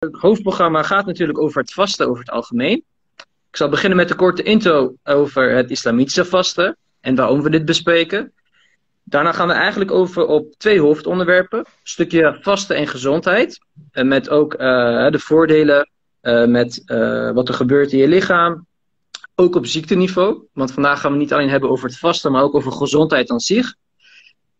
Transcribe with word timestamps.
het 0.00 0.20
hoofdprogramma 0.20 0.82
gaat 0.82 1.06
natuurlijk 1.06 1.38
over 1.38 1.60
het 1.60 1.72
vasten 1.72 2.08
over 2.08 2.18
het 2.18 2.30
algemeen. 2.30 2.84
Ik 3.50 3.56
zal 3.56 3.68
beginnen 3.68 3.98
met 3.98 4.10
een 4.10 4.16
korte 4.16 4.42
intro 4.42 4.94
over 5.04 5.50
het 5.50 5.70
islamitische 5.70 6.24
vasten 6.24 6.76
en 7.00 7.14
waarom 7.14 7.42
we 7.42 7.50
dit 7.50 7.64
bespreken. 7.64 8.32
Daarna 9.02 9.32
gaan 9.32 9.48
we 9.48 9.52
eigenlijk 9.52 9.90
over 9.90 10.26
op 10.26 10.54
twee 10.58 10.80
hoofdonderwerpen. 10.80 11.58
Een 11.58 11.66
stukje 11.82 12.38
vasten 12.40 12.76
en 12.76 12.86
gezondheid. 12.86 13.58
En 13.90 14.08
met 14.08 14.28
ook 14.28 14.52
uh, 14.52 14.60
de 15.10 15.18
voordelen 15.18 15.90
uh, 16.22 16.46
met 16.46 16.82
wat 17.34 17.48
er 17.48 17.54
gebeurt 17.54 17.92
in 17.92 17.98
je 17.98 18.08
lichaam. 18.08 18.66
Ook 19.34 19.54
op 19.54 19.66
ziekteniveau. 19.66 20.46
Want 20.52 20.72
vandaag 20.72 21.00
gaan 21.00 21.12
we 21.12 21.18
niet 21.18 21.32
alleen 21.32 21.50
hebben 21.50 21.70
over 21.70 21.88
het 21.88 21.98
vasten, 21.98 22.32
maar 22.32 22.42
ook 22.42 22.54
over 22.54 22.72
gezondheid 22.72 23.30
aan 23.30 23.40
zich. 23.40 23.74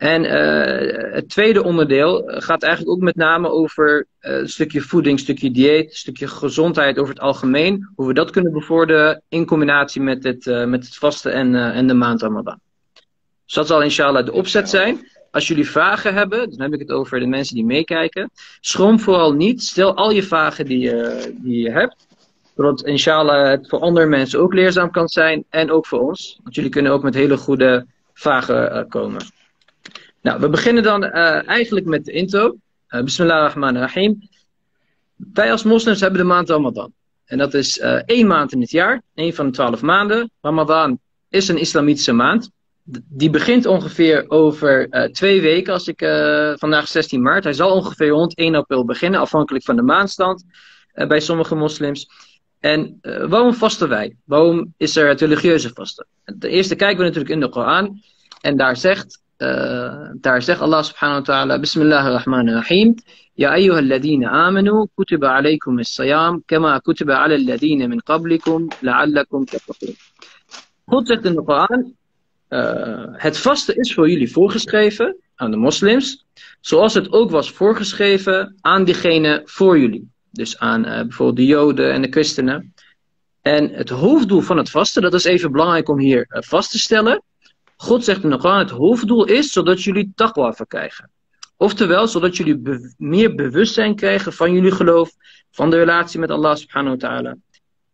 En 0.01 0.25
uh, 0.25 1.13
het 1.13 1.29
tweede 1.29 1.65
onderdeel 1.65 2.23
gaat 2.27 2.63
eigenlijk 2.63 2.93
ook 2.93 3.03
met 3.03 3.17
name 3.17 3.49
over 3.49 4.07
uh, 4.21 4.37
een 4.39 4.49
stukje 4.49 4.81
voeding, 4.81 5.19
een 5.19 5.25
stukje 5.25 5.51
dieet, 5.51 5.91
een 5.91 5.97
stukje 5.97 6.29
gezondheid 6.29 6.99
over 6.99 7.15
het 7.15 7.23
algemeen. 7.23 7.89
Hoe 7.95 8.07
we 8.07 8.15
dat 8.15 8.31
kunnen 8.31 8.53
bevorderen 8.53 9.23
in 9.29 9.47
combinatie 9.47 10.03
met 10.03 10.25
het, 10.25 10.47
uh, 10.47 10.65
met 10.65 10.85
het 10.85 10.97
vasten 10.97 11.33
en, 11.33 11.55
en 11.55 11.87
de 11.87 11.95
maand 11.95 12.23
Ramadan. 12.23 12.59
Dus 13.45 13.55
dat 13.55 13.67
zal 13.67 13.83
inshallah 13.83 14.25
de 14.25 14.33
opzet 14.33 14.69
zijn. 14.69 15.09
Als 15.31 15.49
jullie 15.49 15.71
vragen 15.71 16.15
hebben, 16.15 16.51
dan 16.51 16.61
heb 16.61 16.73
ik 16.73 16.81
het 16.81 16.91
over 16.91 17.21
de 17.21 17.27
mensen 17.27 17.55
die 17.55 17.65
meekijken. 17.65 18.31
Schroom 18.61 19.01
vooral 19.01 19.33
niet. 19.33 19.63
Stel 19.63 19.97
al 19.97 20.11
je 20.11 20.23
vragen 20.23 20.65
die, 20.65 20.79
je, 20.79 21.33
die 21.37 21.63
je 21.63 21.71
hebt. 21.71 22.07
Zodat 22.57 22.83
inshallah 22.83 23.49
het 23.49 23.69
voor 23.69 23.81
andere 23.81 24.07
mensen 24.07 24.41
ook 24.41 24.55
leerzaam 24.55 24.91
kan 24.91 25.09
zijn. 25.09 25.45
En 25.51 25.71
ook 25.71 25.87
voor 25.87 26.01
ons. 26.01 26.41
Want 26.43 26.55
jullie 26.55 26.71
kunnen 26.71 26.93
ook 26.93 27.03
met 27.03 27.15
hele 27.15 27.37
goede 27.37 27.87
vragen 28.13 28.89
komen. 28.89 29.21
Nou, 30.23 30.41
we 30.41 30.49
beginnen 30.49 30.83
dan 30.83 31.05
uh, 31.05 31.49
eigenlijk 31.49 31.87
met 31.87 32.05
de 32.05 32.13
intro. 32.13 32.57
Uh, 32.89 33.03
Bismillahirrahmanirrahim. 33.03 34.29
Wij 35.17 35.51
als 35.51 35.63
moslims 35.63 36.01
hebben 36.01 36.21
de 36.21 36.27
maand 36.27 36.49
Ramadan. 36.49 36.93
En 37.25 37.39
dat 37.39 37.55
is 37.55 37.79
uh, 37.79 37.93
één 37.93 38.27
maand 38.27 38.53
in 38.53 38.61
het 38.61 38.71
jaar, 38.71 39.03
één 39.15 39.35
van 39.35 39.47
de 39.47 39.53
twaalf 39.53 39.83
maanden. 39.83 40.31
Ramadan 40.41 40.99
is 41.29 41.49
een 41.49 41.59
islamitische 41.59 42.13
maand. 42.13 42.51
Die 43.09 43.31
begint 43.31 43.67
ongeveer 43.67 44.25
over 44.29 44.89
twee 45.13 45.41
weken, 45.41 45.73
als 45.73 45.89
ik 45.89 45.99
vandaag 46.59 46.89
16 46.89 47.23
maart. 47.23 47.45
Hij 47.45 47.53
zal 47.53 47.73
ongeveer 47.73 48.09
rond 48.09 48.37
1 48.37 48.55
april 48.55 48.85
beginnen, 48.85 49.21
afhankelijk 49.21 49.65
van 49.65 49.77
de 49.77 49.83
maandstand 49.83 50.45
bij 50.95 51.21
sommige 51.21 51.55
moslims. 51.55 52.09
En 52.61 52.99
waarom 53.03 53.55
vasten 53.55 53.89
wij? 53.89 54.17
Waarom 54.25 54.75
is 54.77 54.97
er 54.97 55.09
het 55.09 55.21
religieuze 55.21 55.71
vasten? 55.75 56.07
De 56.25 56.49
eerste 56.49 56.75
kijken 56.75 56.99
we 56.99 57.05
natuurlijk 57.05 57.35
in 57.35 57.41
de 57.41 57.49
Koran. 57.49 58.03
En 58.41 58.57
daar 58.57 58.77
zegt 58.77 59.21
uh, 59.41 60.09
daar 60.15 60.43
zegt 60.43 60.61
Allah 60.61 60.83
subhanahu 60.83 61.19
wa 61.19 61.25
ta'ala, 61.25 61.59
Bismillahirrahmanirrahim. 61.59 62.95
Ja 63.35 63.51
ayyuhalladina 63.51 64.29
amanu, 64.29 64.87
kutiba 64.95 65.29
alaykum 65.37 65.79
as-sayam, 65.79 66.43
kama 66.47 66.81
kutiba 66.81 67.15
ala 67.15 67.39
min 67.39 68.01
qablikum, 68.05 68.69
la'allakum 68.81 69.45
tattaqun. 69.45 69.97
God 70.85 71.07
zegt 71.07 71.25
in 71.25 71.35
de 71.35 71.43
Koran, 71.43 71.95
eh, 72.49 73.05
het 73.13 73.39
vasten 73.39 73.77
is 73.77 73.95
voor 73.95 74.11
jullie 74.11 74.33
voorgeschreven, 74.33 75.17
aan 75.35 75.51
de 75.51 75.57
moslims, 75.57 76.27
zoals 76.61 76.95
het 76.95 77.13
ook 77.13 77.31
was 77.31 77.51
voorgeschreven 77.51 78.57
aan 78.61 78.85
diegenen 78.85 79.43
voor 79.45 79.79
jullie. 79.79 80.11
Dus 80.31 80.59
aan 80.59 80.87
uh, 80.87 81.01
bijvoorbeeld 81.01 81.37
de 81.37 81.47
joden 81.47 81.93
en 81.93 82.03
de 82.03 82.11
christenen. 82.11 82.75
En 83.43 83.69
het 83.69 83.89
hoofddoel 83.89 84.41
van 84.41 84.57
het 84.57 84.71
vasten, 84.71 85.03
dat 85.03 85.15
is 85.15 85.25
even 85.25 85.53
belangrijk 85.53 85.89
om 85.89 85.99
hier 85.99 86.27
vast 86.29 86.71
te 86.71 86.79
stellen, 86.79 87.23
God 87.81 88.05
zegt 88.05 88.23
in 88.23 88.31
de 88.31 88.49
het 88.49 88.71
hoofddoel 88.71 89.25
is 89.25 89.53
zodat 89.53 89.83
jullie 89.83 90.13
taqwa 90.15 90.53
verkrijgen. 90.53 91.11
Oftewel, 91.57 92.09
zodat 92.09 92.37
jullie 92.37 92.95
meer 92.99 93.35
bewustzijn 93.35 93.95
krijgen 93.95 94.33
van 94.33 94.53
jullie 94.53 94.71
geloof, 94.71 95.11
van 95.51 95.71
de 95.71 95.77
relatie 95.77 96.21
met 96.21 96.31
Allah 96.31 96.57
subhanahu 96.57 96.97
wa 96.97 97.09
ta'ala. 97.09 97.37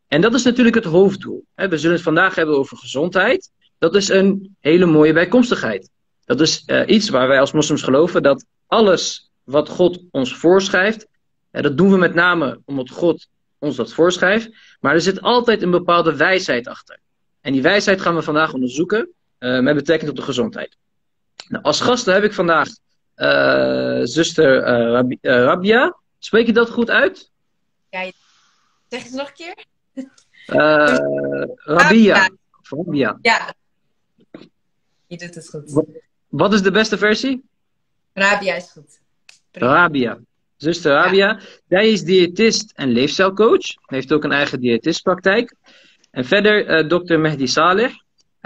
En 0.08 0.20
dat 0.20 0.34
is 0.34 0.42
natuurlijk 0.42 0.74
het 0.74 0.84
hoofddoel. 0.84 1.44
We 1.54 1.78
zullen 1.78 1.94
het 1.94 2.04
vandaag 2.04 2.34
hebben 2.34 2.56
over 2.56 2.76
gezondheid. 2.76 3.50
Dat 3.78 3.94
is 3.94 4.08
een 4.08 4.56
hele 4.60 4.86
mooie 4.86 5.12
bijkomstigheid. 5.12 5.90
Dat 6.24 6.40
is 6.40 6.62
uh, 6.66 6.82
iets 6.86 7.08
waar 7.08 7.28
wij 7.28 7.40
als 7.40 7.52
moslims 7.52 7.82
geloven 7.82 8.22
dat 8.22 8.46
alles 8.66 9.30
wat 9.44 9.68
God 9.68 10.00
ons 10.10 10.34
voorschrijft, 10.34 11.06
dat 11.50 11.76
doen 11.76 11.90
we 11.90 11.96
met 11.96 12.14
name 12.14 12.60
omdat 12.64 12.90
God 12.90 13.28
ons 13.58 13.76
dat 13.76 13.92
voorschrijft, 13.92 14.50
maar 14.80 14.94
er 14.94 15.00
zit 15.00 15.20
altijd 15.20 15.62
een 15.62 15.70
bepaalde 15.70 16.16
wijsheid 16.16 16.68
achter. 16.68 16.98
En 17.40 17.52
die 17.52 17.62
wijsheid 17.62 18.00
gaan 18.00 18.14
we 18.14 18.22
vandaag 18.22 18.52
onderzoeken 18.52 19.10
met 19.60 19.74
betrekking 19.74 20.10
tot 20.10 20.18
de 20.18 20.24
gezondheid. 20.24 20.76
Nou, 21.48 21.64
als 21.64 21.80
gasten 21.80 22.14
heb 22.14 22.22
ik 22.22 22.32
vandaag 22.32 22.68
uh, 23.16 24.00
zuster 24.02 24.60
Rabi 24.90 25.18
Rabia. 25.20 25.96
Spreek 26.18 26.46
je 26.46 26.52
dat 26.52 26.70
goed 26.70 26.90
uit? 26.90 27.30
Ja, 27.90 28.10
zeg 28.88 29.02
het 29.02 29.12
nog 29.12 29.28
een 29.28 29.34
keer. 29.34 29.64
Rabia. 31.56 32.30
Rabia. 32.62 33.18
Ja, 33.22 33.54
je 35.06 35.16
doet 35.16 35.34
het 35.34 35.48
goed. 35.48 35.90
Wat 36.28 36.52
is 36.52 36.62
de 36.62 36.70
beste 36.70 36.98
versie? 36.98 37.44
Rabia 38.12 38.54
is 38.54 38.70
goed. 38.70 39.00
Prima. 39.50 39.72
Rabia. 39.72 40.18
Zuster 40.56 40.92
Rabia. 40.92 41.26
Ja. 41.26 41.40
Zij 41.68 41.90
is 41.90 42.02
diëtist 42.02 42.72
en 42.74 42.88
leefstijlcoach. 42.88 43.66
Heeft 43.86 44.12
ook 44.12 44.24
een 44.24 44.32
eigen 44.32 44.60
diëtistpraktijk. 44.60 45.54
En 46.10 46.24
verder 46.24 46.82
uh, 46.82 46.88
dokter 46.88 47.20
Mehdi 47.20 47.46
Saleh. 47.46 47.92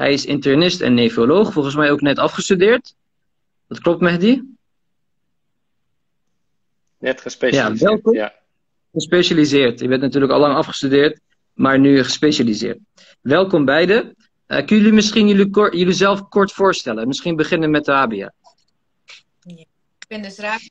Hij 0.01 0.13
is 0.13 0.25
internist 0.25 0.81
en 0.81 0.95
nefroloog, 0.95 1.53
volgens 1.53 1.75
mij 1.75 1.91
ook 1.91 2.01
net 2.01 2.19
afgestudeerd. 2.19 2.95
Dat 3.69 3.81
klopt, 3.81 4.01
Mehdi? 4.01 4.57
Net 6.99 7.21
gespecialiseerd. 7.21 7.81
Ja, 7.81 7.87
welkom. 7.87 8.15
Ja. 8.15 8.35
Gespecialiseerd. 8.93 9.81
Je 9.81 9.89
bent 9.89 10.01
natuurlijk 10.01 10.33
al 10.33 10.39
lang 10.39 10.55
afgestudeerd, 10.55 11.21
maar 11.53 11.79
nu 11.79 12.03
gespecialiseerd. 12.05 12.79
Welkom 13.21 13.65
beiden. 13.65 14.05
Uh, 14.07 14.13
kunnen 14.47 14.67
jullie 14.67 14.93
misschien 14.93 15.29
jullie, 15.29 15.51
kort, 15.51 15.73
jullie 15.73 15.95
zelf 15.95 16.29
kort 16.29 16.53
voorstellen? 16.53 17.09
Misschien 17.09 17.37
beginnen 17.37 17.71
met 17.71 17.87
Rabia. 17.87 18.33
Ja. 19.41 19.55
Ik 19.99 20.07
ben 20.09 20.23
dus 20.23 20.39
Rabia. 20.39 20.69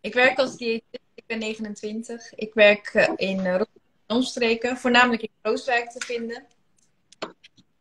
Ik 0.00 0.14
werk 0.14 0.38
als 0.38 0.56
diëtist. 0.56 1.02
Ik 1.14 1.24
ben 1.26 1.38
29. 1.38 2.32
Ik 2.34 2.54
werk 2.54 2.94
uh, 2.94 3.08
in 3.16 3.38
uh, 3.38 3.60
omstreken, 4.06 4.76
voornamelijk 4.76 5.22
in 5.22 5.30
Rooswijk 5.42 5.90
te 5.90 6.06
vinden. 6.06 6.46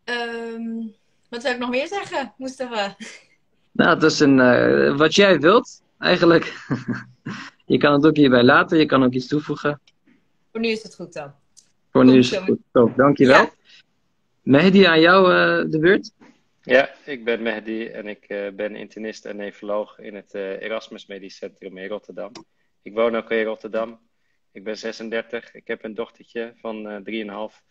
Um, 0.09 0.95
wat 1.29 1.41
zou 1.41 1.53
ik 1.53 1.59
nog 1.59 1.69
meer 1.69 1.87
zeggen, 1.87 2.33
Mustafa? 2.37 2.95
Nou, 3.71 3.99
dat 3.99 4.11
is 4.11 4.19
een, 4.19 4.37
uh, 4.37 4.97
wat 4.97 5.15
jij 5.15 5.39
wilt, 5.39 5.81
eigenlijk. 5.99 6.53
je 7.65 7.77
kan 7.77 7.93
het 7.93 8.05
ook 8.05 8.15
hierbij 8.15 8.43
laten, 8.43 8.77
je 8.77 8.85
kan 8.85 9.03
ook 9.03 9.13
iets 9.13 9.27
toevoegen. 9.27 9.81
Voor 10.51 10.59
nu 10.59 10.67
is 10.67 10.83
het 10.83 10.95
goed 10.95 11.13
dan. 11.13 11.33
Voor 11.91 12.05
nu 12.05 12.17
is 12.17 12.31
het 12.31 12.43
goed. 12.43 12.95
Dankjewel. 12.95 13.41
Ja. 13.41 13.51
Mehdi, 14.41 14.83
aan 14.83 14.99
jou 14.99 15.33
uh, 15.33 15.71
de 15.71 15.79
beurt. 15.79 16.11
Ja, 16.61 16.89
ik 17.05 17.23
ben 17.23 17.41
Mehdi 17.41 17.85
en 17.85 18.07
ik 18.07 18.25
uh, 18.27 18.47
ben 18.49 18.75
internist 18.75 19.25
en 19.25 19.35
nefroloog 19.35 19.99
in 19.99 20.15
het 20.15 20.33
Erasmus 20.33 21.05
Medisch 21.05 21.35
Centrum 21.35 21.77
in 21.77 21.87
Rotterdam. 21.87 22.31
Ik 22.81 22.93
woon 22.93 23.15
ook 23.15 23.31
in 23.31 23.43
Rotterdam. 23.43 23.99
Ik 24.51 24.63
ben 24.63 24.77
36. 24.77 25.53
Ik 25.53 25.67
heb 25.67 25.83
een 25.83 25.95
dochtertje 25.95 26.53
van 26.55 27.03
3,5. 27.51 27.69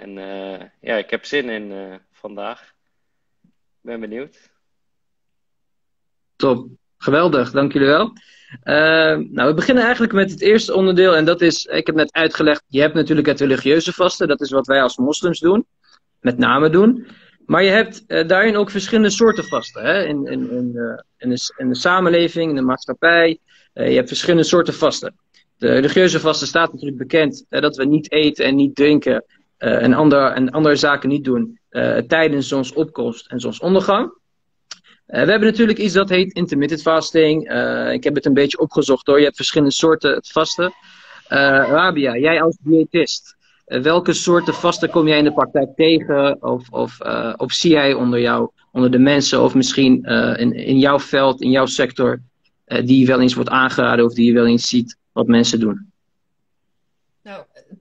En 0.00 0.16
uh, 0.16 0.60
ja, 0.80 0.96
ik 0.96 1.10
heb 1.10 1.24
zin 1.24 1.48
in 1.48 1.70
uh, 1.70 1.94
vandaag. 2.12 2.74
Ben 3.80 4.00
benieuwd. 4.00 4.50
Top, 6.36 6.68
geweldig, 6.98 7.50
dank 7.50 7.72
jullie 7.72 7.88
wel. 7.88 8.12
Uh, 8.64 9.28
nou, 9.30 9.48
we 9.48 9.54
beginnen 9.54 9.82
eigenlijk 9.82 10.12
met 10.12 10.30
het 10.30 10.40
eerste 10.40 10.74
onderdeel 10.74 11.16
en 11.16 11.24
dat 11.24 11.40
is, 11.40 11.64
ik 11.64 11.86
heb 11.86 11.94
net 11.94 12.12
uitgelegd, 12.12 12.64
je 12.68 12.80
hebt 12.80 12.94
natuurlijk 12.94 13.26
het 13.26 13.40
religieuze 13.40 13.92
vasten, 13.92 14.28
dat 14.28 14.40
is 14.40 14.50
wat 14.50 14.66
wij 14.66 14.82
als 14.82 14.96
moslims 14.96 15.38
doen, 15.38 15.66
met 16.20 16.38
name 16.38 16.70
doen. 16.70 17.06
Maar 17.46 17.62
je 17.62 17.70
hebt 17.70 18.28
daarin 18.28 18.56
ook 18.56 18.70
verschillende 18.70 19.10
soorten 19.10 19.44
vasten, 19.44 19.84
hè? 19.84 20.04
In, 20.04 20.26
in, 20.26 20.50
in, 20.50 20.72
de, 20.72 21.04
in 21.56 21.68
de 21.68 21.74
samenleving, 21.74 22.50
in 22.50 22.56
de 22.56 22.62
maatschappij. 22.62 23.38
je 23.72 23.82
hebt 23.82 24.08
verschillende 24.08 24.44
soorten 24.44 24.74
vasten. 24.74 25.14
De 25.58 25.68
religieuze 25.68 26.20
vasten 26.20 26.46
staat 26.46 26.72
natuurlijk 26.72 26.98
bekend 26.98 27.44
dat 27.48 27.76
we 27.76 27.84
niet 27.84 28.12
eten 28.12 28.44
en 28.44 28.54
niet 28.54 28.74
drinken 28.74 29.24
en, 29.58 29.94
andere, 29.94 30.28
en 30.28 30.50
andere 30.50 30.76
zaken 30.76 31.08
niet 31.08 31.24
doen 31.24 31.58
uh, 31.70 31.96
tijdens 31.96 32.48
zonsopkomst 32.48 33.26
en 33.26 33.40
zonsondergang. 33.40 34.04
Uh, 34.04 35.24
we 35.24 35.30
hebben 35.30 35.48
natuurlijk 35.48 35.78
iets 35.78 35.92
dat 35.92 36.08
heet 36.08 36.34
intermittent 36.34 36.82
fasting. 36.82 37.42
ik 37.92 38.04
heb 38.04 38.14
het 38.14 38.26
een 38.26 38.34
beetje 38.34 38.58
opgezocht 38.58 39.06
hoor. 39.06 39.18
Je 39.18 39.24
hebt 39.24 39.36
verschillende 39.36 39.74
soorten 39.74 40.20
vasten. 40.28 40.72
Rabia, 41.28 42.16
jij 42.16 42.42
als 42.42 42.56
diëtist, 42.60 43.36
welke 43.64 44.12
soorten 44.12 44.54
vasten 44.54 44.90
kom 44.90 45.08
jij 45.08 45.18
in 45.18 45.24
de 45.24 45.32
praktijk 45.32 45.68
tegen? 45.76 46.42
Of, 46.42 46.68
of, 46.70 46.98
of 47.36 47.52
zie 47.52 47.70
jij 47.70 47.92
onder 47.92 48.20
jou, 48.20 48.50
onder 48.72 48.90
de 48.90 48.98
mensen, 48.98 49.42
of 49.42 49.54
misschien 49.54 50.04
in, 50.36 50.52
in 50.52 50.78
jouw 50.78 50.98
veld, 50.98 51.42
in 51.42 51.50
jouw 51.50 51.66
sector, 51.66 52.20
die 52.84 53.06
wel 53.06 53.20
eens 53.20 53.34
wordt 53.34 53.50
aangeraden 53.50 54.04
of 54.04 54.14
die 54.14 54.26
je 54.26 54.32
wel 54.32 54.46
eens 54.46 54.68
ziet 54.68 54.96
wat 55.12 55.26
mensen 55.26 55.60
doen? 55.60 55.92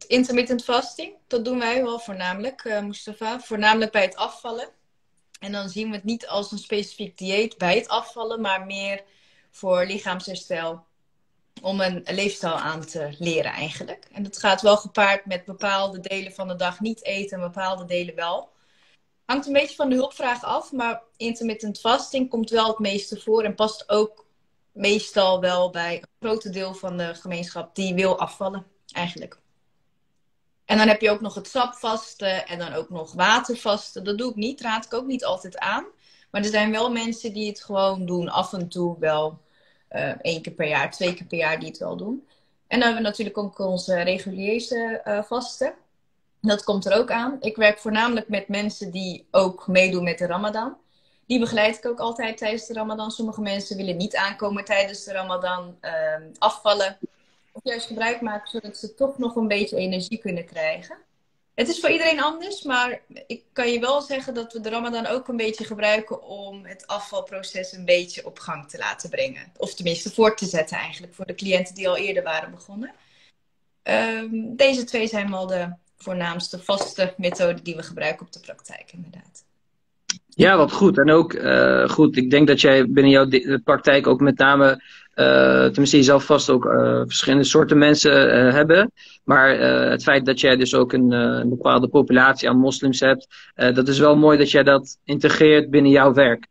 Intermittent 0.08 0.64
fasting, 0.64 1.14
dat 1.28 1.46
doen 1.46 1.60
wij 1.60 1.84
wel 1.84 2.00
voornamelijk, 2.00 2.64
uh, 2.64 2.82
Mustafa. 2.82 3.40
Voornamelijk 3.40 3.92
bij 3.92 4.02
het 4.02 4.16
afvallen. 4.16 4.70
En 5.40 5.52
dan 5.52 5.70
zien 5.70 5.90
we 5.90 5.96
het 5.96 6.04
niet 6.04 6.28
als 6.28 6.52
een 6.52 6.58
specifiek 6.58 7.18
dieet 7.18 7.58
bij 7.58 7.76
het 7.76 7.88
afvallen, 7.88 8.42
maar 8.42 8.66
meer 8.66 9.04
voor 9.52 9.86
lichaamsherstel. 9.86 10.86
om 11.62 11.82
een 11.82 12.02
leefstijl 12.06 12.54
aan 12.54 12.86
te 12.86 13.16
leren 13.20 13.52
eigenlijk. 13.52 14.08
En 14.12 14.24
dat 14.24 14.38
gaat 14.38 14.62
wel 14.62 14.78
gepaard 14.78 15.26
met 15.26 15.46
bepaalde 15.46 16.00
delen 16.00 16.32
van 16.34 16.48
de 16.48 16.56
dag 16.56 16.80
niet 16.80 17.04
eten 17.04 17.38
en 17.38 17.44
bepaalde 17.44 17.86
delen 17.86 18.16
wel. 18.16 18.50
Hangt 19.26 19.48
een 19.48 19.54
beetje 19.54 19.76
van 19.76 19.90
de 19.90 19.96
hulpvraag 19.96 20.44
af, 20.44 20.72
maar 20.72 21.02
intermittent 21.18 21.80
fasting 21.80 22.30
komt 22.30 22.50
wel 22.50 22.68
het 22.68 22.80
meeste 22.80 23.20
voor 23.20 23.44
en 23.44 23.56
past 23.56 23.90
ook 23.90 24.26
meestal 24.72 25.40
wel 25.40 25.70
bij 25.70 25.96
een 25.96 26.08
groot 26.20 26.54
deel 26.54 26.74
van 26.74 26.98
de 26.98 27.16
gemeenschap 27.16 27.76
die 27.76 27.94
wil 27.94 28.20
afvallen 28.20 28.66
eigenlijk. 28.92 29.40
En 30.66 30.78
dan 30.78 30.88
heb 30.88 31.02
je 31.02 31.10
ook 31.10 31.22
nog 31.22 31.36
het 31.36 31.48
sapvasten 31.48 32.48
en 32.48 32.60
dan 32.60 32.74
ook 32.74 32.90
nog 32.90 33.14
watervasten. 33.14 34.04
Dat 34.04 34.18
doe 34.18 34.30
ik 34.30 34.36
niet, 34.36 34.62
raad 34.62 34.86
ik 34.86 34.94
ook 34.94 35.06
niet 35.06 35.26
altijd 35.26 35.58
aan. 35.58 35.86
Maar 36.32 36.42
er 36.42 36.50
zijn 36.50 36.72
wel 36.72 36.92
mensen 36.92 37.34
die 37.34 37.48
het 37.48 37.64
gewoon 37.64 38.06
doen, 38.06 38.30
af 38.30 38.54
en 38.54 38.70
toe 38.70 39.00
wel 39.00 39.40
uh, 39.92 40.10
één 40.22 40.42
keer 40.42 40.54
per 40.54 40.68
jaar, 40.68 40.92
twee 40.92 41.14
keer 41.14 41.26
per 41.26 41.38
jaar 41.38 41.60
die 41.60 41.68
het 41.68 41.78
wel 41.78 41.98
doen. 41.98 42.28
En 42.68 42.80
dan 42.80 42.88
hebben 42.88 43.04
we 43.04 43.10
natuurlijk 43.10 43.38
ook 43.38 43.60
onze 43.60 44.02
reguliere 44.02 45.02
uh, 45.06 45.24
vasten. 45.24 45.74
Dat 46.42 46.64
komt 46.64 46.86
er 46.86 46.98
ook 46.98 47.12
aan. 47.12 47.38
Ik 47.40 47.56
werk 47.56 47.80
voornamelijk 47.80 48.30
met 48.30 48.48
mensen 48.48 48.92
die 48.92 49.28
ook 49.32 49.68
meedoen 49.68 50.04
met 50.04 50.18
de 50.18 50.26
Ramadan. 50.26 50.78
Die 51.28 51.40
begeleid 51.40 51.78
ik 51.78 51.86
ook 51.86 52.00
altijd 52.00 52.38
tijdens 52.38 52.68
de 52.68 52.74
Ramadan. 52.74 53.12
Sommige 53.12 53.42
mensen 53.42 53.78
willen 53.78 53.98
niet 53.98 54.16
aankomen 54.16 54.66
tijdens 54.66 55.04
de 55.04 55.12
Ramadan, 55.12 55.78
uh, 55.82 55.92
afvallen. 56.38 56.98
Juist 57.64 57.88
gebruik 57.88 58.22
maken 58.22 58.50
zodat 58.50 58.78
ze 58.78 58.94
toch 58.94 59.18
nog 59.18 59.36
een 59.36 59.48
beetje 59.48 59.78
energie 59.78 60.18
kunnen 60.18 60.46
krijgen. 60.46 60.98
Het 61.56 61.68
is 61.68 61.80
voor 61.80 61.90
iedereen 61.90 62.22
anders, 62.22 62.64
maar 62.64 63.02
ik 63.28 63.44
kan 63.54 63.72
je 63.72 63.80
wel 63.80 64.02
zeggen 64.02 64.34
dat 64.34 64.54
we 64.54 64.60
de 64.60 64.70
Ramadan 64.70 65.06
ook 65.06 65.28
een 65.28 65.38
beetje 65.38 65.66
gebruiken 65.66 66.24
om 66.24 66.66
het 66.66 66.88
afvalproces 66.88 67.72
een 67.72 67.86
beetje 67.86 68.26
op 68.26 68.40
gang 68.40 68.70
te 68.70 68.78
laten 68.78 69.10
brengen. 69.10 69.52
Of 69.58 69.74
tenminste 69.74 70.12
voor 70.12 70.36
te 70.36 70.46
zetten 70.46 70.78
eigenlijk 70.78 71.14
voor 71.14 71.26
de 71.26 71.36
cliënten 71.36 71.76
die 71.76 71.90
al 71.90 71.98
eerder 71.98 72.24
waren 72.24 72.52
begonnen. 72.52 72.94
Um, 73.84 74.56
deze 74.56 74.84
twee 74.84 75.08
zijn 75.08 75.32
wel 75.32 75.48
de 75.48 75.74
voornaamste 75.98 76.60
vaste 76.60 77.14
methoden 77.18 77.64
die 77.64 77.76
we 77.76 77.84
gebruiken 77.84 78.26
op 78.26 78.32
de 78.32 78.40
praktijk, 78.40 78.92
inderdaad. 78.94 79.46
Ja, 80.28 80.58
wat 80.58 80.72
goed. 80.72 80.98
En 80.98 81.10
ook 81.10 81.34
uh, 81.34 81.90
goed, 81.90 82.18
ik 82.18 82.30
denk 82.30 82.48
dat 82.48 82.62
jij 82.62 82.92
binnen 82.92 83.12
jouw 83.12 83.60
praktijk 83.64 84.08
ook 84.08 84.20
met 84.20 84.38
name 84.38 84.84
tenminste, 85.16 85.98
je 85.98 86.04
zal 86.04 86.20
vast 86.20 86.50
ook 86.50 86.66
uh, 86.66 87.02
verschillende 87.06 87.44
soorten 87.44 87.78
mensen 87.78 88.46
uh, 88.46 88.54
hebben. 88.54 88.92
Maar 89.24 89.60
het 89.90 90.04
feit 90.04 90.26
dat 90.26 90.40
jij 90.40 90.56
dus 90.56 90.74
ook 90.74 90.94
een, 90.94 91.12
een 91.12 91.50
bepaalde 91.50 91.88
populatie 91.88 92.50
aan 92.50 92.58
moslims 92.58 93.00
hebt, 93.00 93.28
dat 93.56 93.88
is 93.88 94.00
wel 94.00 94.16
mooi 94.16 94.38
dat 94.38 94.52
jij 94.52 94.64
dat 94.64 94.98
integreert 95.04 95.70
binnen 95.70 95.92
jouw 95.92 96.14
werk, 96.14 96.48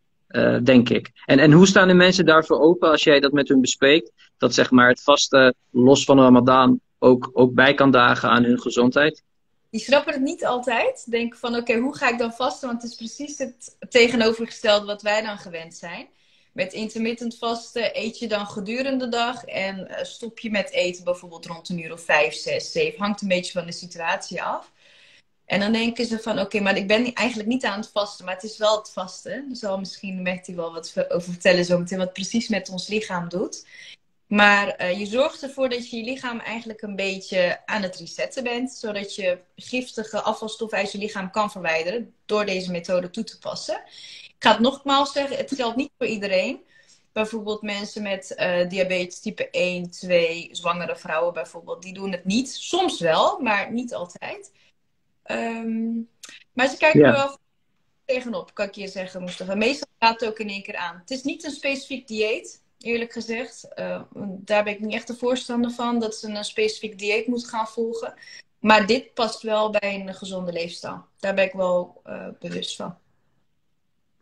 denk 0.63 0.89
ik. 0.89 1.11
En, 1.25 1.39
en 1.39 1.53
hoe 1.53 1.67
staan 1.67 1.89
de 1.89 1.95
mensen 1.95 2.27
daarvoor 2.27 2.61
open 2.61 2.91
als 2.91 3.05
jij 3.05 3.21
dat 3.21 3.33
met 3.33 3.49
hun 3.49 3.61
bespreekt? 3.61 4.13
Dat 4.39 4.55
zeg 4.55 4.71
maar 4.71 4.89
het 4.89 5.03
vaste, 5.03 5.55
los 5.71 6.05
van 6.05 6.21
Ramadan, 6.21 6.81
ook, 6.99 7.31
ook 7.33 7.55
bij 7.55 7.75
kan 7.75 7.91
dagen 7.91 8.29
aan 8.29 8.45
hun 8.45 8.61
gezondheid? 8.61 9.23
Die 9.71 9.81
snappen 9.81 10.13
het 10.13 10.23
niet 10.23 10.45
altijd. 10.45 11.11
Denken 11.11 11.39
van 11.39 11.57
oké, 11.57 11.79
hoe 11.79 11.97
ga 11.97 12.09
ik 12.09 12.19
dan 12.19 12.33
vasten? 12.33 12.69
Want 12.69 12.83
het 12.83 12.91
is 12.91 12.97
precies 12.97 13.39
het 13.39 13.77
tegenovergestelde 13.89 14.87
wat 14.87 15.03
wij 15.03 15.23
dan 15.23 15.39
gewend 15.39 15.75
zijn. 15.75 16.07
Met 16.55 16.73
intermittent 16.73 17.39
vasten 17.39 17.99
eet 17.99 18.19
je 18.19 18.29
dan 18.29 18.47
gedurende 18.47 19.05
de 19.05 19.11
dag 19.11 19.45
en 19.45 19.89
eh, 19.89 20.05
stop 20.05 20.39
je 20.39 20.51
met 20.51 20.71
eten 20.71 21.05
bijvoorbeeld 21.05 21.47
rond 21.47 21.69
een 21.69 21.83
uur 21.85 21.93
of 21.93 22.01
vijf, 22.01 22.35
zes, 22.35 22.73
zeven. 22.73 22.99
Hangt 22.99 23.23
een 23.23 23.29
beetje 23.29 23.53
van 23.53 23.67
de 23.67 23.73
situatie 23.73 24.43
af. 24.43 24.73
En 25.45 25.61
dan 25.61 25.73
denken 25.73 26.07
ze 26.07 26.19
van, 26.19 26.41
oké, 26.41 26.61
maar 26.61 26.77
ik 26.77 26.87
ben 26.87 27.13
eigenlijk 27.13 27.49
niet 27.49 27.65
aan 27.65 27.81
het 27.81 27.91
vasten, 27.91 28.25
maar 28.25 28.35
het 28.35 28.43
is 28.43 28.59
wel 28.59 28.77
het 28.77 28.91
vasten. 28.91 29.49
Daar 29.49 29.57
zal 29.57 29.79
misschien 29.79 30.23
Mehdi 30.23 30.55
wel 30.55 30.73
wat 30.73 31.11
over 31.11 31.33
vertellen 31.33 31.65
zometeen, 31.65 31.99
wat 31.99 32.13
precies 32.13 32.49
met 32.49 32.69
ons 32.69 32.89
lichaam 32.89 33.29
doet. 33.29 33.67
Maar 34.27 34.83
uh, 34.83 34.99
je 34.99 35.07
zorgt 35.07 35.43
ervoor 35.43 35.69
dat 35.69 35.91
je 35.91 35.97
je 35.97 36.05
lichaam 36.05 36.39
eigenlijk 36.39 36.83
een 36.83 36.97
beetje 36.97 37.67
aan 37.67 37.83
het 37.83 37.97
resetten 37.97 38.43
bent, 38.43 38.73
zodat 38.73 39.15
je 39.15 39.39
giftige 39.57 40.21
afvalstoffen 40.21 40.79
uit 40.79 40.93
je 40.93 40.99
lichaam 40.99 41.31
kan 41.31 41.51
verwijderen 41.51 42.15
door 42.27 42.45
deze 42.45 42.71
methode 42.71 43.11
toe 43.11 43.25
te 43.25 43.39
passen 43.39 43.83
ga 44.45 44.51
het 44.51 44.61
nogmaals 44.61 45.13
zeggen, 45.13 45.37
het 45.37 45.55
geldt 45.55 45.77
niet 45.77 45.91
voor 45.99 46.07
iedereen. 46.07 46.65
Bijvoorbeeld 47.13 47.63
mensen 47.63 48.03
met 48.03 48.35
uh, 48.37 48.69
diabetes 48.69 49.21
type 49.21 49.51
1, 49.51 49.91
2, 49.91 50.49
zwangere 50.53 50.97
vrouwen 50.97 51.33
bijvoorbeeld, 51.33 51.83
die 51.83 51.95
doen 51.95 52.13
het 52.13 52.25
niet. 52.25 52.49
Soms 52.55 53.01
wel, 53.01 53.41
maar 53.41 53.73
niet 53.73 53.95
altijd. 53.95 54.53
Um, 55.27 56.09
maar 56.53 56.69
ze 56.69 56.77
kijken 56.77 57.05
er 57.05 57.13
wel 57.13 57.39
tegenop, 58.05 58.55
kan 58.55 58.67
ik 58.67 58.75
je 58.75 58.89
zeggen, 58.89 59.23
Mustafa. 59.25 59.55
Meestal 59.55 59.89
gaat 59.99 60.21
het 60.21 60.29
ook 60.29 60.39
in 60.39 60.49
één 60.49 60.63
keer 60.63 60.77
aan. 60.77 60.99
Het 60.99 61.11
is 61.11 61.23
niet 61.23 61.45
een 61.45 61.51
specifiek 61.51 62.09
dieet, 62.09 62.63
eerlijk 62.85 63.13
gezegd. 63.13 63.69
Uh, 63.77 64.03
daar 64.27 64.65
ben 64.65 64.73
ik 64.73 64.81
niet 64.81 64.95
echt 64.95 65.07
de 65.07 65.17
voorstander 65.17 65.71
van, 65.71 65.99
dat 65.99 66.15
ze 66.15 66.29
een 66.29 66.45
specifiek 66.45 66.99
dieet 66.99 67.27
moeten 67.27 67.49
gaan 67.49 67.69
volgen. 67.69 68.15
Maar 68.59 68.87
dit 68.87 69.15
past 69.15 69.43
wel 69.43 69.71
bij 69.71 69.95
een 69.95 70.15
gezonde 70.15 70.53
leefstijl. 70.53 71.05
Daar 71.19 71.35
ben 71.35 71.45
ik 71.45 71.53
wel 71.53 72.03
uh, 72.07 72.29
bewust 72.39 72.77
van. 72.77 72.99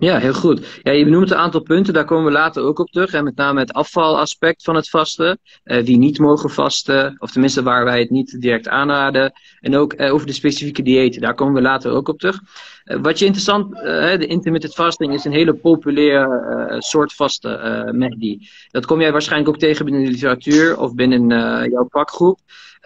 Ja, 0.02 0.18
heel 0.18 0.34
goed. 0.34 0.80
Ja, 0.82 0.92
je 0.92 1.04
benoemt 1.04 1.30
een 1.30 1.36
aantal 1.36 1.60
punten, 1.60 1.94
daar 1.94 2.04
komen 2.04 2.24
we 2.24 2.30
later 2.30 2.62
ook 2.62 2.78
op 2.78 2.90
terug. 2.90 3.12
En 3.12 3.24
met 3.24 3.36
name 3.36 3.60
het 3.60 3.72
afvalaspect 3.72 4.62
van 4.62 4.74
het 4.74 4.88
vasten. 4.88 5.38
Uh, 5.64 5.84
wie 5.84 5.96
niet 5.96 6.18
mogen 6.18 6.50
vasten, 6.50 7.16
of 7.18 7.30
tenminste 7.30 7.62
waar 7.62 7.84
wij 7.84 8.00
het 8.00 8.10
niet 8.10 8.40
direct 8.40 8.68
aanraden. 8.68 9.32
En 9.60 9.76
ook 9.76 9.94
uh, 10.00 10.14
over 10.14 10.26
de 10.26 10.32
specifieke 10.32 10.82
diëten, 10.82 11.20
daar 11.20 11.34
komen 11.34 11.54
we 11.54 11.60
later 11.60 11.92
ook 11.92 12.08
op 12.08 12.18
terug. 12.18 12.40
Uh, 12.84 12.98
wat 13.02 13.18
je 13.18 13.24
interessant, 13.24 13.70
de 13.74 14.26
intermittent 14.26 14.74
fasting 14.74 15.12
is 15.12 15.24
een 15.24 15.32
hele 15.32 15.54
populaire 15.54 16.76
soort 16.78 17.12
vasten, 17.12 17.98
Mehdi. 17.98 18.48
Dat 18.70 18.86
kom 18.86 19.00
jij 19.00 19.12
waarschijnlijk 19.12 19.50
ook 19.50 19.60
tegen 19.60 19.84
binnen 19.84 20.04
de 20.04 20.10
literatuur 20.10 20.78
of 20.78 20.94
binnen 20.94 21.28
jouw 21.70 21.86
vakgroep. 21.88 22.38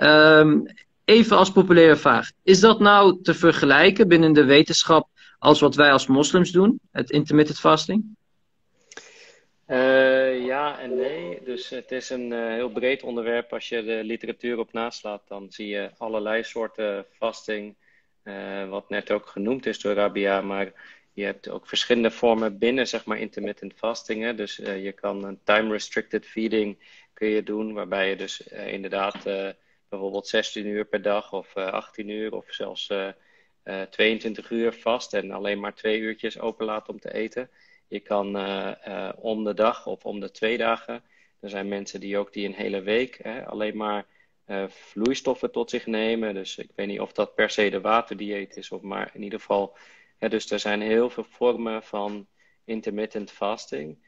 Um, 0.03 0.67
even 1.05 1.37
als 1.37 1.53
populaire 1.53 1.97
vraag. 1.97 2.31
Is 2.43 2.61
dat 2.61 2.81
nou 2.81 3.23
te 3.23 3.35
vergelijken 3.35 4.09
binnen 4.09 4.33
de 4.33 4.45
wetenschap 4.45 5.09
als 5.46 5.60
wat 5.60 5.75
wij 5.75 5.93
als 5.93 6.06
moslims 6.06 6.50
doen, 6.50 6.81
het 6.93 7.10
intermittent 7.10 7.58
fasting? 7.58 8.16
Uh, 9.69 10.44
ja 10.44 10.78
en 10.78 10.96
nee. 10.96 11.40
Dus 11.44 11.70
het 11.70 11.93
is 11.93 12.10
een 12.10 12.32
uh, 12.32 12.48
heel 12.48 12.69
breed 12.70 13.02
onderwerp. 13.02 13.52
Als 13.52 13.69
je 13.69 13.82
de 13.84 14.04
literatuur 14.04 14.58
op 14.58 14.72
naslaat, 14.72 15.22
dan 15.28 15.46
zie 15.50 15.66
je 15.66 15.90
allerlei 15.98 16.43
soorten 16.43 17.06
fasting. 17.10 17.75
Uh, 18.25 18.69
wat 18.69 18.88
net 18.88 19.10
ook 19.10 19.26
genoemd 19.26 19.66
is 19.66 19.81
door 19.81 19.94
Rabia. 19.94 20.40
Maar 20.40 20.72
je 21.12 21.25
hebt 21.25 21.48
ook 21.48 21.69
verschillende 21.69 22.10
vormen 22.10 22.58
binnen 22.58 22.88
zeg 22.88 23.04
maar, 23.04 23.19
intermittent 23.19 23.72
fasting. 23.76 24.22
Hè. 24.22 24.34
Dus 24.34 24.56
je 24.56 24.93
kan 24.93 25.25
een 25.25 25.38
time-restricted 25.44 26.26
feeding 26.26 26.78
kun 27.12 27.28
je 27.28 27.43
doen. 27.43 27.72
Waarbij 27.72 28.08
je 28.08 28.16
dus 28.16 28.40
inderdaad 28.46 29.25
bijvoorbeeld 29.88 30.26
16 30.26 30.66
uur 30.66 30.84
per 30.84 31.02
dag 31.02 31.32
of 31.32 31.56
18 31.56 32.08
uur 32.08 32.34
of 32.34 32.44
zelfs 32.48 32.91
22 33.91 34.51
eh, 34.51 34.58
uur 34.58 34.73
vast 34.73 35.15
en 35.15 35.31
alleen 35.31 35.61
maar 35.61 35.75
twee 35.75 35.99
uurtjes 35.99 36.39
open 36.39 36.67
laten 36.67 36.93
om 36.93 37.01
te 37.01 37.15
eten. 37.15 37.51
Je 37.89 38.01
kan 38.01 38.37
eh, 38.37 38.87
eh, 38.87 39.13
om 39.17 39.44
de 39.44 39.55
dag 39.55 39.87
of 39.87 40.05
om 40.05 40.20
de 40.20 40.31
twee 40.31 40.56
dagen. 40.56 41.03
Er 41.41 41.51
zijn 41.51 41.69
mensen 41.69 42.01
die 42.01 42.19
ook 42.19 42.32
die 42.32 42.46
een 42.46 42.55
hele 42.55 42.81
week 42.81 43.19
hè, 43.23 43.46
alleen 43.46 43.77
maar 43.77 44.06
vloeistoffen 44.69 45.53
tot 45.53 45.70
zich 45.70 45.87
nemen. 45.87 46.35
Dus 46.35 46.58
ik 46.58 46.70
weet 46.75 46.87
niet 46.87 47.01
of 47.01 47.13
dat 47.13 47.35
per 47.35 47.51
se 47.51 47.70
de 47.70 47.81
waterdieet 47.81 48.56
is, 48.56 48.70
of 48.70 48.82
maar 48.82 49.11
in 49.15 49.23
ieder 49.23 49.39
geval. 49.39 49.77
Hè, 50.19 50.29
dus 50.29 50.51
er 50.51 50.58
zijn 50.58 50.81
heel 50.81 51.11
veel 51.11 51.25
vormen 51.25 51.82
van 51.82 52.27
intermittent 52.65 53.31
fasting. 53.31 53.99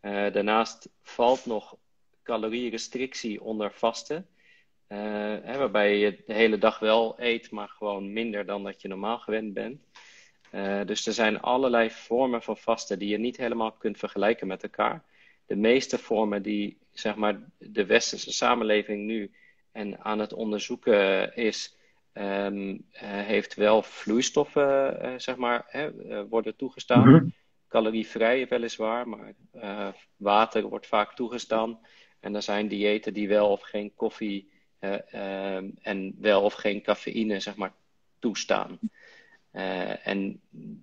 daarnaast 0.00 0.88
valt 1.02 1.46
nog 1.46 1.76
calorierestrictie 2.22 3.42
onder 3.42 3.72
vasten. 3.72 4.28
Hè, 4.88 5.58
waarbij 5.58 5.98
je 5.98 6.22
de 6.26 6.32
hele 6.32 6.58
dag 6.58 6.78
wel 6.78 7.14
eet, 7.18 7.50
maar 7.50 7.68
gewoon 7.68 8.12
minder 8.12 8.46
dan 8.46 8.62
dat 8.62 8.82
je 8.82 8.88
normaal 8.88 9.18
gewend 9.18 9.54
bent. 9.54 9.80
Uh, 10.52 10.84
dus 10.84 11.06
er 11.06 11.12
zijn 11.12 11.40
allerlei 11.40 11.90
vormen 11.90 12.42
van 12.42 12.56
vasten 12.56 12.98
die 12.98 13.08
je 13.08 13.18
niet 13.18 13.36
helemaal 13.36 13.72
kunt 13.72 13.98
vergelijken 13.98 14.46
met 14.46 14.62
elkaar. 14.62 15.04
De 15.46 15.56
meeste 15.56 15.98
vormen 15.98 16.42
die 16.42 16.78
zeg 16.92 17.16
maar, 17.16 17.40
de 17.58 17.86
westerse 17.86 18.32
samenleving 18.32 19.06
nu 19.06 19.30
en 19.72 20.04
aan 20.04 20.18
het 20.18 20.32
onderzoeken 20.32 21.36
is, 21.36 21.76
um, 22.14 22.70
uh, 22.70 22.80
heeft 23.02 23.54
wel 23.54 23.82
vloeistoffen 23.82 25.20
zeg 25.20 25.36
maar, 25.36 25.64
hè, 25.66 25.90
worden 26.28 26.56
toegestaan. 26.56 27.08
Mm 27.08 27.14
-hmm. 27.18 27.34
Calorievrij 27.68 28.48
weliswaar, 28.48 29.08
maar 29.08 29.34
water 30.16 30.62
wordt 30.62 30.86
vaak 30.86 31.14
toegestaan. 31.14 31.80
En 32.20 32.34
er 32.34 32.42
zijn 32.42 32.68
diëten 32.68 33.14
die 33.14 33.28
wel 33.28 33.50
of 33.50 33.62
geen 33.62 33.94
koffie 33.94 34.50
en 35.82 36.16
wel 36.18 36.42
of 36.42 36.54
geen 36.54 36.82
cafeïne 36.82 37.40
zeg 37.40 37.56
maar, 37.56 37.72
toestaan. 38.18 38.78
Uh, 39.52 40.06
en 40.06 40.40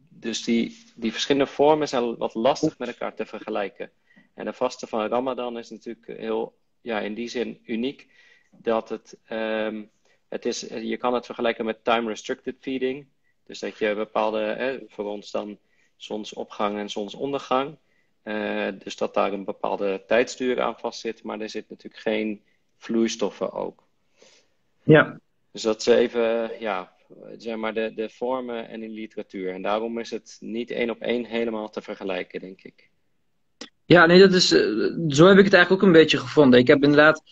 dus 0.10 0.44
die, 0.44 0.84
die 0.96 1.12
verschillende 1.12 1.52
vormen 1.52 1.88
zijn 1.88 2.18
wat 2.18 2.34
lastig 2.34 2.78
met 2.78 2.88
elkaar 2.88 3.16
te 3.16 3.25
vergelijken. 3.25 3.92
En 4.34 4.46
de 4.46 4.54
vaste 4.54 4.88
van 4.88 5.08
Ramadan 5.08 5.58
is 5.58 5.70
natuurlijk 5.70 6.08
heel, 6.08 6.56
ja, 6.82 7.00
in 7.00 7.14
die 7.14 7.28
zin 7.28 7.60
uniek 7.66 8.08
dat 8.52 8.90
het, 8.90 9.18
um, 9.30 9.90
het 10.28 10.46
is, 10.46 10.60
je 10.60 10.98
kan 10.98 11.14
het 11.14 11.25
vergelijken 11.25 11.66
met 11.66 11.84
time-restricted 11.84 12.56
feeding. 12.60 13.08
Dus 13.46 13.60
dat 13.60 13.78
je 13.78 13.96
bepaalde, 13.96 14.40
hè, 14.40 14.80
voor 14.88 15.06
ons 15.06 15.32
dan 15.32 15.58
zonsopgang 15.96 16.78
en 16.78 16.90
zonsondergang. 16.90 17.78
Uh, 18.24 18.68
dus 18.84 18.98
dat 18.98 19.14
daar 19.14 19.34
een 19.34 19.46
bepaalde 19.46 20.04
tijdstuur 20.08 20.62
aan 20.62 20.80
vast 20.80 21.00
zit, 21.00 21.24
maar 21.24 21.40
er 21.40 21.50
zit 21.50 21.70
natuurlijk 21.70 22.02
geen 22.02 22.44
vloeistoffen 22.78 23.52
ook. 23.52 23.85
Ja. 24.86 25.20
Dus 25.51 25.62
dat 25.62 25.80
is 25.80 25.86
even, 25.86 26.51
ja, 26.60 26.92
zeg 27.38 27.56
maar 27.56 27.74
de, 27.74 27.92
de 27.96 28.10
vormen 28.10 28.70
en 28.70 28.80
de 28.80 28.89
literatuur. 28.89 29.54
En 29.54 29.62
daarom 29.62 30.00
is 30.00 30.10
het 30.10 30.38
niet 30.39 30.72
één 30.72 30.89
op 30.89 31.01
één 31.01 31.25
helemaal 31.25 31.70
te 31.70 31.82
vergelijken, 31.82 32.39
denk 32.39 32.62
ik. 32.62 32.89
Ja, 33.86 34.06
nee, 34.06 34.20
dat 34.20 34.34
is, 34.34 34.51
eh, 34.51 34.62
zo 35.08 35.27
heb 35.27 35.38
ik 35.38 35.44
het 35.44 35.54
eigenlijk 35.54 35.72
ook 35.72 35.82
een 35.82 36.01
beetje 36.01 36.18
gevonden. 36.18 36.60
Ik 36.60 36.68
heb 36.68 36.84
inderdaad 36.84 37.24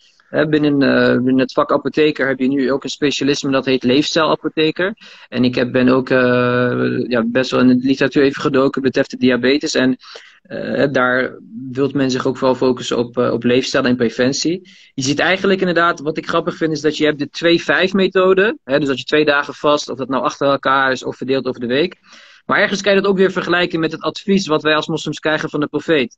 binnen, 0.50 0.82
uh, 0.82 1.24
binnen 1.24 1.40
het 1.40 1.52
vak 1.52 1.72
apotheker 1.72 2.28
heb 2.28 2.40
je 2.40 2.48
nu 2.48 2.72
ook 2.72 2.84
een 2.84 2.90
specialisme 2.90 3.52
dat 3.52 3.66
heet 3.66 3.84
leefstijlapotheker. 3.84 4.96
En 5.30 5.44
ik 5.44 5.56
heb, 5.56 5.72
ben 5.72 5.90
ook 5.90 6.10
uh, 6.10 7.08
ja, 7.08 7.24
best 7.26 7.52
wel 7.52 7.60
in 7.60 7.68
de 7.68 7.76
literatuur 7.76 8.24
even 8.24 8.42
gedoken 8.42 8.82
betreft 8.82 9.10
de 9.10 9.18
diabetes. 9.18 9.76
En 9.76 9.98
uh, 10.44 10.86
daar 10.92 11.38
wilt 11.72 11.94
men 11.94 12.12
zich 12.12 12.26
ook 12.26 12.38
vooral 12.38 12.56
focussen 12.56 12.98
op, 12.98 13.18
op 13.18 13.44
leefstijl 13.44 13.84
en 13.84 13.96
preventie. 13.96 14.70
Je 14.94 15.02
ziet 15.04 15.20
eigenlijk 15.20 15.60
inderdaad, 15.60 16.00
wat 16.00 16.18
ik 16.18 16.28
grappig 16.28 16.56
vind, 16.56 16.72
is 16.72 16.82
dat 16.82 16.98
je 16.98 17.06
hebt 17.06 17.40
de 17.40 17.88
2-5 17.90 17.92
methode. 17.92 18.58
Hè, 18.64 18.80
dus 18.80 18.88
dat 18.88 19.00
je 19.00 19.06
twee 19.06 19.26
dagen 19.26 19.54
vast, 19.54 19.90
of 19.90 19.98
dat 19.98 20.10
nou 20.10 20.24
achter 20.24 20.48
elkaar 20.48 20.92
is 20.92 21.04
of 21.04 21.18
verdeeld 21.18 21.46
over 21.46 21.60
de 21.60 21.68
week. 21.68 21.98
Maar 22.46 22.60
ergens 22.60 22.82
kan 22.82 22.94
je 22.94 23.02
dat 23.02 23.10
ook 23.10 23.18
weer 23.18 23.32
vergelijken 23.32 23.80
met 23.80 23.92
het 23.92 24.02
advies 24.02 24.48
wat 24.48 24.64
wij 24.64 24.76
als 24.76 24.88
moslims 24.88 25.20
krijgen 25.20 25.50
van 25.50 25.60
de 25.60 25.68
profeet. 25.68 26.18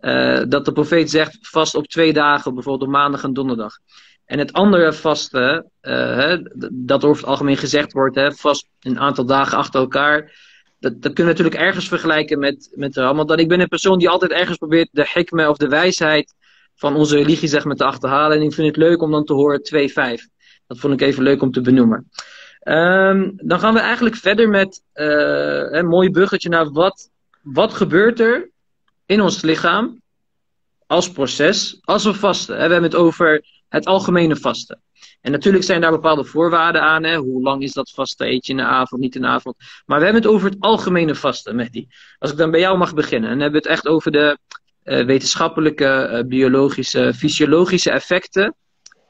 Uh, 0.00 0.42
dat 0.48 0.64
de 0.64 0.72
profeet 0.72 1.10
zegt 1.10 1.38
vast 1.40 1.74
op 1.74 1.86
twee 1.86 2.12
dagen, 2.12 2.54
bijvoorbeeld 2.54 2.88
op 2.88 2.94
maandag 2.96 3.22
en 3.22 3.32
donderdag. 3.32 3.78
En 4.24 4.38
het 4.38 4.52
andere 4.52 4.92
vaste, 4.92 5.70
uh, 5.82 6.36
dat 6.72 7.04
over 7.04 7.20
het 7.20 7.30
algemeen 7.30 7.56
gezegd 7.56 7.92
wordt, 7.92 8.16
hè, 8.16 8.32
vast 8.32 8.68
een 8.80 8.98
aantal 8.98 9.26
dagen 9.26 9.58
achter 9.58 9.80
elkaar. 9.80 10.32
Dat, 10.84 11.02
dat 11.02 11.12
kunnen 11.12 11.34
we 11.34 11.40
natuurlijk 11.40 11.66
ergens 11.68 11.88
vergelijken 11.88 12.38
met, 12.38 12.72
met 12.74 12.96
Ramadan. 12.96 13.38
Ik 13.38 13.48
ben 13.48 13.60
een 13.60 13.68
persoon 13.68 13.98
die 13.98 14.08
altijd 14.08 14.30
ergens 14.30 14.56
probeert 14.56 14.88
de 14.92 15.10
hikmeh 15.14 15.48
of 15.48 15.56
de 15.56 15.68
wijsheid 15.68 16.34
van 16.74 16.96
onze 16.96 17.16
religie 17.16 17.48
zeg 17.48 17.64
maar, 17.64 17.76
te 17.76 17.84
achterhalen. 17.84 18.36
En 18.36 18.42
ik 18.42 18.52
vind 18.52 18.66
het 18.66 18.76
leuk 18.76 19.02
om 19.02 19.10
dan 19.10 19.24
te 19.24 19.32
horen 19.32 19.60
2-5. 19.60 20.22
Dat 20.66 20.78
vond 20.78 20.92
ik 20.92 21.00
even 21.00 21.22
leuk 21.22 21.42
om 21.42 21.50
te 21.50 21.60
benoemen. 21.60 22.10
Um, 22.64 23.32
dan 23.36 23.60
gaan 23.60 23.74
we 23.74 23.80
eigenlijk 23.80 24.16
verder 24.16 24.48
met 24.48 24.82
een 24.92 25.86
mooi 25.86 26.10
buggetje 26.10 26.48
naar 26.48 26.70
wat, 26.70 27.10
wat 27.42 27.74
gebeurt 27.74 28.20
er 28.20 28.50
in 29.06 29.20
ons 29.20 29.42
lichaam 29.42 30.02
als 30.86 31.10
proces 31.10 31.78
als 31.80 32.04
we 32.04 32.14
vasten. 32.14 32.54
We 32.54 32.60
hebben 32.60 32.82
het 32.82 32.94
over 32.94 33.44
het 33.68 33.86
algemene 33.86 34.36
vasten. 34.36 34.82
En 35.20 35.32
natuurlijk 35.32 35.64
zijn 35.64 35.80
daar 35.80 35.90
bepaalde 35.90 36.24
voorwaarden 36.24 36.82
aan. 36.82 37.04
Hè? 37.04 37.16
Hoe 37.16 37.42
lang 37.42 37.62
is 37.62 37.72
dat 37.72 37.90
vasten? 37.90 38.28
Eet 38.28 38.48
in 38.48 38.56
de 38.56 38.62
avond, 38.62 39.00
niet 39.00 39.14
in 39.14 39.20
de 39.20 39.26
avond? 39.26 39.56
Maar 39.86 39.98
we 39.98 40.04
hebben 40.04 40.22
het 40.22 40.30
over 40.30 40.50
het 40.50 40.60
algemene 40.60 41.14
vasten, 41.14 41.56
Mehdi. 41.56 41.88
Als 42.18 42.30
ik 42.30 42.36
dan 42.36 42.50
bij 42.50 42.60
jou 42.60 42.78
mag 42.78 42.94
beginnen. 42.94 43.30
Dan 43.30 43.40
hebben 43.40 43.62
we 43.62 43.68
het 43.68 43.76
echt 43.76 43.86
over 43.86 44.12
de 44.12 44.38
uh, 44.84 45.04
wetenschappelijke, 45.06 46.08
uh, 46.12 46.28
biologische, 46.28 47.14
fysiologische 47.14 47.90
effecten 47.90 48.54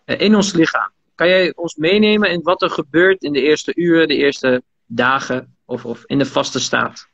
uh, 0.06 0.20
in 0.20 0.34
ons 0.34 0.52
lichaam. 0.52 0.92
Kan 1.14 1.28
jij 1.28 1.52
ons 1.54 1.74
meenemen 1.74 2.30
in 2.30 2.42
wat 2.42 2.62
er 2.62 2.70
gebeurt 2.70 3.22
in 3.22 3.32
de 3.32 3.42
eerste 3.42 3.72
uren, 3.74 4.08
de 4.08 4.16
eerste 4.16 4.62
dagen 4.86 5.56
of, 5.64 5.84
of 5.84 6.02
in 6.06 6.18
de 6.18 6.26
vaste 6.26 6.60
staat? 6.60 7.08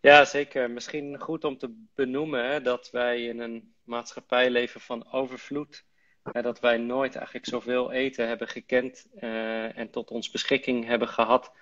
Ja, 0.00 0.24
zeker. 0.24 0.70
Misschien 0.70 1.20
goed 1.20 1.44
om 1.44 1.58
te 1.58 1.84
benoemen 1.94 2.62
dat 2.62 2.88
wij 2.92 3.24
in 3.24 3.40
een 3.40 3.74
maatschappij 3.84 4.50
leven 4.50 4.80
van 4.80 5.12
overvloed. 5.12 5.84
Dat 6.32 6.60
wij 6.60 6.76
nooit 6.76 7.14
eigenlijk 7.14 7.46
zoveel 7.46 7.92
eten 7.92 8.28
hebben 8.28 8.48
gekend 8.48 9.06
uh, 9.20 9.78
en 9.78 9.90
tot 9.90 10.10
ons 10.10 10.30
beschikking 10.30 10.84
hebben 10.84 11.08
gehad 11.08 11.52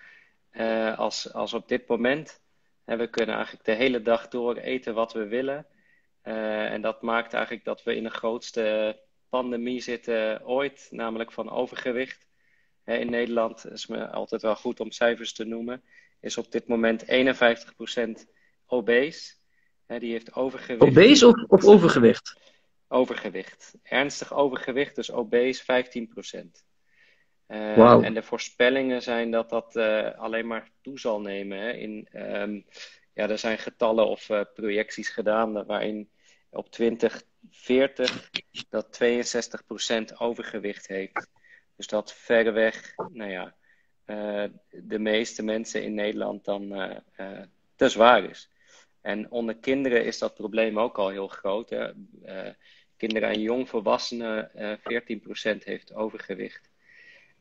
uh, 0.53 0.99
als, 0.99 1.33
als 1.33 1.53
op 1.53 1.69
dit 1.69 1.87
moment. 1.87 2.41
En 2.85 2.99
we 2.99 3.07
kunnen 3.07 3.35
eigenlijk 3.35 3.65
de 3.65 3.73
hele 3.73 4.03
dag 4.03 4.29
door 4.29 4.57
eten 4.57 4.95
wat 4.95 5.13
we 5.13 5.27
willen. 5.27 5.67
Uh, 6.25 6.73
en 6.73 6.81
dat 6.81 7.03
maakt 7.03 7.33
eigenlijk 7.33 7.65
dat 7.65 7.83
we 7.83 7.97
in 7.97 8.03
de 8.03 8.11
grootste 8.11 8.99
pandemie 9.29 9.81
zitten 9.81 10.47
ooit, 10.47 10.89
namelijk 10.91 11.33
van 11.33 11.51
overgewicht. 11.51 12.27
in 12.85 13.11
Nederland 13.11 13.71
is 13.71 13.87
me 13.87 14.07
altijd 14.07 14.43
wel 14.43 14.57
goed 14.57 14.81
om 14.81 14.91
cijfers 14.91 15.33
te 15.33 15.45
noemen. 15.45 15.83
Is 16.21 16.39
op 16.39 16.53
dit 16.53 16.67
moment 16.67 17.05
51% 17.05 17.07
obese. 18.67 19.35
die 19.87 20.13
heeft 20.13 20.35
overgewicht. 20.35 20.91
Obese 20.91 21.27
of, 21.27 21.45
of 21.49 21.65
overgewicht? 21.65 22.54
Overgewicht. 22.89 23.75
Ernstig 23.83 24.33
overgewicht, 24.33 24.95
dus 24.95 25.13
obese 25.13 25.63
15%. 25.63 26.65
Uh, 27.49 27.77
wow. 27.77 28.05
En 28.05 28.15
de 28.15 28.23
voorspellingen 28.23 29.03
zijn 29.03 29.31
dat 29.31 29.51
dat 29.51 29.77
uh, 29.77 30.19
alleen 30.19 30.47
maar 30.47 30.71
toe 30.81 30.99
zal 30.99 31.21
nemen. 31.21 31.59
Hè. 31.59 31.73
In, 31.73 32.09
um, 32.13 32.65
ja, 33.15 33.29
er 33.29 33.39
zijn 33.39 33.59
getallen 33.59 34.07
of 34.07 34.29
uh, 34.29 34.41
projecties 34.55 35.09
gedaan 35.09 35.67
waarin 35.67 36.09
op 36.51 36.71
2040 36.71 38.31
dat 38.69 39.01
62% 40.13 40.17
overgewicht 40.19 40.87
heeft. 40.87 41.31
Dus 41.77 41.87
dat 41.87 42.13
verreweg, 42.13 42.95
nou 43.13 43.31
ja, 43.31 43.55
de 44.71 44.99
meeste 44.99 45.43
mensen 45.43 45.83
in 45.83 45.95
Nederland 45.95 46.45
dan 46.45 46.69
te 47.77 47.89
zwaar 47.89 48.25
is. 48.25 48.51
En 49.05 49.31
onder 49.31 49.55
kinderen 49.57 50.05
is 50.05 50.19
dat 50.19 50.35
probleem 50.35 50.79
ook 50.79 50.99
al 50.99 51.09
heel 51.09 51.29
groot. 51.29 51.71
Hè. 51.71 51.93
Uh, 52.27 52.51
kinderen 52.97 53.29
en 53.29 53.41
jongvolwassenen, 53.41 54.51
uh, 54.57 55.57
14% 55.57 55.65
heeft 55.65 55.95
overgewicht. 55.95 56.71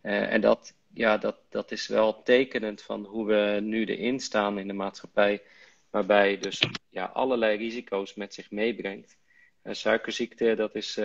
Uh, 0.02 0.34
en 0.34 0.42
dat, 0.42 0.76
ja, 0.94 1.18
dat, 1.18 1.38
dat 1.50 1.72
is 1.72 1.88
wel 1.88 2.24
tekenend 2.24 2.82
van 2.82 3.06
hoe 3.06 3.26
we 3.26 3.60
nu 3.62 3.86
erin 3.86 4.20
staan 4.20 4.60
in 4.60 4.68
de 4.68 4.74
maatschappij. 4.74 5.42
Waarbij 5.90 6.38
dus 6.38 6.62
ja, 6.90 7.06
allerlei 7.06 7.58
risico's 7.58 8.14
met 8.14 8.34
zich 8.34 8.52
meebrengt. 8.52 9.18
suikerziekte, 9.64 10.56
dat 10.56 10.76
is, 10.76 10.96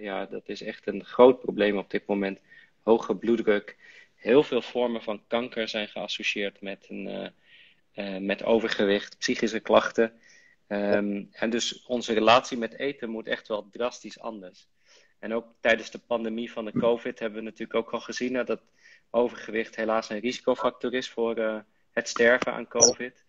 ja, 0.00 0.26
dat 0.26 0.48
is 0.48 0.62
echt 0.62 0.86
een 0.86 1.04
groot 1.04 1.40
probleem 1.40 1.78
op 1.78 1.90
dit 1.90 2.06
moment. 2.06 2.40
Hoge 2.82 3.16
bloeddruk. 3.16 3.76
Heel 4.14 4.42
veel 4.42 4.62
vormen 4.62 5.02
van 5.02 5.22
kanker 5.26 5.68
zijn 5.68 5.88
geassocieerd 5.88 6.60
met 6.60 6.86
een 6.88 7.32
met 8.20 8.44
overgewicht, 8.44 9.18
psychische 9.18 9.60
klachten. 9.60 10.12
Um, 10.68 11.28
en 11.32 11.50
dus 11.50 11.84
onze 11.86 12.12
relatie 12.12 12.58
met 12.58 12.78
eten 12.78 13.10
moet 13.10 13.26
echt 13.26 13.48
wel 13.48 13.68
drastisch 13.70 14.20
anders. 14.20 14.68
En 15.18 15.34
ook 15.34 15.46
tijdens 15.60 15.90
de 15.90 15.98
pandemie 15.98 16.52
van 16.52 16.64
de 16.64 16.72
COVID 16.72 17.18
hebben 17.18 17.38
we 17.38 17.44
natuurlijk 17.44 17.78
ook 17.78 17.92
al 17.92 18.00
gezien 18.00 18.44
dat 18.44 18.62
overgewicht 19.10 19.76
helaas 19.76 20.10
een 20.10 20.18
risicofactor 20.18 20.94
is 20.94 21.10
voor 21.10 21.38
uh, 21.38 21.58
het 21.90 22.08
sterven 22.08 22.52
aan 22.52 22.68
COVID. 22.68 23.24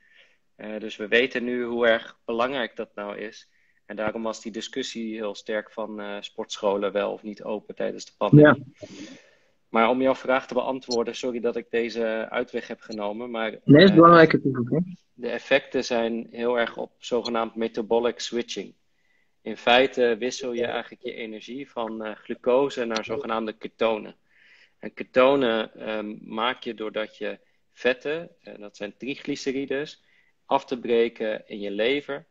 Uh, 0.57 0.79
dus 0.79 0.95
we 0.95 1.07
weten 1.07 1.43
nu 1.43 1.63
hoe 1.63 1.87
erg 1.87 2.19
belangrijk 2.25 2.75
dat 2.75 2.95
nou 2.95 3.17
is. 3.17 3.49
En 3.85 3.95
daarom 3.95 4.23
was 4.23 4.41
die 4.41 4.51
discussie 4.51 5.15
heel 5.15 5.35
sterk 5.35 5.71
van 5.71 6.23
sportscholen 6.23 6.91
wel 6.91 7.11
of 7.11 7.23
niet 7.23 7.43
open 7.43 7.75
tijdens 7.75 8.05
de 8.05 8.11
pandemie. 8.17 8.63
Ja. 8.73 8.87
Maar 9.69 9.89
om 9.89 10.01
jouw 10.01 10.15
vraag 10.15 10.47
te 10.47 10.53
beantwoorden, 10.53 11.15
sorry 11.15 11.39
dat 11.39 11.55
ik 11.55 11.65
deze 11.69 12.27
uitweg 12.29 12.67
heb 12.67 12.81
genomen. 12.81 13.31
Maar, 13.31 13.59
nee, 13.63 13.83
is 13.83 13.93
belangrijke 13.93 14.41
toevoeging. 14.41 14.85
Uh, 14.87 14.95
de 15.13 15.29
effecten 15.29 15.83
zijn 15.83 16.27
heel 16.31 16.59
erg 16.59 16.77
op 16.77 16.91
zogenaamd 16.97 17.55
metabolic 17.55 18.19
switching. 18.19 18.73
In 19.41 19.57
feite 19.57 20.15
wissel 20.19 20.53
je 20.53 20.65
eigenlijk 20.65 21.03
je 21.03 21.13
energie 21.13 21.69
van 21.69 22.05
uh, 22.05 22.15
glucose 22.15 22.85
naar 22.85 23.05
zogenaamde 23.05 23.53
ketonen. 23.53 24.15
En 24.79 24.93
ketonen 24.93 25.89
um, 25.97 26.19
maak 26.21 26.63
je 26.63 26.73
doordat 26.73 27.17
je 27.17 27.39
vetten, 27.73 28.29
uh, 28.43 28.53
dat 28.57 28.77
zijn 28.77 28.97
triglycerides, 28.97 30.03
af 30.45 30.65
te 30.65 30.79
breken 30.79 31.47
in 31.47 31.59
je 31.59 31.71
lever. 31.71 32.25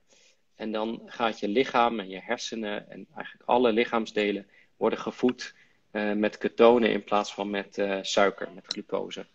En 0.54 0.72
dan 0.72 1.02
gaat 1.06 1.40
je 1.40 1.48
lichaam 1.48 2.00
en 2.00 2.08
je 2.08 2.20
hersenen 2.20 2.90
en 2.90 3.06
eigenlijk 3.14 3.48
alle 3.48 3.72
lichaamsdelen 3.72 4.46
worden 4.76 4.98
gevoed 4.98 5.54
met 6.14 6.38
ketonen 6.38 6.90
in 6.90 7.04
plaats 7.04 7.34
van 7.34 7.50
met 7.50 7.78
uh, 7.78 7.98
suiker, 8.02 8.48
met 8.52 8.66
glucose. 8.66 9.26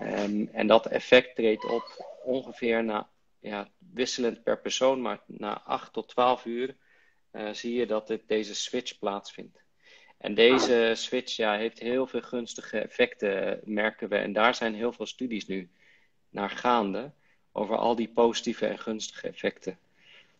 Um, 0.00 0.48
en 0.52 0.66
dat 0.66 0.86
effect 0.86 1.34
treedt 1.34 1.64
op 1.64 2.16
ongeveer 2.24 2.84
na, 2.84 3.08
ja, 3.40 3.68
wisselend 3.92 4.42
per 4.42 4.60
persoon, 4.60 5.00
maar 5.00 5.20
na 5.26 5.62
8 5.62 5.92
tot 5.92 6.08
12 6.08 6.44
uur 6.44 6.76
uh, 7.32 7.52
zie 7.52 7.74
je 7.74 7.86
dat 7.86 8.18
deze 8.26 8.54
switch 8.54 8.98
plaatsvindt. 8.98 9.62
En 10.18 10.34
deze 10.34 10.92
switch 10.94 11.36
ja, 11.36 11.56
heeft 11.56 11.78
heel 11.78 12.06
veel 12.06 12.22
gunstige 12.22 12.78
effecten, 12.78 13.60
merken 13.64 14.08
we. 14.08 14.16
En 14.16 14.32
daar 14.32 14.54
zijn 14.54 14.74
heel 14.74 14.92
veel 14.92 15.06
studies 15.06 15.46
nu 15.46 15.70
naar 16.30 16.50
gaande 16.50 17.12
over 17.52 17.76
al 17.76 17.94
die 17.94 18.08
positieve 18.08 18.66
en 18.66 18.78
gunstige 18.78 19.28
effecten. 19.28 19.78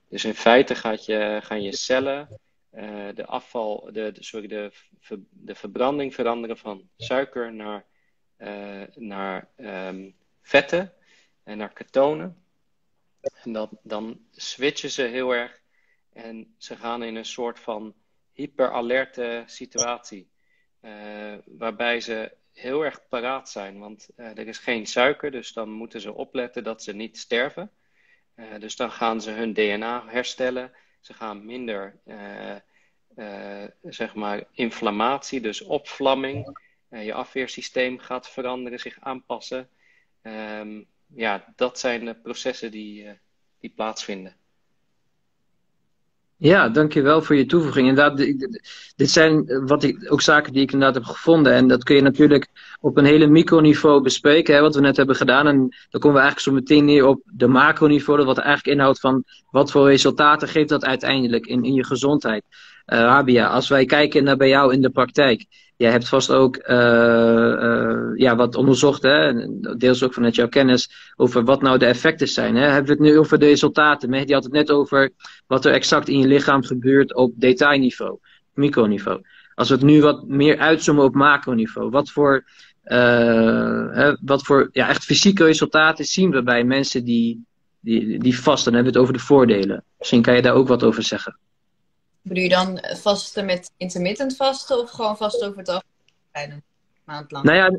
Dus 0.08 0.24
in 0.24 0.34
feite 0.34 0.74
gaat 0.74 1.04
je, 1.04 1.40
gaan 1.42 1.62
je 1.62 1.76
cellen 1.76 2.28
uh, 2.76 3.08
de 3.14 3.26
afval, 3.26 3.88
de, 3.92 4.12
de, 4.12 4.24
sorry, 4.24 4.46
de, 4.46 4.70
ver, 5.00 5.18
de 5.30 5.54
verbranding 5.54 6.14
veranderen 6.14 6.58
van 6.58 6.88
suiker 6.96 7.52
naar, 7.52 7.84
uh, 8.38 8.82
naar 8.94 9.48
um, 9.56 10.16
vetten 10.42 10.92
en 11.42 11.58
naar 11.58 11.72
ketonen. 11.72 12.44
En 13.20 13.52
dat, 13.52 13.70
dan 13.82 14.20
switchen 14.30 14.90
ze 14.90 15.02
heel 15.02 15.34
erg 15.34 15.62
en 16.12 16.54
ze 16.58 16.76
gaan 16.76 17.02
in 17.02 17.14
een 17.14 17.24
soort 17.24 17.60
van 17.60 17.94
hyperalerte 18.32 19.42
situatie. 19.46 20.28
Uh, 20.80 21.34
waarbij 21.44 22.00
ze 22.00 22.36
heel 22.52 22.84
erg 22.84 23.08
paraat 23.08 23.50
zijn, 23.50 23.78
want 23.78 24.08
er 24.16 24.46
is 24.46 24.58
geen 24.58 24.86
suiker, 24.86 25.30
dus 25.30 25.52
dan 25.52 25.70
moeten 25.70 26.00
ze 26.00 26.12
opletten 26.12 26.64
dat 26.64 26.82
ze 26.82 26.92
niet 26.92 27.18
sterven. 27.18 27.70
dus 28.58 28.76
dan 28.76 28.90
gaan 28.90 29.20
ze 29.20 29.30
hun 29.30 29.52
DNA 29.52 30.04
herstellen 30.06 30.72
ze 31.04 31.14
gaan 31.14 31.44
minder 31.44 31.98
uh, 33.16 33.64
zeg 33.82 34.14
maar 34.14 34.44
inflammatie, 34.52 35.40
dus 35.40 35.62
opvlamming. 35.62 36.58
je 36.88 37.14
afweersysteem 37.14 37.98
gaat 37.98 38.28
veranderen, 38.28 38.78
zich 38.78 39.00
aanpassen. 39.00 39.68
Ehm, 40.22 40.82
ja, 41.06 41.52
dat 41.56 41.78
zijn 41.78 42.20
processen 42.22 42.70
die, 42.70 43.20
die 43.58 43.70
plaatsvinden. 43.70 44.36
Ja, 46.36 46.68
dankjewel 46.68 47.22
voor 47.22 47.36
je 47.36 47.46
toevoeging. 47.46 47.88
Inderdaad, 47.88 48.16
dit 48.96 49.10
zijn 49.10 49.44
wat 49.66 49.82
ik, 49.82 50.12
ook 50.12 50.20
zaken 50.20 50.52
die 50.52 50.62
ik 50.62 50.72
inderdaad 50.72 50.94
heb 50.94 51.04
gevonden. 51.04 51.52
En 51.52 51.68
dat 51.68 51.84
kun 51.84 51.96
je 51.96 52.02
natuurlijk 52.02 52.48
op 52.80 52.96
een 52.96 53.04
hele 53.04 53.26
microniveau 53.26 54.02
bespreken, 54.02 54.54
hè, 54.54 54.60
wat 54.60 54.74
we 54.74 54.80
net 54.80 54.96
hebben 54.96 55.16
gedaan. 55.16 55.46
En 55.46 55.56
dan 55.90 56.00
komen 56.00 56.16
we 56.16 56.22
eigenlijk 56.22 56.40
zo 56.40 56.52
meteen 56.52 56.84
neer 56.84 57.06
op 57.06 57.20
de 57.24 57.46
macroniveau, 57.46 58.24
wat 58.24 58.38
eigenlijk 58.38 58.76
inhoudt 58.76 59.00
van 59.00 59.24
wat 59.50 59.70
voor 59.70 59.88
resultaten 59.88 60.48
geeft 60.48 60.68
dat 60.68 60.84
uiteindelijk 60.84 61.46
in, 61.46 61.64
in 61.64 61.74
je 61.74 61.84
gezondheid. 61.84 62.44
Uh, 62.86 62.98
Rabia, 62.98 63.46
als 63.46 63.68
wij 63.68 63.84
kijken 63.84 64.24
naar 64.24 64.36
bij 64.36 64.48
jou 64.48 64.72
in 64.72 64.82
de 64.82 64.90
praktijk, 64.90 65.46
Jij 65.76 65.90
hebt 65.90 66.08
vast 66.08 66.30
ook 66.30 66.56
uh, 66.56 66.76
uh, 66.76 68.10
ja, 68.14 68.36
wat 68.36 68.54
onderzocht, 68.54 69.02
hè? 69.02 69.32
deels 69.76 70.02
ook 70.02 70.14
vanuit 70.14 70.34
jouw 70.34 70.48
kennis, 70.48 71.12
over 71.16 71.44
wat 71.44 71.62
nou 71.62 71.78
de 71.78 71.86
effecten 71.86 72.28
zijn. 72.28 72.56
Hè? 72.56 72.66
Hebben 72.66 72.96
we 72.96 73.02
het 73.02 73.12
nu 73.12 73.18
over 73.18 73.38
de 73.38 73.46
resultaten? 73.46 74.10
Mehdi 74.10 74.32
had 74.32 74.44
het 74.44 74.52
net 74.52 74.70
over 74.70 75.10
wat 75.46 75.64
er 75.64 75.72
exact 75.72 76.08
in 76.08 76.18
je 76.18 76.26
lichaam 76.26 76.64
gebeurt 76.64 77.14
op 77.14 77.32
detailniveau, 77.36 78.18
microniveau. 78.52 79.20
Als 79.54 79.68
we 79.68 79.74
het 79.74 79.84
nu 79.84 80.00
wat 80.00 80.28
meer 80.28 80.58
uitzoomen 80.58 81.04
op 81.04 81.14
macroniveau, 81.14 81.90
wat 81.90 82.10
voor, 82.10 82.44
uh, 82.84 83.94
hè, 83.94 84.16
wat 84.20 84.42
voor 84.42 84.68
ja, 84.72 84.88
echt 84.88 85.04
fysieke 85.04 85.44
resultaten 85.44 86.04
zien 86.04 86.30
we 86.30 86.42
bij 86.42 86.64
mensen 86.64 87.04
die, 87.04 87.44
die, 87.80 88.18
die 88.18 88.38
vasten? 88.38 88.72
Dan 88.72 88.82
hebben 88.82 88.92
we 88.92 88.98
het 88.98 89.08
over 89.08 89.20
de 89.20 89.26
voordelen. 89.26 89.84
Misschien 89.98 90.22
kan 90.22 90.34
je 90.34 90.42
daar 90.42 90.54
ook 90.54 90.68
wat 90.68 90.82
over 90.82 91.02
zeggen. 91.02 91.38
Bedoel 92.24 92.42
je 92.42 92.48
dan 92.48 92.84
vasten 93.02 93.44
met 93.44 93.70
intermittent 93.76 94.36
vasten 94.36 94.78
of 94.78 94.90
gewoon 94.90 95.16
vasten 95.16 95.46
over 95.46 95.58
het 95.58 95.68
algemeen 95.68 96.56
een 96.56 96.62
maand 97.04 97.30
lang? 97.30 97.44
Nou 97.44 97.56
ja, 97.56 97.78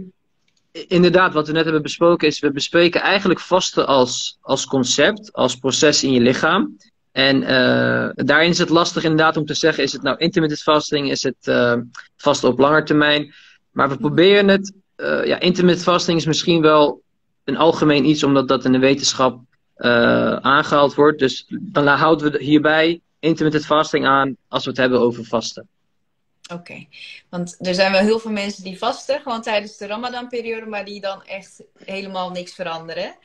inderdaad, 0.88 1.34
wat 1.34 1.48
we 1.48 1.54
net 1.54 1.64
hebben 1.64 1.82
besproken 1.82 2.28
is, 2.28 2.40
we 2.40 2.52
bespreken 2.52 3.02
eigenlijk 3.02 3.40
vasten 3.40 3.88
als, 3.88 4.38
als 4.42 4.66
concept, 4.66 5.34
als 5.34 5.56
proces 5.56 6.04
in 6.04 6.12
je 6.12 6.20
lichaam. 6.20 6.78
En 7.12 7.42
uh, 7.42 8.10
daarin 8.14 8.50
is 8.50 8.58
het 8.58 8.70
lastig 8.70 9.04
inderdaad 9.04 9.38
om 9.38 9.46
te 9.46 9.54
zeggen, 9.54 9.84
is 9.84 9.92
het 9.92 10.02
nou 10.02 10.18
intermittent 10.18 10.62
fasting, 10.62 11.12
is 11.12 11.24
het 11.24 11.48
uh, 11.48 11.76
vasten 12.18 12.50
op 12.50 12.60
lange 12.60 12.84
termijn. 12.84 13.34
Maar 13.72 13.90
we 13.90 13.98
proberen 13.98 14.48
het, 14.48 14.74
uh, 14.98 15.26
ja, 15.26 15.40
intermittent 15.40 15.86
fasting 15.86 16.18
is 16.18 16.26
misschien 16.26 16.62
wel 16.62 17.02
een 17.44 17.58
algemeen 17.58 18.06
iets, 18.06 18.24
omdat 18.24 18.48
dat 18.48 18.66
in 18.66 18.72
de 18.72 18.80
wetenschap 18.80 19.40
aangehaald 20.42 20.96
wordt. 20.96 21.20
Dus 21.20 21.46
dan 21.50 21.88
houden 21.88 22.32
we 22.32 22.44
hierbij 22.44 23.02
intermittent 23.26 23.66
fasting 23.66 24.06
aan 24.06 24.38
als 24.48 24.64
we 24.64 24.70
het 24.70 24.80
hebben 24.80 25.00
over 25.00 25.26
vasten. 25.26 25.68
Oké, 26.54 26.88
want 27.30 27.56
er 27.60 27.74
zijn 27.74 27.92
wel 27.92 28.02
heel 28.02 28.20
veel 28.20 28.32
mensen 28.32 28.64
die 28.64 28.78
vasten 28.78 29.22
gewoon 29.22 29.42
tijdens 29.42 29.78
de 29.78 29.88
Ramadan-periode, 29.88 30.66
maar 30.66 30.86
die 30.86 31.02
dan 31.02 31.24
echt 31.24 31.64
helemaal 31.84 32.30
niks 32.30 32.54
veranderen. 32.54 33.16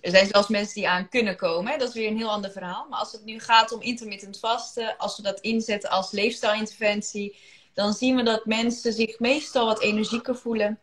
Er 0.00 0.10
zijn 0.10 0.26
zelfs 0.26 0.48
mensen 0.48 0.74
die 0.74 0.88
aan 0.88 1.08
kunnen 1.08 1.36
komen, 1.36 1.78
dat 1.78 1.88
is 1.88 1.94
weer 1.94 2.10
een 2.10 2.16
heel 2.16 2.30
ander 2.30 2.50
verhaal. 2.50 2.86
Maar 2.90 2.98
als 2.98 3.12
het 3.12 3.24
nu 3.24 3.40
gaat 3.40 3.72
om 3.72 3.80
intermittent 3.80 4.38
vasten, 4.38 4.96
als 4.96 5.16
we 5.16 5.22
dat 5.22 5.40
inzetten 5.40 5.90
als 5.90 6.10
leefstijlinterventie, 6.10 7.36
dan 7.74 7.92
zien 7.92 8.16
we 8.16 8.22
dat 8.22 8.46
mensen 8.46 8.92
zich 8.92 9.18
meestal 9.18 9.66
wat 9.66 9.80
energieker 9.80 10.36
voelen, 10.36 10.78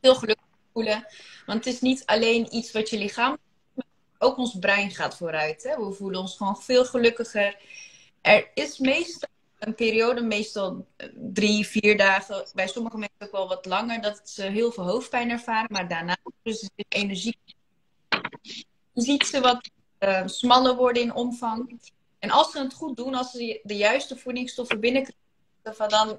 veel 0.00 0.14
gelukkiger 0.14 0.58
voelen. 0.72 1.06
Want 1.46 1.64
het 1.64 1.74
is 1.74 1.80
niet 1.80 2.06
alleen 2.06 2.54
iets 2.54 2.72
wat 2.72 2.90
je 2.90 2.98
lichaam, 2.98 3.36
ook 4.18 4.36
ons 4.36 4.56
brein 4.58 4.90
gaat 4.90 5.16
vooruit. 5.16 5.62
Hè? 5.62 5.84
We 5.84 5.92
voelen 5.92 6.20
ons 6.20 6.36
gewoon 6.36 6.62
veel 6.62 6.84
gelukkiger 6.84 7.56
er 8.26 8.50
is 8.54 8.78
meestal 8.78 9.28
een 9.58 9.74
periode, 9.74 10.20
meestal 10.20 10.86
drie, 11.14 11.66
vier 11.66 11.96
dagen, 11.96 12.48
bij 12.54 12.66
sommige 12.66 12.98
mensen 12.98 13.16
ook 13.18 13.32
wel 13.32 13.48
wat 13.48 13.66
langer, 13.66 14.00
dat 14.00 14.20
ze 14.24 14.42
heel 14.42 14.72
veel 14.72 14.84
hoofdpijn 14.84 15.30
ervaren, 15.30 15.72
maar 15.72 15.88
daarna 15.88 16.16
dus 16.42 16.58
ze 16.58 16.70
energie. 16.88 17.38
Je 18.92 19.02
ziet 19.02 19.26
ze 19.26 19.40
wat 19.40 19.70
uh, 20.00 20.22
smaller 20.26 20.76
worden 20.76 21.02
in 21.02 21.14
omvang. 21.14 21.80
En 22.18 22.30
als 22.30 22.50
ze 22.50 22.58
het 22.58 22.74
goed 22.74 22.96
doen, 22.96 23.14
als 23.14 23.30
ze 23.30 23.60
de 23.62 23.76
juiste 23.76 24.16
voedingsstoffen 24.16 24.80
binnenkrijgen, 24.80 25.88
dan 25.88 26.08
uh, 26.08 26.16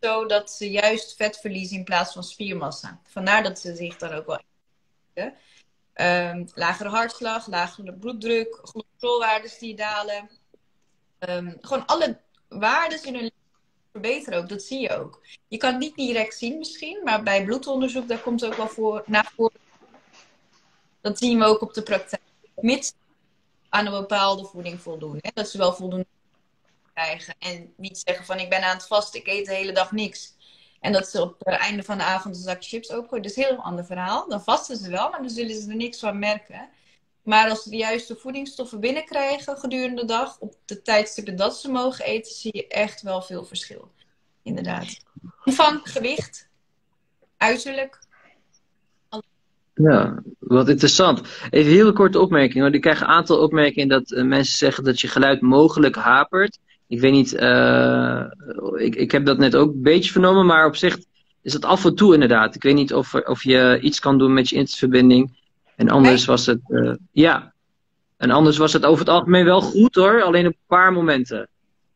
zo 0.00 0.26
dat 0.26 0.50
ze 0.50 0.70
juist 0.70 1.16
vet 1.16 1.36
verliezen 1.36 1.76
in 1.76 1.84
plaats 1.84 2.12
van 2.12 2.24
spiermassa. 2.24 3.00
Vandaar 3.04 3.42
dat 3.42 3.58
ze 3.58 3.76
zich 3.76 3.96
dan 3.96 4.12
ook 4.12 4.26
wel. 4.26 4.40
Uh, 5.94 6.40
lagere 6.54 6.88
hartslag, 6.88 7.46
lagere 7.46 7.92
bloeddruk, 7.92 8.58
cholesterolwaarden 8.62 9.50
die 9.58 9.76
dalen. 9.76 10.37
Ehm, 11.18 11.52
gewoon 11.60 11.86
alle 11.86 12.18
waarden 12.48 13.04
in 13.04 13.14
hun 13.14 13.22
leven 13.22 13.36
verbeteren 13.90 14.38
ook. 14.38 14.48
Dat 14.48 14.62
zie 14.62 14.80
je 14.80 14.96
ook. 14.96 15.20
Je 15.48 15.56
kan 15.56 15.70
het 15.70 15.80
niet 15.80 15.96
direct 15.96 16.38
zien 16.38 16.58
misschien, 16.58 17.00
maar 17.04 17.22
bij 17.22 17.44
bloedonderzoek 17.44 18.08
daar 18.08 18.20
komt 18.20 18.44
ook 18.44 18.54
wel 18.54 18.68
voor, 18.68 19.02
naar 19.06 19.32
voren. 19.36 19.60
Dat 21.00 21.18
zien 21.18 21.38
we 21.38 21.44
ook 21.44 21.60
op 21.60 21.74
de 21.74 21.82
praktijk. 21.82 22.22
Mits 22.54 22.92
aan 23.68 23.86
een 23.86 23.92
bepaalde 23.92 24.44
voeding 24.44 24.80
voldoen. 24.80 25.18
Hè? 25.20 25.30
Dat 25.34 25.48
ze 25.48 25.58
wel 25.58 25.72
voldoende 25.72 26.06
krijgen. 26.94 27.34
En 27.38 27.72
niet 27.76 28.02
zeggen 28.04 28.24
van 28.24 28.38
ik 28.38 28.48
ben 28.48 28.62
aan 28.62 28.76
het 28.76 28.86
vast, 28.86 29.14
ik 29.14 29.26
eet 29.26 29.46
de 29.46 29.54
hele 29.54 29.72
dag 29.72 29.92
niks. 29.92 30.36
En 30.80 30.92
dat 30.92 31.08
ze 31.08 31.22
op 31.22 31.34
het 31.38 31.58
einde 31.58 31.82
van 31.82 31.98
de 31.98 32.04
avond 32.04 32.36
een 32.36 32.42
zak 32.42 32.64
chips 32.64 32.90
opgooien. 32.90 33.22
Dat 33.22 33.32
is 33.32 33.36
een 33.36 33.44
heel 33.44 33.62
ander 33.62 33.84
verhaal. 33.84 34.28
Dan 34.28 34.42
vasten 34.42 34.76
ze 34.76 34.90
wel, 34.90 35.10
maar 35.10 35.20
dan 35.20 35.30
zullen 35.30 35.60
ze 35.60 35.68
er 35.68 35.76
niks 35.76 35.98
van 35.98 36.18
merken. 36.18 36.68
Maar 37.28 37.48
als 37.50 37.62
ze 37.62 37.70
de 37.70 37.76
juiste 37.76 38.16
voedingsstoffen 38.16 38.80
binnenkrijgen 38.80 39.56
gedurende 39.56 40.00
de 40.00 40.06
dag, 40.06 40.38
op 40.38 40.54
de 40.64 40.82
tijdstippen 40.82 41.36
dat 41.36 41.56
ze 41.56 41.70
mogen 41.70 42.04
eten, 42.04 42.32
zie 42.32 42.56
je 42.56 42.66
echt 42.66 43.02
wel 43.02 43.22
veel 43.22 43.44
verschil. 43.44 43.90
Inderdaad. 44.42 45.04
Omvang, 45.44 45.80
gewicht, 45.82 46.48
uiterlijk. 47.36 47.98
Ja, 49.74 50.22
wat 50.38 50.68
interessant. 50.68 51.20
Even 51.50 51.72
hele 51.72 51.92
korte 51.92 52.20
opmerking. 52.20 52.62
Want 52.62 52.74
ik 52.74 52.80
krijg 52.80 53.00
een 53.00 53.06
aantal 53.06 53.38
opmerkingen 53.38 53.88
dat 53.88 54.10
uh, 54.10 54.24
mensen 54.24 54.58
zeggen 54.58 54.84
dat 54.84 55.00
je 55.00 55.08
geluid 55.08 55.40
mogelijk 55.40 55.96
hapert. 55.96 56.58
Ik 56.86 57.00
weet 57.00 57.12
niet, 57.12 57.32
uh, 57.32 58.24
ik, 58.74 58.94
ik 58.94 59.10
heb 59.10 59.24
dat 59.24 59.38
net 59.38 59.56
ook 59.56 59.72
een 59.72 59.82
beetje 59.82 60.12
vernomen, 60.12 60.46
maar 60.46 60.66
op 60.66 60.76
zich 60.76 60.98
is 61.42 61.52
dat 61.52 61.64
af 61.64 61.84
en 61.84 61.94
toe 61.94 62.14
inderdaad. 62.14 62.54
Ik 62.54 62.62
weet 62.62 62.74
niet 62.74 62.94
of, 62.94 63.14
of 63.14 63.42
je 63.42 63.78
iets 63.82 64.00
kan 64.00 64.18
doen 64.18 64.32
met 64.32 64.48
je 64.48 64.56
internetverbinding. 64.56 65.36
En 65.78 65.88
anders 65.88 66.24
was 66.24 66.46
het, 66.46 66.60
uh, 66.68 66.94
ja. 67.12 67.52
En 68.16 68.30
anders 68.30 68.56
was 68.56 68.72
het 68.72 68.84
over 68.84 68.98
het 68.98 69.08
algemeen 69.08 69.44
wel 69.44 69.60
goed 69.60 69.94
hoor. 69.94 70.22
Alleen 70.22 70.46
op 70.46 70.52
een 70.52 70.66
paar 70.66 70.92
momenten 70.92 71.48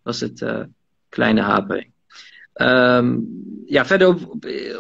was 0.03 0.21
het 0.21 0.41
uh, 0.41 0.61
kleine 1.09 1.41
hapering. 1.41 1.91
Um, 2.55 3.27
ja, 3.67 3.85
verder 3.85 4.09
op, 4.09 4.21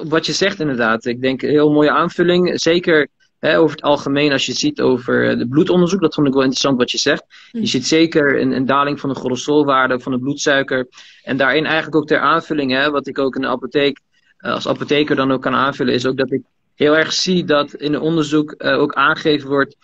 op, 0.00 0.10
wat 0.10 0.26
je 0.26 0.32
zegt 0.32 0.60
inderdaad. 0.60 1.04
Ik 1.04 1.20
denk 1.20 1.42
een 1.42 1.48
heel 1.48 1.72
mooie 1.72 1.90
aanvulling. 1.90 2.60
Zeker 2.60 3.08
hè, 3.38 3.58
over 3.58 3.76
het 3.76 3.84
algemeen 3.84 4.32
als 4.32 4.46
je 4.46 4.52
ziet 4.52 4.80
over 4.80 5.38
de 5.38 5.48
bloedonderzoek. 5.48 6.00
Dat 6.00 6.14
vond 6.14 6.26
ik 6.26 6.32
wel 6.32 6.42
interessant 6.42 6.78
wat 6.78 6.90
je 6.90 6.98
zegt. 6.98 7.24
Je 7.50 7.66
ziet 7.66 7.86
zeker 7.86 8.40
een, 8.40 8.52
een 8.52 8.66
daling 8.66 9.00
van 9.00 9.08
de 9.08 9.18
cholesterolwaarde, 9.18 10.00
van 10.00 10.12
de 10.12 10.18
bloedsuiker. 10.18 10.88
En 11.22 11.36
daarin 11.36 11.64
eigenlijk 11.64 11.96
ook 11.96 12.06
ter 12.06 12.20
aanvulling, 12.20 12.72
hè, 12.72 12.90
wat 12.90 13.06
ik 13.06 13.18
ook 13.18 13.34
in 13.34 13.40
de 13.40 13.48
apotheek, 13.48 14.00
als 14.38 14.68
apotheker 14.68 15.16
dan 15.16 15.32
ook 15.32 15.42
kan 15.42 15.54
aanvullen, 15.54 15.94
is 15.94 16.06
ook 16.06 16.16
dat 16.16 16.32
ik 16.32 16.42
heel 16.82 16.96
erg 16.96 17.12
zie 17.12 17.44
dat 17.44 17.74
in 17.74 17.92
het 17.92 18.02
onderzoek 18.02 18.54
uh, 18.58 18.78
ook 18.78 18.92
aangegeven 18.92 19.48
wordt 19.48 19.76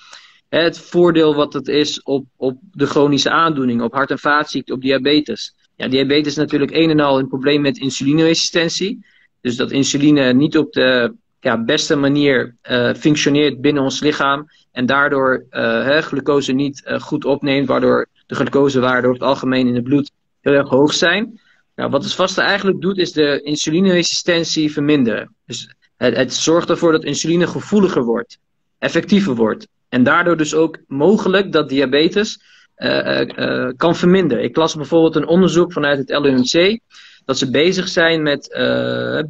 het 0.48 0.78
voordeel 0.78 1.34
wat 1.34 1.52
het 1.52 1.68
is 1.68 2.02
op, 2.02 2.24
op 2.36 2.58
de 2.72 2.86
chronische 2.86 3.30
aandoening, 3.30 3.82
op 3.82 3.92
hart- 3.92 4.10
en 4.10 4.18
vaatziekten, 4.18 4.74
op 4.74 4.80
diabetes. 4.80 5.54
Ja, 5.76 5.88
diabetes 5.88 6.26
is 6.26 6.36
natuurlijk 6.36 6.72
een 6.74 6.90
en 6.90 7.00
al 7.00 7.18
een 7.18 7.28
probleem 7.28 7.60
met 7.60 7.78
insulineresistentie. 7.78 9.04
Dus 9.40 9.56
dat 9.56 9.70
insuline 9.70 10.32
niet 10.32 10.58
op 10.58 10.72
de 10.72 11.14
ja, 11.40 11.64
beste 11.64 11.96
manier 11.96 12.56
uh, 12.70 12.94
functioneert 12.94 13.60
binnen 13.60 13.82
ons 13.82 14.00
lichaam. 14.00 14.46
En 14.72 14.86
daardoor 14.86 15.46
uh, 15.50 15.60
hè, 15.84 16.02
glucose 16.02 16.52
niet 16.52 16.82
goed 17.00 17.24
opneemt, 17.24 17.68
waardoor 17.68 18.06
de 18.26 18.34
glucosewaarden 18.34 19.10
over 19.10 19.20
het 19.20 19.30
algemeen 19.30 19.66
in 19.66 19.74
het 19.74 19.84
bloed 19.84 20.10
heel 20.40 20.52
erg 20.52 20.68
hoog 20.68 20.94
zijn. 20.94 21.40
Nou, 21.74 21.90
wat 21.90 22.04
het 22.04 22.14
vaste 22.14 22.40
eigenlijk 22.40 22.80
doet, 22.80 22.98
is 22.98 23.12
de 23.12 23.40
insulineresistentie 23.42 24.72
verminderen. 24.72 25.34
Dus 25.46 25.74
het, 25.98 26.34
zorgt 26.34 26.70
ervoor 26.70 26.92
dat 26.92 27.04
insuline 27.04 27.46
gevoeliger 27.46 28.04
wordt, 28.04 28.38
effectiever 28.78 29.34
wordt. 29.34 29.68
En 29.88 30.02
daardoor 30.02 30.36
dus 30.36 30.54
ook 30.54 30.78
mogelijk 30.86 31.52
dat 31.52 31.68
diabetes 31.68 32.42
uh, 32.76 33.20
uh, 33.20 33.70
kan 33.76 33.96
verminderen. 33.96 34.44
Ik 34.44 34.56
las 34.56 34.74
bijvoorbeeld 34.74 35.16
een 35.16 35.26
onderzoek 35.26 35.72
vanuit 35.72 35.98
het 35.98 36.18
LUMC. 36.18 36.80
Dat 37.24 37.38
ze 37.38 37.50
bezig 37.50 37.88
zijn 37.88 38.22
met 38.22 38.48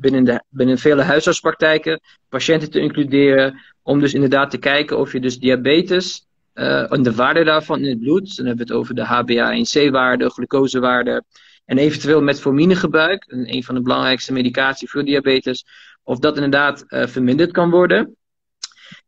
binnen, 0.00 0.24
de, 0.24 0.42
binnen 0.48 0.78
vele 0.78 1.02
huisartspraktijken 1.02 2.00
patiënten 2.28 2.70
te 2.70 2.80
includeren. 2.80 3.60
Om 3.82 4.00
dus 4.00 4.14
inderdaad 4.14 4.50
te 4.50 4.58
kijken 4.58 4.98
of 4.98 5.12
je 5.12 5.20
dus 5.20 5.38
diabetes 5.38 6.26
en 6.52 7.02
de 7.02 7.14
waarde 7.14 7.44
daarvan 7.44 7.78
in 7.78 7.88
het 7.88 8.00
bloed. 8.00 8.36
Dan 8.36 8.46
hebben 8.46 8.66
we 8.66 8.72
het 8.72 8.80
over 8.80 8.94
de 8.94 9.06
HbA1c-waarde, 9.06 10.30
glucosewaarde. 10.30 11.24
En 11.64 11.78
eventueel 11.78 12.22
metforminegebruik, 12.22 13.24
een 13.28 13.64
van 13.64 13.74
de 13.74 13.82
belangrijkste 13.82 14.32
medicatie 14.32 14.90
voor 14.90 15.04
diabetes 15.04 15.64
of 16.08 16.18
dat 16.18 16.34
inderdaad 16.34 16.84
uh, 16.88 17.06
verminderd 17.06 17.50
kan 17.50 17.70
worden. 17.70 18.16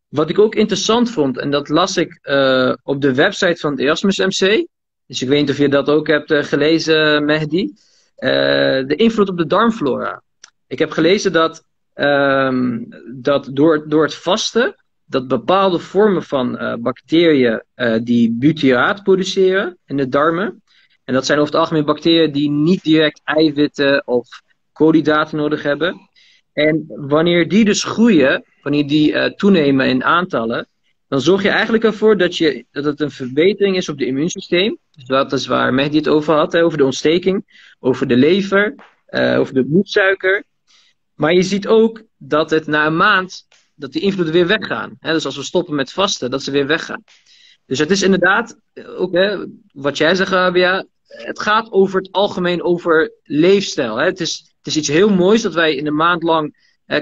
Wat 0.08 0.30
ik 0.30 0.38
ook 0.38 0.54
interessant 0.54 1.10
vond, 1.10 1.38
en 1.38 1.50
dat 1.50 1.68
las 1.68 1.96
ik 1.96 2.18
uh, 2.22 2.72
op 2.82 3.00
de 3.00 3.14
website 3.14 3.60
van 3.60 3.70
het 3.70 3.80
Erasmus 3.80 4.18
MC. 4.18 4.66
Dus 5.06 5.22
ik 5.22 5.28
weet 5.28 5.40
niet 5.40 5.50
of 5.50 5.58
je 5.58 5.68
dat 5.68 5.88
ook 5.88 6.06
hebt 6.06 6.30
uh, 6.30 6.42
gelezen, 6.42 7.24
Mehdi. 7.24 7.72
de 8.16 8.94
invloed 8.96 9.28
op 9.28 9.36
de 9.36 9.46
darmflora. 9.46 10.22
Ik 10.66 10.78
heb 10.78 10.90
gelezen 10.90 11.32
dat, 11.32 11.64
ehm, 11.94 12.84
dat 13.14 13.48
door, 13.52 13.88
door 13.88 14.02
het 14.02 14.14
vasten, 14.14 14.74
dat 15.04 15.28
bepaalde 15.28 15.78
vormen 15.78 16.22
van 16.22 16.78
bacteriën 16.80 17.62
die 18.02 18.32
butyraat 18.32 19.02
produceren 19.02 19.78
in 19.86 19.96
de 19.96 20.08
darmen. 20.08 20.62
En 21.04 21.14
dat 21.14 21.26
zijn 21.26 21.38
over 21.38 21.52
het 21.52 21.60
algemeen 21.60 21.84
bacteriën 21.84 22.32
die 22.32 22.50
niet 22.50 22.82
direct 22.82 23.20
eiwitten 23.24 24.06
of 24.06 24.28
koolhydraten 24.72 25.36
nodig 25.36 25.62
hebben. 25.62 26.09
En 26.66 26.84
wanneer 26.88 27.48
die 27.48 27.64
dus 27.64 27.84
groeien, 27.84 28.44
wanneer 28.62 28.86
die 28.86 29.12
uh, 29.12 29.24
toenemen 29.24 29.86
in 29.86 30.04
aantallen, 30.04 30.68
dan 31.08 31.20
zorg 31.20 31.42
je 31.42 31.48
eigenlijk 31.48 31.84
ervoor 31.84 32.16
dat, 32.16 32.36
je, 32.36 32.64
dat 32.70 32.84
het 32.84 33.00
een 33.00 33.10
verbetering 33.10 33.76
is 33.76 33.88
op 33.88 33.98
het 33.98 34.06
immuunsysteem. 34.06 34.78
Dus 34.90 35.04
dat 35.04 35.32
is 35.32 35.46
waar 35.46 35.74
Mehdi 35.74 35.96
het 35.96 36.08
over 36.08 36.34
had, 36.34 36.56
over 36.56 36.78
de 36.78 36.84
ontsteking, 36.84 37.44
over 37.78 38.06
de 38.06 38.16
lever, 38.16 38.74
uh, 39.10 39.38
over 39.38 39.54
de 39.54 39.64
bloedsuiker. 39.64 40.44
Maar 41.14 41.32
je 41.32 41.42
ziet 41.42 41.66
ook 41.66 42.02
dat 42.16 42.50
het 42.50 42.66
na 42.66 42.86
een 42.86 42.96
maand, 42.96 43.46
dat 43.74 43.92
die 43.92 44.02
invloeden 44.02 44.34
weer 44.34 44.46
weggaan. 44.46 44.96
Hè, 45.00 45.12
dus 45.12 45.24
als 45.24 45.36
we 45.36 45.42
stoppen 45.42 45.74
met 45.74 45.92
vasten, 45.92 46.30
dat 46.30 46.42
ze 46.42 46.50
weer 46.50 46.66
weggaan. 46.66 47.04
Dus 47.66 47.78
het 47.78 47.90
is 47.90 48.02
inderdaad, 48.02 48.58
ook 48.96 49.14
hè, 49.14 49.44
wat 49.72 49.96
jij 49.98 50.14
zegt, 50.14 50.30
Rabia, 50.30 50.84
het 51.06 51.40
gaat 51.40 51.72
over 51.72 52.00
het 52.00 52.12
algemeen 52.12 52.62
over 52.62 53.12
leefstijl. 53.22 53.96
Hè. 53.96 54.04
Het, 54.04 54.20
is, 54.20 54.49
is 54.70 54.76
iets 54.76 54.88
heel 54.88 55.10
moois 55.10 55.42
dat 55.42 55.54
wij 55.54 55.74
in 55.74 55.86
een 55.86 55.96
maand 55.96 56.22
lang 56.22 56.56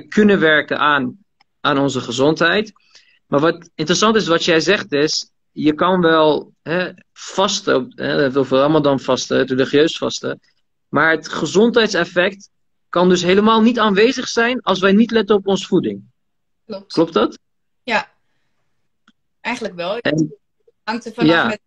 kunnen 0.09 0.41
werken 0.41 0.79
aan, 0.79 1.19
aan 1.61 1.79
onze 1.79 2.01
gezondheid. 2.01 2.73
Maar 3.27 3.41
wat 3.41 3.71
interessant 3.75 4.17
is, 4.17 4.27
wat 4.27 4.45
jij 4.45 4.61
zegt 4.61 4.93
is, 4.93 5.31
je 5.53 5.73
kan 5.75 6.01
wel 6.01 6.53
hè, 6.63 6.91
vasten, 7.13 7.93
hè, 7.95 8.37
over 8.39 8.59
Ramadan 8.59 9.01
vasten, 9.01 9.39
het 9.39 9.51
religieus 9.51 9.97
vasten. 9.97 10.41
Maar 10.89 11.11
het 11.11 11.29
gezondheidseffect 11.29 12.51
kan 12.89 13.09
dus 13.09 13.23
helemaal 13.23 13.61
niet 13.61 13.79
aanwezig 13.79 14.29
zijn 14.29 14.61
als 14.63 14.81
wij 14.81 14.93
niet 14.93 15.11
letten 15.11 15.37
op 15.37 15.47
onze 15.47 15.67
voeding. 15.67 16.03
Klopt. 16.67 16.93
Klopt 16.93 17.13
dat? 17.13 17.39
Ja, 17.83 18.09
eigenlijk 19.41 19.75
wel. 19.75 19.99
En, 19.99 20.17
Het 20.19 20.35
hangt 20.85 21.05
er 21.07 21.13
vanaf 21.13 21.31
Ja. 21.31 21.47
met 21.47 21.61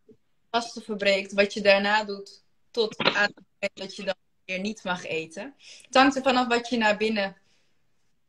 vasten 0.51 0.81
verbreekt, 0.81 1.33
wat 1.33 1.53
je 1.53 1.61
daarna 1.61 2.03
doet, 2.03 2.41
tot 2.71 2.97
aan 2.97 3.05
het 3.05 3.33
moment 3.35 3.71
dat 3.73 3.95
je 3.95 4.03
dan 4.03 4.15
niet 4.59 4.83
mag 4.83 5.05
eten. 5.05 5.53
Het 5.85 5.95
hangt 5.95 6.15
er 6.15 6.21
vanaf 6.21 6.47
wat 6.47 6.69
je 6.69 6.77
naar 6.77 6.97
binnen 6.97 7.35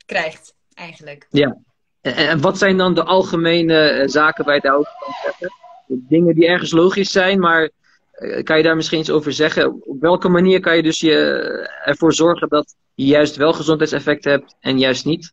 krijgt, 0.07 0.55
eigenlijk. 0.75 1.27
en, 1.31 1.65
en 2.03 2.41
wat 2.41 2.59
zijn 2.59 2.77
dan 2.77 2.95
de 2.95 3.05
algemene 3.05 3.89
eh, 3.89 4.09
zaken 4.09 4.45
waar 4.45 4.55
je 4.55 4.61
het 4.61 4.71
over 4.71 4.93
kan 4.99 5.15
zeggen? 5.23 5.53
Dingen 5.87 6.35
die 6.35 6.47
ergens 6.47 6.71
logisch 6.71 7.11
zijn, 7.11 7.39
maar 7.41 7.71
eh, 8.13 8.43
kan 8.43 8.57
je 8.57 8.63
daar 8.63 8.77
misschien 8.77 8.99
iets 8.99 9.11
over 9.11 9.33
zeggen? 9.33 9.83
Op 9.85 10.01
welke 10.01 10.29
manier 10.29 10.61
kan 10.61 10.77
je 10.77 10.83
dus 10.83 11.01
je, 11.01 11.15
eh, 11.15 11.89
ervoor 11.89 12.15
zorgen 12.15 12.49
dat 12.49 12.75
je 12.95 13.05
juist 13.05 13.37
wel 13.37 13.53
gezondheidseffect 13.53 14.25
hebt 14.25 14.57
en 14.61 14.79
juist 14.79 15.05
niet? 15.05 15.33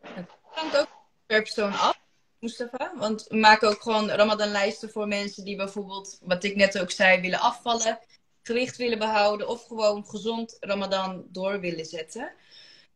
Het 0.00 0.30
hangt 0.44 0.78
ook 0.78 0.88
per 1.26 1.42
persoon 1.42 1.72
af, 1.72 1.98
Mustafa. 2.38 2.92
Want 2.96 3.26
we 3.28 3.36
maken 3.36 3.68
ook 3.68 3.82
gewoon 3.82 4.10
Ramadan-lijsten 4.10 4.90
voor 4.90 5.08
mensen 5.08 5.44
die 5.44 5.56
bijvoorbeeld, 5.56 6.18
wat 6.22 6.44
ik 6.44 6.56
net 6.56 6.80
ook 6.80 6.90
zei, 6.90 7.20
willen 7.20 7.40
afvallen, 7.40 7.98
gewicht 8.46 8.76
willen 8.76 8.98
behouden 8.98 9.48
of 9.48 9.66
gewoon 9.66 10.06
gezond 10.06 10.56
Ramadan 10.60 11.24
door 11.28 11.60
willen 11.60 11.84
zetten. 11.84 12.32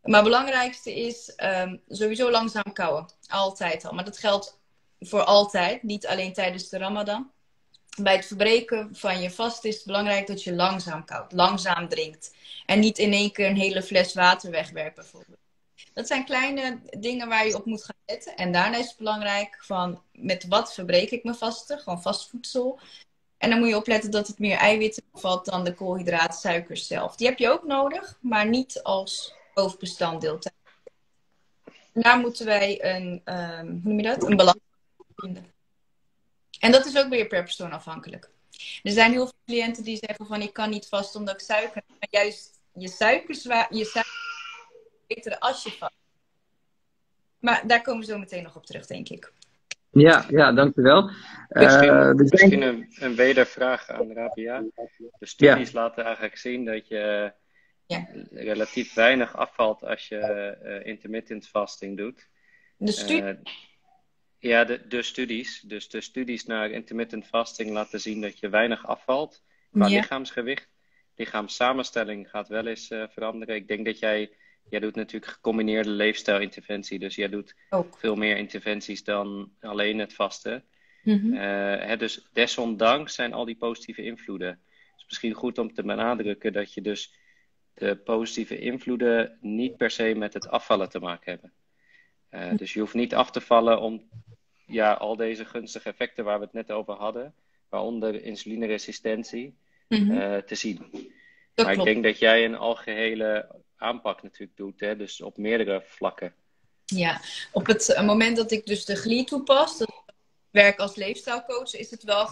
Maar 0.02 0.20
het 0.20 0.30
belangrijkste 0.30 0.94
is 0.94 1.34
ehm, 1.34 1.76
sowieso 1.88 2.30
langzaam 2.30 2.72
kouwen. 2.72 3.06
Altijd 3.26 3.84
al. 3.84 3.92
Maar 3.92 4.04
dat 4.04 4.18
geldt 4.18 4.58
voor 5.00 5.24
altijd, 5.24 5.82
niet 5.82 6.06
alleen 6.06 6.32
tijdens 6.32 6.68
de 6.68 6.78
Ramadan. 6.78 7.30
Bij 8.02 8.16
het 8.16 8.26
verbreken 8.26 8.88
van 8.92 9.20
je 9.20 9.30
vast 9.30 9.64
is 9.64 9.74
het 9.74 9.84
belangrijk 9.84 10.26
dat 10.26 10.42
je 10.42 10.54
langzaam 10.54 11.04
koudt, 11.04 11.32
langzaam 11.32 11.88
drinkt. 11.88 12.34
En 12.66 12.80
niet 12.80 12.98
in 12.98 13.12
één 13.12 13.32
keer 13.32 13.46
een 13.46 13.56
hele 13.56 13.82
fles 13.82 14.14
water 14.14 14.50
wegwerpt 14.50 14.94
bijvoorbeeld. 14.94 15.38
Dat 15.92 16.06
zijn 16.06 16.24
kleine 16.24 16.80
dingen 16.98 17.28
waar 17.28 17.46
je 17.46 17.54
op 17.54 17.64
moet 17.64 17.84
gaan 17.84 17.96
letten. 18.06 18.36
En 18.36 18.52
daarna 18.52 18.76
is 18.76 18.88
het 18.88 18.96
belangrijk 18.96 19.58
van 19.64 20.02
met 20.12 20.46
wat 20.48 20.74
verbreek 20.74 21.10
ik 21.10 21.24
mijn 21.24 21.36
vasten? 21.36 21.78
Gewoon 21.78 22.02
vast 22.02 22.30
voedsel. 22.30 22.80
En 23.40 23.50
dan 23.50 23.58
moet 23.58 23.68
je 23.68 23.76
opletten 23.76 24.10
dat 24.10 24.26
het 24.26 24.38
meer 24.38 24.56
eiwitten 24.56 25.02
bevat 25.12 25.44
dan 25.44 25.64
de 25.64 25.74
koolhydraten, 25.74 26.38
suikers 26.38 26.86
zelf. 26.86 27.16
Die 27.16 27.26
heb 27.26 27.38
je 27.38 27.50
ook 27.50 27.64
nodig, 27.64 28.18
maar 28.20 28.48
niet 28.48 28.82
als 28.82 29.34
hoofdbestanddeel. 29.54 30.38
Daar 31.92 32.18
moeten 32.18 32.46
wij 32.46 32.84
een, 32.84 33.20
ehm, 33.24 33.66
hoe 33.66 33.80
noem 33.82 33.96
je 33.96 34.02
dat? 34.02 34.22
Een 34.24 34.36
balans 34.36 34.58
vinden. 35.16 35.52
En 36.58 36.72
dat 36.72 36.86
is 36.86 36.96
ook 36.96 37.08
weer 37.08 37.26
per 37.26 37.42
persoon 37.42 37.72
afhankelijk. 37.72 38.30
Er 38.82 38.92
zijn 38.92 39.12
heel 39.12 39.24
veel 39.24 39.38
cliënten 39.46 39.84
die 39.84 39.96
zeggen 39.96 40.26
van 40.26 40.42
ik 40.42 40.52
kan 40.52 40.70
niet 40.70 40.88
vast 40.88 41.14
omdat 41.14 41.34
ik 41.34 41.40
suiker. 41.40 41.82
Maar 41.86 42.08
juist 42.10 42.60
je 42.72 42.88
suikers, 42.88 43.42
je 43.70 43.84
suiker 43.84 44.12
beter 45.06 45.38
als 45.38 45.62
je 45.62 45.70
vast. 45.70 45.94
Maar 47.38 47.66
daar 47.66 47.82
komen 47.82 48.00
we 48.00 48.12
zo 48.12 48.18
meteen 48.18 48.42
nog 48.42 48.56
op 48.56 48.66
terug, 48.66 48.86
denk 48.86 49.08
ik. 49.08 49.32
Ja, 49.90 50.24
ja 50.28 50.52
dankjewel. 50.52 51.02
Misschien, 51.48 51.88
Eh, 51.88 52.02
zijn- 52.02 52.16
misschien 52.16 52.62
een, 52.62 52.86
een 53.00 53.14
wedervraag 53.14 53.88
aan 53.88 54.12
Rabia. 54.12 54.62
De 55.18 55.26
studies 55.26 55.72
laten 55.72 56.04
eigenlijk 56.04 56.36
zien 56.36 56.64
dat 56.64 56.88
je 56.88 57.32
Ja. 57.86 58.06
relatief 58.30 58.94
weinig 58.94 59.36
afvalt 59.36 59.84
als 59.84 60.08
je 60.08 60.16
eh, 60.18 60.86
intermittent 60.86 61.48
fasting 61.48 61.96
doet. 61.96 62.28
De 62.76 62.92
studie, 62.92 63.22
Eh, 63.22 63.34
ja, 64.38 64.64
de, 64.64 64.86
de 64.86 65.02
studies. 65.02 65.60
Dus 65.60 65.88
de 65.88 66.00
studies 66.00 66.44
naar 66.44 66.70
intermittent 66.70 67.26
fasting 67.26 67.70
laten 67.70 68.00
zien 68.00 68.20
dat 68.20 68.38
je 68.38 68.48
weinig 68.48 68.86
afvalt 68.86 69.42
qua 69.72 69.86
Ja. 69.86 69.96
lichaamsgewicht. 69.96 70.68
Lichaamssamenstelling 71.14 72.30
gaat 72.30 72.48
wel 72.48 72.66
eens 72.66 72.90
eh, 72.90 73.04
veranderen. 73.08 73.54
Ik 73.54 73.68
denk 73.68 73.84
dat 73.84 73.98
jij, 73.98 74.36
jij 74.70 74.80
doet 74.80 74.94
natuurlijk 74.94 75.32
gecombineerde 75.32 75.90
leefstijlinterventie. 75.90 76.98
Dus 76.98 77.14
jij 77.14 77.28
doet 77.28 77.54
ook. 77.70 77.98
veel 77.98 78.14
meer 78.16 78.36
interventies 78.36 79.04
dan 79.04 79.52
alleen 79.60 79.98
het 79.98 80.14
vasten. 80.14 80.64
Mhm. 81.02 81.34
Eh, 81.34 81.86
hè, 81.86 81.96
dus 81.96 82.28
desondanks 82.32 83.14
zijn 83.14 83.32
al 83.32 83.44
die 83.44 83.56
positieve 83.56 84.02
invloeden. 84.02 84.48
Het 84.48 84.96
is 84.96 85.04
misschien 85.04 85.32
goed 85.32 85.58
om 85.58 85.74
te 85.74 85.82
benadrukken 85.82 86.52
dat 86.52 86.74
je 86.74 86.80
dus 86.80 87.14
de 87.74 87.96
positieve 87.96 88.58
invloeden 88.58 89.38
niet 89.40 89.76
per 89.76 89.90
se 89.90 90.14
met 90.16 90.34
het 90.34 90.48
afvallen 90.48 90.88
te 90.88 90.98
maken 90.98 91.30
hebben. 91.32 91.52
Eh, 92.28 92.56
dus 92.56 92.72
je 92.72 92.80
hoeft 92.80 92.94
niet 92.94 93.14
af 93.14 93.30
te 93.30 93.40
vallen 93.40 93.80
om 93.80 94.08
ja, 94.66 94.92
al 94.92 95.16
deze 95.16 95.44
gunstige 95.44 95.88
effecten 95.88 96.24
waar 96.24 96.38
we 96.38 96.44
het 96.44 96.54
net 96.54 96.70
over 96.70 96.94
hadden, 96.94 97.34
waaronder 97.68 98.22
insulineresistentie, 98.24 99.54
Mhm. 99.88 100.10
eh, 100.10 100.36
te 100.36 100.54
zien. 100.54 100.90
dat 101.54 101.66
maar 101.66 101.74
ik 101.74 101.84
denk 101.84 102.02
dat 102.04 102.18
jij 102.18 102.44
een 102.44 102.56
algehele 102.56 103.48
aanpak 103.80 104.22
natuurlijk 104.22 104.56
doet, 104.56 104.80
hè, 104.80 104.96
dus 104.96 105.20
op 105.20 105.36
meerdere 105.36 105.82
vlakken. 105.86 106.34
Ja, 106.84 107.20
op 107.52 107.66
het 107.66 107.88
eh, 107.88 108.06
moment 108.06 108.36
dat 108.36 108.50
ik 108.50 108.66
dus 108.66 108.84
de 108.84 108.96
GLI 108.96 109.24
toepas, 109.24 109.78
dat 109.78 110.02
werk 110.50 110.78
als 110.78 110.94
leefstijlcoach, 110.94 111.74
is 111.74 111.90
het 111.90 112.02
wel 112.02 112.28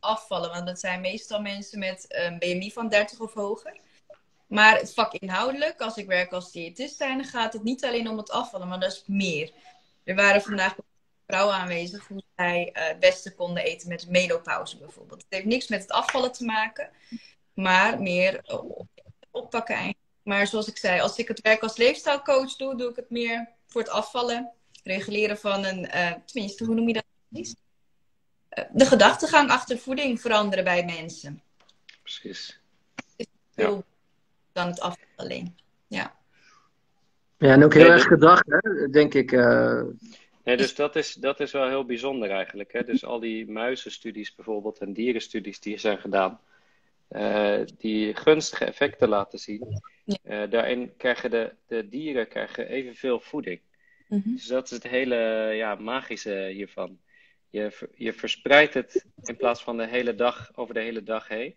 afvallen. 0.00 0.50
Want 0.50 0.66
dat 0.66 0.80
zijn 0.80 1.00
meestal 1.00 1.40
mensen 1.40 1.78
met 1.78 2.04
een 2.08 2.38
BMI 2.38 2.72
van 2.72 2.88
30 2.88 3.20
of 3.20 3.34
hoger. 3.34 3.76
Maar 4.46 4.78
het 4.78 4.94
vak 4.94 5.12
inhoudelijk, 5.12 5.80
als 5.80 5.96
ik 5.96 6.06
werk 6.06 6.32
als 6.32 6.52
diëtist, 6.52 6.98
dan 6.98 7.24
gaat 7.24 7.52
het 7.52 7.62
niet 7.62 7.84
alleen 7.84 8.08
om 8.08 8.16
het 8.16 8.30
afvallen, 8.30 8.68
maar 8.68 8.80
dat 8.80 8.92
is 8.92 9.02
meer. 9.06 9.52
Er 10.04 10.14
waren 10.14 10.42
vandaag 10.42 10.76
vrouwen 11.26 11.54
aanwezig 11.54 12.06
hoe 12.06 12.22
zij 12.36 12.70
eh, 12.72 12.86
het 12.86 12.98
beste 12.98 13.34
konden 13.34 13.62
eten 13.62 13.88
met 13.88 14.08
menopauze 14.08 14.78
bijvoorbeeld. 14.78 15.22
Het 15.22 15.32
heeft 15.32 15.46
niks 15.46 15.68
met 15.68 15.80
het 15.80 15.90
afvallen 15.90 16.32
te 16.32 16.44
maken, 16.44 16.90
maar 17.54 18.02
meer 18.02 18.40
op- 18.44 18.86
oppakken 19.30 19.74
eigenlijk. 19.74 20.06
Maar 20.28 20.46
zoals 20.46 20.68
ik 20.68 20.76
zei, 20.76 21.00
als 21.00 21.18
ik 21.18 21.28
het 21.28 21.40
werk 21.40 21.62
als 21.62 21.76
leefstijlcoach 21.76 22.56
doe, 22.56 22.76
doe 22.76 22.90
ik 22.90 22.96
het 22.96 23.10
meer 23.10 23.48
voor 23.66 23.80
het 23.80 23.90
afvallen. 23.90 24.50
Reguleren 24.84 25.38
van 25.38 25.64
een, 25.64 25.86
eh, 25.86 26.12
tenminste, 26.24 26.64
hoe 26.64 26.74
noem 26.74 26.86
je 26.86 26.92
dat? 26.92 27.04
precies? 27.28 27.54
Eh, 28.48 28.64
de 28.72 28.86
gedachtegang 28.86 29.50
achter 29.50 29.78
voeding 29.78 30.20
veranderen 30.20 30.64
bij 30.64 30.84
mensen. 30.84 31.42
Precies. 32.02 32.60
Veel 33.54 33.84
dan 34.52 34.66
het 34.66 34.80
afvallen 34.80 35.14
alleen. 35.16 35.56
Ja. 35.86 36.16
ja, 37.38 37.52
en 37.52 37.64
ook 37.64 37.74
heel 37.74 37.82
Nee, 37.82 37.92
erg 37.92 38.02
de- 38.02 38.08
gedacht, 38.08 38.44
hè, 38.46 38.88
denk 38.90 39.14
ik. 39.14 39.32
eh, 39.32 39.82
Nee, 40.44 40.56
dus 40.56 40.74
dat 40.74 40.96
is, 40.96 41.14
dat 41.14 41.40
is 41.40 41.52
wel 41.52 41.68
heel 41.68 41.84
bijzonder 41.84 42.30
eigenlijk. 42.30 42.72
Hè? 42.72 42.82
Dus 42.84 43.04
al 43.04 43.20
die 43.20 43.50
muizenstudies 43.50 44.34
bijvoorbeeld 44.34 44.78
en 44.78 44.92
dierenstudies 44.92 45.60
die 45.60 45.78
zijn 45.78 45.98
gedaan, 45.98 46.40
eh, 47.08 47.60
die 47.78 48.14
gunstige 48.14 48.64
effecten 48.64 49.08
laten 49.08 49.38
zien. 49.38 49.80
Ja. 50.04 50.18
Eh, 50.22 50.50
daarin 50.50 50.96
krijgen 50.96 51.30
de, 51.30 51.54
de 51.66 51.88
dieren 51.88 52.28
krijgen 52.28 52.68
evenveel 52.68 53.20
voeding. 53.20 53.60
Mhm. 54.08 54.34
Dus 54.34 54.46
dat 54.46 54.64
is 54.64 54.70
het 54.70 54.82
hele 54.82 55.16
ja, 55.54 55.74
magische 55.74 56.50
hiervan. 56.52 56.98
Je, 57.50 57.88
je 57.94 58.12
verspreidt 58.12 58.74
het 58.74 59.06
in 59.22 59.36
plaats 59.36 59.62
van 59.62 59.76
de 59.76 59.86
hele 59.86 60.14
dag 60.14 60.50
over 60.54 60.74
de 60.74 60.80
hele 60.80 61.02
dag 61.02 61.28
heen. 61.28 61.54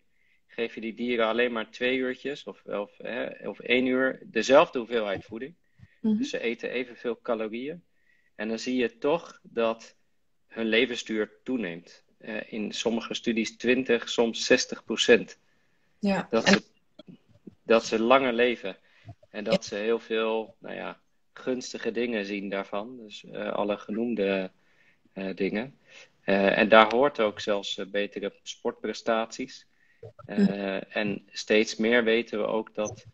Geef 0.48 0.76
je 0.76 0.82
die 0.82 0.94
dieren 0.94 1.26
alleen 1.26 1.52
maar 1.52 1.72
twee 1.72 1.98
uurtjes 1.98 2.44
of, 2.44 2.66
of, 2.66 2.98
hè, 2.98 3.50
of 3.50 3.60
één 3.60 3.86
uur 3.86 4.20
dezelfde 4.26 4.80
hoeveelheid 4.80 5.26
voeding. 5.26 5.56
Mhm. 6.02 6.18
Dus 6.18 6.30
ze 6.30 6.40
eten 6.40 6.70
evenveel 6.70 7.20
calorieën. 7.22 7.84
En 8.36 8.48
dan 8.48 8.60
zie 8.60 8.76
je 8.76 8.98
toch 8.98 9.40
dat 9.44 9.96
hun 10.48 10.66
levensduur 10.66 11.32
toeneemt. 11.44 12.04
Eh, 12.18 12.54
in 12.54 12.72
sommige 12.72 13.14
studies 13.14 13.58
20, 13.58 14.10
soms 14.10 14.46
60 14.46 14.84
procent. 14.84 15.40
Ja. 16.02 16.28
Dat 16.30 16.46
En 16.46 16.56
is, 16.56 16.60
dat 17.64 17.86
ze 17.86 18.00
langer 18.00 18.34
leven. 18.34 18.78
En 19.30 19.44
dat 19.44 19.66
ze 19.66 19.76
heel 19.76 20.00
veel, 20.00 20.56
nou 20.60 20.76
ja, 20.76 21.00
gunstige 21.34 21.92
dingen 21.92 22.26
zien 22.26 22.50
daarvan. 22.50 22.98
Dus 22.98 23.24
uh, 23.24 23.52
alle 23.52 23.78
genoemde 23.78 24.52
uh, 25.14 25.36
dingen. 25.36 25.78
Uh, 26.26 26.58
en 26.58 26.70
daar 26.70 26.94
hoort 26.94 27.20
ook 27.20 27.40
zelfs 27.40 27.82
betere 27.88 28.34
sportprestaties. 28.44 29.68
en 30.90 31.24
steeds 31.32 31.76
meer 31.76 32.04
weten 32.04 32.40
we 32.40 32.46
ook 32.46 32.76
dat 32.76 33.06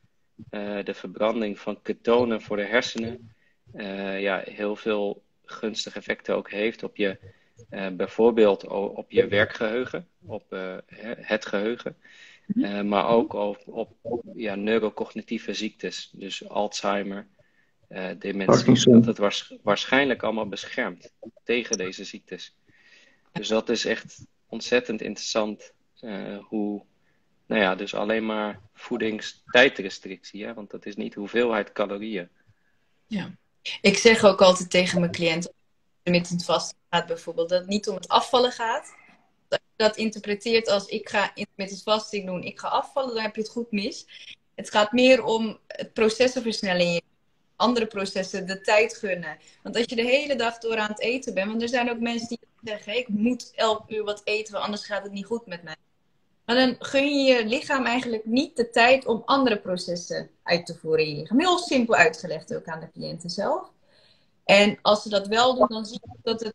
de 0.83 0.93
verbranding 0.93 1.59
van 1.59 1.81
ketonen 1.81 2.41
voor 2.41 2.57
de 2.57 2.65
hersenen 2.65 3.35
ja, 4.17 4.41
heel 4.45 4.75
veel 4.75 5.23
gunstige 5.45 5.97
effecten 5.97 6.35
ook 6.35 6.51
heeft 6.51 6.83
op 6.83 6.97
je, 6.97 7.17
bijvoorbeeld 7.93 8.67
op 8.67 9.11
je 9.11 9.27
werkgeheugen, 9.27 10.07
op 10.25 10.45
het 11.21 11.45
geheugen. 11.45 11.97
Uh, 12.47 12.81
maar 12.81 13.07
ook 13.07 13.33
op, 13.33 13.63
op, 13.65 14.23
ja, 14.35 14.55
neurocognitieve 14.55 15.53
ziektes, 15.53 16.09
dus 16.13 16.49
Alzheimer, 16.49 17.27
uh, 17.89 18.09
dementie. 18.19 18.91
Dat 18.91 19.05
het 19.05 19.17
was, 19.17 19.55
waarschijnlijk 19.63 20.23
allemaal 20.23 20.47
beschermt 20.47 21.11
tegen 21.43 21.77
deze 21.77 22.03
ziektes. 22.03 22.55
Dus 23.31 23.47
dat 23.47 23.69
is 23.69 23.85
echt 23.85 24.25
ontzettend 24.47 25.01
interessant 25.01 25.73
uh, 26.01 26.37
hoe, 26.37 26.83
nou 27.45 27.61
ja, 27.61 27.75
dus 27.75 27.93
alleen 27.93 28.25
maar 28.25 28.61
voedingstijdrestrictie, 28.73 30.45
hè? 30.45 30.53
want 30.53 30.71
dat 30.71 30.85
is 30.85 30.95
niet 30.95 31.13
hoeveelheid 31.13 31.71
calorieën. 31.71 32.29
Ja, 33.07 33.31
ik 33.81 33.97
zeg 33.97 34.23
ook 34.23 34.41
altijd 34.41 34.69
tegen 34.69 34.99
mijn 34.99 35.11
cliënten, 35.11 35.53
met 36.03 36.29
het 36.29 36.45
vast 36.45 36.75
gaat 36.89 37.07
bijvoorbeeld, 37.07 37.49
dat 37.49 37.59
het 37.59 37.67
niet 37.67 37.87
om 37.87 37.95
het 37.95 38.07
afvallen 38.07 38.51
gaat, 38.51 38.95
dat 39.75 39.97
interpreteert 39.97 40.69
als 40.69 40.85
ik 40.85 41.09
ga 41.09 41.31
intermittent 41.35 41.81
fasting 41.81 42.25
doen, 42.25 42.43
ik 42.43 42.59
ga 42.59 42.67
afvallen, 42.67 43.13
dan 43.13 43.23
heb 43.23 43.35
je 43.35 43.41
het 43.41 43.49
goed 43.49 43.71
mis. 43.71 44.05
Het 44.55 44.69
gaat 44.69 44.91
meer 44.91 45.23
om 45.23 45.59
het 45.67 45.93
processen 45.93 46.41
versnellen 46.41 47.01
andere 47.57 47.85
processen 47.85 48.47
de 48.47 48.61
tijd 48.61 48.97
gunnen. 48.97 49.37
Want 49.63 49.75
als 49.75 49.85
je 49.87 49.95
de 49.95 50.01
hele 50.05 50.35
dag 50.35 50.57
door 50.57 50.77
aan 50.77 50.89
het 50.89 50.99
eten 50.99 51.33
bent, 51.33 51.47
want 51.49 51.61
er 51.61 51.69
zijn 51.69 51.89
ook 51.89 51.99
mensen 51.99 52.27
die 52.27 52.39
zeggen: 52.63 52.97
ik 52.97 53.07
moet 53.07 53.51
elk 53.55 53.91
uur 53.91 54.03
wat 54.03 54.21
eten, 54.23 54.61
anders 54.61 54.85
gaat 54.85 55.03
het 55.03 55.11
niet 55.11 55.25
goed 55.25 55.45
met 55.45 55.63
mij. 55.63 55.75
Maar 56.45 56.55
dan 56.55 56.75
gun 56.79 57.23
je 57.23 57.33
je 57.33 57.45
lichaam 57.45 57.85
eigenlijk 57.85 58.25
niet 58.25 58.55
de 58.55 58.69
tijd 58.69 59.05
om 59.05 59.21
andere 59.25 59.59
processen 59.59 60.29
uit 60.43 60.65
te 60.65 60.75
voeren 60.75 61.05
in 61.05 61.09
je 61.09 61.21
lichaam. 61.21 61.39
Heel 61.39 61.57
simpel 61.57 61.95
uitgelegd 61.95 62.55
ook 62.55 62.65
aan 62.65 62.79
de 62.79 62.91
cliënten 62.91 63.29
zelf. 63.29 63.71
En 64.43 64.79
als 64.81 65.01
ze 65.01 65.09
dat 65.09 65.27
wel 65.27 65.55
doen, 65.55 65.67
dan 65.67 65.85
zie 65.85 65.99
je 66.03 66.19
dat 66.23 66.39
het 66.39 66.53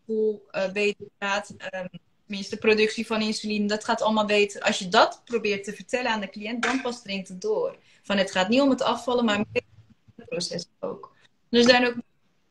gevoel 0.00 0.42
uh, 0.52 0.72
beter 0.72 1.06
gaat. 1.18 1.54
Um, 1.74 1.88
tenminste, 2.26 2.54
de 2.54 2.60
productie 2.60 3.06
van 3.06 3.20
insuline, 3.20 3.66
dat 3.66 3.84
gaat 3.84 4.02
allemaal 4.02 4.26
beter. 4.26 4.62
Als 4.62 4.78
je 4.78 4.88
dat 4.88 5.22
probeert 5.24 5.64
te 5.64 5.72
vertellen 5.72 6.10
aan 6.10 6.20
de 6.20 6.30
cliënt, 6.30 6.62
dan 6.62 6.80
pas 6.80 7.02
dringt 7.02 7.28
het 7.28 7.40
door. 7.40 7.76
Van 8.02 8.16
het 8.16 8.30
gaat 8.30 8.48
niet 8.48 8.60
om 8.60 8.70
het 8.70 8.82
afvallen, 8.82 9.24
maar 9.24 9.44
meer 9.52 10.26
proces 10.26 10.66
ook. 10.80 11.14
Er 11.50 11.62
zijn 11.62 11.86
ook 11.86 11.94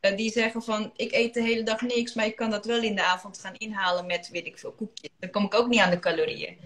uh, 0.02 0.18
die 0.18 0.32
zeggen 0.32 0.64
van, 0.64 0.92
ik 0.96 1.12
eet 1.12 1.34
de 1.34 1.42
hele 1.42 1.64
dag 1.64 1.82
niks, 1.82 2.14
maar 2.14 2.26
ik 2.26 2.36
kan 2.36 2.50
dat 2.50 2.66
wel 2.66 2.82
in 2.82 2.96
de 2.96 3.04
avond 3.04 3.40
gaan 3.40 3.56
inhalen 3.56 4.06
met, 4.06 4.30
weet 4.30 4.46
ik 4.46 4.60
veel, 4.60 4.72
koekjes. 4.72 5.10
Dan 5.20 5.30
kom 5.30 5.46
ik 5.46 5.54
ook 5.54 5.68
niet 5.68 5.80
aan 5.80 5.90
de 5.90 6.00
calorieën. 6.00 6.58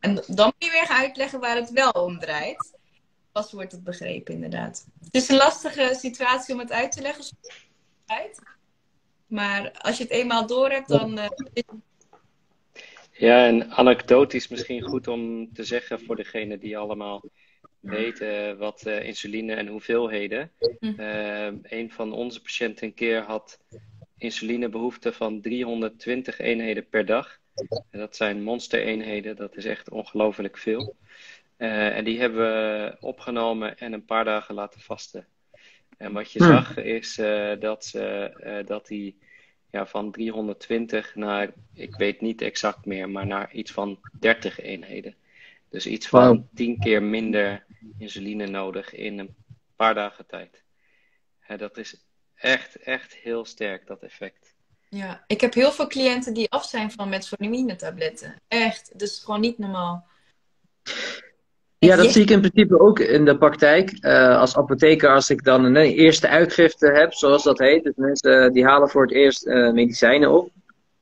En 0.00 0.14
dan 0.14 0.44
moet 0.44 0.64
je 0.64 0.70
weer 0.70 0.86
gaan 0.86 1.02
uitleggen 1.02 1.40
waar 1.40 1.56
het 1.56 1.70
wel 1.70 1.90
om 1.90 2.18
draait. 2.18 2.76
Pas 3.32 3.52
wordt 3.52 3.72
het 3.72 3.84
begrepen, 3.84 4.34
inderdaad. 4.34 4.86
Het 5.04 5.14
is 5.14 5.28
een 5.28 5.36
lastige 5.36 5.96
situatie 5.98 6.54
om 6.54 6.60
het 6.60 6.72
uit 6.72 6.92
te 6.92 7.02
leggen. 7.02 7.24
Maar 9.26 9.72
als 9.72 9.96
je 9.96 10.02
het 10.02 10.12
eenmaal 10.12 10.46
door 10.46 10.70
hebt, 10.70 10.88
dan. 10.88 11.18
Uh, 11.18 11.28
ja, 13.18 13.46
en 13.46 13.70
anekdotisch 13.70 14.48
misschien 14.48 14.82
goed 14.82 15.08
om 15.08 15.52
te 15.52 15.64
zeggen 15.64 16.00
voor 16.00 16.16
degene 16.16 16.58
die 16.58 16.78
allemaal 16.78 17.22
weten 17.80 18.58
wat 18.58 18.84
uh, 18.86 19.04
insuline 19.04 19.54
en 19.54 19.66
hoeveelheden. 19.66 20.52
Uh, 20.80 21.46
een 21.62 21.90
van 21.90 22.12
onze 22.12 22.42
patiënten 22.42 22.86
een 22.86 22.94
keer 22.94 23.22
had 23.22 23.60
insulinebehoefte 24.16 25.12
van 25.12 25.40
320 25.40 26.38
eenheden 26.38 26.88
per 26.88 27.06
dag. 27.06 27.38
En 27.90 27.98
dat 27.98 28.16
zijn 28.16 28.42
monstereenheden, 28.42 29.36
dat 29.36 29.56
is 29.56 29.64
echt 29.64 29.90
ongelooflijk 29.90 30.58
veel. 30.58 30.96
Uh, 31.58 31.96
en 31.96 32.04
die 32.04 32.20
hebben 32.20 32.40
we 32.40 32.96
opgenomen 33.00 33.78
en 33.78 33.92
een 33.92 34.04
paar 34.04 34.24
dagen 34.24 34.54
laten 34.54 34.80
vasten. 34.80 35.26
En 35.96 36.12
wat 36.12 36.32
je 36.32 36.38
hm. 36.38 36.50
zag 36.50 36.76
is 36.76 37.14
dat, 37.60 37.84
ze, 37.84 38.62
dat 38.66 38.86
die 38.86 39.18
ja, 39.70 39.86
van 39.86 40.12
320 40.12 41.14
naar, 41.14 41.52
ik 41.74 41.96
weet 41.96 42.20
niet 42.20 42.40
exact 42.40 42.84
meer, 42.84 43.10
maar 43.10 43.26
naar 43.26 43.52
iets 43.52 43.72
van 43.72 44.00
30 44.18 44.60
eenheden. 44.60 45.14
Dus 45.68 45.86
iets 45.86 46.08
van 46.08 46.36
wow. 46.36 46.44
10 46.54 46.78
keer 46.78 47.02
minder 47.02 47.64
insuline 47.98 48.46
nodig 48.46 48.94
in 48.94 49.18
een 49.18 49.34
paar 49.76 49.94
dagen 49.94 50.26
tijd. 50.26 50.62
dat 51.56 51.76
is 51.76 52.04
echt, 52.34 52.76
echt 52.76 53.14
heel 53.14 53.44
sterk, 53.44 53.86
dat 53.86 54.02
effect. 54.02 54.56
Ja, 54.88 55.24
ik 55.26 55.40
heb 55.40 55.54
heel 55.54 55.72
veel 55.72 55.86
cliënten 55.86 56.34
die 56.34 56.50
af 56.50 56.64
zijn 56.64 56.90
van 56.90 57.08
metformine 57.08 57.76
tabletten. 57.76 58.40
Echt, 58.48 58.98
dus 58.98 59.18
gewoon 59.18 59.40
niet 59.40 59.58
normaal. 59.58 60.06
Ja, 61.78 61.96
dat 61.96 62.12
zie 62.12 62.22
ik 62.22 62.30
in 62.30 62.40
principe 62.40 62.80
ook 62.80 62.98
in 62.98 63.24
de 63.24 63.38
praktijk. 63.38 63.92
Uh, 64.00 64.38
als 64.38 64.56
apotheker, 64.56 65.10
als 65.10 65.30
ik 65.30 65.44
dan 65.44 65.64
een 65.64 65.76
eerste 65.76 66.28
uitgifte 66.28 66.92
heb, 66.92 67.12
zoals 67.12 67.42
dat 67.42 67.58
heet. 67.58 67.84
Dus 67.84 67.92
mensen 67.96 68.52
die 68.52 68.64
halen 68.64 68.88
voor 68.88 69.02
het 69.02 69.12
eerst 69.12 69.46
uh, 69.46 69.72
medicijnen 69.72 70.30
op 70.30 70.50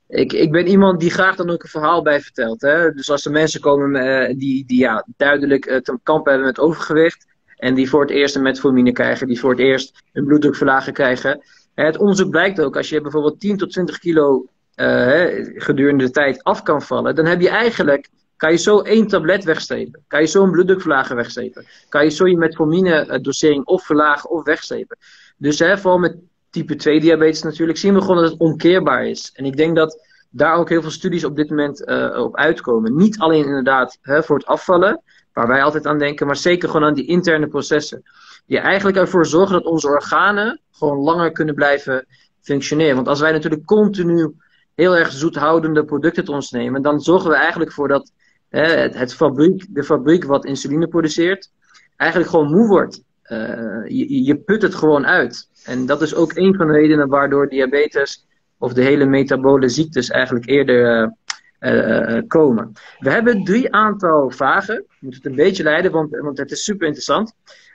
ik, 0.08 0.32
ik 0.32 0.50
ben 0.50 0.66
iemand 0.66 1.00
die 1.00 1.10
graag 1.10 1.36
dan 1.36 1.50
ook 1.50 1.62
een 1.62 1.68
verhaal 1.68 2.02
bij 2.02 2.20
vertelt. 2.20 2.60
Hè? 2.60 2.92
Dus 2.92 3.10
als 3.10 3.24
er 3.24 3.30
mensen 3.30 3.60
komen 3.60 3.94
uh, 3.94 4.38
die, 4.38 4.66
die 4.66 4.78
ja, 4.78 5.06
duidelijk 5.16 5.64
te 5.64 5.98
kampen 6.02 6.32
hebben 6.32 6.48
met 6.48 6.58
overgewicht. 6.58 7.26
En 7.56 7.74
die 7.74 7.88
voor 7.88 8.00
het 8.00 8.10
eerst 8.10 8.36
een 8.36 8.42
metformine 8.42 8.92
krijgen, 8.92 9.26
die 9.26 9.40
voor 9.40 9.50
het 9.50 9.58
eerst 9.58 10.02
een 10.12 10.24
bloeddrukverlager 10.24 10.92
krijgen. 10.92 11.42
Het 11.74 11.98
onderzoek 11.98 12.30
blijkt 12.30 12.60
ook, 12.60 12.76
als 12.76 12.88
je 12.88 13.00
bijvoorbeeld 13.00 13.40
10 13.40 13.56
tot 13.56 13.70
20 13.70 13.98
kilo 13.98 14.46
gedurende 15.54 16.04
de 16.04 16.10
tijd 16.10 16.42
af 16.42 16.62
kan 16.62 16.82
vallen, 16.82 17.14
dan 17.14 17.26
heb 17.26 17.40
je 17.40 17.48
eigenlijk, 17.48 18.08
kan 18.36 18.50
je 18.50 18.56
zo 18.56 18.80
één 18.80 19.06
tablet 19.06 19.44
wegstrepen. 19.44 20.04
Kan 20.06 20.20
je 20.20 20.26
zo 20.26 20.42
een 20.42 20.50
bloeddrukverlager 20.50 21.16
wegstrepen. 21.16 21.66
Kan 21.88 22.04
je 22.04 22.10
zo 22.10 22.26
je 22.26 22.36
metformine 22.36 23.20
dosering 23.20 23.64
of 23.64 23.84
verlagen 23.84 24.30
of 24.30 24.44
wegstrepen. 24.44 24.96
Dus 25.36 25.58
hè, 25.58 25.78
vooral 25.78 25.98
met 25.98 26.16
type 26.50 26.76
2 26.76 27.00
diabetes 27.00 27.42
natuurlijk, 27.42 27.78
zien 27.78 27.94
we 27.94 28.00
gewoon 28.00 28.16
dat 28.16 28.30
het 28.30 28.40
omkeerbaar 28.40 29.06
is. 29.06 29.32
En 29.34 29.44
ik 29.44 29.56
denk 29.56 29.76
dat 29.76 30.06
daar 30.30 30.56
ook 30.56 30.68
heel 30.68 30.82
veel 30.82 30.90
studies 30.90 31.24
op 31.24 31.36
dit 31.36 31.50
moment 31.50 31.88
uh, 31.88 32.18
op 32.18 32.36
uitkomen. 32.36 32.96
Niet 32.96 33.18
alleen 33.18 33.44
inderdaad 33.44 33.98
hè, 34.00 34.22
voor 34.22 34.36
het 34.36 34.46
afvallen, 34.46 35.02
waar 35.32 35.46
wij 35.46 35.62
altijd 35.62 35.86
aan 35.86 35.98
denken, 35.98 36.26
maar 36.26 36.36
zeker 36.36 36.68
gewoon 36.68 36.86
aan 36.86 36.94
die 36.94 37.06
interne 37.06 37.48
processen. 37.48 38.02
Die 38.46 38.58
eigenlijk 38.58 38.96
ervoor 38.96 39.26
zorgen 39.26 39.52
dat 39.52 39.64
onze 39.64 39.88
organen 39.88 40.60
gewoon 40.70 40.98
langer 40.98 41.32
kunnen 41.32 41.54
blijven 41.54 42.06
functioneren. 42.40 42.94
Want 42.94 43.08
als 43.08 43.20
wij 43.20 43.32
natuurlijk 43.32 43.64
continu 43.64 44.34
heel 44.74 44.96
erg 44.96 45.12
zoethoudende 45.12 45.84
producten 45.84 46.24
tot 46.24 46.34
ons 46.34 46.50
nemen, 46.50 46.82
dan 46.82 47.00
zorgen 47.00 47.30
we 47.30 47.36
eigenlijk 47.36 47.72
voor 47.72 47.88
dat 47.88 48.12
het, 48.48 49.14
fabriek, 49.14 49.66
de 49.68 49.84
fabriek 49.84 50.24
wat 50.24 50.44
insuline 50.44 50.88
produceert, 50.88 51.50
eigenlijk 51.96 52.30
gewoon 52.30 52.50
moe 52.50 52.68
wordt. 52.68 53.02
Uh, 53.28 53.38
je, 53.86 54.24
je 54.24 54.36
put 54.36 54.62
het 54.62 54.74
gewoon 54.74 55.06
uit. 55.06 55.48
En 55.64 55.86
dat 55.86 56.02
is 56.02 56.14
ook 56.14 56.36
een 56.36 56.54
van 56.54 56.66
de 56.66 56.72
redenen 56.72 57.08
waardoor 57.08 57.48
diabetes 57.48 58.26
of 58.58 58.72
de 58.72 58.82
hele 58.82 59.04
metabole 59.04 59.68
ziektes 59.68 60.10
eigenlijk 60.10 60.46
eerder 60.46 61.12
uh, 61.60 62.16
uh, 62.16 62.22
komen. 62.26 62.72
We 62.98 63.10
hebben 63.10 63.44
drie 63.44 63.72
aantal 63.72 64.30
vragen. 64.30 64.74
We 64.76 64.96
moeten 65.00 65.22
het 65.22 65.30
een 65.30 65.44
beetje 65.44 65.62
leiden, 65.62 65.92
want, 65.92 66.16
want 66.16 66.38
het 66.38 66.50
is 66.50 66.64
super 66.64 66.86
interessant. 66.86 67.34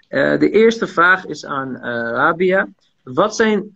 de 0.10 0.50
eerste 0.50 0.88
vraag 0.88 1.26
is 1.26 1.46
aan 1.46 1.78
Rabia. 2.14 2.68
Wat 3.04 3.36
zijn 3.36 3.72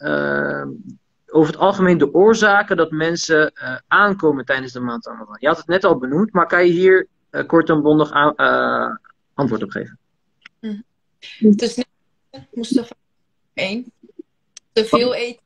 over 1.35 1.51
het 1.51 1.61
algemeen 1.61 1.97
de 1.97 2.13
oorzaken 2.13 2.77
dat 2.77 2.91
mensen 2.91 3.53
aankomen 3.87 4.45
tijdens 4.45 4.73
de 4.73 4.79
maand 4.79 5.05
Ramadan? 5.05 5.37
Je 5.39 5.47
had 5.47 5.57
het 5.57 5.67
net 5.67 5.83
al 5.83 5.97
benoemd, 5.97 6.33
maar 6.33 6.47
kan 6.47 6.65
je 6.65 6.71
hier 6.71 7.07
kort 7.47 7.69
en 7.69 7.81
bondig 7.81 8.11
aan, 8.11 8.99
antwoord 9.33 9.63
op 9.63 9.69
geven? 9.69 9.99
Hm. 10.59 10.81
Het 11.37 11.61
is 11.61 11.75
net, 11.75 11.87
Mustafa, 12.51 12.95
één. 13.53 13.91
Te 14.71 14.85
veel 14.85 15.13
eten, 15.13 15.41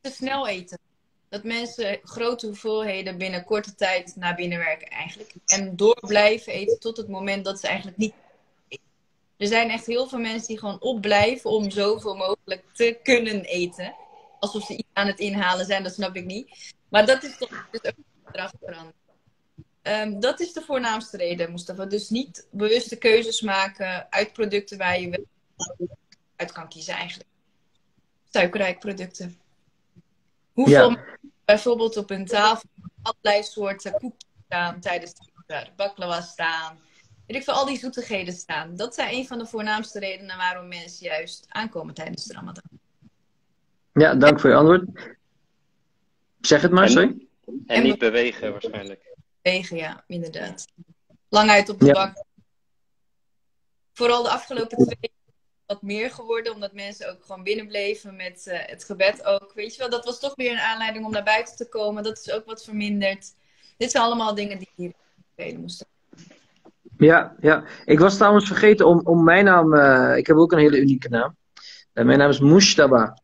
te 0.00 0.10
snel 0.10 0.48
eten. 0.48 0.78
Dat 1.28 1.44
mensen 1.44 1.98
grote 2.02 2.46
hoeveelheden 2.46 3.18
binnen 3.18 3.44
korte 3.44 3.74
tijd 3.74 4.16
naar 4.16 4.34
binnen 4.34 4.58
werken 4.58 4.88
eigenlijk. 4.88 5.34
En 5.46 5.76
door 5.76 5.98
blijven 6.06 6.52
eten 6.52 6.80
tot 6.80 6.96
het 6.96 7.08
moment 7.08 7.44
dat 7.44 7.60
ze 7.60 7.66
eigenlijk 7.66 7.96
niet. 7.96 8.14
Er 9.36 9.46
zijn 9.46 9.70
echt 9.70 9.86
heel 9.86 10.06
veel 10.06 10.18
mensen 10.18 10.48
die 10.48 10.58
gewoon 10.58 10.80
opblijven 10.80 11.50
om 11.50 11.70
zoveel 11.70 12.16
mogelijk 12.16 12.62
te 12.72 12.98
kunnen 13.02 13.44
eten. 13.44 13.94
Alsof 14.38 14.64
ze 14.64 14.76
iets 14.76 14.88
aan 14.92 15.06
het 15.06 15.18
inhalen 15.18 15.66
zijn, 15.66 15.82
dat 15.82 15.94
snap 15.94 16.16
ik 16.16 16.24
niet. 16.24 16.74
Maar 16.88 17.06
dat 17.06 17.22
is 17.22 17.38
toch 17.38 17.68
dus 17.70 17.84
ook 17.84 17.94
gedrag 18.24 18.52
veranderen. 18.60 19.04
Um, 19.82 20.20
dat 20.20 20.40
is 20.40 20.52
de 20.52 20.62
voornaamste 20.62 21.16
reden, 21.16 21.50
Mustafa. 21.50 21.84
Dus 21.84 22.08
niet 22.08 22.46
bewuste 22.50 22.96
keuzes 22.96 23.40
maken 23.40 24.06
uit 24.10 24.32
producten 24.32 24.78
waar 24.78 25.00
je 25.00 25.10
wel 25.10 25.24
uit 26.36 26.52
kan 26.52 26.68
kiezen 26.68 26.94
eigenlijk. 26.94 27.28
Suikerrijk 28.30 28.78
producten. 28.78 29.40
Hoeveel 30.52 30.90
ja. 30.90 31.04
bijvoorbeeld 31.44 31.96
op 31.96 32.10
een 32.10 32.26
tafel 32.26 32.68
allerlei 33.02 33.42
soorten 33.42 33.92
koekjes 33.92 34.30
staan 34.44 34.80
tijdens 34.80 35.14
de 35.46 35.66
baklava 35.76 36.20
staan. 36.20 36.78
weet 37.26 37.36
ik 37.36 37.44
veel, 37.44 37.54
al 37.54 37.66
die 37.66 37.78
zoetigheden 37.78 38.34
staan. 38.34 38.76
Dat 38.76 38.94
zijn 38.94 39.14
een 39.14 39.26
van 39.26 39.38
de 39.38 39.46
voornaamste 39.46 39.98
redenen 39.98 40.36
waarom 40.36 40.68
mensen 40.68 41.06
juist 41.06 41.46
aankomen 41.48 41.94
tijdens 41.94 42.24
de 42.24 42.34
Ramadan. 42.34 42.80
Ja, 43.98 44.14
dank 44.14 44.40
voor 44.40 44.50
je 44.50 44.56
antwoord. 44.56 44.84
Zeg 46.40 46.62
het 46.62 46.70
maar, 46.70 46.84
En- 46.84 46.90
sorry. 46.90 47.26
En 47.66 47.82
niet 47.82 47.98
bewegen 47.98 48.50
waarschijnlijk. 48.52 49.14
Wegen, 49.42 49.76
ja, 49.76 50.04
inderdaad. 50.06 50.66
Lang 51.28 51.50
uit 51.50 51.68
op 51.68 51.80
de 51.80 51.86
Ja. 51.86 51.92
bank. 51.92 52.24
Vooral 53.92 54.22
de 54.22 54.30
afgelopen 54.30 54.76
twee 54.76 54.96
jaar 55.00 55.10
wat 55.66 55.82
meer 55.82 56.10
geworden, 56.10 56.54
omdat 56.54 56.72
mensen 56.72 57.10
ook 57.10 57.24
gewoon 57.24 57.42
binnenbleven 57.42 58.16
met 58.16 58.46
eh, 58.46 58.58
het 58.66 58.84
gebed 58.84 59.24
ook. 59.24 59.52
Weet 59.54 59.72
je 59.74 59.78
wel, 59.80 59.90
dat 59.90 60.04
was 60.04 60.20
toch 60.20 60.34
weer 60.34 60.50
een 60.52 60.58
aanleiding 60.58 61.04
om 61.04 61.10
naar 61.12 61.24
buiten 61.24 61.56
te 61.56 61.68
komen. 61.68 62.02
Dat 62.02 62.18
is 62.18 62.32
ook 62.32 62.44
wat 62.44 62.64
verminderd. 62.64 63.34
Dit 63.76 63.90
zijn 63.90 64.04
allemaal 64.04 64.34
dingen 64.34 64.58
die 64.58 64.70
hier 64.76 64.92
spelen 65.32 65.60
moesten. 65.60 65.86
Ja, 66.98 67.36
ja. 67.40 67.64
Ik 67.84 67.98
was 67.98 68.16
trouwens 68.16 68.46
vergeten 68.46 68.86
om, 68.86 69.00
om 69.04 69.24
mijn 69.24 69.44
naam. 69.44 69.74
eh, 69.74 70.16
ik 70.16 70.26
heb 70.26 70.36
ook 70.36 70.52
een 70.52 70.58
hele 70.58 70.80
unieke 70.80 71.08
naam. 71.08 71.36
Eh, 71.92 72.04
mijn 72.04 72.18
naam 72.18 72.30
is 72.30 72.40
Mushtaba. 72.40 73.18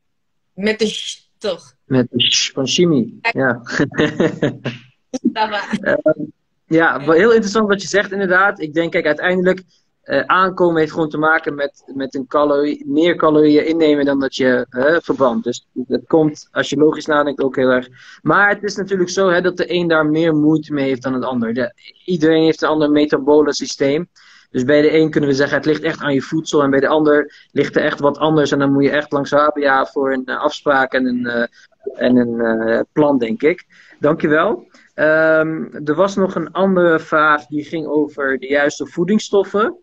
Met 0.55 0.79
de 0.79 0.87
sh, 0.87 1.17
toch. 1.39 1.75
Met 1.85 2.07
de 2.11 2.21
sh 2.31 2.51
van 2.53 2.69
Shimi. 2.69 3.19
Ja. 3.21 3.61
Waar. 5.33 5.79
ja, 6.67 7.05
wel 7.05 7.15
heel 7.15 7.31
interessant 7.33 7.69
wat 7.69 7.83
je 7.83 7.89
zegt, 7.89 8.13
inderdaad. 8.13 8.61
Ik 8.61 8.75
denk, 8.75 8.93
kijk, 8.93 9.07
uiteindelijk. 9.07 9.63
eh, 10.03 10.21
aankomen 10.21 10.81
heeft 10.81 10.93
gewoon 10.93 11.09
te 11.09 11.19
maken 11.19 11.55
met, 11.55 11.83
met 11.95 12.15
een 12.15 12.27
calorie, 12.27 12.87
meer 12.87 13.17
calorieën 13.17 13.67
innemen 13.67 14.05
dan 14.05 14.21
dat 14.21 14.37
je 14.37 14.67
eh, 14.71 14.97
verbrandt. 15.01 15.45
Dus 15.45 15.67
dat 15.73 16.01
komt, 16.07 16.49
als 16.51 16.71
je 16.71 16.77
logisch 16.77 17.07
nadenkt, 17.07 17.43
ook 17.43 17.57
heel 17.57 17.69
erg. 17.71 17.89
Maar 18.23 18.49
het 18.49 18.63
is 18.63 18.77
natuurlijk 18.77 19.11
zo 19.11 19.29
hè, 19.29 19.41
dat 19.41 19.57
de 19.57 19.73
een 19.73 19.89
daar 19.89 20.07
meer 20.07 20.35
moeite 20.35 20.73
mee 20.73 20.87
heeft 20.87 21.03
dan 21.03 21.15
het 21.15 21.25
ander. 21.25 21.55
De, 21.55 21.73
iedereen 22.05 22.43
heeft 22.43 22.63
een 22.63 22.69
ander 22.69 22.91
metabole 22.91 23.55
systeem. 23.55 24.09
Dus 24.53 24.65
bij 24.65 24.83
de 24.83 24.97
een 24.97 25.11
kunnen 25.11 25.31
we 25.31 25.37
zeggen, 25.37 25.57
het 25.57 25.67
ligt 25.67 25.83
echt 25.83 26.01
aan 26.01 26.15
je 26.15 26.23
voedsel. 26.23 26.63
En 26.63 26.71
bij 26.71 26.81
de 26.81 26.89
ander 26.89 27.49
ligt 27.53 27.77
er 27.77 27.83
echt 27.83 28.01
wat 28.01 28.19
anders. 28.19 28.53
En 28.53 28.59
dan 28.59 28.73
moet 28.73 28.85
je 28.85 28.91
echt 28.91 29.13
langs 29.13 29.31
Rabia 29.31 29.87
voor 29.87 30.13
een 30.13 30.27
eh, 30.27 30.41
afspraak 30.41 30.93
en 30.93 31.07
een, 31.07 31.27
eh, 31.27 31.47
en 31.95 32.17
een 32.17 32.41
eh, 32.41 32.81
plan, 32.93 33.19
denk 33.19 33.43
ik. 33.43 33.67
Dankjewel. 33.99 34.71
Ehm 34.95 35.65
er 35.85 35.95
was 35.95 36.17
nog 36.17 36.35
een 36.35 36.53
andere 36.53 36.99
vraag 36.99 37.47
die 37.47 37.65
ging 37.65 37.87
over 37.87 38.39
de 38.39 38.47
juiste 38.47 38.87
voedingsstoffen. 38.87 39.77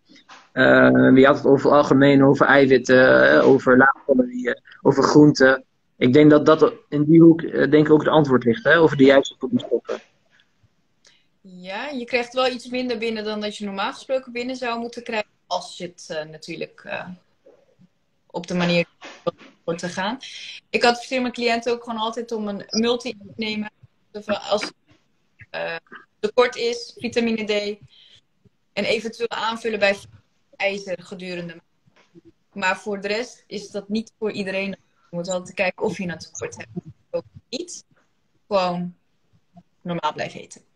Uh, 0.54 1.26
had 1.26 1.38
het 1.38 1.46
over 1.46 1.72
algemeen, 1.72 2.24
over 2.24 2.46
eiwitten, 2.46 3.44
over 3.44 3.78
laagcalorieën, 3.78 4.62
over 4.82 5.04
groenten. 5.04 5.64
Ik 5.98 6.14
denk 6.14 6.30
dat 6.30 6.46
dat 6.46 6.74
in 6.90 7.04
die 7.04 7.22
hoek 7.22 7.42
denk 7.52 7.74
ik 7.74 7.92
ook 7.92 8.00
het 8.00 8.10
antwoord 8.10 8.44
ligt, 8.44 8.64
hè, 8.64 8.80
over 8.80 8.98
de 8.98 9.04
juiste 9.04 9.36
voedingsstoffen. 9.38 10.00
Ja, 11.62 11.88
je 11.88 12.06
krijgt 12.06 12.34
wel 12.34 12.48
iets 12.48 12.68
minder 12.68 12.98
binnen 12.98 13.24
dan 13.24 13.42
dat 13.42 13.58
je 13.58 13.66
normaal 13.66 13.94
gesproken 13.94 14.32
binnen 14.32 14.56
zou 14.56 14.80
moeten 14.80 15.04
krijgen. 15.04 15.30
Als 15.48 15.78
je 15.78 15.84
het 15.84 16.06
eh, 16.10 16.26
natuurlijk 16.26 16.82
eh, 16.84 17.10
op 18.26 18.48
de 18.48 18.54
manier 18.54 18.86
wordt 19.64 19.80
te 19.80 19.90
gaan. 19.90 20.18
Ik 20.70 20.84
adviseer 20.84 21.22
mijn 21.22 21.34
cliënten 21.34 21.72
ook 21.72 21.84
gewoon 21.84 22.00
altijd 22.00 22.32
om 22.32 22.48
een 22.48 22.66
multi 22.70 23.18
te 23.18 23.34
nemen. 23.36 23.72
Als 24.26 24.72
eh 25.50 25.76
tekort 26.20 26.56
is, 26.56 26.94
vitamine 26.98 27.44
D. 27.44 27.78
En 28.74 28.84
eventueel 28.84 29.30
aanvullen 29.30 29.80
bij 29.80 29.98
ijzer 30.56 31.04
gedurende. 31.04 31.62
Maar 32.54 32.80
voor 32.80 33.02
de 33.02 33.08
rest 33.08 33.44
is 33.48 33.70
dat 33.70 33.90
niet 33.90 34.14
voor 34.20 34.32
iedereen. 34.32 34.70
Je 35.10 35.16
moet 35.16 35.30
altijd 35.30 35.56
kijken 35.56 35.86
of 35.86 35.98
je 35.98 36.08
een 36.08 36.18
tekort 36.18 36.58
hebt. 36.58 36.70
Ook 37.10 37.26
niet. 37.50 37.84
Gewoon 38.48 38.96
normaal 39.82 40.14
blijven 40.14 40.40
eten. 40.40 40.68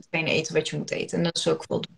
Hetgene 0.00 0.30
eten 0.30 0.54
wat 0.54 0.68
je 0.68 0.76
moet 0.76 0.90
eten. 0.90 1.18
En 1.18 1.24
dat 1.24 1.36
is 1.36 1.48
ook 1.48 1.64
voldoende. 1.64 1.96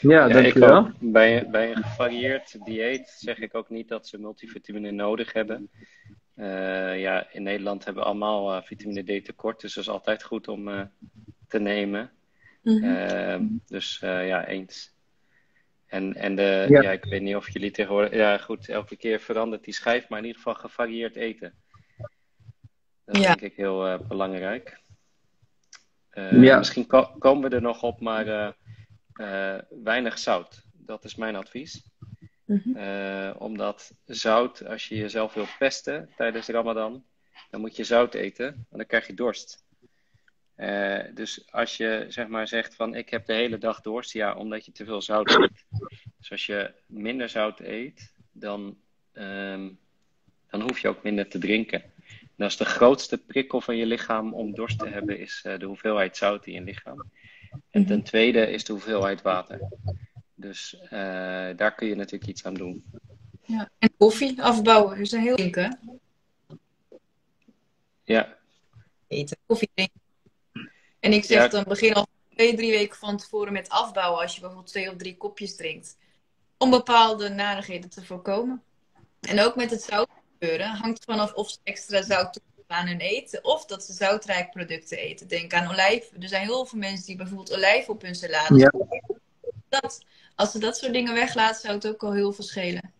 Ja, 0.00 0.26
Ja, 0.26 0.28
dankjewel. 0.28 0.90
Bij, 1.00 1.50
bij 1.50 1.70
een 1.70 1.82
gevarieerd 1.82 2.64
dieet 2.64 3.08
zeg 3.18 3.38
ik 3.38 3.54
ook 3.54 3.70
niet 3.70 3.88
dat 3.88 4.08
ze 4.08 4.18
multivitamine 4.18 4.90
nodig 4.90 5.32
hebben. 5.32 5.70
Eh, 6.34 7.00
ja, 7.00 7.30
in 7.32 7.42
Nederland 7.42 7.84
hebben 7.84 8.02
we 8.02 8.08
allemaal 8.08 8.52
eh, 8.56 8.62
vitamine 8.62 9.20
D 9.20 9.24
tekort, 9.24 9.60
dus 9.60 9.74
dat 9.74 9.84
is 9.84 9.90
altijd 9.90 10.22
goed 10.22 10.48
om 10.48 10.68
eh, 10.68 10.80
te 11.48 11.58
nemen. 11.58 12.10
Eh, 12.62 13.36
dus 13.66 13.98
eh, 14.02 14.26
ja, 14.28 14.46
eens. 14.46 14.94
En, 15.86 16.14
en 16.14 16.34
de, 16.36 16.66
Ja. 16.68 16.82
ja. 16.82 16.90
ik 16.90 17.04
weet 17.04 17.22
niet 17.22 17.36
of 17.36 17.50
jullie 17.52 17.70
tegenwoordig, 17.70 18.12
ja 18.14 18.38
goed, 18.38 18.68
elke 18.68 18.96
keer 18.96 19.20
verandert 19.20 19.64
die 19.64 19.74
schijf, 19.74 20.08
maar 20.08 20.18
in 20.18 20.24
ieder 20.24 20.42
geval 20.42 20.54
gevarieerd 20.60 21.16
eten. 21.16 21.54
Dat 23.04 23.16
is 23.16 23.22
Ja. 23.22 23.28
denk 23.28 23.40
ik 23.52 23.56
heel 23.56 23.86
eh, 23.86 23.98
belangrijk. 24.08 24.80
Eh, 26.12 26.42
Ja. 26.42 26.58
Misschien 26.58 26.86
ko- 26.86 27.14
komen 27.18 27.50
we 27.50 27.56
er 27.56 27.62
nog 27.62 27.82
op, 27.82 28.00
maar 28.00 28.26
eh, 28.26 28.48
eh, 29.54 29.62
weinig 29.82 30.18
zout. 30.18 30.62
Dat 30.72 31.04
is 31.04 31.14
mijn 31.14 31.36
advies. 31.36 31.84
Mhm. 32.44 32.76
Eh, 32.76 33.34
omdat 33.38 33.94
zout, 34.04 34.66
als 34.66 34.88
je 34.88 34.96
jezelf 34.96 35.34
wilt 35.34 35.56
pesten 35.58 36.08
tijdens 36.16 36.46
de 36.46 36.52
Ramadan, 36.52 37.04
dan 37.50 37.60
moet 37.60 37.76
je 37.76 37.84
zout 37.84 38.14
eten, 38.14 38.44
want 38.46 38.66
dan 38.70 38.86
krijg 38.86 39.06
je 39.06 39.14
dorst. 39.14 39.64
Eh, 40.54 40.98
dus 41.14 41.52
als 41.52 41.76
je 41.76 42.04
zeg 42.08 42.26
maar 42.28 42.48
zegt 42.48 42.74
van 42.74 42.94
ik 42.94 43.08
heb 43.10 43.26
de 43.26 43.32
hele 43.32 43.58
dag 43.58 43.80
dorst, 43.80 44.12
ja, 44.12 44.34
omdat 44.34 44.64
je 44.64 44.72
te 44.72 44.84
veel 44.84 45.02
zout 45.02 45.30
eet. 45.30 45.64
Dus 46.18 46.30
als 46.30 46.46
je 46.46 46.74
minder 46.86 47.28
zout 47.28 47.60
eet, 47.60 48.14
dan, 48.32 48.78
ehm, 49.12 49.68
dan 50.50 50.60
hoef 50.60 50.78
je 50.78 50.88
ook 50.88 51.02
minder 51.02 51.28
te 51.28 51.38
drinken. 51.38 51.82
Is 52.36 52.56
de 52.56 52.64
grootste 52.64 53.18
prikkel 53.18 53.60
van 53.60 53.76
je 53.76 53.86
lichaam 53.86 54.34
om 54.34 54.54
dorst 54.54 54.78
te 54.78 54.88
hebben, 54.88 55.18
is 55.18 55.40
eh, 55.42 55.58
de 55.58 55.64
hoeveelheid 55.66 56.16
zout 56.16 56.46
in 56.46 56.52
je 56.52 56.60
lichaam. 56.60 57.10
En 57.70 57.86
ten 57.86 58.02
tweede 58.02 58.50
is 58.50 58.64
de 58.64 58.72
hoeveelheid 58.72 59.22
water. 59.22 59.60
Dus 60.34 60.80
eh, 60.80 60.90
daar 61.56 61.74
kun 61.74 61.88
je 61.88 61.94
natuurlijk 61.94 62.30
iets 62.30 62.44
aan 62.44 62.54
doen. 62.54 62.84
Ja. 63.42 63.70
En 63.78 63.90
koffie 63.96 64.42
afbouwen 64.42 64.98
is 64.98 65.12
een 65.12 65.20
heel 65.20 65.36
drinken. 65.36 66.00
Ja, 68.04 68.36
Eten, 69.08 69.36
koffie 69.46 69.70
drinken. 69.74 70.00
En 71.00 71.12
ik 71.12 71.24
zeg 71.24 71.38
Ja. 71.38 71.48
dan 71.48 71.64
begin 71.68 71.94
al 71.94 72.06
twee, 72.34 72.54
drie 72.56 72.70
weken 72.70 72.96
van 72.96 73.16
tevoren 73.16 73.52
met 73.52 73.68
afbouwen 73.68 74.20
als 74.20 74.34
je 74.34 74.40
bijvoorbeeld 74.40 74.70
twee 74.70 74.90
of 74.90 74.96
drie 74.96 75.16
kopjes 75.16 75.56
drinkt. 75.56 75.96
Om 76.58 76.70
bepaalde 76.70 77.28
narigheden 77.28 77.90
te 77.90 78.04
voorkomen. 78.04 78.62
En 79.20 79.40
ook 79.40 79.56
met 79.56 79.70
het 79.70 79.82
zout 79.82 80.08
gebeuren 80.42 80.76
hangt 80.76 81.04
vanaf 81.04 81.32
of 81.32 81.50
ze 81.50 81.58
extra 81.62 82.02
zout 82.02 82.32
toevoegen 82.32 82.74
aan 82.74 82.86
hun 82.86 83.00
eten 83.00 83.44
of 83.44 83.64
dat 83.64 83.84
ze 83.84 83.92
zoutrijk 83.92 84.50
producten 84.50 84.98
eten. 84.98 85.28
Denk 85.28 85.52
aan 85.54 85.70
olijven. 85.70 86.22
Er 86.22 86.28
zijn 86.28 86.46
heel 86.46 86.66
veel 86.66 86.78
mensen 86.78 87.06
die 87.06 87.16
bijvoorbeeld 87.16 87.52
olijven 87.54 87.94
op 87.94 88.02
hun 88.02 88.14
salade 88.14 88.58
Ja. 88.58 88.72
dat, 89.68 90.04
als 90.34 90.50
ze 90.52 90.58
dat 90.58 90.76
soort 90.76 90.92
dingen 90.92 91.14
weglaten, 91.14 91.60
zou 91.60 91.74
het 91.74 91.86
ook 91.86 92.02
al 92.02 92.12
heel 92.12 92.32
veel 92.32 92.44
schelen. 92.44 92.92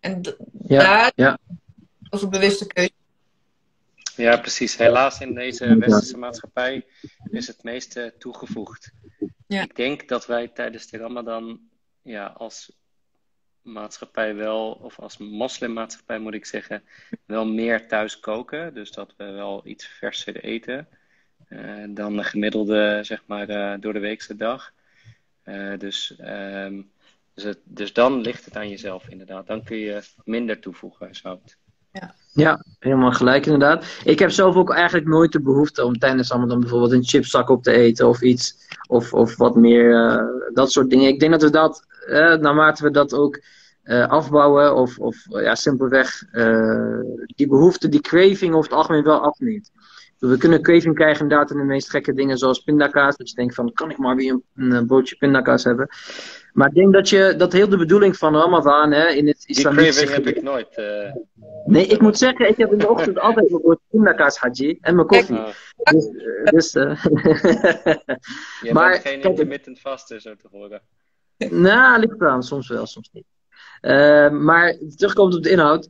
En 0.00 0.36
Ja, 0.66 0.78
daar 0.82 1.12
ja. 1.14 1.38
over 2.10 2.28
bewuste 2.28 2.66
keuze. 2.66 2.92
ja, 4.16 4.36
precies. 4.36 4.76
Helaas 4.76 5.20
in 5.20 5.34
deze 5.34 5.76
westerse 5.78 6.16
maatschappij 6.16 6.86
is 7.30 7.46
het 7.46 7.62
meeste 7.62 8.14
toegevoegd. 8.18 8.90
Ja. 9.46 9.62
Ik 9.62 9.76
denk 9.76 10.08
dat 10.08 10.26
wij 10.26 10.48
tijdens 10.48 10.86
de 10.86 10.98
Ramadan 10.98 11.60
ja, 12.02 12.26
als 12.26 12.72
maatschappij 13.62 14.34
wel, 14.34 14.72
of 14.72 14.98
als 14.98 15.18
moslimmaatschappij 15.18 16.18
moet 16.18 16.34
ik 16.34 16.46
zeggen, 16.46 16.82
wel 17.24 17.46
meer 17.46 17.88
thuis 17.88 18.20
koken. 18.20 18.74
Dus 18.74 18.90
dat 18.92 19.14
we 19.16 19.24
wel 19.30 19.60
iets 19.66 19.86
verser 19.86 20.44
eten 20.44 20.88
eh, 21.48 21.84
dan 21.88 22.16
de 22.16 22.24
gemiddelde, 22.24 23.00
zeg 23.02 23.22
maar, 23.26 23.48
eh, 23.48 23.80
door 23.80 23.92
de 23.92 23.98
weekse 23.98 24.36
dag. 24.36 24.72
Eh, 25.42 25.78
dus, 25.78 26.16
ehm, 26.18 26.82
dus, 27.34 27.44
het- 27.44 27.60
dus 27.64 27.92
dan 27.92 28.20
ligt 28.20 28.44
het 28.44 28.56
aan 28.56 28.68
jezelf 28.68 29.08
inderdaad. 29.08 29.46
Dan 29.46 29.64
kun 29.64 29.76
je 29.76 30.02
minder 30.24 30.60
toevoegen 30.60 31.14
zout. 31.14 31.56
Ja, 32.32 32.64
helemaal 32.78 33.12
gelijk 33.12 33.46
inderdaad. 33.46 33.84
Ik 34.04 34.18
heb 34.18 34.30
zelf 34.30 34.56
ook 34.56 34.70
eigenlijk 34.70 35.06
nooit 35.06 35.32
de 35.32 35.40
behoefte 35.40 35.84
om 35.84 35.98
tijdens 35.98 36.30
Ramadan 36.30 36.60
bijvoorbeeld 36.60 36.92
een 36.92 37.04
chipszak 37.04 37.48
op 37.48 37.62
te 37.62 37.72
eten 37.72 38.08
of 38.08 38.22
iets. 38.22 38.68
Of, 38.88 39.12
of 39.14 39.36
wat 39.36 39.56
meer, 39.56 39.94
eh, 39.94 40.24
dat 40.52 40.72
soort 40.72 40.90
dingen. 40.90 41.08
Ik 41.08 41.20
denk 41.20 41.32
dat 41.32 41.42
we 41.42 41.50
dat, 41.50 41.86
eh, 42.06 42.34
naarmate 42.34 42.82
we 42.82 42.90
dat 42.90 43.14
ook 43.14 43.40
eh, 43.82 44.06
afbouwen 44.06 44.74
of, 44.74 44.98
of 44.98 45.16
ja, 45.28 45.54
simpelweg 45.54 46.24
die 47.26 47.48
behoefte, 47.48 47.88
die 47.88 48.00
craving 48.00 48.54
over 48.54 48.70
het 48.70 48.78
algemeen 48.78 49.02
wel 49.02 49.20
afneemt. 49.20 49.70
We 50.18 50.36
kunnen 50.36 50.62
craving 50.62 50.94
krijgen 50.94 51.22
inderdaad 51.22 51.50
in 51.50 51.56
de 51.56 51.64
meest 51.64 51.90
gekke 51.90 52.14
dingen 52.14 52.38
zoals 52.38 52.60
pindakaas. 52.60 53.16
Dat 53.16 53.28
je 53.28 53.34
denkt 53.34 53.54
van, 53.54 53.72
kan 53.72 53.90
ik 53.90 53.98
maar 53.98 54.16
weer 54.16 54.40
een, 54.54 54.70
een 54.70 54.86
broodje 54.86 55.16
pindakaas 55.16 55.64
hebben. 55.64 55.88
Maar 56.52 56.68
ik 56.68 56.74
denk 56.74 56.92
dat 56.92 57.08
je, 57.08 57.34
dat 57.36 57.52
heel 57.52 57.68
de 57.68 57.76
bedoeling 57.76 58.16
van 58.16 58.36
Ramadan 58.36 58.90
hè, 58.92 59.08
in 59.08 59.26
het 59.26 59.40
Die 59.46 59.56
islamitische 59.56 60.04
craving 60.04 60.24
heb 60.24 60.36
ik 60.36 60.42
nooit. 60.42 60.76
eh, 60.76 61.12
Nee, 61.64 61.86
ik 61.86 62.00
moet 62.00 62.18
zeggen, 62.18 62.48
ik 62.48 62.56
heb 62.56 62.72
in 62.72 62.78
de 62.78 62.88
ochtend 62.88 63.18
altijd 63.26 63.50
mijn 63.50 63.62
brood 63.62 63.80
pindakaas 63.90 64.38
haji 64.38 64.78
en 64.80 64.94
mijn 64.94 65.06
koffie. 65.06 65.40
Dus, 65.82 66.08
dus 66.50 66.74
eh, 66.74 67.04
je 68.62 68.70
Maar, 68.72 68.90
bent 68.90 69.02
geen 69.02 69.20
intermittent 69.22 69.80
vaster, 69.80 70.20
zo 70.20 70.34
te 70.36 70.48
horen. 70.50 70.82
nou, 71.50 72.00
ligt 72.00 72.20
eraan, 72.20 72.42
soms 72.42 72.68
wel, 72.68 72.86
soms 72.86 73.10
niet. 73.12 73.24
Maar 74.30 74.76
terugkomend 74.96 75.36
op 75.36 75.42
de 75.42 75.50
inhoud. 75.50 75.88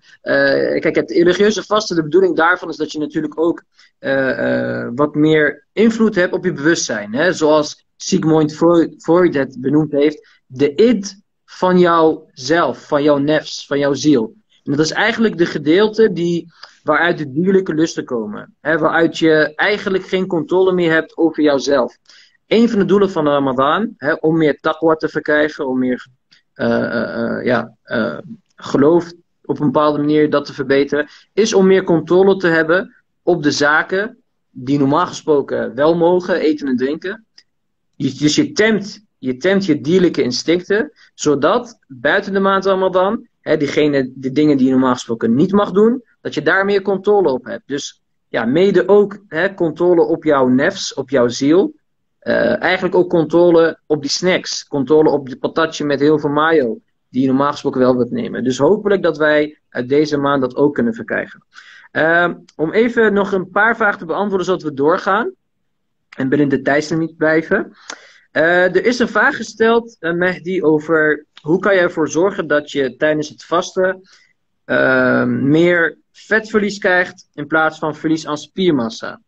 kijk, 0.81 0.95
het 0.95 1.11
religieuze 1.11 1.63
vasten, 1.63 1.97
de 1.97 2.03
bedoeling 2.03 2.37
daarvan 2.37 2.69
is 2.69 2.77
dat 2.77 2.93
je 2.93 2.99
natuurlijk 2.99 3.41
ook 3.41 3.65
wat 4.95 5.15
meer 5.15 5.67
invloed 5.73 6.15
hebt 6.15 6.33
op 6.33 6.45
je 6.45 6.53
bewustzijn. 6.53 7.15
Hè? 7.15 7.33
Zoals 7.33 7.87
Sigmund 7.97 8.57
Freud, 8.99 9.35
het 9.35 9.61
benoemd 9.61 9.93
heeft. 9.93 10.29
De 10.47 10.75
id 10.75 11.23
van 11.45 11.79
jouzelf, 11.79 12.87
van 12.87 13.03
jouw 13.03 13.19
nefs, 13.19 13.67
van 13.67 13.79
jouw 13.79 13.95
ziel. 13.95 14.35
En 14.65 14.77
dat 14.77 14.85
is 14.85 14.93
eigenlijk 14.93 15.39
de 15.39 15.47
gedeelte 15.47 16.13
die, 16.13 16.53
waaruit 16.83 17.19
de 17.19 17.33
dierlijke 17.33 17.75
lusten 17.75 18.05
komen. 18.05 18.57
Hè, 18.61 18.79
waaruit 18.79 19.19
je 19.19 19.53
eigenlijk 19.55 20.07
geen 20.07 20.27
controle 20.27 20.73
meer 20.73 20.93
hebt 20.93 21.17
over 21.17 21.43
jouzelf. 21.43 21.97
Een 22.47 22.69
van 22.69 22.79
de 22.79 22.85
doelen 22.85 23.11
van 23.11 23.25
de 23.25 23.31
Ramadan, 23.31 23.95
hè, 23.97 24.13
om 24.13 24.37
meer 24.37 24.61
taqwa 24.61 24.95
te 24.95 25.09
verkrijgen, 25.09 25.67
om 25.67 25.79
meer 25.79 26.07
ja, 27.45 27.77
geloof 28.57 29.13
op 29.45 29.61
een 29.61 29.67
bepaalde 29.67 29.99
manier 29.99 30.31
dat 30.31 30.45
te 30.45 30.55
verbeteren, 30.55 31.09
is 31.33 31.55
om 31.55 31.67
meer 31.67 31.85
controle 31.85 32.37
te 32.37 32.47
hebben 32.47 32.95
op 33.23 33.43
de 33.43 33.51
zaken 33.51 34.19
die 34.51 34.79
normaal 34.79 35.07
gesproken 35.07 35.75
wel 35.75 35.97
mogen, 35.97 36.41
eten 36.41 36.69
en 36.69 36.77
drinken. 36.77 37.25
Dus 37.97 38.37
je 38.37 38.53
temt 38.53 39.05
je 39.21 39.37
temt 39.37 39.65
je 39.65 39.81
dierlijke 39.81 40.23
instincten, 40.23 40.93
zodat 41.15 41.79
buiten 41.87 42.33
de 42.33 42.41
maand 42.41 42.65
Ramadan, 42.65 43.27
hè, 43.41 43.57
diegene, 43.57 44.13
de 44.15 44.33
dingen 44.33 44.57
die 44.57 44.71
normaal 44.71 44.93
gesproken 44.93 45.35
niet 45.35 45.53
mag 45.53 45.71
doen, 45.71 46.03
dat 46.21 46.35
je 46.35 46.43
daar 46.43 46.65
meer 46.65 46.83
controle 46.83 47.31
op 47.31 47.45
hebt. 47.45 47.63
Dus 47.67 48.03
ja, 48.29 48.45
mede 48.45 48.89
ook 48.89 49.19
hè, 49.29 49.55
controle 49.55 50.03
op 50.03 50.25
jouw 50.25 50.49
nefs, 50.49 50.95
op 50.95 51.11
jouw 51.11 51.29
ziel. 51.29 51.75
Uh, 52.23 52.63
eigenlijk 52.63 52.95
ook 52.95 53.11
controle 53.11 53.79
op 53.87 54.01
die 54.01 54.11
snacks. 54.11 54.67
Controle 54.67 55.11
op 55.11 55.29
de 55.29 55.37
patatje 55.37 55.85
met 55.85 56.01
heel 56.01 56.19
veel 56.19 56.31
mayo. 56.31 56.79
Die 57.09 57.23
je 57.23 57.29
normaal 57.29 57.51
gesproken 57.51 57.81
wel 57.81 57.97
wilt 57.97 58.11
nemen. 58.11 58.45
Dus 58.45 58.59
hopelijk 58.59 59.03
dat 59.03 59.19
wij 59.19 59.59
uit 59.69 59.89
deze 59.89 60.17
maand 60.17 60.41
dat 60.41 60.57
ook 60.57 60.75
kunnen 60.75 60.95
verkrijgen. 60.95 61.45
Uh, 61.93 62.29
om 62.57 62.73
even 62.73 63.13
nog 63.13 63.33
een 63.33 63.51
paar 63.51 63.77
vragen 63.77 63.99
te 63.99 64.05
beantwoorden 64.05 64.47
zodat 64.47 64.63
we 64.63 64.75
doorgaan. 64.75 65.33
En 66.17 66.29
binnen 66.29 66.49
de 66.49 66.63
tijdslimiet 66.63 67.17
blijven. 67.17 67.73
Uh, 68.33 68.65
er 68.65 68.85
is 68.85 68.99
een 68.99 69.09
vraag 69.09 69.37
gesteld, 69.37 69.97
uh, 70.01 70.13
Mehdi, 70.13 70.63
over 70.63 71.27
hoe 71.43 71.59
kan 71.59 71.75
je 71.75 71.81
ervoor 71.81 72.09
zorgen 72.09 72.47
dat 72.47 72.71
je 72.71 72.97
tijdens 72.97 73.29
het 73.29 73.45
vasten 73.45 74.01
uh, 74.67 75.25
meer 75.25 75.99
vetverlies 76.13 76.79
krijgt 76.79 77.29
in 77.35 77.47
plaats 77.47 77.79
van 77.79 77.97
verlies 77.97 78.27
aan 78.27 78.39
spiermassa. 78.39 79.21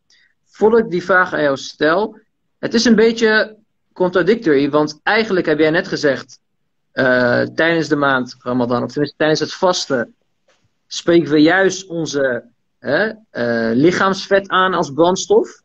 Voordat 0.47 0.81
ik 0.81 0.91
die 0.91 1.05
vraag 1.05 1.33
aan 1.33 1.43
jou 1.43 1.57
stel, 1.57 2.19
het 2.63 2.75
is 2.75 2.85
een 2.85 2.95
beetje 2.95 3.57
contradictory, 3.93 4.71
want 4.71 5.01
eigenlijk 5.03 5.47
heb 5.47 5.59
jij 5.59 5.71
net 5.71 5.89
gezegd, 5.89 6.41
tijdens 7.55 7.89
de 7.89 7.97
maand 7.97 8.37
Ramadan, 8.39 8.83
of 8.83 8.91
tenminste 8.91 9.17
tijdens 9.17 9.41
het 9.41 9.55
vasten, 9.55 10.15
spreken 10.87 11.33
we 11.33 11.39
juist 11.39 11.87
onze 11.87 12.45
lichaamsvet 13.73 14.49
aan 14.49 14.75
als 14.75 14.93
brandstof. 14.93 15.61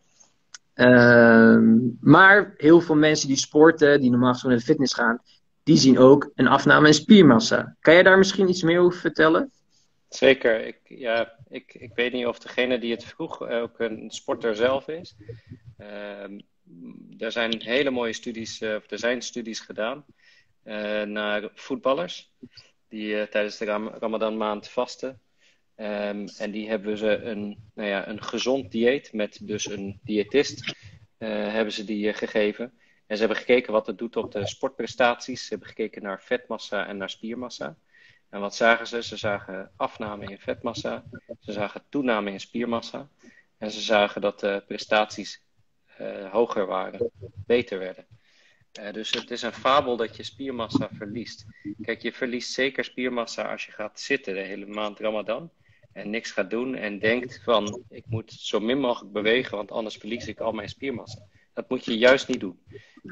Ehm, 0.74 1.78
maar 2.02 2.54
heel 2.58 2.82
veel 2.82 2.96
mensen 2.96 3.28
die 3.28 3.38
sporten, 3.38 4.02
die 4.02 4.10
normaal 4.10 4.32
gesproken 4.32 4.58
naar 4.58 4.66
de 4.66 4.72
fitness 4.72 4.94
gaan, 4.94 5.22
die 5.64 5.78
zien 5.78 5.98
ook 5.98 6.32
een 6.36 6.48
afname 6.48 6.88
in 6.88 6.94
spiermassa. 6.94 7.76
Kan 7.80 7.94
jij 7.94 8.04
daar 8.04 8.18
misschien 8.18 8.50
iets 8.50 8.62
meer 8.62 8.80
over 8.80 9.00
vertellen? 9.00 9.52
Zeker. 10.10 10.66
Ik, 10.66 10.80
ja, 10.84 11.34
ik, 11.50 11.76
ik 11.80 11.92
weet 11.96 12.14
niet 12.14 12.26
of 12.26 12.40
degene 12.40 12.80
die 12.80 12.92
het 12.92 13.04
vroeg 13.04 13.50
ook 13.50 13.80
een 13.80 14.06
sporter 14.10 14.56
zelf 14.56 14.88
is. 14.88 15.16
Uh, 15.82 16.40
er 17.18 17.32
zijn 17.32 17.62
hele 17.62 17.90
mooie 17.90 18.14
studies, 18.14 18.62
uh, 18.62 18.76
of 18.76 18.92
er 18.92 19.00
zijn 19.00 19.22
studies 19.22 19.60
gedaan 19.60 20.06
uh, 20.64 21.02
naar 21.02 21.50
voetballers 21.54 22.32
die 22.90 23.14
uh, 23.14 23.24
tijdens 23.24 23.58
de 23.58 23.66
Ramadan 24.00 24.38
maand 24.38 24.70
vasten. 24.70 25.22
Um, 25.80 26.28
en 26.38 26.52
die 26.52 26.70
hebben 26.70 26.98
ze 26.98 27.22
een, 27.22 27.58
nou 27.74 27.90
ja, 27.90 28.08
een 28.08 28.24
gezond 28.24 28.72
dieet 28.72 29.14
met 29.14 29.40
dus 29.42 29.66
een 29.66 30.00
diëtist 30.04 30.76
hebben 31.18 31.74
ze 31.74 31.84
die 31.84 32.14
gegeven. 32.14 32.74
En 33.08 33.16
ze 33.16 33.24
hebben 33.24 33.38
gekeken 33.38 33.74
wat 33.74 33.88
het 33.88 33.98
doet 33.98 34.16
op 34.16 34.32
de 34.32 34.48
sportprestaties. 34.48 35.42
Ze 35.42 35.50
hebben 35.50 35.68
gekeken 35.68 36.02
naar 36.02 36.22
vetmassa 36.22 36.88
en 36.88 36.98
naar 36.98 37.10
spiermassa. 37.10 37.78
En 38.30 38.40
wat 38.40 38.56
zagen 38.56 38.88
ze? 38.88 39.04
Ze 39.04 39.18
zagen 39.18 39.72
afname 39.76 40.26
in 40.26 40.40
vetmassa. 40.40 41.04
Ze 41.40 41.52
zagen 41.52 41.84
toename 41.90 42.32
in 42.32 42.40
spiermassa. 42.40 43.10
En 43.58 43.72
ze 43.72 43.82
zagen 43.82 44.22
dat 44.22 44.40
de 44.40 44.64
prestaties 44.68 45.42
hoger 46.32 46.66
waren, 46.66 47.12
beter 47.46 47.80
werden. 47.80 48.06
dus 48.92 49.12
het 49.12 49.32
is 49.32 49.42
een 49.42 49.54
fabel 49.54 49.98
dat 49.98 50.16
je 50.16 50.24
spiermassa 50.24 50.90
verliest. 50.92 51.46
Kijk, 51.82 52.02
je 52.02 52.14
verliest 52.14 52.54
zeker 52.54 52.84
spiermassa 52.84 53.52
als 53.52 53.66
je 53.66 53.72
gaat 53.72 54.00
zitten 54.00 54.34
de 54.34 54.40
hele 54.40 54.66
maand 54.66 55.00
Ramadan 55.00 55.52
en 55.94 56.10
niks 56.10 56.32
gaat 56.32 56.50
doen 56.50 56.76
en 56.76 57.00
denkt 57.00 57.42
van 57.44 57.84
ik 57.90 58.06
moet 58.08 58.32
zo 58.32 58.60
min 58.60 58.80
mogelijk 58.80 59.14
bewegen, 59.14 59.58
want 59.58 59.72
anders 59.72 59.98
verlies 59.98 60.28
ik 60.28 60.40
al 60.40 60.52
mijn 60.52 60.70
spiermassa. 60.70 61.28
Dat 61.54 61.70
moet 61.70 61.86
je 61.86 61.98
juist 61.98 62.28
niet 62.28 62.40
doen. 62.40 62.60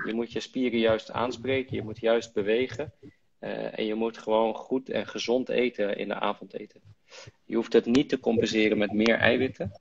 Je 0.06 0.14
moet 0.14 0.32
je 0.32 0.40
spieren 0.40 0.80
juist 0.80 1.12
aanspreken, 1.12 1.76
je 1.76 1.84
moet 1.84 2.00
juist 2.00 2.34
bewegen 2.34 2.94
uh, 3.40 3.80
en 3.80 3.86
je 3.86 3.96
moet 3.96 4.18
gewoon 4.18 4.56
goed 4.56 4.90
en 4.90 5.08
gezond 5.08 5.50
eten 5.50 5.98
in 5.98 6.08
de 6.08 6.14
avondeten. 6.14 6.82
Je 7.46 7.56
hoeft 7.56 7.74
het 7.74 7.86
niet 7.86 8.10
te 8.10 8.20
compenseren 8.20 8.78
met 8.78 8.92
meer 8.92 9.18
eiwitten, 9.18 9.72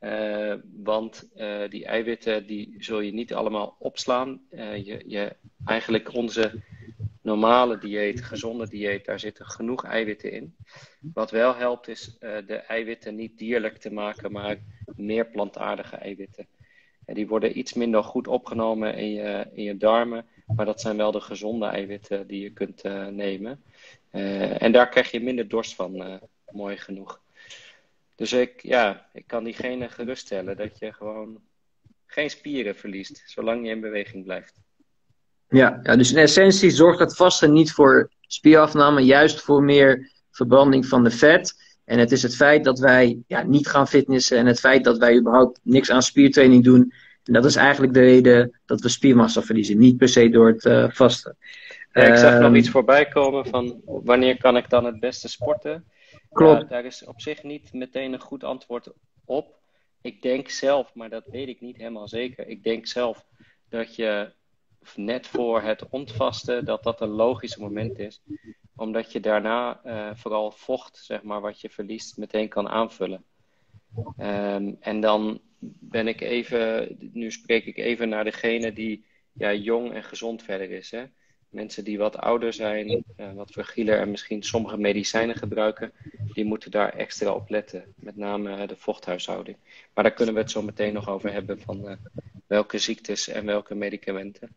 uh, 0.00 0.54
want 0.82 1.28
uh, 1.36 1.68
die 1.68 1.84
eiwitten 1.84 2.46
die 2.46 2.74
zul 2.78 3.00
je 3.00 3.12
niet 3.12 3.34
allemaal 3.34 3.76
opslaan. 3.78 4.40
je, 4.50 5.02
je, 5.06 5.36
eigenlijk 5.64 6.14
onze 6.14 6.62
normale 7.22 7.78
dieet, 7.78 8.22
gezonde 8.22 8.68
dieet, 8.68 9.04
daar 9.04 9.20
zitten 9.20 9.46
genoeg 9.46 9.84
eiwitten 9.84 10.32
in. 10.32 10.56
Wat 11.00 11.30
wel 11.30 11.56
helpt 11.56 11.88
is 11.88 12.16
de 12.20 12.64
eiwitten 12.68 13.14
niet 13.14 13.38
dierlijk 13.38 13.76
te 13.76 13.92
maken, 13.92 14.32
maar 14.32 14.58
meer 14.96 15.26
plantaardige 15.26 15.96
eiwitten. 15.96 16.46
En 17.04 17.14
die 17.14 17.28
worden 17.28 17.58
iets 17.58 17.72
minder 17.72 18.04
goed 18.04 18.28
opgenomen 18.28 18.94
in 18.94 19.12
je, 19.12 19.46
in 19.52 19.62
je 19.62 19.76
darmen, 19.76 20.26
maar 20.46 20.66
dat 20.66 20.80
zijn 20.80 20.96
wel 20.96 21.12
de 21.12 21.20
gezonde 21.20 21.66
eiwitten 21.66 22.26
die 22.26 22.42
je 22.42 22.52
kunt 22.52 22.82
nemen. 23.10 23.62
En 24.58 24.72
daar 24.72 24.88
krijg 24.88 25.10
je 25.10 25.20
minder 25.20 25.48
dorst 25.48 25.74
van, 25.74 26.20
mooi 26.50 26.76
genoeg. 26.76 27.20
Dus 28.18 28.32
ik, 28.32 28.62
ja, 28.62 29.06
ik 29.12 29.26
kan 29.26 29.44
diegene 29.44 29.88
geruststellen 29.88 30.56
dat 30.56 30.78
je 30.78 30.92
gewoon 30.92 31.40
geen 32.06 32.30
spieren 32.30 32.76
verliest, 32.76 33.22
zolang 33.26 33.64
je 33.64 33.70
in 33.70 33.80
beweging 33.80 34.24
blijft. 34.24 34.54
Ja, 35.48 35.80
ja, 35.82 35.96
dus 35.96 36.10
in 36.10 36.18
essentie 36.18 36.70
zorgt 36.70 36.98
dat 36.98 37.16
vasten 37.16 37.52
niet 37.52 37.72
voor 37.72 38.10
spierafname, 38.20 39.00
juist 39.00 39.40
voor 39.40 39.62
meer 39.62 40.10
verbranding 40.30 40.86
van 40.86 41.04
de 41.04 41.10
vet. 41.10 41.54
En 41.84 41.98
het 41.98 42.12
is 42.12 42.22
het 42.22 42.36
feit 42.36 42.64
dat 42.64 42.78
wij 42.78 43.18
ja, 43.26 43.42
niet 43.42 43.68
gaan 43.68 43.88
fitnessen 43.88 44.38
en 44.38 44.46
het 44.46 44.60
feit 44.60 44.84
dat 44.84 44.98
wij 44.98 45.16
überhaupt 45.16 45.60
niks 45.62 45.90
aan 45.90 46.02
spiertraining 46.02 46.64
doen. 46.64 46.92
En 47.24 47.32
dat 47.32 47.44
is 47.44 47.56
eigenlijk 47.56 47.94
de 47.94 48.00
reden 48.00 48.60
dat 48.66 48.80
we 48.80 48.88
spiermassa 48.88 49.42
verliezen, 49.42 49.78
niet 49.78 49.96
per 49.96 50.08
se 50.08 50.28
door 50.28 50.48
het 50.48 50.64
uh, 50.64 50.90
vasten. 50.90 51.36
Ja, 51.92 52.02
ik 52.02 52.16
zag 52.16 52.34
um, 52.34 52.40
nog 52.40 52.54
iets 52.54 52.70
voorbij 52.70 53.06
komen 53.06 53.46
van 53.46 53.80
wanneer 53.84 54.38
kan 54.38 54.56
ik 54.56 54.70
dan 54.70 54.84
het 54.84 55.00
beste 55.00 55.28
sporten? 55.28 55.84
Klopt. 56.32 56.68
Daar 56.68 56.84
is 56.84 57.04
op 57.04 57.20
zich 57.20 57.42
niet 57.42 57.72
meteen 57.72 58.12
een 58.12 58.20
goed 58.20 58.44
antwoord 58.44 58.92
op. 59.24 59.58
Ik 60.00 60.22
denk 60.22 60.48
zelf, 60.48 60.94
maar 60.94 61.10
dat 61.10 61.26
weet 61.26 61.48
ik 61.48 61.60
niet 61.60 61.76
helemaal 61.76 62.08
zeker. 62.08 62.46
Ik 62.46 62.62
denk 62.62 62.86
zelf 62.86 63.26
dat 63.68 63.94
je 63.94 64.32
net 64.94 65.26
voor 65.26 65.62
het 65.62 65.88
ontvasten, 65.88 66.64
dat 66.64 66.82
dat 66.82 67.00
een 67.00 67.08
logisch 67.08 67.56
moment 67.56 67.98
is. 67.98 68.22
Omdat 68.76 69.12
je 69.12 69.20
daarna 69.20 69.80
uh, 69.84 70.10
vooral 70.14 70.50
vocht, 70.50 70.96
zeg 70.96 71.22
maar, 71.22 71.40
wat 71.40 71.60
je 71.60 71.70
verliest, 71.70 72.16
meteen 72.16 72.48
kan 72.48 72.68
aanvullen. 72.68 73.24
Um, 74.18 74.76
en 74.80 75.00
dan 75.00 75.40
ben 75.80 76.08
ik 76.08 76.20
even, 76.20 76.96
nu 77.12 77.30
spreek 77.30 77.64
ik 77.64 77.76
even 77.76 78.08
naar 78.08 78.24
degene 78.24 78.72
die 78.72 79.04
ja, 79.32 79.52
jong 79.52 79.92
en 79.92 80.04
gezond 80.04 80.42
verder 80.42 80.70
is. 80.70 80.90
Hè? 80.90 81.04
Mensen 81.48 81.84
die 81.84 81.98
wat 81.98 82.16
ouder 82.16 82.52
zijn, 82.52 82.88
uh, 82.88 83.26
wat 83.34 83.50
fragieler 83.50 83.98
en 83.98 84.10
misschien 84.10 84.42
sommige 84.42 84.78
medicijnen 84.78 85.36
gebruiken, 85.36 85.92
die 86.32 86.44
moeten 86.44 86.70
daar 86.70 86.92
extra 86.92 87.32
op 87.32 87.50
letten. 87.50 87.84
Met 87.96 88.16
name 88.16 88.50
uh, 88.50 88.68
de 88.68 88.76
vochthuishouding. 88.76 89.56
Maar 89.94 90.04
daar 90.04 90.12
kunnen 90.12 90.34
we 90.34 90.40
het 90.40 90.50
zo 90.50 90.62
meteen 90.62 90.92
nog 90.92 91.08
over 91.08 91.32
hebben 91.32 91.60
van 91.60 91.84
uh, 91.84 91.92
welke 92.46 92.78
ziektes 92.78 93.28
en 93.28 93.46
welke 93.46 93.74
medicamenten. 93.74 94.48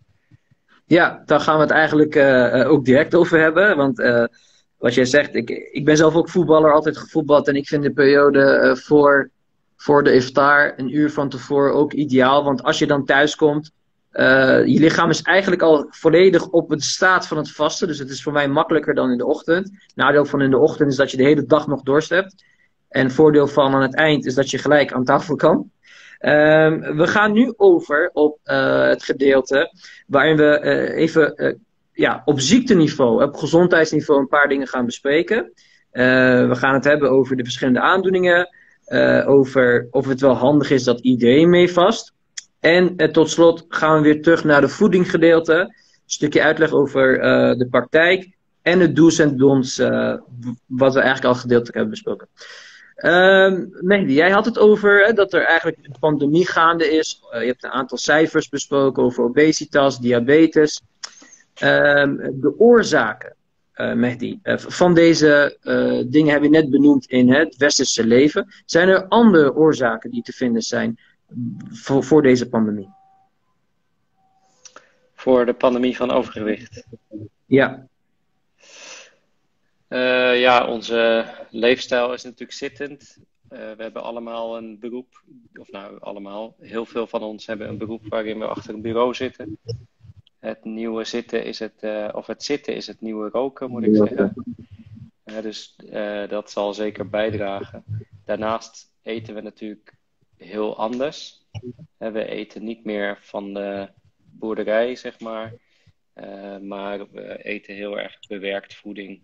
Ja, 0.85 1.23
daar 1.25 1.39
gaan 1.39 1.55
we 1.55 1.61
het 1.61 1.71
eigenlijk 1.71 2.15
ook 2.67 2.85
direct 2.85 3.15
over 3.15 3.39
hebben. 3.39 3.77
Want 3.77 3.97
wat 4.77 4.93
jij 4.93 5.05
zegt, 5.05 5.35
ik, 5.35 5.49
ik 5.49 5.85
ben 5.85 5.97
zelf 5.97 6.15
ook 6.15 6.29
voetballer, 6.29 6.73
altijd 6.73 6.97
gevoetbald. 6.97 7.47
En 7.47 7.55
ik 7.55 7.67
vind 7.67 7.83
de 7.83 7.93
periode 7.93 8.75
voor, 8.83 9.29
voor 9.75 10.03
de 10.03 10.13
iftar, 10.13 10.73
een 10.77 10.95
uur 10.95 11.11
van 11.11 11.29
tevoren, 11.29 11.73
ook 11.73 11.93
ideaal. 11.93 12.43
Want 12.43 12.63
als 12.63 12.79
je 12.79 12.87
dan 12.87 13.05
thuis 13.05 13.35
komt, 13.35 13.71
je 14.65 14.77
lichaam 14.79 15.09
is 15.09 15.21
eigenlijk 15.21 15.61
al 15.61 15.85
volledig 15.89 16.47
op 16.47 16.69
het 16.69 16.83
staat 16.83 17.27
van 17.27 17.37
het 17.37 17.51
vasten. 17.51 17.87
Dus 17.87 17.99
het 17.99 18.09
is 18.09 18.23
voor 18.23 18.33
mij 18.33 18.47
makkelijker 18.47 18.93
dan 18.93 19.11
in 19.11 19.17
de 19.17 19.25
ochtend. 19.25 19.71
Nadeel 19.95 20.25
van 20.25 20.41
in 20.41 20.49
de 20.49 20.57
ochtend 20.57 20.89
is 20.89 20.95
dat 20.95 21.11
je 21.11 21.17
de 21.17 21.23
hele 21.23 21.45
dag 21.45 21.67
nog 21.67 21.81
dorst 21.81 22.09
hebt. 22.09 22.43
En 22.89 23.11
voordeel 23.11 23.47
van 23.47 23.73
aan 23.73 23.81
het 23.81 23.95
eind 23.95 24.25
is 24.25 24.33
dat 24.33 24.49
je 24.49 24.57
gelijk 24.57 24.91
aan 24.91 25.03
tafel 25.03 25.35
kan. 25.35 25.71
Um, 26.19 26.97
we 26.97 27.07
gaan 27.07 27.31
nu 27.31 27.53
over 27.57 28.09
op 28.13 28.39
uh, 28.45 28.87
het 28.87 29.03
gedeelte 29.03 29.73
waarin 30.07 30.37
we 30.37 30.61
uh, 30.63 31.01
even 31.01 31.59
ja, 31.93 32.21
op 32.25 32.39
ziekteniveau, 32.39 33.23
op 33.23 33.35
gezondheidsniveau 33.35 34.19
een 34.19 34.27
paar 34.27 34.47
dingen 34.47 34.67
gaan 34.67 34.85
bespreken. 34.85 35.53
we 35.91 36.51
gaan 36.51 36.73
het 36.73 36.83
hebben 36.83 37.09
over 37.09 37.35
de 37.35 37.43
verschillende 37.43 37.79
aandoeningen, 37.79 38.49
over 39.25 39.87
of 39.91 40.07
het 40.07 40.21
wel 40.21 40.35
handig 40.35 40.69
is 40.69 40.83
dat 40.83 40.99
iedereen 40.99 41.49
mee 41.49 41.71
vast. 41.71 42.13
En 42.61 43.11
tot 43.11 43.29
slot 43.29 43.65
gaan 43.69 43.97
we 43.97 44.01
weer 44.01 44.21
terug 44.21 44.43
naar 44.43 44.61
de 44.61 44.69
voedinggedeelte. 44.69 45.53
Een 45.53 45.73
stukje 46.05 46.41
uitleg 46.41 46.71
over 46.71 47.19
de 47.57 47.67
praktijk 47.69 48.29
en 48.61 48.79
het 48.79 48.95
do's 48.95 49.19
en 49.19 49.37
don'ts, 49.37 49.77
wat 50.65 50.93
we 50.93 50.99
eigenlijk 50.99 51.23
al 51.23 51.35
gedeeltelijk 51.35 51.75
hebben 51.75 51.89
besproken. 51.89 52.27
Um, 53.05 53.69
Mehdi, 53.79 54.13
jij 54.13 54.31
had 54.31 54.45
het 54.45 54.59
over 54.59 55.05
hè, 55.05 55.13
dat 55.13 55.33
er 55.33 55.43
eigenlijk 55.43 55.77
een 55.81 55.95
pandemie 55.99 56.47
gaande 56.47 56.97
is. 56.97 57.21
Je 57.31 57.37
hebt 57.37 57.63
een 57.63 57.69
aantal 57.69 57.97
cijfers 57.97 58.49
besproken 58.49 59.03
over 59.03 59.23
obesitas, 59.23 59.99
diabetes. 59.99 60.81
Um, 61.63 62.17
de 62.41 62.53
oorzaken, 62.57 63.35
Mehdi, 63.75 64.39
van 64.55 64.93
deze 64.93 65.57
dingen 66.07 66.33
heb 66.33 66.43
je 66.43 66.49
net 66.49 66.69
benoemd 66.69 67.05
in 67.05 67.33
het 67.33 67.57
westerse 67.57 68.05
leven. 68.05 68.53
Zijn 68.65 68.89
er 68.89 69.07
andere 69.07 69.55
oorzaken 69.55 70.11
die 70.11 70.23
te 70.23 70.33
vinden 70.33 70.61
zijn 70.61 70.99
voor, 71.69 72.03
voor 72.03 72.21
deze 72.21 72.49
pandemie? 72.49 72.89
Voor 75.13 75.45
de 75.45 75.53
pandemie 75.53 75.95
van 75.95 76.11
overgewicht? 76.11 76.87
Ja. 77.45 77.87
Uh, 79.89 80.39
ja, 80.39 80.67
onze 80.67 81.25
leefstijl 81.49 82.13
is 82.13 82.23
natuurlijk 82.23 82.51
zittend. 82.51 83.17
Uh, 83.49 83.59
we 83.59 83.83
hebben 83.83 84.03
allemaal 84.03 84.57
een 84.57 84.79
beroep, 84.79 85.23
of 85.53 85.71
nou 85.71 85.99
allemaal, 85.99 86.55
heel 86.59 86.85
veel 86.85 87.07
van 87.07 87.21
ons 87.23 87.45
hebben 87.45 87.67
een 87.67 87.77
beroep 87.77 88.07
waarin 88.07 88.39
we 88.39 88.45
achter 88.45 88.73
een 88.73 88.81
bureau 88.81 89.13
zitten. 89.13 89.57
Het 90.39 90.63
nieuwe 90.63 91.03
zitten 91.03 91.45
is 91.45 91.59
het, 91.59 91.73
uh, 91.81 92.09
of 92.11 92.27
het 92.27 92.43
zitten 92.43 92.75
is 92.75 92.87
het 92.87 93.01
nieuwe 93.01 93.29
roken, 93.29 93.69
moet 93.69 93.83
ik 93.83 93.95
zeggen. 93.95 94.33
dus 95.23 95.75
dat 96.29 96.51
zal 96.51 96.73
zeker 96.73 97.09
bijdragen. 97.09 97.83
Daarnaast 98.25 98.91
eten 99.01 99.33
we 99.33 99.41
natuurlijk 99.41 99.99
heel 100.43 100.77
anders. 100.77 101.45
we 101.97 102.25
eten 102.25 102.63
niet 102.63 102.85
meer 102.85 103.17
van 103.21 103.53
de 103.53 103.89
boerderij, 104.15 104.95
zeg 104.95 105.19
maar. 105.19 105.53
maar 106.61 107.11
we 107.11 107.43
eten 107.43 107.75
heel 107.75 107.99
erg 107.99 108.19
bewerkt 108.27 108.75
voeding. 108.75 109.21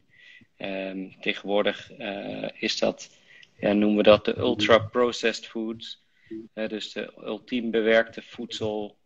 Um, 0.57 1.21
tegenwoordig 1.21 1.99
uh, 1.99 2.49
is 2.53 2.79
dat, 2.79 3.17
ja, 3.59 3.73
noemen 3.73 3.97
we 3.97 4.03
dat 4.03 4.25
de 4.25 4.37
ultra-processed 4.37 5.47
foods. 5.47 6.05
Dus 6.53 6.91
de 6.91 7.13
ultiem 7.17 7.71
bewerkte 7.71 8.21
voedsel. 8.21 8.96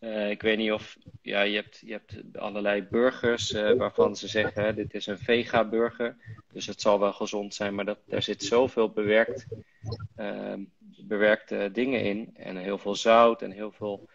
Uh, 0.00 0.30
ik 0.30 0.42
weet 0.42 0.58
niet 0.58 0.72
of, 0.72 0.96
ja, 1.22 1.42
je 1.42 1.54
hebt, 1.54 1.82
je 1.84 1.92
hebt 1.92 2.22
allerlei 2.32 2.82
burgers 2.82 3.52
waarvan 3.52 4.16
ze 4.16 4.28
zeggen, 4.28 4.74
dit 4.76 4.94
is 4.94 5.06
een 5.06 5.18
vega-burger. 5.18 6.16
Dus 6.52 6.66
het 6.66 6.80
zal 6.80 7.00
wel 7.00 7.12
gezond 7.12 7.54
zijn, 7.54 7.74
maar 7.74 7.84
dat, 7.84 7.98
daar 8.06 8.22
zit 8.22 8.42
zoveel 8.42 8.90
bewerkt, 8.90 9.46
ehm, 10.16 10.62
bewerkte 10.98 11.70
dingen 11.72 12.00
in. 12.00 12.30
En 12.34 12.56
heel 12.56 12.78
veel 12.78 12.94
zout 12.94 13.42
en 13.42 13.50
heel 13.50 13.72
veel, 13.72 14.08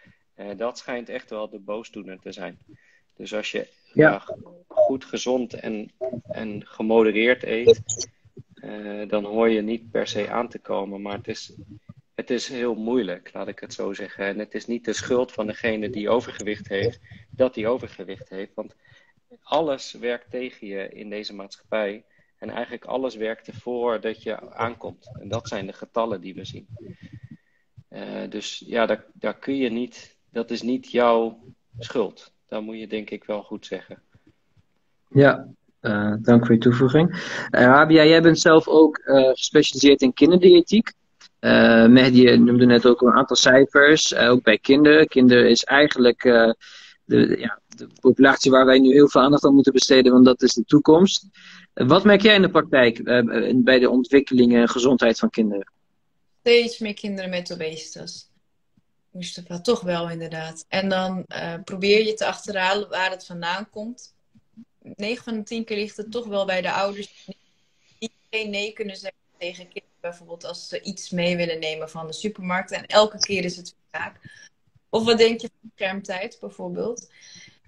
dat 0.58 0.78
schijnt 0.78 1.10
echt 1.10 1.30
wel 1.30 1.50
de 1.50 1.60
boosdoener 1.60 2.20
te 2.20 2.32
zijn. 2.32 2.60
Dus 3.16 3.34
als 3.34 3.52
je 3.52 3.68
ja. 3.94 4.24
goed 4.68 5.06
gezond 5.06 5.54
en, 5.54 5.92
en 6.28 6.68
gemodereerd 6.68 7.44
eet, 7.44 7.82
dan 9.08 9.26
hoor 9.26 9.50
je 9.50 9.62
niet 9.62 9.92
per 9.92 10.08
se 10.08 10.30
aan 10.30 10.50
te 10.50 10.60
komen. 10.60 11.02
Maar 11.02 11.18
het 11.18 11.28
is, 11.28 11.54
het 12.20 12.30
is 12.30 12.48
heel 12.48 12.76
moeilijk, 12.76 13.30
laat 13.34 13.48
ik 13.48 13.60
het 13.60 13.74
zo 13.74 13.94
zeggen. 13.94 14.26
En 14.26 14.40
het 14.40 14.54
is 14.54 14.66
niet 14.66 14.86
de 14.86 14.94
schuld 14.94 15.32
van 15.32 15.48
degene 15.48 15.90
die 15.90 16.10
overgewicht 16.10 16.68
heeft, 16.68 17.00
dat 17.30 17.56
hij 17.56 17.68
overgewicht 17.68 18.30
heeft. 18.30 18.54
Want 18.54 18.76
alles 19.44 19.94
werkt 19.94 20.30
tegen 20.30 20.68
je 20.68 20.90
in 20.90 21.10
deze 21.10 21.36
maatschappij. 21.36 22.04
En 22.38 22.50
eigenlijk 22.50 22.86
alles 22.86 23.16
werkt 23.16 23.48
ervoor 23.48 24.02
dat 24.02 24.24
je 24.24 24.54
aankomt. 24.54 25.10
En 25.20 25.30
dat 25.30 25.48
zijn 25.48 25.66
de 25.66 25.74
getallen 25.74 26.22
die 26.22 26.34
we 26.34 26.46
zien. 26.46 26.68
Uh, 27.90 28.02
dus 28.30 28.64
ja, 28.66 28.86
daar, 28.86 29.06
daar 29.14 29.38
kun 29.38 29.56
je 29.56 29.70
niet, 29.70 30.18
dat 30.32 30.52
is 30.52 30.62
niet 30.62 30.92
jouw 30.92 31.40
schuld. 31.78 32.34
Dat 32.48 32.62
moet 32.62 32.80
je 32.80 32.88
denk 32.88 33.10
ik 33.10 33.24
wel 33.24 33.44
goed 33.44 33.66
zeggen. 33.66 34.02
Ja, 35.10 35.48
uh, 35.82 36.14
dank 36.20 36.46
voor 36.46 36.56
je 36.56 36.62
toevoeging. 36.62 37.10
Uh, 37.10 37.18
Rabia, 37.50 38.06
jij 38.06 38.22
bent 38.22 38.40
zelf 38.40 38.68
ook 38.68 39.02
gespecialiseerd 39.34 40.02
in 40.02 40.14
kinderdiëtiek. 40.14 40.98
Uh, 41.40 41.86
Mehdi 41.86 42.38
noemde 42.38 42.66
net 42.66 42.86
ook 42.86 43.02
een 43.02 43.14
aantal 43.14 43.36
cijfers, 43.36 44.16
ook 44.16 44.44
bij 44.44 44.58
kinderen. 44.58 45.08
Kinderen 45.08 45.50
is 45.50 45.64
eigenlijk 45.64 46.22
de, 47.06 47.36
ja, 47.40 47.60
de 47.68 47.88
populatie 48.02 48.52
waar 48.52 48.66
wij 48.66 48.80
nu 48.80 48.92
heel 48.92 49.10
veel 49.10 49.22
aandacht 49.22 49.46
aan 49.46 49.54
moeten 49.54 49.74
besteden, 49.74 50.12
want 50.12 50.26
dat 50.26 50.42
is 50.42 50.54
de 50.54 50.64
toekomst. 50.64 51.26
wat 51.74 52.04
merk 52.04 52.22
jij 52.22 52.36
in 52.36 52.42
de 52.42 52.50
praktijk 52.50 53.04
bij 53.64 53.80
de 53.80 53.90
ontwikkeling 53.90 54.56
en 54.56 54.70
gezondheid 54.70 55.20
van 55.20 55.30
kinderen? 55.30 55.72
Steeds 56.40 56.80
meer 56.80 56.94
kinderen 56.94 57.30
met 57.30 57.54
obesitas. 57.54 58.28
Toch 59.62 59.82
wel 59.82 60.10
inderdaad. 60.10 60.66
En 60.68 60.90
dan 60.90 61.26
probeer 61.64 62.06
je 62.06 62.14
te 62.14 62.26
achterhalen 62.26 62.90
waar 62.90 63.12
het 63.12 63.26
vandaan 63.26 63.70
komt. 63.70 64.14
9 64.96 65.24
van 65.24 65.34
de 65.34 65.44
10 65.44 65.66
keer 65.66 65.78
ligt 65.78 65.98
het 65.98 66.12
toch 66.12 66.28
wel 66.28 66.46
bij 66.46 66.62
de 66.62 66.72
ouders 66.72 67.26
die 68.00 68.12
geen 68.30 68.50
nee 68.50 68.74
kunnen 68.74 68.96
zeggen 68.96 69.20
tegen 69.38 69.64
kinderen. 69.64 69.89
Bijvoorbeeld 70.02 70.46
als 70.46 70.68
ze 70.68 70.82
iets 70.82 71.10
mee 71.10 71.38
willen 71.38 71.60
nemen 71.60 71.90
van 71.90 72.08
de 72.08 72.14
supermarkt. 72.14 72.72
En 72.72 72.86
elke 72.86 73.20
keer 73.20 73.44
is 73.44 73.56
het 73.56 73.76
vaak. 73.92 74.20
Of 74.90 75.04
wat 75.04 75.18
denk 75.18 75.42
je 75.42 75.50
van 75.62 75.72
schermtijd 75.76 76.38
bijvoorbeeld? 76.40 77.12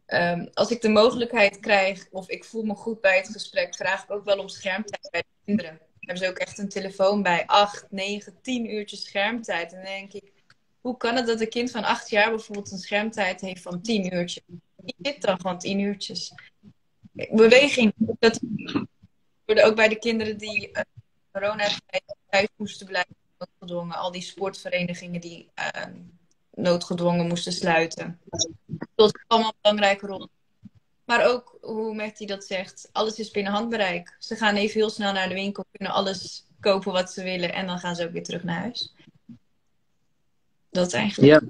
Um, 0.08 0.50
als 0.54 0.72
ik 0.72 0.82
de 0.82 0.90
mogelijkheid 0.90 1.60
krijg 1.60 2.08
of 2.12 2.30
ik 2.30 2.44
voel 2.44 2.64
me 2.64 2.76
goed 2.76 3.02
bij 3.02 3.18
het 3.18 3.30
gesprek, 3.30 3.76
vraag 3.76 4.04
ik 4.04 4.12
ook 4.12 4.26
wel 4.26 4.40
om 4.40 4.48
schermtijd 4.48 5.08
bij 5.12 5.22
de 5.22 5.46
kinderen. 5.46 5.80
Hebben 6.00 6.26
ze 6.26 6.30
ook 6.30 6.38
echt 6.38 6.58
een 6.58 6.70
telefoon 6.70 7.22
bij 7.22 7.46
8, 7.46 7.86
9, 7.90 8.42
10 8.42 8.74
uurtjes 8.74 9.06
schermtijd. 9.06 9.72
En 9.74 9.78
dan 9.78 9.86
denk 9.86 10.14
ik, 10.14 10.32
hoe 10.82 10.98
kan 10.98 11.16
het 11.16 11.28
dat 11.28 11.42
een 11.42 11.50
kind 11.50 11.72
van 11.72 11.84
acht 11.84 12.10
jaar 12.10 12.30
bijvoorbeeld 12.30 12.72
een 12.72 12.78
schermtijd 12.78 13.42
heeft 13.42 13.62
van 13.62 13.82
tien 13.82 14.14
uurtjes? 14.14 14.44
Die 14.76 14.96
zit 15.02 15.22
dan 15.22 15.40
gewoon 15.40 15.60
tien 15.60 15.80
uurtjes. 15.80 16.34
Beweging, 17.12 17.94
dat 17.96 18.40
worden 19.46 19.66
ook 19.66 19.76
bij 19.76 19.88
de 19.88 20.00
kinderen 20.00 20.38
die 20.38 20.70
uh, 20.70 20.82
corona 21.32 21.70
thuis 22.32 22.48
moesten 22.56 22.88
blijven, 22.88 23.16
noodgedwongen. 23.38 23.96
Al 23.96 24.12
die 24.12 24.22
sportverenigingen 24.22 25.22
die 25.22 25.50
uh, 25.60 25.94
noodgedwongen 26.54 27.28
moesten 27.28 27.54
sluiten. 27.54 28.20
Dat 28.96 29.16
is 29.16 29.24
allemaal 29.28 29.50
een 29.50 29.58
belangrijke 29.62 30.08
rol. 30.08 30.28
Maar 31.06 31.28
ook, 31.28 31.58
hoe 31.62 31.96
Mehdi 31.96 32.26
dat 32.26 32.44
zegt, 32.44 32.90
alles 32.92 33.20
is 33.20 33.32
binnen 33.32 33.54
handbereik. 33.54 34.16
Ze 34.20 34.36
gaan 34.36 34.56
even 34.56 34.80
heel 34.80 34.90
snel 34.90 35.14
naar 35.14 35.28
de 35.28 35.34
winkel, 35.34 35.66
kunnen 35.72 35.94
alles 35.94 36.46
kopen 36.60 36.92
wat 36.92 37.12
ze 37.12 37.24
willen 37.24 37.54
en 37.54 37.68
dan 37.68 37.80
gaan 37.80 37.96
ze 37.96 38.06
ook 38.06 38.12
weer 38.12 38.24
terug 38.24 38.44
naar 38.44 38.60
huis. 38.60 38.94
Dat 40.70 40.94
eigenlijk. 40.94 41.32
Ja. 41.32 41.42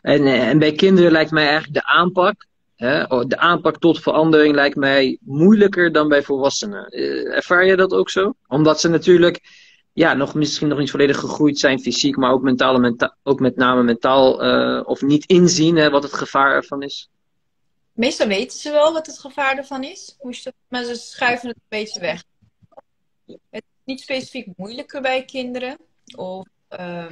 En, 0.00 0.26
eh, 0.26 0.48
en 0.48 0.58
bij 0.58 0.72
kinderen 0.72 1.12
lijkt 1.12 1.30
mij 1.30 1.44
eigenlijk 1.44 1.74
de 1.74 1.84
aanpak, 1.84 2.46
hè, 2.76 3.02
oh, 3.02 3.24
de 3.26 3.38
aanpak 3.38 3.78
tot 3.78 4.00
verandering 4.00 4.54
lijkt 4.54 4.76
mij 4.76 5.18
moeilijker 5.20 5.92
dan 5.92 6.08
bij 6.08 6.22
volwassenen. 6.22 6.98
Uh, 6.98 7.34
ervaar 7.36 7.64
je 7.64 7.76
dat 7.76 7.92
ook 7.92 8.10
zo? 8.10 8.34
Omdat 8.48 8.80
ze 8.80 8.88
natuurlijk 8.88 9.40
ja, 9.94 10.14
nog, 10.14 10.34
misschien 10.34 10.68
nog 10.68 10.78
niet 10.78 10.90
volledig 10.90 11.18
gegroeid 11.18 11.58
zijn 11.58 11.80
fysiek, 11.80 12.16
maar 12.16 12.32
ook, 12.32 12.42
mentaal, 12.42 12.78
menta 12.78 13.16
ook 13.22 13.40
met 13.40 13.56
name 13.56 13.82
mentaal 13.82 14.44
uh, 14.44 14.82
of 14.86 15.02
niet 15.02 15.26
inzien 15.26 15.76
hè, 15.76 15.90
wat 15.90 16.02
het 16.02 16.12
gevaar 16.12 16.54
ervan 16.54 16.82
is. 16.82 17.08
Meestal 17.92 18.26
weten 18.26 18.58
ze 18.58 18.70
wel 18.70 18.92
wat 18.92 19.06
het 19.06 19.18
gevaar 19.18 19.56
ervan 19.56 19.84
is, 19.84 20.16
maar 20.68 20.84
ze 20.84 20.94
schuiven 20.94 21.48
het 21.48 21.56
een 21.56 21.78
beetje 21.78 22.00
weg. 22.00 22.24
Het 23.26 23.36
is 23.50 23.84
niet 23.84 24.00
specifiek 24.00 24.48
moeilijker 24.56 25.00
bij 25.00 25.24
kinderen. 25.24 25.78
Of 26.16 26.46
uh, 26.70 27.06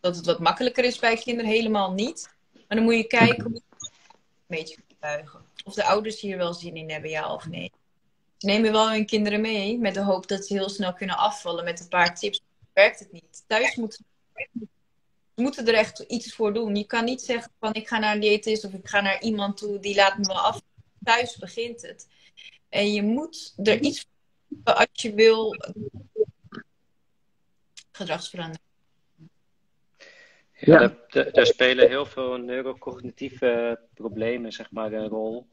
dat 0.00 0.16
het 0.16 0.26
wat 0.26 0.38
makkelijker 0.38 0.84
is 0.84 0.98
bij 0.98 1.16
kinderen, 1.16 1.50
helemaal 1.50 1.92
niet. 1.92 2.36
Maar 2.52 2.76
dan 2.76 2.82
moet 2.82 2.94
je 2.94 3.06
kijken 3.06 3.44
hoe 3.44 3.54
een 3.54 3.86
beetje 4.46 4.76
buigen. 5.00 5.40
Of 5.64 5.74
de 5.74 5.84
ouders 5.84 6.20
hier 6.20 6.36
wel 6.36 6.54
zin 6.54 6.76
in 6.76 6.90
hebben, 6.90 7.10
ja 7.10 7.34
of 7.34 7.48
nee. 7.48 7.72
Nemen 8.38 8.72
wel 8.72 8.90
hun 8.90 9.06
kinderen 9.06 9.40
mee 9.40 9.78
met 9.78 9.94
de 9.94 10.02
hoop 10.02 10.28
dat 10.28 10.46
ze 10.46 10.54
heel 10.54 10.68
snel 10.68 10.92
kunnen 10.92 11.16
afvallen 11.16 11.64
met 11.64 11.80
een 11.80 11.88
paar 11.88 12.18
tips. 12.18 12.40
Werkt 12.72 12.98
het 12.98 13.12
niet. 13.12 13.44
Thuis 13.46 13.76
moeten 13.76 14.04
ze 15.38 15.42
moeten 15.42 15.66
er 15.66 15.74
echt 15.74 15.98
iets 15.98 16.34
voor 16.34 16.52
doen. 16.52 16.76
Je 16.76 16.86
kan 16.86 17.04
niet 17.04 17.22
zeggen 17.22 17.52
van 17.60 17.74
ik 17.74 17.88
ga 17.88 17.98
naar 17.98 18.14
een 18.14 18.20
diëtist 18.20 18.64
of 18.64 18.72
ik 18.72 18.88
ga 18.88 19.00
naar 19.00 19.22
iemand 19.22 19.56
toe 19.56 19.78
die 19.78 19.94
laat 19.94 20.18
me 20.18 20.26
wel 20.26 20.40
af. 20.40 20.60
Thuis 21.04 21.36
begint 21.36 21.82
het. 21.82 22.08
En 22.68 22.92
je 22.92 23.02
moet 23.02 23.54
er 23.56 23.80
iets 23.80 24.06
voor 24.64 24.74
als 24.74 24.88
je 24.92 25.14
wil 25.14 25.56
gedragsverandering. 27.92 28.67
Ja, 30.60 30.94
Daar, 31.08 31.46
spelen 31.46 31.88
heel 31.88 32.06
veel 32.06 32.36
neurocognitieve 32.36 33.80
problemen 33.94 34.52
zeg 34.52 34.70
maar, 34.70 34.92
een 34.92 35.08
rol. 35.08 35.48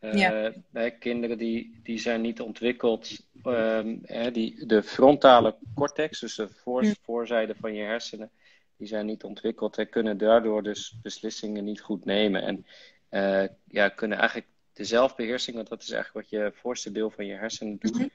Uh, 0.00 0.46
bij 0.70 0.90
kinderen 0.90 1.38
die, 1.38 1.80
die 1.82 1.98
zijn 1.98 2.20
niet 2.20 2.40
ontwikkeld, 2.40 3.26
um, 3.44 4.00
hè, 4.02 4.30
die, 4.30 4.66
de 4.66 4.82
frontale 4.82 5.56
cortex, 5.74 6.20
dus 6.20 6.34
de 6.34 6.48
voor, 6.48 6.84
voorzijde 7.02 7.54
van 7.60 7.74
je 7.74 7.82
hersenen, 7.82 8.30
die 8.76 8.86
zijn 8.86 9.06
niet 9.06 9.24
ontwikkeld 9.24 9.78
en 9.78 9.88
kunnen 9.88 10.18
daardoor 10.18 10.62
dus 10.62 10.98
beslissingen 11.02 11.64
niet 11.64 11.80
goed 11.80 12.04
nemen. 12.04 12.42
En 12.42 12.66
uh, 13.10 13.48
ja, 13.64 13.88
kunnen 13.88 14.18
eigenlijk, 14.18 14.48
de 14.80 14.86
zelfbeheersing, 14.86 15.56
want 15.56 15.68
dat 15.68 15.82
is 15.82 15.90
eigenlijk 15.90 16.30
wat 16.30 16.40
je 16.40 16.52
voorste 16.54 16.92
deel 16.92 17.10
van 17.10 17.26
je 17.26 17.34
hersenen 17.34 17.76
doet, 17.78 17.94
Mhm. 17.98 18.06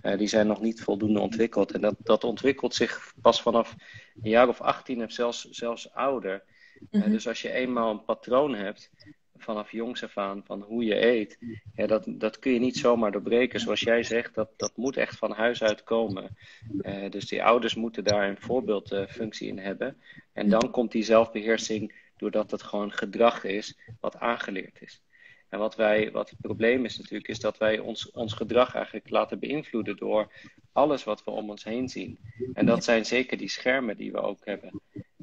eh, 0.00 0.18
die 0.18 0.26
zijn 0.26 0.46
nog 0.46 0.60
niet 0.60 0.82
voldoende 0.82 1.20
ontwikkeld. 1.20 1.72
En 1.72 1.80
dat, 1.80 1.94
dat 1.98 2.24
ontwikkelt 2.24 2.74
zich 2.74 3.14
pas 3.22 3.42
vanaf 3.42 3.74
een 4.22 4.30
jaar 4.30 4.48
of 4.48 4.60
18 4.60 5.02
of 5.02 5.12
zelfs, 5.12 5.48
zelfs 5.50 5.92
ouder. 5.92 6.42
Eh, 6.90 7.00
Mhm. 7.00 7.10
dus 7.10 7.28
als 7.28 7.42
je 7.42 7.52
eenmaal 7.52 7.90
een 7.90 8.04
patroon 8.04 8.54
hebt, 8.54 8.90
vanaf 9.36 9.70
jongs 9.72 10.04
af 10.04 10.16
aan, 10.18 10.42
van 10.44 10.62
hoe 10.62 10.84
je 10.84 11.04
eet, 11.06 11.38
ja, 11.74 11.86
dat, 11.86 12.04
dat 12.08 12.38
kun 12.38 12.52
je 12.52 12.58
niet 12.58 12.76
zomaar 12.76 13.12
doorbreken. 13.12 13.60
Zoals 13.60 13.80
jij 13.80 14.02
zegt, 14.02 14.34
dat, 14.34 14.48
dat 14.56 14.76
moet 14.76 14.96
echt 14.96 15.16
van 15.16 15.32
huis 15.32 15.62
uit 15.62 15.82
komen. 15.84 16.36
Eh, 16.80 17.10
dus 17.10 17.28
die 17.28 17.42
ouders 17.44 17.74
moeten 17.74 18.04
daar 18.04 18.28
een 18.28 18.40
voorbeeldfunctie 18.40 19.48
in 19.48 19.58
hebben. 19.58 19.96
En 20.32 20.48
dan 20.48 20.70
komt 20.70 20.92
die 20.92 21.02
zelfbeheersing 21.02 21.94
doordat 22.16 22.50
het 22.50 22.62
gewoon 22.62 22.92
gedrag 22.92 23.44
is 23.44 23.78
wat 24.00 24.16
aangeleerd 24.16 24.80
is. 24.80 25.02
En 25.50 25.58
wat, 25.58 25.76
wij, 25.76 26.10
wat 26.10 26.30
het 26.30 26.40
probleem 26.40 26.84
is 26.84 26.98
natuurlijk, 26.98 27.28
is 27.28 27.40
dat 27.40 27.58
wij 27.58 27.78
ons, 27.78 28.10
ons 28.10 28.32
gedrag 28.32 28.74
eigenlijk 28.74 29.10
laten 29.10 29.38
beïnvloeden 29.38 29.96
door 29.96 30.32
alles 30.72 31.04
wat 31.04 31.24
we 31.24 31.30
om 31.30 31.50
ons 31.50 31.64
heen 31.64 31.88
zien. 31.88 32.18
En 32.52 32.66
dat 32.66 32.84
zijn 32.84 33.04
zeker 33.04 33.36
die 33.38 33.48
schermen 33.48 33.96
die 33.96 34.12
we 34.12 34.20
ook 34.20 34.38
hebben. 34.44 34.80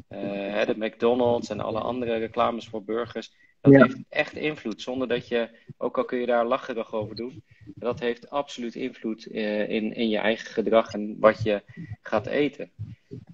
Hè, 0.08 0.66
de 0.66 0.78
McDonald's 0.78 1.50
en 1.50 1.60
alle 1.60 1.80
andere 1.80 2.18
reclames 2.18 2.68
voor 2.68 2.84
burgers. 2.84 3.32
Dat 3.62 3.74
Ja. 3.74 3.84
heeft 3.84 3.98
echt 4.10 4.34
invloed, 4.36 4.82
zonder 4.82 5.08
dat 5.08 5.28
je, 5.28 5.50
ook 5.78 5.98
al 5.98 6.06
kun 6.06 6.20
je 6.20 6.26
daar 6.26 6.46
lacherig 6.46 6.94
over 6.94 7.16
doen, 7.16 7.44
dat 7.76 8.00
heeft 8.00 8.30
absoluut 8.30 8.76
invloed 8.76 9.26
eh, 9.28 9.70
in, 9.70 9.94
in 9.94 10.10
je 10.10 10.18
eigen 10.18 10.48
gedrag 10.48 10.94
en 10.94 11.16
wat 11.20 11.44
je 11.44 11.62
gaat 12.02 12.28
eten. 12.28 12.72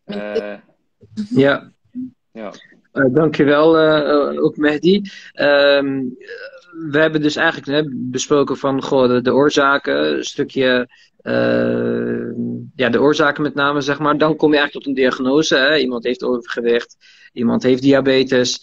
Eh, 0.06 0.56
Ja, 1.30 1.72
ja. 2.32 2.52
Uh, 2.94 3.14
dankjewel, 3.14 3.80
uh, 4.34 4.44
ook 4.44 4.58
Mehdi. 4.58 5.02
Ehm, 5.32 6.04
we 6.74 7.00
hebben 7.00 7.22
dus 7.22 7.36
eigenlijk 7.36 7.68
hè, 7.68 7.90
besproken 7.96 8.58
van 8.58 8.84
goh, 8.84 9.24
de, 9.24 9.34
oorzaken, 9.34 10.18
een 10.18 10.24
stukje, 10.24 10.90
uh, 11.24 12.36
ja, 12.76 12.90
de 12.90 13.02
oorzaken 13.02 13.44
met 13.44 13.54
name, 13.54 13.82
zeg 13.82 14.00
maar. 14.00 14.18
Dan 14.18 14.36
kom 14.36 14.52
je 14.52 14.58
eigenlijk 14.58 14.86
tot 14.86 14.96
een 14.96 15.02
diagnose. 15.02 15.56
Hè? 15.56 15.78
Iemand 15.78 16.04
heeft 16.04 16.24
overgewicht, 16.24 16.98
iemand 17.34 17.64
heeft 17.64 17.82
diabetes. 17.82 18.62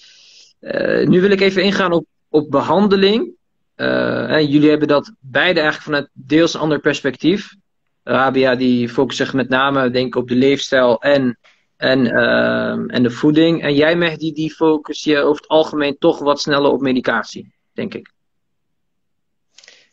Uh, 0.61 1.06
nu 1.06 1.20
wil 1.20 1.30
ik 1.30 1.40
even 1.40 1.62
ingaan 1.62 1.92
op, 1.92 2.06
op 2.28 2.50
behandeling. 2.50 3.38
Hè, 3.74 4.36
jullie 4.36 4.68
hebben 4.70 4.88
dat 4.88 5.12
beide 5.20 5.61
eigenlijk 5.61 5.90
vanuit 5.90 6.11
deels 6.12 6.54
een 6.54 6.61
ander 6.61 6.80
perspectief. 6.80 7.54
Rabia 8.02 8.54
die 8.54 8.88
focust 8.88 9.18
zich 9.18 9.32
met 9.32 9.48
name 9.48 9.90
denk 9.90 10.06
ik 10.06 10.16
op 10.16 10.28
de 10.28 10.34
leefstijl 10.34 11.02
en 11.02 11.38
en, 11.76 12.06
en 12.88 13.02
de 13.02 13.11
voeding. 13.11 13.62
En 13.62 13.74
jij, 13.74 13.96
Mehdi, 13.96 14.32
die 14.32 14.54
focus 14.54 15.04
je 15.04 15.18
over 15.18 15.40
het 15.42 15.50
algemeen 15.50 15.98
toch 15.98 16.18
wat 16.18 16.40
sneller 16.40 16.70
op 16.70 16.80
medicatie, 16.80 17.52
denk 17.80 17.94
ik. 17.94 18.12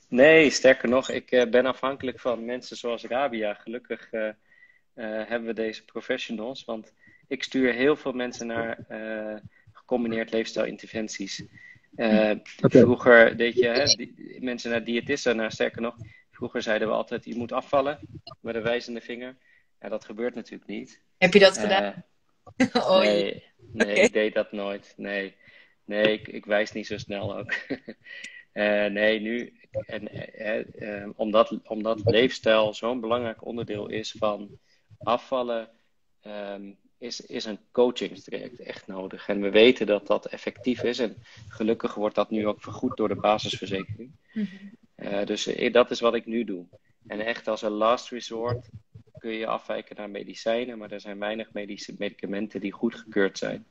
Nee, 0.07 0.49
sterker 0.49 0.89
nog, 0.89 1.09
ik 1.09 1.31
uh, 1.31 1.49
ben 1.49 1.65
afhankelijk 1.65 2.19
van 2.19 2.45
mensen 2.45 2.77
zoals 2.77 3.03
Rabia. 3.03 3.53
Gelukkig 3.53 4.13
uh, 4.13 4.29
hebben 4.93 5.45
we 5.45 5.53
deze 5.53 5.85
professionals, 5.85 6.65
want 6.65 6.93
ik 7.27 7.43
stuur 7.43 7.73
heel 7.73 7.95
veel 7.95 8.11
mensen 8.11 8.47
naar 8.47 8.77
gecombineerd 9.73 10.31
leefstijlinterventies. 10.31 11.43
Okay. 11.95 12.41
Vroeger 12.45 13.37
deed 13.37 13.53
je 13.53 13.67
hè, 13.67 13.83
die, 13.83 14.37
mensen 14.39 14.71
naar 14.71 14.83
diëtisten, 14.83 15.35
naar 15.35 15.51
sterker 15.51 15.81
nog, 15.81 15.95
vroeger 16.31 16.61
zeiden 16.61 16.87
we 16.87 16.93
altijd: 16.93 17.25
je 17.25 17.35
moet 17.35 17.51
afvallen 17.51 17.99
met 18.41 18.55
een 18.55 18.63
wijzende 18.63 19.01
vinger. 19.01 19.37
Ja, 19.81 19.89
dat 19.89 20.05
gebeurt 20.05 20.35
natuurlijk 20.35 20.69
niet. 20.69 21.01
Heb 21.17 21.33
je 21.33 21.39
dat 21.39 21.57
gedaan? 21.57 22.03
Oh, 22.73 22.99
nee, 22.99 23.43
nee 23.71 23.91
okay. 23.91 24.03
ik 24.03 24.13
deed 24.13 24.33
dat 24.33 24.51
nooit. 24.51 24.93
Nee, 24.97 25.35
nee 25.87 26.13
ik, 26.13 26.27
ik 26.27 26.45
wijs 26.45 26.71
niet 26.71 26.87
zo 26.87 26.97
snel 26.97 27.37
ook. 27.37 27.53
uh, 28.53 28.85
nee, 28.99 29.19
nu, 29.19 29.53
en, 29.71 30.09
uh, 30.83 31.09
omdat, 31.15 31.59
omdat 31.63 32.01
leefstijl 32.05 32.73
zo'n 32.73 32.99
belangrijk 32.99 33.45
onderdeel 33.45 33.87
is 33.87 34.15
van 34.17 34.59
afvallen, 34.97 35.69
um, 36.27 36.77
is, 36.97 37.21
is 37.21 37.45
een 37.45 37.59
coachingstraject 37.71 38.59
echt 38.59 38.87
nodig. 38.87 39.27
En 39.27 39.41
we 39.41 39.49
weten 39.49 39.85
dat 39.85 40.07
dat 40.07 40.25
effectief 40.25 40.83
is. 40.83 40.99
En 40.99 41.15
gelukkig 41.47 41.93
wordt 41.93 42.15
dat 42.15 42.29
nu 42.29 42.47
ook 42.47 42.61
vergoed 42.61 42.97
door 42.97 43.07
de 43.07 43.15
basisverzekering. 43.15 44.11
Mm 44.33 44.47
-hmm. 44.95 45.25
dus 45.25 45.49
dat 45.71 45.91
is 45.91 45.99
wat 45.99 46.15
ik 46.15 46.25
nu 46.25 46.43
doe. 46.43 46.65
En 47.07 47.19
echt 47.19 47.47
als 47.47 47.61
een 47.61 47.71
last 47.71 48.09
resort 48.09 48.69
kun 49.27 49.35
je 49.35 49.47
afwijken 49.47 49.95
naar 49.95 50.09
medicijnen, 50.09 50.77
maar 50.77 50.91
er 50.91 50.99
zijn 50.99 51.19
weinig 51.19 51.53
medische 51.53 51.95
medicamenten 51.97 52.59
die 52.59 52.71
goedgekeurd 52.71 53.37
zijn. 53.37 53.65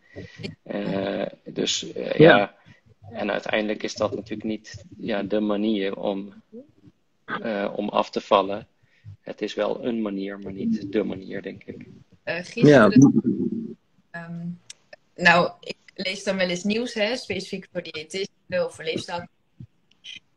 Uh, 0.65 1.27
dus 1.45 1.97
uh, 1.97 2.13
ja. 2.13 2.37
ja. 2.37 2.55
en 3.13 3.31
uiteindelijk 3.31 3.83
is 3.83 3.95
dat 3.95 4.15
natuurlijk 4.15 4.49
niet 4.49 4.85
ja, 4.99 5.23
de 5.23 5.41
manier 5.41 5.97
om, 5.97 6.43
uh, 7.27 7.73
om 7.77 7.89
af 7.89 8.11
te 8.11 8.21
vallen. 8.21 8.67
Het 9.21 9.43
is 9.43 9.55
wel 9.55 9.85
een 9.85 10.03
manier, 10.03 10.39
maar 10.39 10.53
niet 10.53 10.93
de 10.93 11.03
manier, 11.03 11.43
denk 11.43 11.65
ik. 11.65 11.87
gisteren, 12.25 13.15
ja. 14.11 14.29
um, 14.29 14.61
nou, 15.15 15.51
ik 15.61 15.77
lees 15.95 16.25
dan 16.25 16.37
wel 16.37 16.49
eens 16.49 16.65
nieuws, 16.65 16.95
hè, 16.95 17.17
specifiek 17.17 17.69
voor 17.73 17.83
diëtisten 17.83 18.65
of 18.65 18.75
voor 18.75 18.85
leefstijl. 18.85 19.27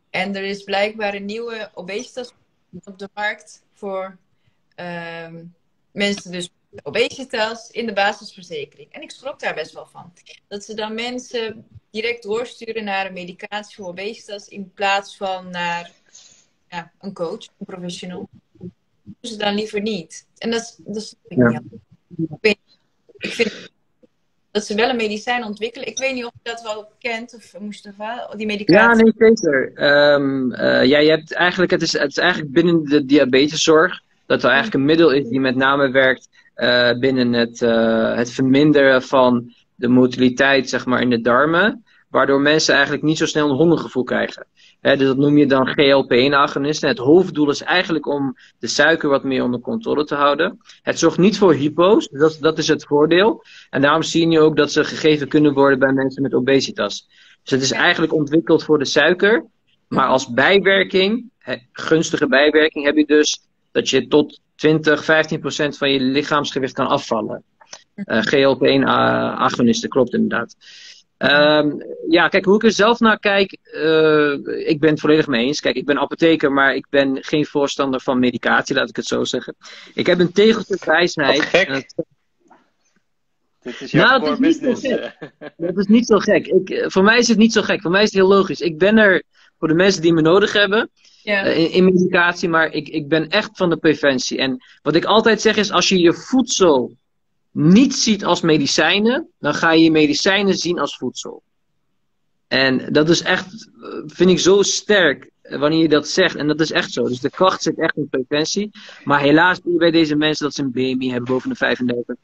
En 0.10 0.36
er 0.36 0.44
is 0.44 0.64
blijkbaar 0.64 1.14
een 1.14 1.26
nieuwe 1.26 1.70
obesitas 1.74 2.34
op 2.84 3.00
de 3.00 3.10
markt 3.14 3.64
voor 3.74 4.18
Um, 4.80 5.56
mensen 5.92 6.32
dus 6.32 6.50
obesitas 6.84 7.70
in 7.70 7.86
de 7.86 7.94
basisverzekering. 7.94 8.92
En 8.92 9.02
ik 9.02 9.12
schrok 9.12 9.40
daar 9.40 9.54
best 9.54 9.74
wel 9.74 9.86
van. 9.86 10.14
Dat 10.48 10.64
ze 10.64 10.74
dan 10.74 10.94
mensen 10.94 11.68
direct 11.92 12.24
doorsturen 12.24 12.84
naar 12.84 13.06
een 13.06 13.14
medicatie 13.14 13.76
voor 13.76 13.88
obesitas 13.88 14.48
in 14.48 14.72
plaats 14.74 15.18
van 15.18 15.50
naar 15.50 15.92
ja, 16.70 16.92
een 17.00 17.14
coach, 17.14 17.48
een 17.58 17.66
professional. 17.66 18.30
Doen 18.52 18.72
ze 19.22 19.38
dan 19.38 19.56
liever 19.56 19.82
niet. 19.82 20.28
En 20.38 20.52
dat 20.52 20.62
is, 20.62 20.76
dat 20.78 20.96
is 20.96 21.16
ja. 21.28 21.62
ik 23.18 23.34
vind 23.34 23.72
dat 24.52 24.66
ze 24.66 24.76
wel 24.76 24.90
een 24.90 24.96
medicijn 24.96 25.44
ontwikkelen. 25.44 25.88
Ik 25.88 25.98
weet 25.98 26.14
niet 26.14 26.26
of 26.26 26.32
je 26.44 26.50
dat 26.50 26.62
wel 26.62 26.92
kent, 27.00 27.36
of 27.36 27.60
Mustafa, 27.60 28.36
die 28.36 28.46
medicatie. 28.46 29.06
Ja, 29.06 29.12
nee, 29.18 29.34
zeker. 29.36 29.84
Um, 30.14 30.52
uh, 30.52 30.86
ja, 30.86 30.98
je 30.98 31.10
hebt 31.10 31.34
eigenlijk, 31.34 31.72
het, 31.72 31.82
is, 31.82 31.94
het 31.94 32.10
is 32.10 32.18
eigenlijk 32.18 32.52
binnen 32.52 32.84
de 32.84 33.06
diabeteszorg 33.06 34.02
dat 34.30 34.44
er 34.44 34.50
eigenlijk 34.50 34.76
een 34.76 34.86
middel 34.86 35.12
is 35.12 35.28
die 35.28 35.40
met 35.40 35.56
name 35.56 35.92
werkt 35.92 36.30
uh, 36.56 36.92
binnen 37.00 37.34
het, 37.34 37.62
uh, 37.62 38.16
het 38.16 38.32
verminderen 38.32 39.02
van 39.02 39.54
de 39.76 39.88
motiliteit 39.88 40.70
zeg 40.70 40.86
maar, 40.86 41.02
in 41.02 41.10
de 41.10 41.22
darmen. 41.22 41.84
Waardoor 42.10 42.42
mensen 42.42 42.74
eigenlijk 42.74 43.04
niet 43.04 43.18
zo 43.18 43.26
snel 43.26 43.50
een 43.50 43.56
hongergevoel 43.56 44.04
krijgen. 44.04 44.48
Dus 44.82 45.00
dat 45.00 45.18
noem 45.18 45.38
je 45.38 45.46
dan 45.46 45.68
GLP-1-agonisten. 45.68 46.88
Het 46.88 46.98
hoofddoel 46.98 47.50
is 47.50 47.62
eigenlijk 47.62 48.08
om 48.08 48.36
de 48.60 48.68
suiker 48.68 49.10
wat 49.10 49.24
meer 49.24 49.44
onder 49.44 49.60
controle 49.60 50.04
te 50.04 50.16
houden. 50.16 50.60
Het 50.82 51.00
zorgt 51.00 51.18
niet 51.18 51.38
voor 51.38 51.54
hypo's, 51.54 52.08
dat, 52.08 52.38
dat 52.40 52.58
is 52.58 52.68
het 52.68 52.86
voordeel. 52.86 53.44
En 53.70 53.82
daarom 53.82 54.04
zie 54.04 54.30
je 54.30 54.40
ook 54.40 54.56
dat 54.56 54.72
ze 54.72 54.84
gegeven 54.84 55.28
kunnen 55.28 55.54
worden 55.54 55.80
bij 55.80 55.92
mensen 55.92 56.22
met 56.22 56.34
obesitas. 56.34 57.08
Dus 57.44 57.52
het 57.52 57.62
is 57.62 57.72
eigenlijk 57.72 58.14
ontwikkeld 58.14 58.64
voor 58.64 58.80
de 58.80 58.86
suiker. 58.86 59.46
Maar 59.88 60.08
als 60.08 60.34
bijwerking, 60.34 61.32
gunstige 61.72 62.28
bijwerking, 62.28 62.86
heb 62.86 62.96
je 62.96 63.06
dus 63.06 63.49
dat 63.72 63.90
je 63.90 64.08
tot 64.08 64.40
20, 64.56 65.04
15 65.04 65.40
procent 65.40 65.78
van 65.78 65.92
je 65.92 66.00
lichaamsgewicht 66.00 66.74
kan 66.74 66.88
afvallen. 66.88 67.44
Uh, 67.96 68.22
GLP-1-agonisten, 68.22 69.90
klopt 69.90 70.14
inderdaad. 70.14 70.56
Um, 71.18 71.84
ja, 72.10 72.28
kijk, 72.28 72.46
hoe 72.46 72.56
ik 72.56 72.64
er 72.64 72.72
zelf 72.72 73.00
naar 73.00 73.20
kijk, 73.20 73.58
uh, 73.74 74.32
ik 74.68 74.80
ben 74.80 74.90
het 74.90 75.00
volledig 75.00 75.28
mee 75.28 75.46
eens. 75.46 75.60
Kijk, 75.60 75.76
ik 75.76 75.86
ben 75.86 76.00
apotheker, 76.00 76.52
maar 76.52 76.76
ik 76.76 76.86
ben 76.90 77.24
geen 77.24 77.46
voorstander 77.46 78.02
van 78.02 78.20
medicatie, 78.20 78.76
laat 78.76 78.90
ik 78.90 78.96
het 78.96 79.06
zo 79.06 79.24
zeggen. 79.24 79.56
Ik 79.94 80.06
heb 80.06 80.20
een 80.20 80.32
tegeltje 80.32 80.78
wijsheid. 80.86 81.42
Gek. 81.42 81.68
Het... 81.68 81.94
Dit 83.62 83.82
is 83.82 83.92
jouw 83.92 84.08
nou, 84.08 84.22
core 84.22 84.40
business. 84.40 84.82
dat 85.58 85.78
is 85.78 85.86
niet 85.86 86.06
zo 86.06 86.18
gek. 86.18 86.48
Ik, 86.48 86.92
voor 86.92 87.04
mij 87.04 87.18
is 87.18 87.28
het 87.28 87.38
niet 87.38 87.54
zo 87.54 87.62
gek. 87.62 87.82
Voor 87.82 87.92
mij 87.92 88.04
is 88.04 88.12
het 88.12 88.18
heel 88.18 88.28
logisch. 88.28 88.62
Ik 88.62 88.78
ben 88.78 88.98
er 88.98 89.24
voor 89.60 89.68
de 89.68 89.74
mensen 89.74 90.02
die 90.02 90.14
me 90.14 90.22
nodig 90.22 90.54
hebben. 90.54 90.90
Uh, 91.24 91.58
in, 91.58 91.72
in, 91.72 91.84
medicatie, 91.84 92.50
maar 92.50 92.72
ik, 92.72 92.88
ik 92.88 93.08
ben 93.08 93.30
echt 93.30 93.50
van 93.54 93.70
de 93.70 93.78
preventie. 93.78 94.38
En 94.38 94.64
wat 94.82 94.96
ik 94.96 95.06
altijd 95.06 95.42
zeg 95.42 95.56
is, 95.56 95.72
als 95.72 95.90
je 95.90 96.00
je 96.00 96.14
voedsel 96.14 96.96
niet 97.52 97.96
ziet 97.96 98.26
als 98.26 98.42
medicijnen, 98.42 99.28
dan 99.40 99.54
ga 99.54 99.72
je 99.72 99.84
je 99.84 99.92
medicijnen 99.92 100.56
zien 100.56 100.80
als 100.80 100.98
voedsel. 100.98 101.44
En 102.48 102.94
dat 102.94 103.10
is 103.10 103.22
echt, 103.22 103.70
vind 104.06 104.30
ik 104.30 104.40
zo 104.40 104.62
sterk 104.62 105.32
wanneer 105.42 105.82
je 105.82 105.90
dat 105.90 106.08
zegt. 106.08 106.36
En 106.36 106.48
dat 106.48 106.60
is 106.60 106.72
echt 106.72 106.92
zo. 106.92 107.04
Dus 107.04 107.20
de 107.20 107.30
kracht 107.30 107.62
zit 107.62 107.80
echt 107.80 107.98
in 107.98 108.10
preventie. 108.10 108.72
Maar 109.04 109.20
helaas 109.20 109.60
zie 109.64 109.72
je 109.72 109.78
bij 109.78 109.92
deze 109.92 110.16
mensen 110.16 110.46
dat 110.46 110.54
ze 110.56 110.62
een 110.62 110.72
BMI 110.72 111.12
hebben 111.12 111.34
boven 111.34 111.50
de 111.50 111.56
35. 111.56 112.16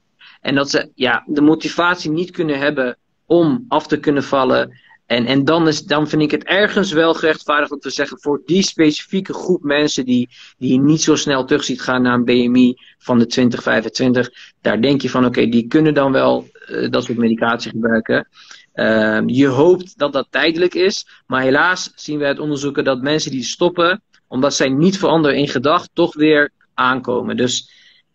En 0.41 0.55
dat 0.55 0.69
ze 0.69 0.89
ja, 0.95 1.23
de 1.27 1.41
motivatie 1.41 2.11
niet 2.11 2.31
kunnen 2.31 2.59
hebben 2.59 2.97
om 3.25 3.65
af 3.67 3.87
te 3.87 3.99
kunnen 3.99 4.23
vallen. 4.23 4.79
En, 5.05 5.25
en 5.25 5.45
dan, 5.45 5.67
is, 5.67 5.83
dan 5.83 6.07
vind 6.07 6.21
ik 6.21 6.31
het 6.31 6.43
ergens 6.43 6.91
wel 6.91 7.13
gerechtvaardigd 7.13 7.71
om 7.71 7.79
te 7.79 7.89
zeggen 7.89 8.19
voor 8.19 8.41
die 8.45 8.61
specifieke 8.61 9.33
groep 9.33 9.63
mensen 9.63 10.05
die, 10.05 10.29
die 10.57 10.71
je 10.71 10.79
niet 10.79 11.01
zo 11.01 11.15
snel 11.15 11.45
terug 11.45 11.63
ziet 11.63 11.81
gaan 11.81 12.01
naar 12.01 12.13
een 12.13 12.25
BMI 12.25 12.75
van 12.97 13.19
de 13.19 13.25
2025. 13.25 14.29
Daar 14.61 14.81
denk 14.81 15.01
je 15.01 15.09
van 15.09 15.25
oké, 15.25 15.47
die 15.47 15.67
kunnen 15.67 15.93
dan 15.93 16.11
wel 16.11 16.47
uh, 16.67 16.89
dat 16.89 17.03
soort 17.03 17.17
medicatie 17.17 17.71
gebruiken. 17.71 18.27
Ehm, 18.73 19.27
je 19.27 19.47
hoopt 19.47 19.97
dat 19.97 20.13
dat 20.13 20.27
tijdelijk 20.29 20.73
is, 20.73 21.07
maar 21.27 21.41
helaas 21.41 21.91
zien 21.95 22.19
we 22.19 22.25
uit 22.25 22.39
onderzoeken 22.39 22.83
dat 22.83 23.01
mensen 23.01 23.31
die 23.31 23.43
stoppen, 23.43 24.01
omdat 24.27 24.53
zij 24.53 24.69
niet 24.69 24.97
veranderen 24.97 25.37
in 25.37 25.47
gedacht, 25.47 25.89
toch 25.93 26.15
weer 26.15 26.51
aankomen. 26.73 27.37
Dus 27.37 27.69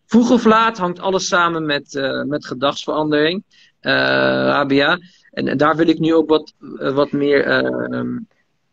vroeg 0.05 0.31
of 0.31 0.45
laat 0.45 0.77
hangt 0.77 0.99
alles 0.99 1.27
samen 1.27 1.65
met, 1.65 1.93
uh, 1.93 2.23
met 2.23 2.45
gedachtsverandering, 2.45 3.43
uh, 3.81 3.91
Rabia. 3.91 4.99
En, 5.31 5.47
en, 5.47 5.57
daar 5.57 5.75
wil 5.75 5.87
ik 5.87 5.99
nu 5.99 6.13
ook 6.13 6.29
wat, 6.29 6.53
wat 6.77 7.11
meer 7.11 7.45
ehm, 7.45 8.17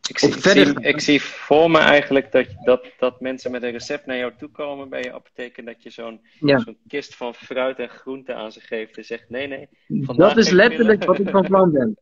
ik 0.09 0.19
zie, 0.19 0.33
zie, 0.41 0.81
ik 0.81 1.01
zie 1.01 1.23
voor 1.23 1.71
me 1.71 1.79
eigenlijk 1.79 2.33
dat, 2.33 2.47
dat, 2.65 2.87
dat 2.99 3.21
mensen 3.21 3.51
met 3.51 3.63
een 3.63 3.71
recept 3.71 4.07
naar 4.07 4.17
jou 4.17 4.33
toe 4.39 4.49
komen 4.49 4.89
bij 4.89 5.03
je 5.03 5.13
apotheek 5.13 5.57
en 5.57 5.65
dat 5.65 5.83
je 5.83 5.91
zo'n 5.91 6.21
zo'n 6.41 6.77
kist 6.89 7.17
van 7.17 7.35
fruit 7.35 7.79
en 7.79 7.89
groenten 7.89 8.37
aan 8.37 8.53
ze 8.53 8.61
geeft 8.61 8.97
en 8.97 9.05
zegt 9.05 9.25
nee, 9.29 9.47
nee. 9.47 9.69
Dat 10.17 10.37
is 10.37 10.51
letterlijk 10.51 11.05
wat 11.05 11.19
ik 11.19 11.29
van 11.29 11.47
plan 11.47 11.73
ben. 11.73 11.99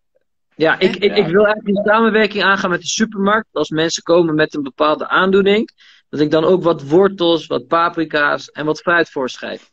Ja, 0.54 0.78
ik, 0.78 0.96
ik, 0.96 1.16
ik 1.16 1.26
wil 1.26 1.46
eigenlijk 1.46 1.76
een 1.76 1.84
samenwerking 1.84 2.42
aangaan 2.42 2.70
met 2.70 2.80
de 2.80 2.86
supermarkt. 2.86 3.48
Als 3.52 3.70
mensen 3.70 4.02
komen 4.02 4.34
met 4.34 4.54
een 4.54 4.62
bepaalde 4.62 5.08
aandoening, 5.08 5.70
dat 6.08 6.20
ik 6.20 6.30
dan 6.30 6.44
ook 6.44 6.62
wat 6.62 6.88
wortels, 6.88 7.46
wat 7.46 7.66
paprika's 7.66 8.50
en 8.50 8.66
wat 8.66 8.80
fruit 8.80 9.10
voorschrijf. 9.10 9.70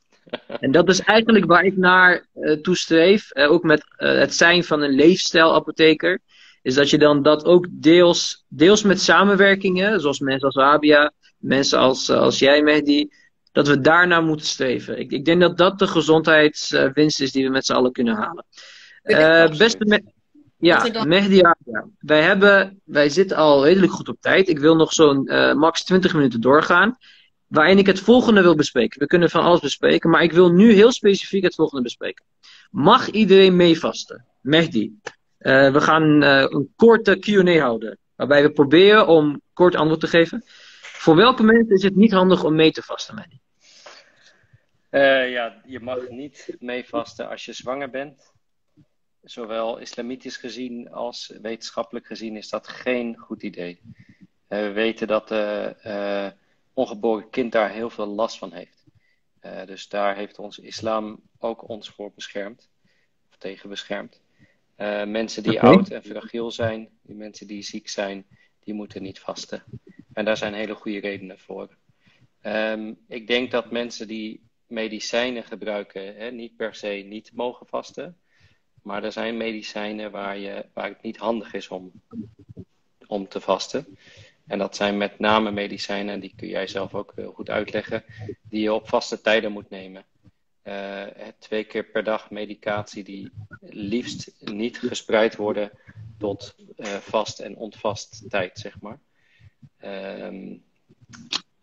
En 0.60 0.72
dat 0.72 0.90
is 0.90 1.00
eigenlijk 1.00 1.46
waar 1.46 1.64
ik 1.64 1.78
naar 1.78 2.26
uh, 2.36 2.52
toestreef. 2.62 3.30
Uh, 3.34 3.52
ook 3.52 3.64
met 3.64 3.84
uh, 3.98 4.18
het 4.18 4.34
zijn 4.34 4.64
van 4.64 4.82
een 4.82 4.96
leefstijlapotheker 4.96 6.20
is 6.62 6.74
dat 6.74 6.90
je 6.90 6.98
dan 6.98 7.24
dat 7.24 7.46
ook 7.46 7.68
deels, 7.70 8.46
deels 8.48 8.84
met 8.84 9.02
samenwerkingen, 9.02 10.00
zoals 10.00 10.20
mensen 10.20 10.46
als 10.48 10.56
Rabia, 10.56 11.12
mensen 11.38 11.80
als, 11.80 12.10
als 12.10 12.40
jij, 12.40 12.62
Mehdi, 12.62 13.10
dat 13.52 13.68
we 13.68 13.80
daarnaar 13.80 14.24
moeten 14.24 14.46
streven. 14.46 15.00
Ik, 15.00 15.12
ik 15.12 15.26
denk 15.26 15.42
dat 15.42 15.58
dat 15.58 15.80
de 15.80 15.88
gezondheidswinst 15.88 17.22
is 17.22 17.32
die 17.32 17.44
we 17.46 17.52
met 17.52 17.66
z'n 17.66 17.74
allen 17.74 17.92
kunnen 17.92 18.16
halen. 18.16 18.46
Beste 19.58 19.86
me 19.86 20.04
ja, 20.58 21.06
Mehdi, 21.06 21.36
ja. 21.36 21.58
Wij, 22.00 22.22
hebben, 22.22 22.82
wij 22.84 23.10
zitten 23.10 23.38
al 23.38 23.66
redelijk 23.66 23.92
goed 23.92 24.10
op 24.10 24.18
tijd. 24.20 24.50
Ik 24.50 24.60
wil 24.60 24.76
nog 24.76 24.94
zo'n 24.94 25.24
max 25.56 25.84
20 25.84 26.14
minuten 26.14 26.42
doorgaan. 26.42 26.98
Waarin 27.54 27.78
ik 27.78 27.86
het 27.86 28.00
volgende 28.00 28.42
wil 28.42 28.56
bespreken. 28.56 29.00
We 29.00 29.06
kunnen 29.06 29.30
van 29.30 29.44
alles 29.44 29.60
bespreken, 29.60 30.10
maar 30.10 30.24
ik 30.24 30.32
wil 30.32 30.52
nu 30.52 30.72
heel 30.72 30.92
specifiek 30.92 31.44
het 31.44 31.56
volgende 31.56 31.84
bespreken. 31.84 32.26
Mag 32.72 33.10
iedereen 33.10 33.56
meevasten? 33.56 34.26
Mehdi, 34.42 35.00
uh, 35.40 35.72
we 35.72 35.82
gaan 35.82 36.24
uh, 36.24 36.46
een 36.48 36.74
korte 36.76 37.20
QA 37.20 37.60
houden. 37.60 37.98
Waarbij 38.16 38.42
we 38.42 38.52
proberen 38.52 39.08
om 39.08 39.42
kort 39.54 39.76
antwoord 39.76 40.00
te 40.00 40.08
geven. 40.08 40.44
Voor 40.82 41.16
welke 41.16 41.44
mensen 41.44 41.76
is 41.76 41.84
het 41.84 41.96
niet 41.96 42.12
handig 42.12 42.44
om 42.44 42.56
mee 42.56 42.72
te 42.72 42.82
vasten, 42.82 43.16
Manny? 43.16 43.40
Uh, 44.92 45.32
ja, 45.32 45.62
je 45.66 45.80
mag 45.80 46.10
niet 46.10 46.56
meevasten 46.60 47.30
als 47.30 47.46
je 47.46 47.54
zwanger 47.54 47.90
bent. 47.90 48.32
Zowel 49.22 49.78
islamitisch 49.78 50.38
gezien 50.38 50.92
als 50.92 51.34
wetenschappelijk 51.42 52.06
gezien 52.06 52.38
is 52.38 52.50
dat 52.50 52.68
geen 52.68 53.18
goed 53.18 53.44
idee. 53.44 53.82
we 54.48 54.72
weten 54.72 55.08
dat 55.08 55.30
het 55.30 56.42
ongeboren 56.74 57.30
kind 57.30 57.52
daar 57.52 57.72
heel 57.72 57.90
veel 57.90 58.08
last 58.08 58.38
van 58.38 58.54
heeft. 58.54 58.84
dus 59.66 59.88
daar 59.88 60.16
heeft 60.16 60.40
ons 60.40 60.60
islam 60.60 61.22
ook 61.40 61.70
ons 61.70 61.90
voor 61.90 62.12
beschermd. 62.16 62.70
Of 63.30 63.38
tegen 63.38 63.70
beschermd. 63.70 64.22
Uh, 64.78 65.04
mensen 65.04 65.44
die 65.44 65.62
oud 65.62 65.90
en 65.90 66.04
fragiel 66.04 66.52
zijn, 66.52 66.90
die 67.02 67.16
mensen 67.16 67.48
die 67.48 67.62
ziek 67.62 67.90
zijn, 67.90 68.26
die 68.60 68.74
moeten 68.74 69.02
niet 69.02 69.20
vasten. 69.20 69.64
En 70.14 70.26
daar 70.26 70.38
zijn 70.38 70.54
hele 70.54 70.76
goede 70.76 71.00
redenen 71.00 71.40
voor. 71.40 71.78
Um, 72.42 72.98
ik 73.08 73.28
denk 73.28 73.52
dat 73.52 73.72
mensen 73.72 74.08
die 74.08 74.42
medicijnen 74.68 75.44
gebruiken, 75.44 76.16
hè, 76.16 76.32
niet 76.32 76.56
per 76.56 76.76
se 76.76 76.88
niet 76.88 77.32
mogen 77.34 77.66
vasten. 77.66 78.18
Maar 78.82 79.04
er 79.04 79.12
zijn 79.12 79.38
medicijnen 79.38 80.12
waar, 80.12 80.38
je, 80.38 80.66
waar 80.74 80.90
het 80.90 81.02
niet 81.02 81.18
handig 81.18 81.54
is 81.54 81.68
om, 81.68 81.92
om 83.08 83.28
te 83.28 83.42
vasten. 83.42 83.98
En 84.48 84.58
dat 84.58 84.76
zijn 84.76 84.98
met 84.98 85.20
name 85.20 85.52
medicijnen, 85.52 86.20
die 86.20 86.34
kun 86.36 86.48
jij 86.48 86.68
zelf 86.68 86.94
ook 86.94 87.12
heel 87.16 87.32
goed 87.32 87.50
uitleggen, 87.50 88.04
die 88.50 88.62
je 88.62 88.74
op 88.74 88.90
vaste 88.90 89.22
tijden 89.22 89.52
moet 89.52 89.70
nemen. 89.70 90.06
Uh, 90.64 91.04
twee 91.40 91.64
keer 91.64 91.84
per 91.86 92.04
dag 92.04 92.30
medicatie 92.30 93.04
die 93.04 93.32
liefst 93.60 94.32
niet 94.40 94.80
gespreid 94.80 95.36
worden 95.36 95.72
tot 96.18 96.56
uh, 96.78 96.88
vast 96.88 97.40
en 97.40 97.56
ontvast 97.56 98.30
tijd, 98.30 98.60
zeg 98.60 98.82
maar. 98.82 99.00
Uh, 99.84 100.58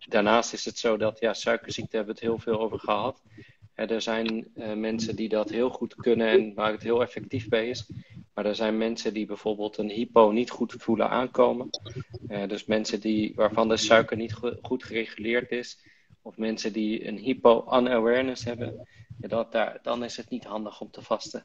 daarnaast 0.09 0.53
is 0.53 0.65
het 0.65 0.79
zo 0.79 0.97
dat, 0.97 1.21
ja, 1.21 1.35
suikerziekte 1.35 1.97
hebben 1.97 2.15
we 2.15 2.21
het 2.21 2.31
heel 2.31 2.39
veel 2.39 2.61
over 2.61 2.79
gehad. 2.79 3.23
Er 3.75 4.03
zijn 4.03 4.51
uh, 4.55 4.73
mensen 4.73 5.17
die 5.17 5.29
dat 5.29 5.51
heel 5.51 5.71
goed 5.71 5.95
kunnen 5.95 6.29
en 6.29 6.55
waar 6.55 6.73
het 6.73 6.83
heel 6.83 7.03
effectief 7.03 7.49
bij 7.49 7.69
is. 7.69 7.91
Maar 8.35 8.47
er 8.47 8.55
zijn 8.55 8.79
mensen 8.79 9.15
die 9.15 9.27
bijvoorbeeld 9.27 9.79
een 9.79 9.91
hypo 9.91 10.31
niet 10.31 10.51
goed 10.51 10.75
voelen 10.79 11.11
aankomen. 11.11 11.71
dus 12.47 12.65
mensen 12.65 13.01
die, 13.01 13.33
waarvan 13.35 13.69
de 13.69 13.77
suiker 13.77 14.17
niet 14.17 14.35
goed 14.63 14.85
gereguleerd 14.85 15.51
is 15.51 15.79
of 16.23 16.37
mensen 16.37 16.73
die 16.73 17.07
een 17.07 17.19
hypo-unawareness 17.19 18.45
hebben, 18.45 18.89
ja, 19.21 19.29
dat, 19.29 19.53
daar, 19.53 19.79
dan 19.83 20.05
is 20.05 20.17
het 20.17 20.31
niet 20.31 20.45
handig 20.45 20.81
om 20.81 20.91
te 20.91 21.03
vasten. 21.03 21.45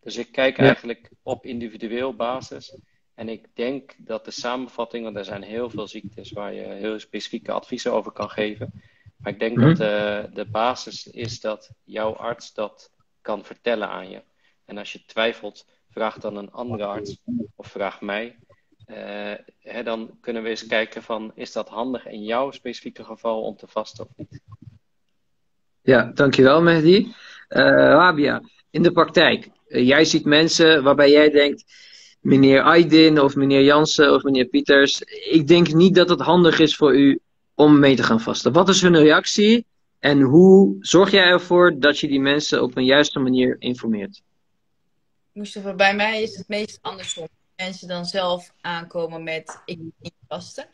Dus 0.00 0.16
ik 0.16 0.32
kijk 0.32 0.58
eigenlijk 0.58 1.10
op 1.22 1.46
individueel 1.46 2.14
basis. 2.14 2.78
En 3.14 3.28
ik 3.28 3.46
denk 3.54 3.94
dat 3.98 4.24
de 4.24 4.30
samenvatting, 4.30 5.04
want 5.04 5.16
er 5.16 5.24
zijn 5.24 5.42
heel 5.42 5.70
veel 5.70 5.86
ziektes 5.86 6.30
waar 6.30 6.54
je 6.54 6.60
heel 6.60 6.98
specifieke 6.98 7.52
adviezen 7.52 7.92
over 7.92 8.12
kan 8.12 8.30
geven. 8.30 8.82
Maar 9.16 9.32
ik 9.32 9.38
denk 9.38 9.56
mhm. 9.56 9.66
dat 9.66 9.76
de, 9.76 10.28
de 10.32 10.44
basis 10.44 11.06
is 11.06 11.40
dat 11.40 11.70
jouw 11.84 12.12
arts 12.12 12.54
dat 12.54 12.90
kan 13.20 13.44
vertellen 13.44 13.88
aan 13.88 14.10
je. 14.10 14.22
En 14.64 14.78
als 14.78 14.92
je 14.92 15.04
twijfelt, 15.06 15.66
vraag 15.90 16.18
dan 16.18 16.36
een 16.36 16.52
andere 16.52 16.84
arts 16.84 17.18
of 17.54 17.66
vraag 17.66 18.00
mij. 18.00 18.38
Uh, 18.86 19.34
hè, 19.58 19.82
dan 19.82 20.18
kunnen 20.20 20.42
we 20.42 20.48
eens 20.48 20.66
kijken 20.66 21.02
van, 21.02 21.32
is 21.34 21.52
dat 21.52 21.68
handig 21.68 22.06
in 22.06 22.24
jouw 22.24 22.50
specifieke 22.50 23.04
geval 23.04 23.42
om 23.42 23.56
te 23.56 23.66
vasten 23.66 24.04
of 24.04 24.10
niet? 24.16 24.40
Ja, 25.82 26.10
dankjewel 26.14 26.62
Mehdi. 26.62 26.98
Uh, 26.98 27.12
Rabia, 27.70 28.42
in 28.70 28.82
de 28.82 28.92
praktijk, 28.92 29.48
uh, 29.68 29.86
jij 29.86 30.04
ziet 30.04 30.24
mensen 30.24 30.82
waarbij 30.82 31.10
jij 31.10 31.30
denkt, 31.30 31.64
meneer 32.20 32.62
Aydin 32.62 33.20
of 33.20 33.34
meneer 33.34 33.62
Jansen 33.62 34.14
of 34.14 34.22
meneer 34.22 34.44
Pieters, 34.44 35.00
ik 35.30 35.46
denk 35.46 35.72
niet 35.72 35.94
dat 35.94 36.08
het 36.08 36.20
handig 36.20 36.58
is 36.58 36.76
voor 36.76 36.96
u 36.96 37.20
om 37.56 37.78
mee 37.78 37.96
te 37.96 38.02
gaan 38.02 38.20
vasten. 38.20 38.52
Wat 38.52 38.68
is 38.68 38.80
hun 38.80 38.96
reactie 38.96 39.66
en 39.98 40.20
hoe 40.20 40.76
zorg 40.80 41.10
jij 41.10 41.24
ervoor 41.24 41.78
dat 41.78 41.98
je 41.98 42.08
die 42.08 42.20
mensen 42.20 42.62
op 42.62 42.76
een 42.76 42.84
juiste 42.84 43.18
manier 43.18 43.56
informeert? 43.58 44.22
Bij 45.76 45.94
mij 45.94 46.22
is 46.22 46.36
het 46.36 46.48
meest 46.48 46.78
andersom 46.82 47.28
mensen 47.56 47.88
dan 47.88 48.04
zelf 48.04 48.52
aankomen 48.60 49.22
met 49.22 49.60
ik 49.64 49.78
niet 49.78 50.14
vasten. 50.28 50.68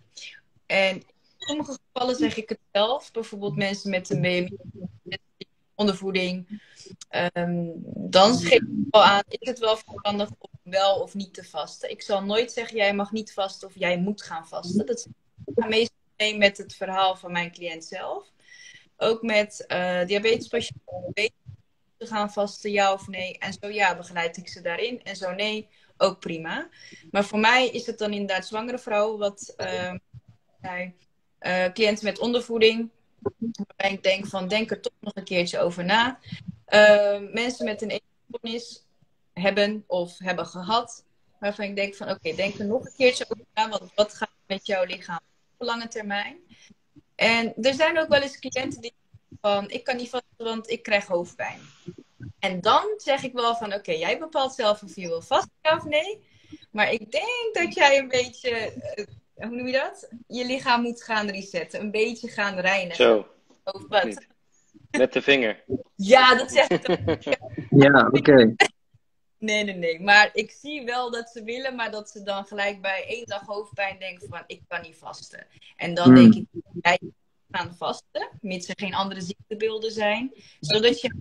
En 0.67 0.95
in 0.97 1.05
sommige 1.39 1.79
gevallen 1.93 2.17
zeg 2.17 2.37
ik 2.37 2.49
het 2.49 2.59
zelf. 2.73 3.11
Bijvoorbeeld 3.13 3.57
mensen 3.57 3.91
met 3.91 4.11
een 4.11 4.21
BMI, 4.21 4.57
ondervoeding. 5.75 6.63
Um, 7.35 7.73
dan 8.11 8.39
geef 8.39 8.61
ik 8.61 8.69
wel 8.91 9.03
aan, 9.03 9.23
is 9.29 9.49
het 9.49 9.59
wel 9.59 9.77
verstandig 9.77 10.29
om 10.39 10.51
wel 10.63 10.95
of 10.95 11.15
niet 11.15 11.35
te 11.35 11.45
vasten. 11.45 11.91
Ik 11.91 12.03
zal 12.03 12.25
nooit 12.25 12.53
zeggen, 12.53 12.77
jij 12.77 12.95
mag 12.95 13.13
niet 13.13 13.33
vasten 13.33 13.69
of 13.69 13.75
jij 13.75 13.99
moet 13.99 14.23
gaan 14.23 14.47
vasten. 14.47 14.87
Dat 14.87 14.97
is 14.97 15.07
meestal 15.55 15.97
met 16.31 16.59
het 16.59 16.75
verhaal 16.75 17.17
van 17.17 17.33
mijn 17.33 17.53
cliënt 17.53 17.85
zelf. 17.85 18.27
Ook 18.97 19.23
met 19.23 19.65
uh, 19.69 20.05
diabetespatiënten 20.05 21.33
te 21.97 22.07
gaan 22.07 22.33
vasten, 22.33 22.71
ja 22.71 22.93
of 22.93 23.09
nee. 23.09 23.39
En 23.39 23.53
zo 23.61 23.69
ja, 23.69 23.97
begeleid 23.97 24.37
ik 24.37 24.49
ze 24.49 24.61
daarin. 24.61 25.03
En 25.03 25.17
zo 25.17 25.33
nee, 25.33 25.69
ook 25.97 26.21
prima. 26.21 26.69
Maar 27.11 27.25
voor 27.25 27.39
mij 27.39 27.69
is 27.69 27.87
het 27.87 27.99
dan 27.99 28.13
inderdaad 28.13 28.47
zwangere 28.47 28.79
vrouwen, 28.79 29.19
wat 29.19 29.55
uh, 29.57 29.95
cliënten 31.73 32.05
met 32.05 32.19
ondervoeding. 32.19 32.91
Waarbij 33.39 33.93
ik 33.93 34.03
denk 34.03 34.27
van, 34.27 34.49
denk 34.49 34.71
er 34.71 34.81
toch 34.81 34.93
nog 35.01 35.17
een 35.17 35.25
keertje 35.25 35.59
over 35.59 35.85
na. 35.85 36.19
Uh, 36.69 37.19
mensen 37.33 37.65
met 37.65 37.83
een 37.83 37.91
eetstoornis 37.91 38.85
hebben 39.33 39.85
of 39.87 40.19
hebben 40.19 40.47
gehad. 40.47 41.05
Waarvan 41.39 41.65
ik 41.65 41.77
denk 41.77 41.95
van, 41.95 42.11
oké, 42.11 42.35
denk 42.35 42.59
er 42.59 42.67
nog 42.67 42.85
een 42.85 42.95
keertje 42.97 43.25
over 43.29 43.45
na. 43.55 43.69
Want 43.69 43.95
wat 43.95 44.15
gaat 44.15 44.31
met 44.47 44.67
jouw 44.67 44.85
lichaam 44.85 45.21
lange 45.65 45.89
termijn? 45.89 46.37
En 47.15 47.55
er 47.63 47.75
zijn 47.75 47.99
ook 47.99 48.09
wel 48.09 48.21
eens 48.21 48.39
cliënten 48.39 48.81
die 48.81 48.95
van, 49.41 49.71
ik 49.71 49.85
kan 49.85 49.97
niet 49.97 50.11
vasten, 50.11 50.45
want 50.45 50.71
ik 50.71 50.83
krijg 50.83 51.07
hoofdpijn. 51.07 51.61
En 52.39 52.61
dan 52.61 52.85
zeg 52.97 53.23
ik 53.23 53.33
wel 53.33 53.57
van, 53.57 53.75
oké, 53.75 53.93
jij 53.93 54.19
bepaalt 54.19 54.55
zelf 54.55 54.83
of 54.83 54.97
je 54.97 55.09
wil 55.09 55.23
vast 55.23 55.49
of 55.63 55.85
nee. 55.85 56.25
Maar 56.71 56.93
ik 56.93 57.11
denk 57.11 57.51
dat 57.53 57.75
jij 57.75 57.99
een 57.99 58.09
beetje, 58.09 58.73
uh, 58.97 59.05
hoe 59.35 59.57
noem 59.57 59.67
je 59.67 59.73
dat? 59.73 60.09
Je 60.27 60.47
lichaam 60.47 60.83
moet 60.83 61.03
gaan 61.03 61.29
resetten. 61.29 61.81
Een 61.81 61.91
beetje 61.91 62.29
gaan 62.29 62.59
reinigen. 62.59 63.05
Zo. 63.05 63.27
Of 63.65 63.83
wat? 63.89 64.27
Met 64.91 65.13
de 65.13 65.23
vinger. 65.23 65.65
Ja, 65.97 66.35
dat 66.35 66.51
zeg 66.51 66.69
ik 66.69 67.39
Ja, 67.85 68.09
oké. 68.13 68.55
Nee, 69.43 69.65
nee, 69.65 69.75
nee. 69.75 70.01
Maar 70.01 70.31
ik 70.33 70.51
zie 70.51 70.85
wel 70.85 71.11
dat 71.11 71.31
ze 71.31 71.43
willen, 71.43 71.75
maar 71.75 71.91
dat 71.91 72.11
ze 72.11 72.23
dan 72.23 72.45
gelijk 72.45 72.81
bij 72.81 73.05
één 73.09 73.27
dag 73.27 73.47
hoofdpijn 73.47 73.99
denken 73.99 74.29
van, 74.29 74.43
ik 74.47 74.63
kan 74.69 74.83
niet 74.83 74.97
vasten. 74.97 75.47
En 75.77 75.95
dan 75.95 76.05
hmm. 76.05 76.15
denk 76.15 76.35
ik, 76.35 76.63
jij 76.83 76.99
gaan 77.51 77.75
vasten, 77.77 78.29
mits 78.41 78.69
er 78.69 78.75
geen 78.79 78.95
andere 78.95 79.21
ziektebeelden 79.21 79.91
zijn. 79.91 80.33
Zodat 80.61 81.01
je 81.01 81.15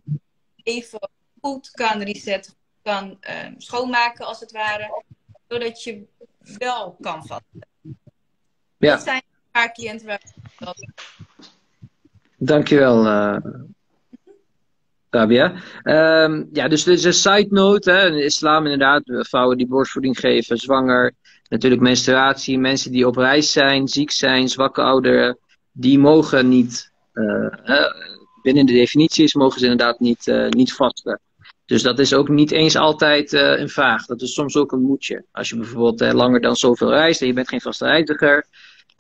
even 0.64 1.10
goed 1.42 1.72
kan 1.72 2.02
resetten 2.02 2.54
kan 2.82 3.18
eh, 3.22 3.48
schoonmaken 3.58 4.26
als 4.26 4.40
het 4.40 4.52
ware. 4.52 5.04
Zodat 5.48 5.84
je 5.84 6.06
wel 6.58 6.98
kan 7.00 7.26
vasten. 7.26 7.68
Ja. 8.78 8.92
Dat 8.92 9.04
zijn 9.04 9.22
een 9.26 9.52
paar 9.52 9.74
cliënten 9.74 10.08
waar 10.08 10.22
Dankjewel, 12.38 13.06
uh, 13.06 13.38
Rabia. 15.12 15.54
Um, 15.84 16.50
ja, 16.54 16.68
dus 16.68 16.84
dit 16.84 16.98
is 16.98 17.04
een 17.04 17.14
side 17.14 17.48
note. 17.50 17.92
Hè. 17.92 18.16
Islam 18.16 18.64
inderdaad, 18.64 19.02
vrouwen 19.06 19.58
die 19.58 19.68
borstvoeding 19.68 20.20
geven, 20.20 20.58
zwanger. 20.58 21.14
Natuurlijk 21.50 21.82
menstruatie, 21.82 22.60
mensen 22.60 22.92
die 22.92 23.08
op 23.08 23.16
reis 23.16 23.52
zijn, 23.52 23.88
ziek 23.88 24.12
zijn, 24.12 24.50
zwakke 24.50 24.82
ouderen. 24.82 25.38
Die 25.72 26.00
mogen 26.00 26.50
niet, 26.50 26.92
uh, 27.14 27.48
binnen 28.42 28.66
de 28.66 28.74
definities 28.74 29.34
mogen 29.34 29.60
ze 29.60 29.66
inderdaad 29.66 30.00
niet, 30.00 30.28
uh, 30.28 30.50
niet 30.50 30.74
vasten. 30.74 31.20
Dus 31.66 31.82
dat 31.82 32.00
is 32.00 32.14
ook 32.14 32.30
niet 32.30 32.52
eens 32.52 32.76
altijd 32.76 33.34
een 33.34 33.70
vraag. 33.70 34.06
Dat 34.06 34.22
is 34.22 34.34
soms 34.34 34.56
ook 34.56 34.72
een 34.72 34.82
moedje. 34.82 35.26
Als 35.32 35.50
je 35.50 35.56
bijvoorbeeld 35.56 36.14
langer 36.14 36.42
dan 36.42 36.56
zoveel 36.56 36.90
reist 36.90 37.22
en 37.22 37.28
je 37.28 37.34
bent 37.34 37.50
geen 37.50 37.62
vaste 37.62 37.86
reiziger, 37.86 38.46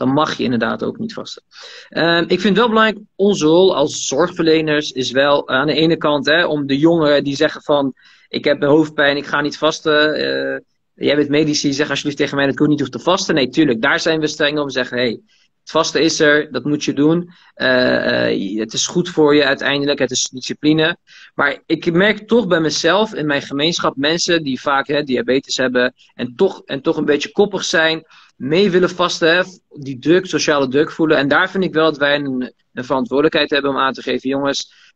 dan 0.02 0.14
mag 0.14 0.38
je 0.38 0.44
inderdaad 0.44 0.84
ook 0.84 0.98
niet 0.98 1.14
vasten. 1.14 1.44
Uh, 1.90 2.22
ik 2.28 2.40
vind 2.40 2.58
wel 2.58 2.68
belangrijk, 2.68 3.00
onze 3.16 3.46
rol 3.46 3.76
als 3.76 4.08
zorgverleners 4.08 4.92
is 4.92 5.12
wel 5.12 5.50
aan 5.50 5.68
de 5.68 5.74
ene 5.74 5.98
kant 5.98 6.26
hè, 6.26 6.46
om 6.46 6.68
de 6.68 6.78
jongeren 6.78 7.24
die 7.24 7.36
zeggen 7.36 7.62
van 7.62 7.94
ik 8.30 8.44
heb 8.44 8.64
hoofdpijn, 8.64 9.18
ik 9.18 9.26
ga 9.26 9.42
niet 9.42 9.58
vasten. 9.58 10.20
Uh, 10.20 10.60
jij 10.94 11.16
bent 11.16 11.30
medici, 11.30 11.74
zeg 11.74 11.90
alsjeblieft 11.90 12.18
tegen 12.18 12.36
mij 12.36 12.46
dat 12.46 12.54
ik 12.54 12.62
ook 12.62 12.68
niet 12.68 12.80
hoef 12.80 12.90
te 12.90 13.00
vasten. 13.00 13.36
Nee, 13.36 13.50
tuurlijk, 13.50 13.82
daar 13.82 14.00
zijn 14.00 14.20
we 14.20 14.28
streng 14.28 14.60
om. 14.60 14.70
Zeggen, 14.70 14.98
hey, 14.98 15.20
het 15.62 15.72
vasten 15.72 16.02
is 16.02 16.20
er, 16.20 16.52
dat 16.52 16.64
moet 16.64 16.84
je 16.84 16.94
doen. 16.94 17.30
Uh, 17.56 18.32
uh, 18.32 18.60
het 18.60 18.74
is 18.74 18.88
goed 18.88 19.10
voor 19.10 19.36
je 19.36 19.46
uiteindelijk, 19.46 20.00
het 20.00 20.12
is 20.12 20.30
discipline. 20.30 20.98
Maar 21.36 21.64
ik 21.66 21.94
merk 21.94 22.28
toch 22.28 22.48
bij 22.48 22.60
mezelf 22.60 23.14
in 23.14 23.26
mijn 23.26 23.42
gemeenschap 23.42 23.96
mensen 23.96 24.44
die 24.44 24.62
vaak 24.62 24.88
hè, 24.88 25.04
diabetes 25.04 25.58
hebben 25.58 25.94
en 26.14 26.36
toch, 26.36 26.62
en 26.66 26.82
toch 26.82 26.98
een 26.98 27.06
beetje 27.06 27.32
koppig 27.32 27.64
zijn, 27.64 28.06
mee 28.36 28.72
willen 28.72 28.90
vasten, 28.90 29.46
die 29.70 30.00
druk, 30.00 30.26
sociale 30.26 30.68
druk 30.68 30.92
voelen. 30.92 31.18
En 31.18 31.28
daar 31.28 31.50
vind 31.50 31.64
ik 31.64 31.74
wel 31.74 31.86
dat 31.86 31.98
wij 31.98 32.16
een, 32.16 32.54
een 32.74 32.86
verantwoordelijkheid 32.86 33.50
hebben 33.50 33.72
om 33.72 33.78
aan 33.78 33.94
te 33.94 34.02
geven, 34.02 34.30
jongens, 34.30 34.91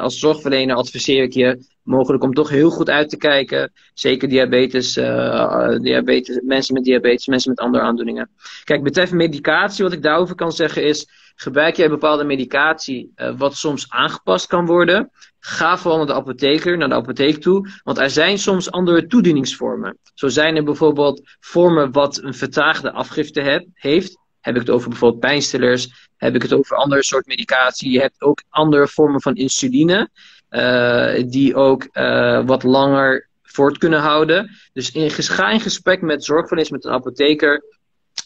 als 0.00 0.18
zorgverlener 0.18 0.76
adviseer 0.76 1.22
ik 1.22 1.32
je 1.32 1.70
mogelijk 1.82 2.22
om 2.22 2.34
toch 2.34 2.48
heel 2.48 2.70
goed 2.70 2.90
uit 2.90 3.08
te 3.08 3.16
kijken. 3.16 3.72
Zeker 3.94 4.28
diabetes, 4.28 4.96
uh, 4.96 5.78
diabetes, 5.78 6.40
mensen 6.44 6.74
met 6.74 6.84
diabetes, 6.84 7.26
mensen 7.26 7.50
met 7.50 7.60
andere 7.60 7.84
aandoeningen. 7.84 8.30
Kijk, 8.64 8.82
betreffend 8.82 9.20
medicatie, 9.20 9.84
wat 9.84 9.92
ik 9.92 10.02
daarover 10.02 10.34
kan 10.34 10.52
zeggen 10.52 10.84
is, 10.84 11.06
gebruik 11.34 11.76
jij 11.76 11.88
bepaalde 11.88 12.24
medicatie 12.24 13.12
wat 13.36 13.56
soms 13.56 13.90
aangepast 13.90 14.46
kan 14.46 14.66
worden, 14.66 15.10
ga 15.44 15.78
vooral 15.78 15.98
naar 15.98 16.06
de 16.06 16.14
apotheker, 16.14 16.78
naar 16.78 16.88
de 16.88 16.94
apotheek 16.94 17.40
toe, 17.40 17.68
want 17.82 17.98
er 17.98 18.10
zijn 18.10 18.38
soms 18.38 18.70
andere 18.70 19.06
toedieningsvormen. 19.06 19.98
Zo 20.14 20.28
zijn 20.28 20.56
er 20.56 20.64
bijvoorbeeld 20.64 21.36
vormen 21.40 21.92
wat 21.92 22.22
een 22.22 22.34
vertraagde 22.34 22.92
afgifte 22.92 23.66
heeft. 23.74 24.18
Heb 24.42 24.54
ik 24.54 24.60
het 24.60 24.70
over 24.70 24.88
bijvoorbeeld 24.88 25.20
pijnstillers? 25.20 26.08
Heb 26.16 26.34
ik 26.34 26.42
het 26.42 26.52
over 26.52 26.76
andere 26.76 27.04
soort 27.04 27.26
medicatie? 27.26 27.90
Je 27.90 28.00
hebt 28.00 28.22
ook 28.22 28.42
andere 28.48 28.88
vormen 28.88 29.20
van 29.20 29.34
insuline, 29.34 30.08
uh, 30.50 31.30
die 31.30 31.54
ook 31.54 31.88
uh, 31.92 32.46
wat 32.46 32.62
langer 32.62 33.28
voort 33.42 33.78
kunnen 33.78 34.00
houden. 34.00 34.50
Dus 34.72 34.92
in, 34.92 35.10
ga 35.10 35.50
in 35.50 35.60
gesprek 35.60 36.00
met 36.00 36.24
zorgverleners, 36.24 36.70
met 36.70 36.84
een 36.84 36.92
apotheker, 36.92 37.64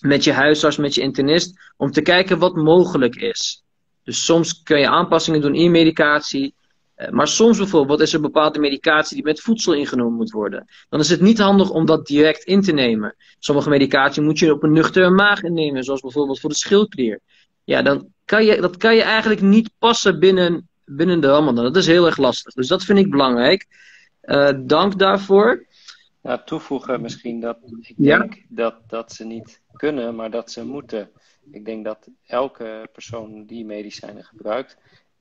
met 0.00 0.24
je 0.24 0.32
huisarts, 0.32 0.76
met 0.76 0.94
je 0.94 1.00
internist, 1.00 1.72
om 1.76 1.90
te 1.90 2.02
kijken 2.02 2.38
wat 2.38 2.56
mogelijk 2.56 3.16
is. 3.16 3.62
Dus 4.04 4.24
soms 4.24 4.62
kun 4.62 4.78
je 4.78 4.88
aanpassingen 4.88 5.40
doen 5.40 5.54
in 5.54 5.70
medicatie. 5.70 6.54
Uh, 6.97 7.09
maar 7.09 7.28
soms 7.28 7.59
bijvoorbeeld 7.59 8.01
is 8.01 8.12
er 8.12 8.20
bepaalde 8.20 8.59
medicatie 8.59 9.16
die 9.16 9.24
met 9.24 9.40
voedsel 9.40 9.74
ingenomen 9.74 10.16
moet 10.16 10.30
worden. 10.30 10.66
Dan 10.88 11.01
is 11.01 11.11
het 11.11 11.20
niet 11.20 11.38
handig 11.38 11.70
om 11.70 11.86
dat 11.86 12.07
direct 12.07 12.44
in 12.44 12.61
te 12.61 12.72
nemen. 12.72 13.16
Sommige 13.38 13.68
medicatie 13.68 14.22
moet 14.22 14.38
je 14.38 14.53
op 14.53 14.62
een 14.62 14.72
nuchtere 14.72 15.11
maag 15.11 15.42
innemen, 15.42 15.84
zoals 15.84 16.01
bijvoorbeeld 16.01 16.40
voor 16.40 16.51
de 16.51 16.57
schildklier. 16.57 17.20
Ja, 17.64 17.82
dan 17.82 18.09
kan 18.24 18.44
je, 18.44 18.61
dat 18.61 18.76
kan 18.76 18.94
je 18.94 19.03
eigenlijk 19.03 19.40
niet 19.40 19.70
passen 19.78 20.18
binnen, 20.18 20.68
binnen 20.84 21.20
de 21.20 21.26
Ramadan. 21.26 21.64
Dat 21.64 21.76
is 21.76 21.86
heel 21.86 22.07
erg 22.07 22.16
lastig. 22.16 22.53
Dus 22.53 22.68
dat 22.68 22.84
vind 22.84 22.99
ik 22.99 23.11
belangrijk. 23.11 23.66
Uh, 24.22 24.51
dank 24.57 24.99
daarvoor. 24.99 25.66
Ja, 26.22 26.38
toevoegen 26.38 27.01
misschien 27.01 27.40
dat 27.40 27.59
ik 27.80 27.94
ja? 27.97 28.18
denk 28.18 28.42
dat, 28.49 28.74
dat 28.86 29.12
ze 29.12 29.24
niet 29.24 29.61
kunnen, 29.72 30.14
maar 30.14 30.30
dat 30.30 30.51
ze 30.51 30.64
moeten. 30.64 31.11
Ik 31.51 31.64
denk 31.64 31.84
dat 31.84 32.09
elke 32.26 32.88
persoon 32.92 33.44
die 33.44 33.64
medicijnen 33.64 34.24
gebruikt, 34.24 34.76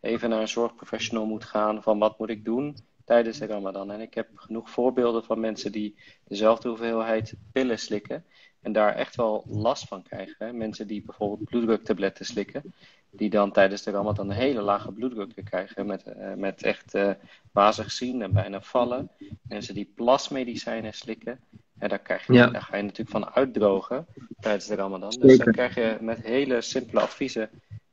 even 0.05 0.29
naar 0.29 0.41
een 0.41 0.47
zorgprofessional 0.47 1.25
moet 1.25 1.43
gaan 1.43 1.83
van 1.83 1.99
wat 1.99 2.19
moet 2.19 2.29
ik 2.29 2.45
doen 2.45 2.77
tijdens 3.05 3.37
de 3.37 3.45
Ramadan. 3.45 3.91
En 3.91 4.01
ik 4.01 4.13
heb 4.13 4.27
genoeg 4.35 4.69
voorbeelden 4.69 5.23
van 5.23 5.39
mensen 5.39 5.71
die 5.71 5.95
dezelfde 6.27 6.67
hoeveelheid 6.67 7.33
pillen 7.51 7.79
slikken 7.79 8.25
en 8.61 8.71
daar 8.71 8.95
echt 8.95 9.15
wel 9.15 9.43
last 9.47 9.87
van 9.87 10.03
krijgen. 10.03 10.57
Mensen 10.57 10.87
die 10.87 11.03
bijvoorbeeld 11.05 11.49
bloeddruktabletten 11.49 12.25
slikken, 12.25 12.73
die 13.09 13.29
dan 13.29 13.51
tijdens 13.51 13.83
de 13.83 13.91
Ramadan 13.91 14.29
een 14.29 14.35
hele 14.35 14.61
lage 14.61 14.91
bloeddruk 14.91 15.41
krijgen 15.43 15.85
met, 15.85 16.05
uh, 16.07 16.33
met 16.33 16.63
echt 16.63 16.95
uh, 16.95 17.11
wazig 17.51 17.91
zien 17.91 18.21
en 18.21 18.33
bijna 18.33 18.61
vallen. 18.61 19.09
Mensen 19.41 19.73
die 19.73 19.91
plasmedicijnen 19.95 20.93
slikken, 20.93 21.39
en 21.77 21.89
daar, 21.89 21.99
krijg 21.99 22.27
je, 22.27 22.33
ja. 22.33 22.47
daar 22.47 22.61
ga 22.61 22.77
je 22.77 22.83
natuurlijk 22.83 23.09
van 23.09 23.33
uitdrogen 23.33 24.05
tijdens 24.39 24.67
de 24.67 24.75
Ramadan. 24.75 25.09
Dus 25.19 25.37
dan 25.37 25.53
krijg 25.53 25.75
je 25.75 25.97
met 25.99 26.23
hele 26.23 26.61
simpele 26.61 27.01
adviezen 27.01 27.49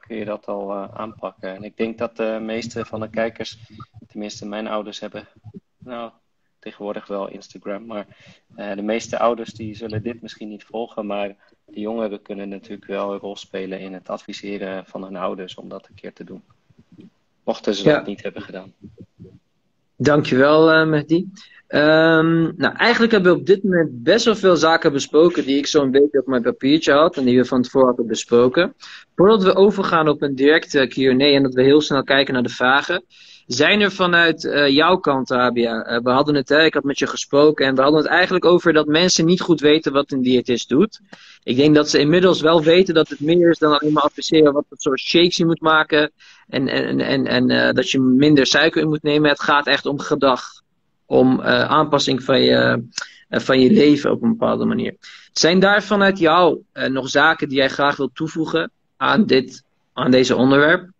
kun 0.07 0.16
je 0.16 0.24
dat 0.24 0.46
al 0.46 0.70
uh, 0.70 0.88
aanpakken. 0.94 1.55
En 1.55 1.62
ik 1.62 1.76
denk 1.76 1.98
dat 1.98 2.16
de 2.16 2.38
meeste 2.42 2.84
van 2.84 3.00
de 3.00 3.11
kijkers, 3.11 3.59
tenminste 4.09 4.46
mijn 4.46 4.66
ouders 4.66 5.00
hebben, 5.00 5.28
nou 5.78 6.11
tegenwoordig 6.59 7.07
wel 7.07 7.28
Instagram, 7.28 7.86
maar 7.86 8.07
uh, 8.57 8.74
de 8.74 8.82
meeste 8.82 9.18
ouders 9.18 9.53
die 9.53 9.74
zullen 9.74 10.03
dit 10.03 10.22
misschien 10.22 10.48
niet 10.48 10.64
volgen, 10.64 11.07
maar 11.07 11.36
de 11.64 11.80
jongeren 11.80 12.22
kunnen 12.22 12.48
natuurlijk 12.48 12.86
wel 12.86 13.12
een 13.12 13.18
rol 13.18 13.36
spelen 13.36 13.80
in 13.80 13.92
het 13.92 14.09
adviseren 14.09 14.86
van 14.86 15.03
hun 15.03 15.16
ouders 15.16 15.55
om 15.55 15.68
dat 15.68 15.88
een 15.88 15.94
keer 15.94 16.12
te 16.12 16.24
doen. 16.24 16.42
Mochten 17.44 17.74
ze 17.74 17.88
ja. 17.88 17.96
dat 17.96 18.07
niet 18.07 18.22
hebben 18.22 18.42
gedaan. 18.42 18.72
Dankjewel, 19.96 20.80
uh, 20.80 20.86
Mehdi. 20.86 21.30
Um, 21.75 22.53
nou, 22.57 22.75
eigenlijk 22.77 23.12
hebben 23.12 23.33
we 23.33 23.39
op 23.39 23.47
dit 23.47 23.62
moment 23.62 24.03
best 24.03 24.25
wel 24.25 24.37
veel 24.37 24.57
zaken 24.57 24.93
besproken 24.93 25.45
die 25.45 25.57
ik 25.57 25.66
zo'n 25.66 25.91
beetje 25.91 26.18
op 26.18 26.27
mijn 26.27 26.43
papiertje 26.43 26.93
had 26.93 27.16
en 27.16 27.25
die 27.25 27.39
we 27.39 27.45
van 27.45 27.62
tevoren 27.62 27.87
hadden 27.87 28.07
besproken. 28.07 28.75
Voordat 29.16 29.43
we 29.43 29.55
overgaan 29.55 30.09
op 30.09 30.23
een 30.23 30.35
directe 30.35 30.87
Q&A 30.87 31.35
en 31.35 31.43
dat 31.43 31.55
we 31.55 31.62
heel 31.62 31.81
snel 31.81 32.03
kijken 32.03 32.35
naar 32.35 32.43
de 32.43 32.49
vragen, 32.49 33.05
zijn 33.47 33.81
er 33.81 33.93
vanuit 33.93 34.45
uh, 34.45 34.68
jouw 34.68 34.97
kant, 34.97 35.31
Rabia, 35.31 35.91
uh, 35.91 35.99
we 36.03 36.11
hadden 36.11 36.35
het, 36.35 36.49
hè, 36.49 36.64
ik 36.64 36.75
had 36.75 36.85
met 36.85 36.99
je 36.99 37.07
gesproken 37.07 37.66
en 37.66 37.75
we 37.75 37.83
hadden 37.83 38.01
het 38.01 38.11
eigenlijk 38.11 38.45
over 38.45 38.73
dat 38.73 38.87
mensen 38.87 39.25
niet 39.25 39.41
goed 39.41 39.61
weten 39.61 39.93
wat 39.93 40.12
een 40.12 40.23
diëtist 40.23 40.68
doet. 40.68 41.01
Ik 41.43 41.57
denk 41.57 41.75
dat 41.75 41.91
ze 41.91 41.99
inmiddels 41.99 42.41
wel 42.41 42.62
weten 42.62 42.95
dat 42.95 43.09
het 43.09 43.20
meer 43.20 43.51
is 43.51 43.59
dan 43.59 43.79
alleen 43.79 43.93
maar 43.93 44.03
adviseren 44.03 44.53
wat 44.53 44.64
voor 44.68 44.79
soort 44.79 45.01
shakes 45.01 45.37
je 45.37 45.47
moet 45.47 45.61
maken 45.61 46.11
en, 46.49 46.68
en, 46.68 47.01
en, 47.01 47.27
en 47.27 47.75
dat 47.75 47.91
je 47.91 48.01
minder 48.01 48.47
suiker 48.47 48.83
in 48.83 48.89
moet 48.89 49.03
nemen. 49.03 49.31
Het 49.31 49.43
gaat 49.43 49.66
echt 49.66 49.87
om 49.87 49.99
gedrag, 49.99 50.43
om 51.07 51.40
uh, 51.40 51.64
aanpassing 51.64 52.22
van 52.22 52.40
je, 52.40 52.82
uh, 53.28 53.40
van 53.40 53.61
je 53.61 53.70
leven 53.70 54.11
op 54.11 54.22
een 54.22 54.30
bepaalde 54.30 54.64
manier. 54.64 54.96
Zijn 55.32 55.59
daar 55.59 55.82
vanuit 55.82 56.18
jou 56.18 56.62
uh, 56.74 56.86
nog 56.86 57.09
zaken 57.09 57.48
die 57.48 57.59
jij 57.59 57.68
graag 57.68 57.96
wilt 57.96 58.14
toevoegen 58.14 58.70
aan, 58.96 59.26
dit, 59.26 59.64
aan 59.92 60.11
deze 60.11 60.36
onderwerp? 60.36 60.90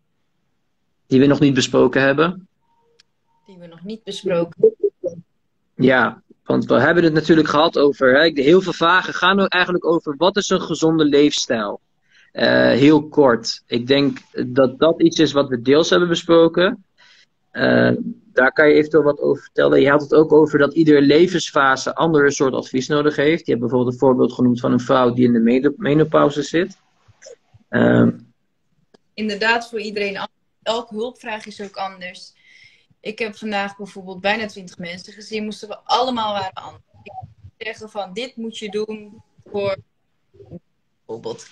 Die 1.07 1.21
we 1.21 1.27
nog 1.27 1.41
niet 1.41 1.55
besproken 1.55 2.03
hebben? 2.03 2.49
Die 3.47 3.59
we 3.59 3.67
nog 3.67 3.85
niet 3.85 4.03
besproken. 4.03 4.75
Ja, 5.75 6.23
want 6.45 6.65
we 6.65 6.81
hebben 6.81 7.05
het 7.05 7.13
natuurlijk 7.13 7.49
gehad 7.49 7.79
over. 7.79 8.21
Hè, 8.21 8.31
heel 8.43 8.61
veel 8.61 8.73
vragen 8.73 9.15
gaan 9.15 9.47
eigenlijk 9.47 9.85
over 9.87 10.15
wat 10.17 10.37
is 10.37 10.49
een 10.49 10.61
gezonde 10.61 11.05
leefstijl? 11.05 11.81
Heel 12.33 13.09
kort. 13.09 13.63
Ik 13.67 13.87
denk 13.87 14.19
dat 14.47 14.79
dat 14.79 15.03
iets 15.03 15.19
is 15.19 15.33
wat 15.33 15.49
we 15.49 15.63
deels 15.63 15.91
hebben 15.91 16.09
besproken. 16.09 16.85
Uh, 17.53 17.93
daar 18.33 18.53
kan 18.53 18.69
je 18.69 18.75
eventueel 18.75 19.03
wat 19.03 19.21
over 19.21 19.43
vertellen. 19.43 19.81
Je 19.81 19.91
had 19.91 20.01
het 20.01 20.15
ook 20.15 20.33
over 20.33 20.59
dat 20.59 20.75
iedere 20.75 21.03
levensfase 21.03 21.95
andere 21.95 22.31
soort 22.31 22.55
advies 22.55 22.89
nodig 22.89 23.17
heeft. 23.17 23.47
Je 23.47 23.51
hebt 23.51 23.61
bijvoorbeeld 23.61 23.93
een 23.93 23.99
voorbeeld 23.99 24.33
genoemd 24.33 24.61
van 24.61 24.73
een 24.73 24.81
vrouw 24.81 25.13
die 25.13 25.25
in 25.25 25.33
de 25.33 25.75
menopauze 25.77 26.43
zit. 26.43 26.77
Uh, 27.71 28.09
Inderdaad, 29.15 29.69
voor 29.69 29.81
iedereen. 29.81 30.29
Elke 30.63 30.95
hulpvraag 30.95 31.47
is 31.47 31.61
ook 31.61 31.77
anders. 31.77 32.33
Ik 33.01 33.19
heb 33.19 33.37
vandaag 33.37 33.77
bijvoorbeeld 33.77 34.21
bijna 34.21 34.47
twintig 34.47 34.79
mensen 34.79 35.13
gezien. 35.13 35.45
Moesten 35.45 35.69
we 35.69 35.79
allemaal 35.85 36.33
waren 36.33 36.53
anders. 36.53 36.83
Ik 37.57 37.67
zeggen 37.67 37.91
van 37.91 38.13
dit 38.13 38.37
moet 38.37 38.59
je 38.59 38.71
doen 38.71 39.23
voor 39.45 39.77
bijvoorbeeld. 41.07 41.49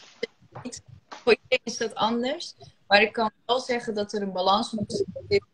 Voor 1.09 1.37
iedereen 1.43 1.65
is 1.65 1.77
dat 1.77 1.95
anders. 1.95 2.55
Maar 2.87 3.03
ik 3.03 3.13
kan 3.13 3.31
wel 3.47 3.61
zeggen 3.61 3.95
dat 3.95 4.13
er 4.13 4.23
een 4.23 4.33
balans 4.33 4.73
moet 4.73 5.05
zijn 5.29 5.51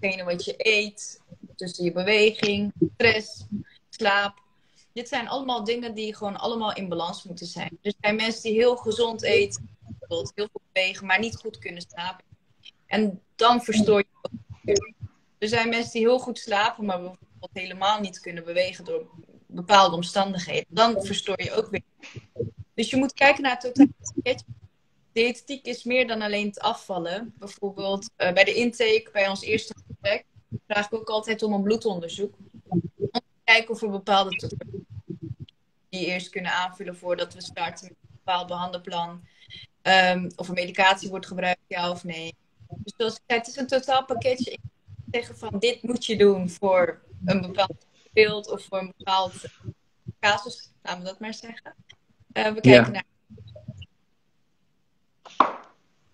tussen 0.00 0.24
wat 0.24 0.44
je 0.44 0.54
eet, 0.56 1.20
tussen 1.56 1.84
je 1.84 1.92
beweging, 1.92 2.72
stress, 2.94 3.44
slaap. 3.90 4.42
Dit 4.92 5.08
zijn 5.08 5.28
allemaal 5.28 5.64
dingen 5.64 5.94
die 5.94 6.14
gewoon 6.14 6.36
allemaal 6.36 6.74
in 6.74 6.88
balans 6.88 7.22
moeten 7.22 7.46
zijn. 7.46 7.78
Dus 7.80 7.92
er 7.92 7.98
zijn 8.00 8.16
mensen 8.16 8.42
die 8.42 8.52
heel 8.52 8.76
gezond 8.76 9.22
eten, 9.22 9.68
heel 10.00 10.30
veel 10.34 10.48
bewegen, 10.72 11.06
maar 11.06 11.18
niet 11.18 11.36
goed 11.36 11.58
kunnen 11.58 11.82
slapen. 11.82 12.24
En 12.86 13.20
dan 13.36 13.62
verstoor 13.62 13.98
je 13.98 14.06
ook. 14.22 14.76
Er 15.38 15.48
zijn 15.48 15.68
mensen 15.68 15.92
die 15.92 16.08
heel 16.08 16.18
goed 16.18 16.38
slapen, 16.38 16.84
maar 16.84 17.00
helemaal 17.52 18.00
niet 18.00 18.20
kunnen 18.20 18.44
bewegen 18.44 18.84
door 18.84 19.06
bepaalde 19.46 19.96
omstandigheden, 19.96 20.66
dan 20.68 21.04
verstoor 21.04 21.42
je 21.42 21.52
ook 21.52 21.70
weer. 21.70 21.82
Dus 22.74 22.90
je 22.90 22.96
moet 22.96 23.12
kijken 23.12 23.42
naar 23.42 23.52
het 23.52 23.60
totale 23.60 23.90
Diëtetiek 25.18 25.66
is 25.66 25.84
meer 25.84 26.06
dan 26.06 26.22
alleen 26.22 26.46
het 26.46 26.60
afvallen. 26.60 27.34
Bijvoorbeeld 27.38 28.10
uh, 28.16 28.32
bij 28.32 28.44
de 28.44 28.54
intake, 28.54 29.08
bij 29.12 29.28
ons 29.28 29.42
eerste 29.42 29.74
gesprek, 29.86 30.24
vraag 30.66 30.86
ik 30.86 30.94
ook 30.94 31.08
altijd 31.08 31.42
om 31.42 31.52
een 31.52 31.62
bloedonderzoek. 31.62 32.34
Om 32.68 32.80
te 32.98 33.22
kijken 33.44 33.74
of 33.74 33.80
we 33.80 33.88
bepaalde 33.88 34.50
die 35.88 36.06
eerst 36.06 36.28
kunnen 36.28 36.52
aanvullen 36.52 36.96
voordat 36.96 37.34
we 37.34 37.42
starten 37.42 37.88
met 37.88 37.96
een 38.02 38.18
bepaald 38.24 38.46
behandelplan. 38.46 39.24
Um, 39.82 40.30
of 40.36 40.48
een 40.48 40.54
medicatie 40.54 41.08
wordt 41.08 41.26
gebruikt, 41.26 41.60
ja 41.66 41.90
of 41.90 42.04
nee. 42.04 42.34
Dus 42.68 42.92
zoals 42.96 43.14
ik 43.14 43.22
zei, 43.26 43.38
het 43.38 43.48
is 43.48 43.56
een 43.56 43.66
totaal 43.66 44.04
pakketje. 44.04 44.50
Ik 44.50 44.60
zeggen 45.10 45.38
van 45.38 45.58
dit 45.58 45.82
moet 45.82 46.04
je 46.06 46.16
doen 46.16 46.50
voor 46.50 47.02
een 47.24 47.40
bepaald 47.40 47.86
beeld 48.12 48.50
of 48.50 48.62
voor 48.62 48.78
een 48.78 48.94
bepaald 48.96 49.44
casus, 50.20 50.70
laten 50.82 51.00
we 51.00 51.06
dat 51.06 51.20
maar 51.20 51.34
zeggen. 51.34 51.74
Uh, 52.32 52.52
we 52.52 52.60
kijken 52.60 52.92
naar. 52.92 53.04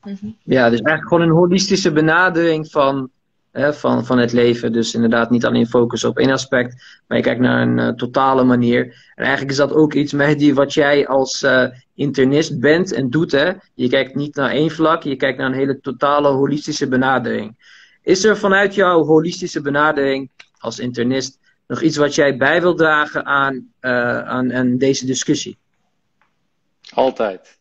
Mhm. 0.05 0.27
Ja, 0.43 0.71
dus 0.71 0.81
eigenlijk 0.81 1.09
gewoon 1.09 1.23
een 1.23 1.37
holistische 1.37 1.93
benadering 1.93 2.71
van 2.71 3.11
van, 3.55 4.07
van 4.07 4.19
het 4.19 4.33
leven. 4.33 4.73
Dus 4.73 4.95
inderdaad 4.95 5.31
niet 5.31 5.45
alleen 5.45 5.67
focus 5.67 6.05
op 6.05 6.19
één 6.19 6.31
aspect, 6.31 7.03
maar 7.07 7.19
je 7.19 7.25
kijkt 7.25 7.41
naar 7.41 7.63
een 7.63 7.79
uh, 7.79 7.89
totale 7.89 8.45
manier. 8.45 8.85
En 9.15 9.25
eigenlijk 9.25 9.51
is 9.51 9.57
dat 9.57 9.73
ook 9.73 9.95
iets, 9.95 10.13
die 10.37 10.55
wat 10.55 10.75
jij 10.75 11.07
als 11.07 11.43
uh, 11.43 11.67
internist 11.95 12.61
bent 12.61 12.93
en 12.93 13.11
doet. 13.11 13.33
Hè? 13.33 13.53
Je 13.75 13.89
kijkt 13.89 14.15
niet 14.15 14.35
naar 14.35 14.51
één 14.51 14.71
vlak, 14.71 15.03
je 15.03 15.17
kijkt 15.17 15.39
naar 15.39 15.47
een 15.47 15.55
hele 15.55 15.81
totale 15.81 16.29
holistische 16.29 16.89
benadering. 16.89 17.57
Is 18.03 18.25
er 18.25 18.37
vanuit 18.37 18.75
jouw 18.75 19.05
holistische 19.05 19.61
benadering 19.61 20.31
als 20.59 20.79
internist 20.79 21.39
nog 21.67 21.83
iets 21.83 21.97
wat 21.97 22.15
jij 22.15 22.37
bij 22.37 22.61
wil 22.61 22.75
dragen 22.75 23.27
aan, 23.27 23.55
uh, 23.81 24.19
aan, 24.19 24.53
aan 24.53 24.79
deze 24.79 25.07
discussie? 25.07 25.59
Altijd 26.95 27.59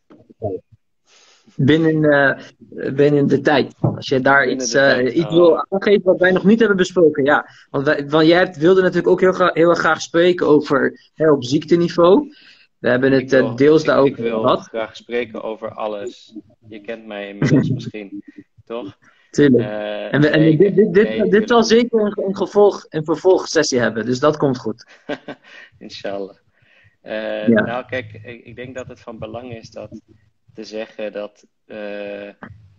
binnen, 1.56 2.04
uh, 2.04 2.92
binnen 2.94 3.26
de 3.26 3.40
tijd. 3.40 3.74
Als 3.80 4.08
je 4.08 4.20
daar 4.20 4.48
iets, 4.48 4.74
uh, 4.74 5.16
iets 5.16 5.34
wil 5.34 5.66
aangeven 5.68 6.02
wat 6.02 6.20
wij 6.20 6.32
nog 6.32 6.44
niet 6.44 6.58
hebben 6.58 6.76
besproken. 6.76 7.24
Ja, 7.24 7.48
want, 7.70 7.84
wij, 7.84 8.08
want 8.08 8.26
jij 8.26 8.38
hebt, 8.38 8.56
wilde 8.56 8.80
natuurlijk 8.80 9.08
ook 9.08 9.20
heel, 9.20 9.32
graag, 9.32 9.54
heel 9.54 9.74
graag 9.74 10.00
spreken 10.00 10.46
over 10.46 11.10
hè, 11.14 11.30
op 11.30 11.44
ziekteniveau. 11.44 12.34
We 12.78 12.88
hebben 12.88 13.12
het 13.12 13.30
wil, 13.30 13.50
uh, 13.50 13.56
deels 13.56 13.84
daarover 13.84 14.16
gehad. 14.16 14.64
Ik 14.64 14.70
wil 14.70 14.80
graag 14.80 14.96
spreken 14.96 15.42
over 15.42 15.70
alles. 15.70 16.38
Je 16.68 16.80
kent 16.80 17.06
mij 17.06 17.28
inmiddels 17.28 17.68
misschien, 17.74 18.24
toch? 18.64 18.98
Tuurlijk. 19.30 19.64
en, 20.10 20.20
we, 20.20 20.28
en 20.28 20.56
dit, 20.56 20.74
dit, 20.74 20.94
dit, 20.94 21.30
dit 21.30 21.48
zal 21.48 21.64
zeker 21.64 22.00
een, 22.00 22.24
een, 22.26 22.36
gevolg, 22.36 22.86
een 22.88 23.04
vervolgsessie 23.04 23.78
hebben, 23.78 24.06
dus 24.06 24.20
dat 24.20 24.36
komt 24.36 24.58
goed. 24.58 24.86
Inshallah. 25.78 26.36
Ja. 27.02 27.46
Nou, 27.46 27.84
kijk, 27.86 28.12
ik, 28.12 28.44
ik 28.44 28.56
denk 28.56 28.74
dat 28.74 28.88
het 28.88 29.00
van 29.00 29.18
belang 29.18 29.54
is 29.54 29.70
dat 29.70 30.00
te 30.54 30.64
zeggen 30.64 31.12
dat, 31.12 31.46
uh, 31.66 32.30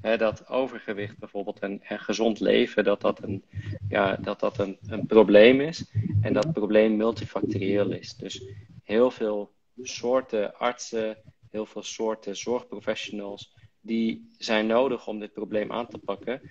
hè, 0.01 0.17
dat 0.17 0.47
overgewicht 0.47 1.17
bijvoorbeeld 1.17 1.59
en, 1.59 1.81
en, 1.83 1.99
gezond 1.99 2.39
leven, 2.39 2.83
dat 2.83 3.01
dat, 3.01 3.23
een, 3.23 3.43
ja, 3.87 4.15
dat, 4.15 4.39
dat 4.39 4.59
een, 4.59 4.77
een 4.87 5.05
probleem 5.05 5.61
is. 5.61 5.91
En 6.21 6.33
dat 6.33 6.53
probleem 6.53 6.95
multifactorieel 6.95 7.91
is. 7.91 8.15
Dus 8.15 8.43
heel 8.83 9.11
veel 9.11 9.53
soorten 9.81 10.55
artsen, 10.55 11.17
heel 11.51 11.65
veel 11.65 11.83
soorten 11.83 12.35
zorgprofessionals, 12.35 13.55
die 13.81 14.29
zijn 14.37 14.67
nodig 14.67 15.07
om 15.07 15.19
dit 15.19 15.33
probleem 15.33 15.71
aan 15.71 15.87
te 15.87 15.97
pakken. 15.97 16.41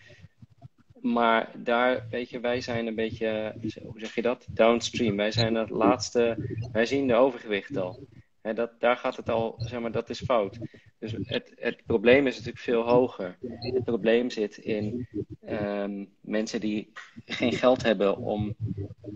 Maar 1.00 1.52
daar, 1.56 2.06
weet 2.10 2.30
je, 2.30 2.40
wij 2.40 2.60
zijn 2.60 2.86
een 2.86 2.94
beetje, 2.94 3.54
hoe 3.82 4.00
zeg 4.00 4.14
je 4.14 4.22
dat? 4.22 4.46
Downstream. 4.50 5.16
Wij 5.16 5.30
zijn 5.30 5.54
het 5.54 5.70
laatste, 5.70 6.36
wij 6.72 6.86
zien 6.86 7.06
de 7.06 7.14
overgewicht 7.14 7.76
al. 7.76 8.06
Dat, 8.54 8.80
daar 8.80 8.96
gaat 8.96 9.16
het 9.16 9.28
al, 9.28 9.54
zeg 9.56 9.80
maar, 9.80 9.92
dat 9.92 10.10
is 10.10 10.24
fout. 10.24 10.58
Dus 10.98 11.14
het, 11.22 11.52
het 11.56 11.82
probleem 11.86 12.26
is 12.26 12.34
natuurlijk 12.34 12.64
veel 12.64 12.82
hoger. 12.82 13.36
Het 13.40 13.84
probleem 13.84 14.30
zit 14.30 14.56
in 14.56 15.08
um, 15.48 16.08
mensen 16.20 16.60
die 16.60 16.92
geen 17.24 17.52
geld 17.52 17.82
hebben 17.82 18.16
om 18.16 18.56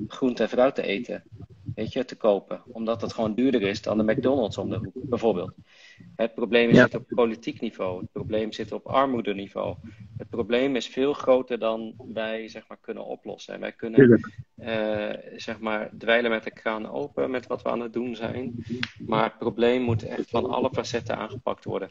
groente 0.06 0.42
en 0.42 0.48
fruit 0.48 0.74
te 0.74 0.82
eten. 0.82 1.22
Weet 1.74 1.92
je, 1.92 2.04
te 2.04 2.16
kopen. 2.16 2.62
Omdat 2.66 3.00
het 3.00 3.12
gewoon 3.12 3.34
duurder 3.34 3.62
is 3.62 3.82
dan 3.82 3.98
de 3.98 4.12
McDonald's 4.12 4.58
om 4.58 4.70
de 4.70 4.76
hoek, 4.76 5.08
bijvoorbeeld. 5.08 5.52
Het 6.16 6.34
probleem 6.34 6.74
zit 6.74 6.94
op 6.94 7.04
politiek 7.08 7.60
niveau. 7.60 8.00
Het 8.00 8.12
probleem 8.12 8.52
zit 8.52 8.72
op 8.72 8.86
armoedeniveau. 8.86 9.76
Het 10.16 10.28
probleem 10.28 10.76
is 10.76 10.86
veel 10.86 11.12
groter 11.12 11.58
dan 11.58 11.94
wij 12.12 12.48
zeg 12.48 12.68
maar, 12.68 12.78
kunnen 12.80 13.04
oplossen. 13.04 13.54
En 13.54 13.60
wij 13.60 13.72
kunnen 13.72 14.20
uh, 14.56 15.12
zeg 15.36 15.58
maar, 15.58 15.90
dweilen 15.98 16.30
met 16.30 16.44
de 16.44 16.50
kraan 16.50 16.90
open 16.90 17.30
met 17.30 17.46
wat 17.46 17.62
we 17.62 17.68
aan 17.68 17.80
het 17.80 17.92
doen 17.92 18.16
zijn. 18.16 18.64
Maar 19.06 19.24
het 19.24 19.38
probleem 19.38 19.82
moet 19.82 20.02
echt 20.02 20.30
van 20.30 20.50
alle 20.50 20.70
facetten 20.72 21.16
aangepakt 21.16 21.64
worden. 21.64 21.90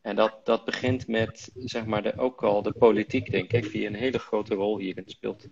En 0.00 0.16
dat, 0.16 0.40
dat 0.44 0.64
begint 0.64 1.06
met 1.06 1.50
zeg 1.54 1.86
maar, 1.86 2.02
de, 2.02 2.18
ook 2.18 2.42
al 2.42 2.62
de 2.62 2.72
politiek, 2.72 3.30
denk 3.30 3.52
ik, 3.52 3.72
die 3.72 3.86
een 3.86 3.94
hele 3.94 4.18
grote 4.18 4.54
rol 4.54 4.78
hierin 4.78 5.04
speelt. 5.06 5.48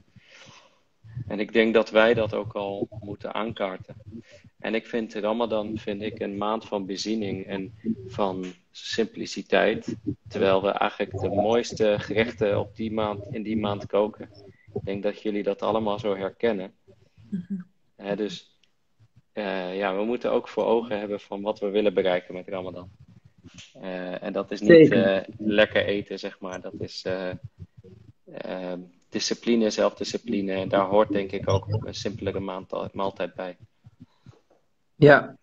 En 1.26 1.40
ik 1.40 1.52
denk 1.52 1.74
dat 1.74 1.90
wij 1.90 2.14
dat 2.14 2.34
ook 2.34 2.52
al 2.52 2.88
moeten 3.00 3.34
aankaarten. 3.34 3.94
En 4.60 4.74
ik 4.74 4.86
vind 4.86 5.14
Ramadan 5.14 5.78
vind 5.78 6.02
ik 6.02 6.20
een 6.20 6.36
maand 6.36 6.64
van 6.64 6.86
bezinning 6.86 7.46
en 7.46 7.74
van 8.06 8.44
simpliciteit. 8.70 9.96
Terwijl 10.28 10.62
we 10.62 10.68
eigenlijk 10.68 11.18
de 11.18 11.28
mooiste 11.28 11.94
gerechten 11.98 12.58
op 12.58 12.76
die 12.76 12.92
maand, 12.92 13.26
in 13.30 13.42
die 13.42 13.56
maand 13.56 13.86
koken. 13.86 14.30
Ik 14.74 14.84
denk 14.84 15.02
dat 15.02 15.22
jullie 15.22 15.42
dat 15.42 15.62
allemaal 15.62 15.98
zo 15.98 16.16
herkennen. 16.16 16.72
Mm 17.30 17.68
dus 18.16 18.58
uh, 19.34 19.76
ja, 19.76 19.96
we 19.96 20.04
moeten 20.04 20.32
ook 20.32 20.48
voor 20.48 20.64
ogen 20.64 20.98
hebben 20.98 21.20
van 21.20 21.42
wat 21.42 21.58
we 21.58 21.68
willen 21.68 21.94
bereiken 21.94 22.34
met 22.34 22.48
Ramadan. 22.48 22.90
Uh, 23.76 24.22
en 24.22 24.32
dat 24.32 24.50
is 24.50 24.60
niet 24.60 24.90
uh, 24.90 25.18
lekker 25.38 25.84
eten, 25.84 26.18
zeg 26.18 26.40
maar. 26.40 26.60
Dat 26.60 26.74
is 26.78 27.06
discipline, 29.08 29.70
zelfdiscipline. 29.70 30.52
En 30.52 30.68
daar 30.68 30.86
hoort 30.86 31.12
denk 31.12 31.32
ik 31.32 31.48
ook 31.48 31.66
een 31.68 31.94
simpelere 31.94 32.64
maaltijd 32.92 33.34
bij. 33.34 33.56
Ja, 35.00 35.36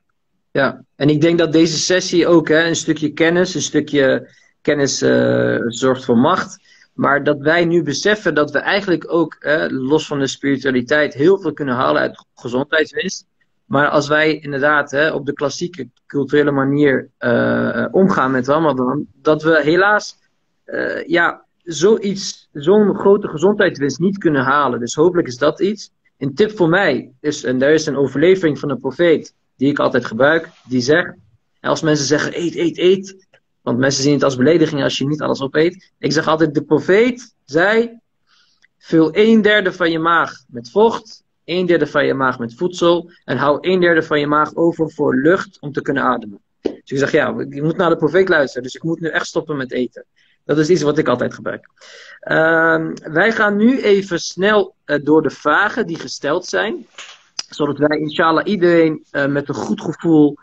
ja. 0.52 0.84
En 0.96 1.10
ik 1.10 1.22
denk 1.22 1.38
dat 1.38 1.52
deze 1.52 1.78
sessie 1.78 2.28
ook 2.28 2.48
hè, 2.48 2.68
een 2.68 2.76
stukje 2.76 3.14
kennis, 3.14 3.56
een 3.56 3.62
stukje 3.62 4.30
kennis 4.62 5.04
uh, 5.04 5.62
zorgt 5.66 6.06
voor 6.06 6.18
macht. 6.18 6.66
Maar 6.94 7.24
dat 7.24 7.40
wij 7.40 7.66
nu 7.66 7.84
beseffen 7.84 8.34
dat 8.36 8.52
we 8.52 8.60
eigenlijk 8.60 9.14
ook, 9.14 9.38
los 9.68 10.08
van 10.08 10.20
de 10.20 10.28
spiritualiteit, 10.28 11.14
heel 11.14 11.40
veel 11.40 11.54
kunnen 11.54 11.76
halen 11.76 12.02
uit 12.02 12.26
gezondheidswinst. 12.36 13.26
Maar 13.66 13.90
als 13.90 14.08
wij 14.08 14.40
inderdaad 14.40 14.92
hè, 14.92 15.12
op 15.12 15.26
de 15.26 15.34
klassieke 15.34 15.90
culturele 16.08 16.52
manier 16.52 17.10
uh, 17.20 17.86
omgaan 17.92 18.32
met 18.32 18.48
Ramadan, 18.48 19.06
dat 19.22 19.44
we 19.44 19.62
helaas 19.64 20.18
uh, 20.66 21.06
ja, 21.06 21.46
zoiets, 21.64 22.50
zo'n 22.54 22.96
grote 22.96 23.28
gezondheidswinst 23.28 24.00
niet 24.00 24.18
kunnen 24.18 24.44
halen. 24.44 24.80
Dus 24.80 24.94
hopelijk 24.94 25.28
is 25.28 25.38
dat 25.38 25.60
iets. 25.60 25.92
Een 26.18 26.36
tip 26.36 26.58
voor 26.58 26.70
mij 26.70 27.12
is, 27.20 27.44
en 27.44 27.60
daar 27.60 27.74
is 27.74 27.86
een 27.86 27.98
overlevering 27.98 28.60
van 28.60 28.70
een 28.70 28.80
profeet, 28.80 29.34
die 29.58 29.70
ik 29.70 29.80
altijd 29.80 30.06
gebruik, 30.06 30.50
die 30.68 30.82
zegt, 30.82 31.14
als 31.62 31.82
mensen 31.82 32.06
zeggen 32.06 32.40
eet, 32.40 32.56
eet, 32.56 32.78
eet, 32.78 33.28
want 33.62 33.78
mensen 33.78 34.04
zien 34.04 34.14
het 34.14 34.24
als 34.24 34.36
belediging 34.36 34.84
als 34.84 34.98
je 34.98 35.08
niet 35.08 35.22
alles 35.22 35.42
opeet. 35.42 35.92
Ik 36.00 36.12
zeg 36.12 36.28
altijd, 36.28 36.54
de 36.54 36.64
profeet 36.64 37.36
zei, 37.46 38.00
vul 38.78 39.10
een 39.12 39.42
derde 39.42 39.74
van 39.74 39.92
je 39.92 40.00
maag 40.00 40.44
met 40.48 40.72
vocht, 40.72 41.24
een 41.46 41.66
derde 41.66 41.88
van 41.88 42.06
je 42.06 42.14
maag 42.14 42.40
met 42.40 42.56
voedsel 42.56 43.12
en 43.24 43.38
hou 43.38 43.58
een 43.62 43.80
derde 43.80 44.04
van 44.04 44.20
je 44.20 44.28
maag 44.28 44.56
over 44.56 44.92
voor 44.92 45.16
lucht 45.16 45.58
om 45.60 45.72
te 45.72 45.82
kunnen 45.82 46.04
ademen. 46.04 46.42
Dus 46.62 46.82
ik 46.86 46.98
zeg, 46.98 47.12
ja, 47.12 47.40
ik 47.40 47.62
moet 47.62 47.78
naar 47.78 47.90
de 47.90 47.98
profeet 47.98 48.30
luisteren, 48.30 48.64
dus 48.64 48.76
ik 48.76 48.84
moet 48.84 49.00
nu 49.00 49.08
echt 49.08 49.28
stoppen 49.28 49.58
met 49.58 49.72
eten. 49.72 50.06
Dat 50.46 50.58
is 50.58 50.70
iets 50.70 50.82
wat 50.82 50.98
ik 50.98 51.08
altijd 51.08 51.34
gebruik. 51.34 51.70
Uh, 52.24 52.88
wij 53.14 53.32
gaan 53.32 53.56
nu 53.56 53.82
even 53.82 54.20
snel 54.20 54.76
uh, 54.86 54.98
door 55.04 55.22
de 55.22 55.30
vragen 55.30 55.88
die 55.88 56.00
gesteld 56.00 56.46
zijn 56.46 56.86
zodat 57.50 57.78
wij 57.78 57.98
inshallah 57.98 58.46
iedereen 58.46 59.06
uh, 59.12 59.26
met 59.26 59.50
een 59.50 59.56
goed 59.56 59.82
gevoel 59.82 60.38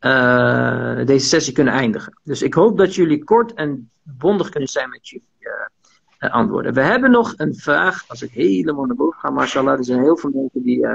uh, 0.00 1.04
deze 1.04 1.26
sessie 1.26 1.52
kunnen 1.52 1.72
eindigen. 1.72 2.18
Dus 2.24 2.42
ik 2.42 2.54
hoop 2.54 2.78
dat 2.78 2.94
jullie 2.94 3.24
kort 3.24 3.54
en 3.54 3.90
bondig 4.02 4.48
kunnen 4.48 4.68
zijn 4.68 4.88
met 4.88 5.08
jullie 5.08 5.28
uh, 6.18 6.30
antwoorden. 6.30 6.74
We 6.74 6.80
hebben 6.80 7.10
nog 7.10 7.34
een 7.36 7.54
vraag, 7.54 8.04
als 8.06 8.22
ik 8.22 8.30
helemaal 8.30 8.84
naar 8.84 8.96
boven 8.96 9.18
ga, 9.20 9.30
mashallah, 9.30 9.78
er 9.78 9.84
zijn 9.84 10.02
heel 10.02 10.16
veel 10.16 10.30
mensen 10.34 10.62
die 10.62 10.86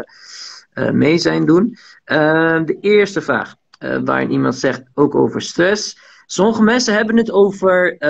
mee 0.92 1.18
zijn 1.18 1.46
doen. 1.46 1.78
De 2.66 2.78
eerste 2.82 3.22
vraag, 3.22 3.56
waarin 4.04 4.32
iemand 4.32 4.56
zegt 4.56 4.84
ook 4.94 5.16
over 5.16 5.42
stress. 5.42 5.98
Sommige 6.26 6.64
mensen 6.64 6.94
hebben 6.94 7.18
het 7.18 7.32
over, 7.32 7.96
we 8.00 8.08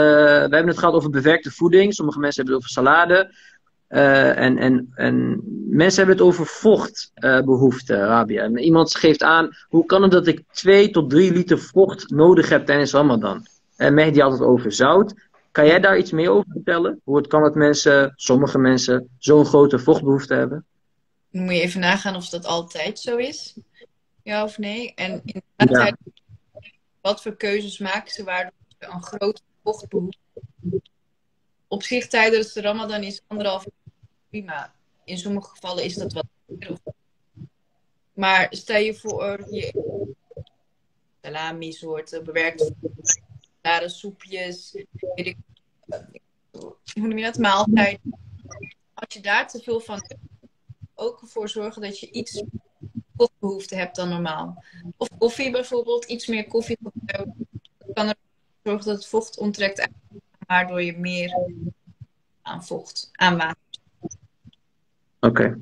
hebben 0.49 0.67
het 0.67 0.77
gehad 0.77 0.93
over 0.93 1.09
bewerkte 1.09 1.51
voeding, 1.51 1.93
sommige 1.93 2.19
mensen 2.19 2.43
hebben 2.43 2.61
het 2.61 2.71
over 2.71 2.83
salade. 2.83 3.35
Uh, 3.93 4.37
en, 4.37 4.57
en, 4.57 4.91
en 4.95 5.41
mensen 5.69 5.97
hebben 5.97 6.15
het 6.15 6.25
over 6.25 6.45
vochtbehoefte, 6.45 7.93
uh, 7.93 7.99
Rabia. 7.99 8.43
En 8.43 8.57
iemand 8.57 8.95
geeft 8.95 9.23
aan, 9.23 9.49
hoe 9.67 9.85
kan 9.85 10.01
het 10.01 10.11
dat 10.11 10.27
ik 10.27 10.43
2 10.51 10.89
tot 10.89 11.09
3 11.09 11.31
liter 11.31 11.59
vocht 11.59 12.09
nodig 12.09 12.49
heb 12.49 12.65
tijdens 12.65 12.91
Ramadan? 12.91 13.47
En 13.75 13.93
Mehdi 13.93 14.21
had 14.21 14.31
het 14.31 14.41
over 14.41 14.71
zout. 14.71 15.13
Kan 15.51 15.65
jij 15.65 15.79
daar 15.79 15.97
iets 15.97 16.11
meer 16.11 16.29
over 16.29 16.51
vertellen? 16.51 17.01
Hoe 17.03 17.17
het 17.17 17.27
kan 17.27 17.41
dat 17.41 17.55
mensen, 17.55 18.13
sommige 18.15 18.57
mensen, 18.57 19.09
zo'n 19.17 19.45
grote 19.45 19.79
vochtbehoefte 19.79 20.33
hebben? 20.33 20.65
Dan 21.31 21.43
moet 21.43 21.53
je 21.53 21.61
even 21.61 21.79
nagaan 21.79 22.15
of 22.15 22.29
dat 22.29 22.45
altijd 22.45 22.99
zo 22.99 23.17
is. 23.17 23.55
Ja 24.23 24.43
of 24.43 24.57
nee? 24.57 24.93
En 24.95 25.21
inderdaad, 25.57 25.95
wat 27.01 27.21
voor 27.21 27.35
keuzes 27.35 27.77
maken 27.77 28.11
ze 28.11 28.23
waardoor 28.23 28.51
ze 28.79 28.87
een 28.87 29.03
grote 29.03 29.41
vochtbehoefte 29.63 30.19
Op 31.67 31.83
zich 31.83 32.07
tijdens 32.07 32.53
de 32.53 32.61
Ramadan 32.61 33.03
is 33.03 33.21
anderhalf 33.27 33.65
prima. 34.33 34.73
In 35.03 35.17
sommige 35.17 35.49
gevallen 35.49 35.83
is 35.83 35.95
dat 35.95 36.13
wat. 36.13 36.25
Maar 38.13 38.47
stel 38.49 38.79
je 38.79 38.95
voor, 38.95 39.47
je 39.49 39.73
salami 41.21 41.71
soorten, 41.71 42.23
bewerkte 42.23 42.73
rare 43.61 43.89
soepjes, 43.89 44.71
weet 45.15 45.35
hoe 46.51 46.75
noem 46.93 47.17
je 47.17 47.23
dat, 47.23 47.37
maaltijd. 47.37 47.99
Als 48.93 49.13
je 49.13 49.21
daar 49.21 49.47
te 49.47 49.61
veel 49.61 49.79
van 49.79 50.01
ook 50.95 51.21
ervoor 51.21 51.49
zorgen 51.49 51.81
dat 51.81 51.99
je 51.99 52.11
iets 52.11 52.43
koffiebehoefte 53.15 53.75
hebt 53.75 53.95
dan 53.95 54.09
normaal. 54.09 54.63
Of 54.97 55.07
koffie 55.17 55.51
bijvoorbeeld, 55.51 56.05
iets 56.05 56.27
meer 56.27 56.47
koffie. 56.47 56.77
Kan 57.93 58.07
ervoor 58.07 58.15
zorgen 58.63 58.85
dat 58.85 58.95
het 58.95 59.05
vocht 59.05 59.37
onttrekt, 59.37 59.87
waardoor 60.47 60.83
je 60.83 60.97
meer 60.97 61.49
aan 62.41 62.65
vocht, 62.65 63.09
aan 63.11 63.37
water. 63.37 63.62
Oké. 65.23 65.59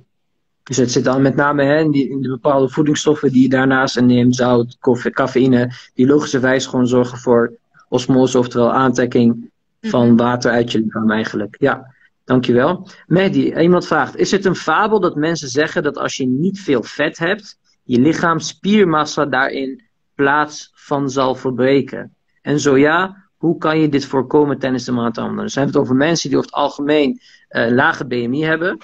Dus 0.64 0.78
het 0.78 0.92
zit 0.92 1.04
dan 1.04 1.22
met 1.22 1.36
name 1.36 1.64
hè, 1.64 1.80
in, 1.80 1.92
die, 1.92 2.10
in 2.10 2.22
de 2.22 2.30
bepaalde 2.30 2.70
voedingsstoffen 2.70 3.32
die 3.32 3.42
je 3.42 3.50
daarnaast 3.50 4.02
neemt, 4.02 4.36
zout, 4.36 4.78
koffie, 4.80 5.12
cafeïne, 5.12 5.72
die 5.94 6.08
logischerwijs 6.08 6.66
gewoon 6.66 6.88
zorgen 6.88 7.18
voor 7.18 7.54
osmose, 7.90 8.38
oftewel 8.38 8.74
aantrekking 8.74 9.52
van 9.82 10.08
mhm. 10.08 10.16
water 10.16 10.52
uit 10.52 10.72
je 10.72 10.80
lichaam 10.80 11.12
eigenlijk. 11.12 11.56
Ja, 11.60 11.94
dankjewel. 12.24 12.88
Mehdi, 13.08 13.56
iemand 13.56 13.88
vraagt, 13.88 14.16
is 14.16 14.32
het 14.32 14.46
een 14.46 14.56
fabel 14.56 15.00
dat 15.00 15.16
mensen 15.16 15.50
zeggen 15.50 15.84
dat 15.84 15.98
als 15.98 16.16
je 16.16 16.28
niet 16.28 16.60
veel 16.60 16.84
vet 16.84 17.18
hebt, 17.18 17.58
je 17.84 18.00
lichaam 18.00 18.40
spiermassa 18.40 19.26
daarin 19.26 19.84
plaats 20.16 20.72
van 20.74 21.10
zal 21.10 21.36
verbreken? 21.36 22.16
En 22.42 22.60
zo 22.60 22.78
ja, 22.78 23.30
hoe 23.38 23.58
kan 23.58 23.80
je 23.80 23.90
dit 23.90 24.06
voorkomen 24.06 24.60
tijdens 24.60 24.86
de 24.86 24.92
marathon? 24.92 25.36
Dan 25.36 25.50
zijn 25.50 25.68
het 25.68 25.78
over 25.78 25.96
mensen 25.96 26.30
die 26.30 26.38
over 26.38 26.50
het 26.50 26.60
algemeen 26.60 27.20
uh, 27.50 27.68
lage 27.70 28.06
BMI 28.06 28.44
hebben. 28.44 28.78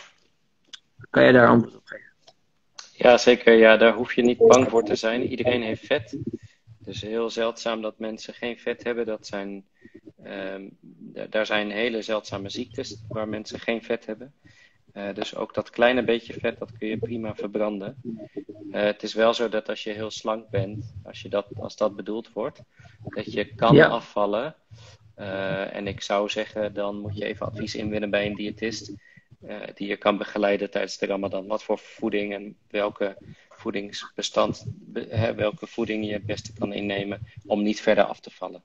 Kan 1.10 1.26
je 1.26 1.32
daar 1.32 1.48
antwoord 1.48 1.76
op 1.76 1.86
geven? 1.86 2.06
Ja, 2.94 3.18
zeker. 3.18 3.54
Ja, 3.54 3.78
daar 3.78 3.94
hoef 3.94 4.14
je 4.14 4.22
niet 4.22 4.38
bang 4.38 4.70
voor 4.70 4.84
te 4.84 4.96
zijn. 4.96 5.28
Iedereen 5.28 5.62
heeft 5.62 5.86
vet. 5.86 6.18
Dus 6.80 7.02
heel 7.02 7.30
zeldzaam 7.30 7.82
dat 7.82 8.00
mensen 8.00 8.34
geen 8.34 8.58
vet 8.58 8.84
hebben. 8.84 9.06
Dat 9.06 9.28
zijn, 9.28 9.66
um, 10.26 10.78
daar 11.30 11.46
zijn 11.46 11.72
hele 11.72 12.02
zeldzame 12.02 12.50
ziektes 12.50 13.04
waar 13.08 13.28
mensen 13.28 13.60
geen 13.60 13.84
vet 13.84 14.06
hebben. 14.06 14.34
Uh, 14.94 15.14
dus 15.14 15.36
ook 15.36 15.54
dat 15.54 15.70
kleine 15.70 16.04
beetje 16.04 16.34
vet, 16.34 16.60
dat 16.60 16.78
kun 16.78 16.88
je 16.88 16.98
prima 16.98 17.36
verbranden. 17.36 18.02
Uh, 18.72 18.82
het 18.82 19.04
is 19.04 19.14
wel 19.14 19.34
zo 19.34 19.50
dat 19.50 19.70
als 19.70 19.84
je 19.84 19.92
heel 19.92 20.12
slank 20.12 20.50
bent, 20.50 20.96
als, 21.04 21.22
je 21.22 21.30
dat, 21.30 21.48
als 21.60 21.76
dat 21.76 21.96
bedoeld 21.96 22.34
wordt, 22.34 22.62
dat 23.04 23.34
je 23.34 23.56
kan 23.56 23.80
afvallen. 23.80 24.56
Uh, 25.18 25.76
en 25.76 25.88
ik 25.88 26.02
zou 26.02 26.30
zeggen, 26.30 26.74
dan 26.74 27.00
moet 27.00 27.18
je 27.18 27.26
even 27.26 27.46
advies 27.46 27.76
inwinnen 27.76 28.10
bij 28.10 28.26
een 28.26 28.36
diëtist. 28.36 28.94
Die 29.74 29.88
je 29.88 29.98
kan 29.98 30.18
begeleiden 30.18 30.70
tijdens 30.70 30.98
de 30.98 31.06
Ramadan. 31.06 31.48
Wat 31.48 31.64
voor 31.64 31.80
voeding 31.80 32.34
en 32.34 32.56
welke 32.70 33.18
voedingsbestand, 33.50 34.66
welke 35.36 35.68
voeding 35.68 36.06
je 36.06 36.14
het 36.14 36.26
beste 36.26 36.54
kan 36.54 36.74
innemen 36.74 37.20
om 37.46 37.64
niet 37.64 37.82
verder 37.82 38.04
af 38.04 38.20
te 38.20 38.32
vallen. 38.32 38.64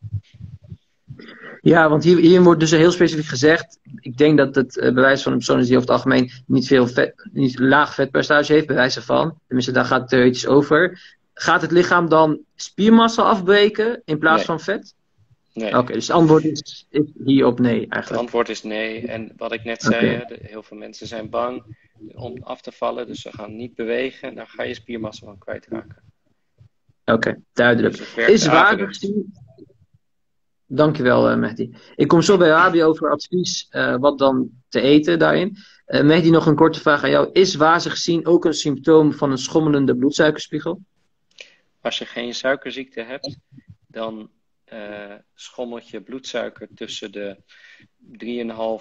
Ja, 1.61 1.89
want 1.89 2.05
hier, 2.05 2.19
hier 2.19 2.43
wordt 2.43 2.61
dus 2.61 2.71
heel 2.71 2.91
specifiek 2.91 3.25
gezegd. 3.25 3.79
Ik 4.01 4.17
denk 4.17 4.39
dat 4.39 4.55
het 4.55 4.77
uh, 4.77 4.95
bewijs 4.95 5.23
van 5.23 5.33
een 5.33 5.39
persoon 5.39 5.59
is 5.59 5.67
die 5.67 5.77
over 5.77 5.89
het 5.89 5.97
algemeen 5.97 6.31
niet 6.47 6.67
veel 6.67 6.87
vet, 6.87 7.29
niet 7.33 7.59
laag 7.59 7.95
vetpercentage 7.95 8.53
heeft, 8.53 8.67
bewijzen 8.67 9.03
van. 9.03 9.39
Tenminste, 9.47 9.73
daar 9.73 9.85
gaat 9.85 10.01
het 10.01 10.09
theoretisch 10.09 10.47
over. 10.47 11.01
Gaat 11.35 11.63
het 11.63 11.71
lichaam 11.71 12.09
dan 12.09 12.41
spiermassa 12.55 13.23
afbreken 13.23 14.03
in 14.05 14.19
plaats 14.19 14.45
van 14.45 14.61
vet? 14.61 14.95
Nee. 15.53 15.79
Oké, 15.79 15.93
dus 15.93 16.07
het 16.07 16.17
antwoord 16.17 16.45
is, 16.45 16.87
is 16.91 17.05
hierop 17.25 17.59
nee 17.59 17.75
eigenlijk. 17.77 18.09
Het 18.09 18.19
antwoord 18.19 18.49
is 18.49 18.63
nee. 18.63 19.07
En 19.07 19.33
wat 19.37 19.53
ik 19.53 19.65
net 19.65 19.83
zei, 19.83 20.25
heel 20.43 20.63
veel 20.63 20.77
mensen 20.77 21.07
zijn 21.07 21.31
bang 21.31 21.77
om 22.15 22.43
af 22.43 22.61
te 22.61 22.73
vallen, 22.73 23.07
dus 23.07 23.21
ze 23.21 23.33
gaan 23.33 23.57
niet 23.57 23.75
bewegen. 23.75 24.35
Dan 24.35 24.47
ga 24.47 24.63
je 24.63 24.75
spiermassa 24.75 25.27
van 25.27 25.39
kwijtraken. 25.39 26.03
Oké, 27.05 27.43
duidelijk. 27.53 27.97
Dus 27.97 28.15
is 28.15 28.47
waardig 28.47 28.89
gezien... 28.89 29.33
Dankjewel, 30.67 31.31
uh, 31.31 31.37
Mehdi. 31.37 31.77
Ik 31.97 32.09
kom 32.09 32.23
zo 32.23 32.37
bij 32.37 32.49
Rabi 32.49 32.85
over 32.85 33.11
advies 33.11 33.69
uh, 33.71 33.97
wat 33.97 34.19
dan 34.19 34.51
te 34.69 34.81
eten 34.81 35.19
daarin. 35.19 35.57
Uh, 35.87 36.03
Mehdi, 36.03 36.31
nog 36.31 36.47
een 36.47 36.57
korte 36.57 36.81
vraag 36.81 37.05
aan 37.05 37.11
jou. 37.11 37.31
Is 37.33 37.55
wazig 37.55 37.93
gezien 37.93 38.27
ook 38.27 38.45
een 38.45 38.55
symptoom 38.55 39.13
van 39.13 39.31
een 39.31 39.39
schommelende 39.39 39.97
bloedsuikerspiegel? 39.97 40.81
Als 41.81 41.99
je 41.99 42.05
geen 42.05 42.35
suikerziekte 42.35 43.03
hebt, 43.03 43.37
dan 43.87 44.31
uh, 44.73 45.15
schommelt 45.35 45.89
je 45.89 46.01
bloedsuiker 46.01 46.69
tussen 46.75 47.13
de 47.13 47.37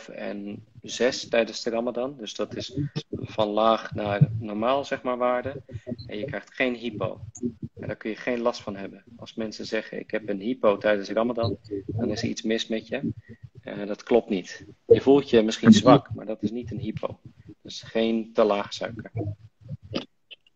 3,5 0.08 0.16
en 0.16 0.66
6 0.82 1.28
tijdens 1.28 1.64
de 1.64 1.70
Ramadan. 1.70 2.18
Dus 2.18 2.36
dat 2.36 2.56
is 2.56 2.78
van 3.12 3.48
laag 3.48 3.94
naar 3.94 4.30
normaal, 4.40 4.86
zeg 4.86 5.02
maar, 5.02 5.18
waarde. 5.18 5.64
En 6.08 6.18
je 6.18 6.26
krijgt 6.26 6.54
geen 6.54 6.76
hypo. 6.76 7.20
En 7.76 7.88
daar 7.88 7.96
kun 7.96 8.10
je 8.10 8.16
geen 8.16 8.40
last 8.40 8.62
van 8.62 8.76
hebben. 8.76 9.04
Als 9.18 9.34
mensen 9.34 9.66
zeggen: 9.66 10.00
Ik 10.00 10.12
heb 10.12 10.30
een 10.30 10.40
hypo 10.40 10.78
tijdens 10.78 11.10
Ramadan, 11.10 11.58
dan 11.86 12.10
is 12.10 12.22
er 12.22 12.30
iets 12.30 12.42
mis 12.42 12.68
met 12.68 12.88
je. 12.88 13.12
Uh, 13.64 13.88
dat 13.88 14.04
klopt 14.04 14.30
niet. 14.30 14.66
Je 14.86 15.02
voelt 15.02 15.30
je 15.30 15.42
misschien 15.42 15.72
zwak, 15.74 16.14
maar 16.14 16.26
dat 16.26 16.44
is 16.44 16.52
niet 16.52 16.72
een 16.72 16.80
hypo. 16.80 17.20
Dus 17.62 17.82
geen 17.82 18.34
te 18.34 18.44
laag 18.44 18.74
suiker. 18.74 19.12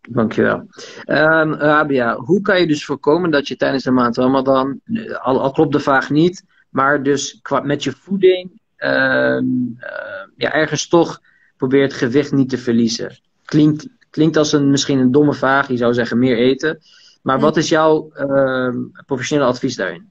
Dankjewel. 0.10 0.68
Um, 1.06 1.54
Rabia, 1.54 2.16
hoe 2.16 2.42
kan 2.42 2.60
je 2.60 2.68
dus 2.68 2.86
voorkomen 2.86 3.32
dat 3.32 3.48
je 3.48 3.56
tijdens 3.56 3.84
de 3.84 3.92
maand 3.92 4.18
Ramadan, 4.18 4.80
al, 5.22 5.42
al 5.42 5.52
klopt 5.52 5.72
de 5.72 5.80
vraag 5.80 6.10
niet, 6.10 6.44
maar 6.70 7.04
dus 7.04 7.42
met 7.64 7.84
je 7.84 7.92
voeding 7.92 8.52
uh, 8.78 9.40
ja, 10.38 10.54
ergens 10.54 10.88
toch 10.88 11.22
probeert 11.58 11.94
gewicht 11.94 12.32
niet 12.32 12.50
te 12.50 12.58
verliezen? 12.58 13.20
Klinkt, 13.46 13.88
klinkt 14.10 14.38
als 14.38 14.52
een, 14.52 14.70
misschien 14.70 15.00
een 15.00 15.12
domme 15.12 15.34
vraag, 15.34 15.68
je 15.68 15.78
zou 15.78 15.94
zeggen 15.94 16.20
meer 16.20 16.38
eten. 16.38 16.80
Maar 17.22 17.40
wat 17.40 17.58
is 17.58 17.70
jouw 17.70 18.12
uh, 18.18 18.76
professionele 19.06 19.50
advies 19.50 19.76
daarin? 19.76 20.10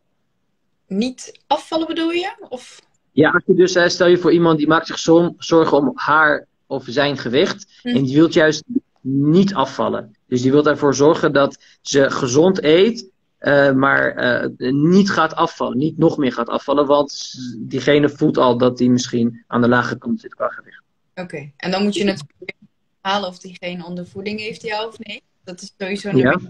Niet 0.87 1.41
afvallen 1.47 1.87
bedoel 1.87 2.11
je? 2.11 2.47
Of? 2.49 2.81
Ja, 3.13 3.31
als 3.31 3.43
je 3.47 3.55
dus, 3.55 3.93
stel 3.93 4.07
je 4.07 4.19
voor 4.19 4.33
iemand 4.33 4.59
die 4.59 4.67
maakt 4.67 4.87
zich 4.87 4.99
zorgen 5.39 5.77
om 5.77 5.93
haar 5.95 6.47
of 6.67 6.85
zijn 6.87 7.17
gewicht. 7.17 7.81
Hm. 7.83 7.89
En 7.89 8.03
die 8.03 8.15
wil 8.15 8.31
juist 8.31 8.63
niet 9.07 9.55
afvallen. 9.55 10.17
Dus 10.27 10.43
die 10.43 10.51
wil 10.51 10.67
ervoor 10.67 10.95
zorgen 10.95 11.33
dat 11.33 11.63
ze 11.81 12.11
gezond 12.11 12.63
eet, 12.63 13.11
uh, 13.41 13.73
maar 13.73 14.25
uh, 14.61 14.73
niet 14.73 15.11
gaat 15.11 15.35
afvallen. 15.35 15.79
Niet 15.79 15.99
nog 15.99 16.17
meer 16.17 16.33
gaat 16.33 16.49
afvallen, 16.49 16.87
want 16.87 17.35
diegene 17.59 18.09
voelt 18.09 18.39
al 18.39 18.59
dat 18.59 18.79
hij 18.79 18.89
misschien 18.89 19.45
aan 19.47 19.61
de 19.61 19.69
lage 19.69 19.99
kant 19.99 20.21
zit 20.21 20.35
qua 20.35 20.49
gewicht. 20.49 20.83
Oké, 21.15 21.53
en 21.57 21.71
dan 21.71 21.83
moet 21.83 21.95
je 21.95 22.05
natuurlijk 22.05 22.55
halen 23.01 23.29
of 23.29 23.39
diegene 23.39 23.85
ondervoeding 23.85 24.41
heeft, 24.41 24.63
ja 24.63 24.87
of 24.87 24.99
nee. 24.99 25.23
Dat 25.45 25.61
is 25.61 25.75
sowieso 25.79 26.09
een 26.09 26.17
ja. 26.17 26.41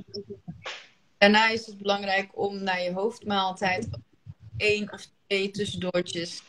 Daarna 1.19 1.49
is 1.49 1.67
het 1.67 1.79
belangrijk 1.79 2.29
om 2.33 2.63
naar 2.63 2.83
je 2.83 2.93
hoofdmaaltijd 2.93 3.89
één 4.57 4.93
of 4.93 5.07
twee 5.27 5.51
tussendoortjes 5.51 6.43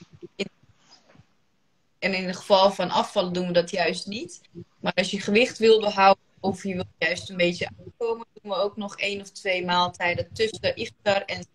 en 2.06 2.14
in 2.14 2.26
het 2.26 2.36
geval 2.36 2.72
van 2.72 2.90
afvallen 2.90 3.34
doen 3.34 3.48
we 3.48 3.54
dat 3.54 3.72
juist 3.72 4.08
niet. 4.08 4.42
Maar 4.86 4.94
als 4.94 5.12
je 5.12 5.20
gewicht 5.20 5.58
wil 5.58 5.80
behouden 5.80 6.24
of 6.40 6.64
je 6.64 6.74
wil 6.74 6.86
juist 6.98 7.30
een 7.30 7.38
beetje 7.38 7.70
aankomen, 7.78 8.26
doen 8.34 8.52
we 8.52 8.58
ook 8.58 8.78
nog 8.78 8.98
één 8.98 9.22
of 9.22 9.30
twee 9.30 9.66
maaltijden 9.66 10.34
tussen 10.34 10.76
iftar 10.76 11.22
en 11.22 11.46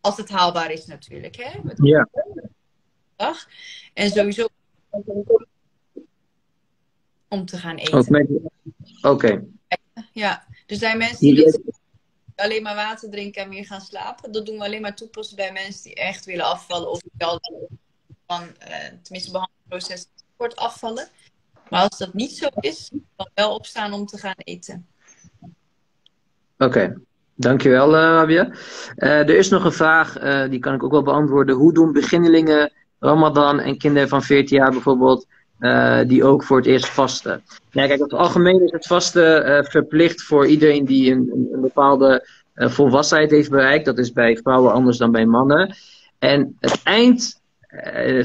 als 0.00 0.16
het 0.16 0.28
haalbaar 0.28 0.70
is 0.70 0.86
natuurlijk. 0.86 1.36
Hè? 1.36 1.62
Met 1.62 1.78
ja. 1.82 2.08
Dag. 3.16 3.48
En 3.94 4.10
sowieso 4.10 4.48
om 7.28 7.46
te 7.46 7.56
gaan 7.56 7.76
eten. 7.76 8.48
Oké. 9.02 9.44
Ja, 10.12 10.46
er 10.66 10.76
zijn 10.76 10.98
mensen 10.98 11.34
die 11.34 11.60
alleen 12.34 12.62
maar 12.62 12.74
water 12.74 13.10
drinken 13.10 13.42
en 13.42 13.48
weer 13.48 13.66
gaan 13.66 13.80
slapen. 13.80 14.32
Dat 14.32 14.46
doen 14.46 14.58
we 14.58 14.64
alleen 14.64 14.80
maar 14.80 14.96
toepassen 14.96 15.36
bij 15.36 15.52
mensen 15.52 15.82
die 15.82 15.94
echt 15.94 16.24
willen 16.24 16.44
afvallen 16.44 16.90
of 16.90 17.00
die 17.00 17.24
al 17.24 17.40
van, 18.26 18.42
uh, 18.42 18.76
tenminste 19.02 19.30
behandelproces, 19.30 20.06
wordt 20.36 20.56
afvallen. 20.56 21.08
Maar 21.70 21.82
als 21.82 21.98
dat 21.98 22.14
niet 22.14 22.36
zo 22.36 22.46
is, 22.60 22.90
dan 23.16 23.30
wel 23.34 23.54
opstaan 23.54 23.92
om 23.92 24.06
te 24.06 24.18
gaan 24.18 24.34
eten. 24.36 24.86
Oké, 26.58 26.64
okay. 26.64 26.96
dankjewel 27.34 27.94
uh, 27.94 28.00
Rabia. 28.00 28.50
Uh, 28.96 29.18
er 29.18 29.36
is 29.36 29.48
nog 29.48 29.64
een 29.64 29.72
vraag, 29.72 30.12
die 30.48 30.58
kan 30.58 30.74
ik 30.74 30.82
ook 30.82 30.90
wel 30.90 31.02
beantwoorden. 31.02 31.54
Hoe 31.54 31.72
doen 31.72 31.92
beginnelingen 31.92 32.72
Ramadan 32.98 33.60
en 33.60 33.78
kinderen 33.78 34.08
van 34.08 34.22
14 34.22 34.56
jaar 34.56 34.70
bijvoorbeeld, 34.70 35.26
die 36.06 36.24
ook 36.24 36.44
voor 36.44 36.56
het 36.56 36.66
eerst 36.66 36.88
vasten? 36.88 37.42
Ja, 37.70 37.86
kijk, 37.86 38.00
het 38.00 38.12
algemeen 38.12 38.62
is 38.62 38.70
het 38.70 38.86
vasten 38.86 39.64
verplicht 39.64 40.22
voor 40.22 40.46
iedereen 40.46 40.84
die 40.84 41.12
een, 41.12 41.48
een 41.52 41.60
bepaalde 41.60 42.28
volwassenheid 42.54 43.30
heeft 43.30 43.50
bereikt. 43.50 43.84
Dat 43.84 43.98
is 43.98 44.12
bij 44.12 44.36
vrouwen 44.36 44.72
anders 44.72 44.98
dan 44.98 45.12
bij 45.12 45.26
mannen. 45.26 45.76
En 46.18 46.56
het 46.60 46.80
eind 46.82 47.40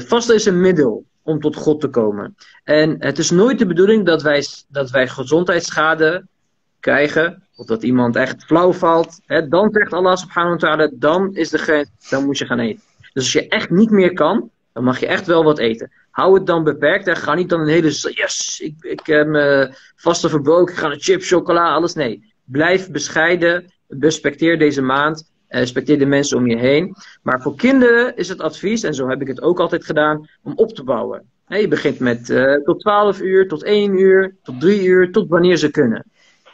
vasten 0.06 0.34
is 0.34 0.46
een 0.46 0.60
middel. 0.60 1.04
Om 1.24 1.40
tot 1.40 1.56
God 1.56 1.80
te 1.80 1.88
komen. 1.88 2.36
En 2.64 2.96
het 2.98 3.18
is 3.18 3.30
nooit 3.30 3.58
de 3.58 3.66
bedoeling 3.66 4.06
dat 4.06 4.22
wij, 4.22 4.44
dat 4.68 4.90
wij 4.90 5.08
gezondheidsschade 5.08 6.26
krijgen, 6.80 7.42
of 7.56 7.66
dat 7.66 7.82
iemand 7.82 8.16
echt 8.16 8.44
flauw 8.44 8.72
valt. 8.72 9.20
Hè, 9.26 9.48
dan 9.48 9.70
zegt 9.72 9.92
Allah 9.92 10.16
subhanahu 10.16 10.52
wa 10.52 10.58
ta'ala, 10.58 10.90
dan 10.92 11.34
is 11.34 11.48
de 11.48 11.58
grens, 11.58 11.88
dan 12.10 12.24
moet 12.24 12.38
je 12.38 12.46
gaan 12.46 12.58
eten. 12.58 12.82
Dus 13.12 13.22
als 13.22 13.32
je 13.32 13.48
echt 13.48 13.70
niet 13.70 13.90
meer 13.90 14.12
kan, 14.12 14.50
dan 14.72 14.84
mag 14.84 15.00
je 15.00 15.06
echt 15.06 15.26
wel 15.26 15.44
wat 15.44 15.58
eten. 15.58 15.92
Hou 16.10 16.34
het 16.34 16.46
dan 16.46 16.64
beperkt 16.64 17.06
en 17.06 17.16
ga 17.16 17.34
niet 17.34 17.48
dan 17.48 17.60
een 17.60 17.68
hele, 17.68 17.90
yes, 17.90 18.60
ik, 18.60 18.74
ik 18.80 19.06
heb 19.06 19.26
me 19.26 19.74
vaste 19.96 20.28
verbroken, 20.28 20.74
ik 20.74 20.80
ga 20.80 20.88
naar 20.88 20.96
chip, 21.00 21.22
chocola, 21.22 21.72
alles. 21.72 21.94
Nee, 21.94 22.32
blijf 22.44 22.90
bescheiden, 22.90 23.72
respecteer 23.88 24.58
deze 24.58 24.82
maand, 24.82 25.32
respecteer 25.58 25.98
de 25.98 26.06
mensen 26.06 26.36
om 26.36 26.46
je 26.46 26.56
heen. 26.56 26.96
Maar 27.22 27.40
voor 27.40 27.56
kinderen 27.56 28.16
is 28.16 28.28
het 28.28 28.40
advies, 28.40 28.82
en 28.82 28.94
zo 28.94 29.08
heb 29.08 29.20
ik 29.20 29.26
het 29.26 29.42
ook 29.42 29.60
altijd 29.60 29.84
gedaan, 29.84 30.28
om 30.42 30.52
op 30.56 30.74
te 30.74 30.84
bouwen. 30.84 31.22
je 31.46 31.68
begint 31.68 31.98
met 31.98 32.28
uh, 32.28 32.54
tot 32.54 32.80
12 32.80 33.20
uur, 33.20 33.48
tot 33.48 33.62
1 33.62 33.98
uur, 33.98 34.36
tot 34.42 34.60
3 34.60 34.84
uur, 34.84 35.12
tot 35.12 35.28
wanneer 35.28 35.56
ze 35.56 35.70
kunnen. 35.70 36.04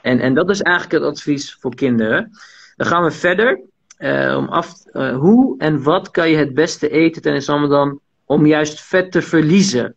En, 0.02 0.20
en 0.20 0.34
dat 0.34 0.50
is 0.50 0.62
eigenlijk 0.62 1.04
het 1.04 1.12
advies 1.12 1.56
voor 1.60 1.74
kinderen. 1.74 2.30
Dan 2.76 2.86
gaan 2.86 3.04
we 3.04 3.10
verder. 3.10 3.60
Uh, 3.98 4.36
om 4.36 4.48
af, 4.48 4.72
uh, 4.92 5.16
hoe 5.16 5.54
en 5.58 5.82
wat 5.82 6.10
kan 6.10 6.30
je 6.30 6.36
het 6.36 6.54
beste 6.54 6.88
eten 6.88 7.22
tijdens 7.22 7.46
Ramadan 7.46 8.00
om 8.24 8.46
juist 8.46 8.80
vet 8.80 9.12
te 9.12 9.22
verliezen? 9.22 9.94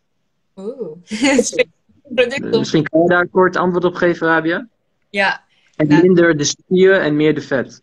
Oeh, 0.56 0.98
Misschien 2.52 2.84
kan 2.84 3.02
je 3.02 3.08
daar 3.08 3.28
kort 3.28 3.56
antwoord 3.56 3.84
op 3.84 3.96
geven, 3.96 4.28
Rabia? 4.28 4.68
Ja. 5.10 5.44
En 5.76 5.88
minder 5.88 6.38
de 6.38 6.44
spieren 6.44 7.02
en 7.02 7.16
meer 7.16 7.36
de 7.36 7.42
vet. 7.42 7.82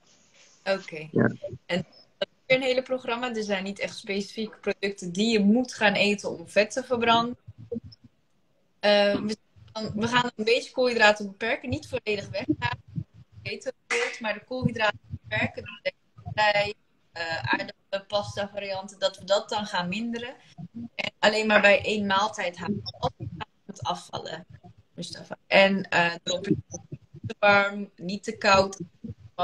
Oké. 0.65 1.09
Ja. 1.12 1.32
En 1.66 1.87
dat 2.19 2.28
is 2.28 2.39
weer 2.47 2.57
een 2.57 2.62
hele 2.62 2.82
programma. 2.82 3.35
Er 3.35 3.43
zijn 3.43 3.65
niet 3.65 3.78
echt 3.78 3.97
specifieke 3.97 4.57
producten 4.57 5.12
die 5.12 5.32
je 5.32 5.41
moet 5.41 5.74
gaan 5.74 5.93
eten 5.93 6.31
om 6.31 6.49
vet 6.49 6.70
te 6.70 6.85
verbranden. 6.85 7.37
Uh, 8.81 9.15
we, 9.15 9.37
we, 9.95 10.09
gaan 10.09 10.31
een 10.37 10.45
beetje 10.45 10.73
koolhydraten 10.73 11.27
beperken. 11.27 11.69
Niet 11.69 11.89
volledig 11.89 12.28
weghalen. 12.28 12.78
Maar 14.20 14.35
de 14.35 14.45
koolhydraten 14.45 14.99
beperken. 15.11 15.65
Bij 16.35 16.74
uh, 17.15 17.37
aardappelen, 17.37 18.07
pasta 18.07 18.49
varianten. 18.53 18.99
Dat 18.99 19.19
we 19.19 19.24
dat 19.24 19.49
dan 19.49 19.66
gaan 19.66 19.89
minderen. 19.89 20.35
En 20.95 21.12
alleen 21.19 21.47
maar 21.47 21.61
bij 21.61 21.85
één 21.85 22.07
maaltijd. 22.07 22.59
Als 22.99 23.12
we 23.16 23.27
het 23.66 23.82
afvallen. 23.82 24.47
Mustafa. 24.95 25.37
En 25.47 25.89
uh, 25.95 26.15
erop 26.23 26.45
te 27.27 27.37
warm, 27.39 27.91
niet 27.97 28.23
te 28.23 28.37
koud 28.37 28.81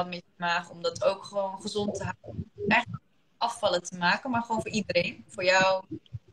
wat 0.05 0.14
je 0.14 0.23
maag, 0.36 0.70
om 0.70 0.82
dat 0.82 1.05
ook 1.05 1.24
gewoon 1.24 1.60
gezond 1.60 1.94
te 1.94 2.02
houden. 2.02 2.51
Eigenlijk 2.68 3.02
afvallen 3.39 3.82
te 3.82 3.97
maken, 3.97 4.31
maar 4.31 4.43
gewoon 4.43 4.62
voor 4.62 4.70
iedereen. 4.70 5.24
Voor 5.28 5.44
jou, 5.44 5.85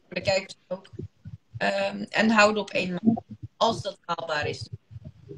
voor 0.05 0.15
de 0.15 0.21
kijkers 0.21 0.55
ook. 0.67 0.89
Um, 1.57 2.05
en 2.09 2.29
houden 2.29 2.61
op 2.61 2.69
één 2.69 2.89
maand, 2.89 3.19
als 3.57 3.81
dat 3.81 3.97
haalbaar 4.05 4.47
is. 4.47 4.69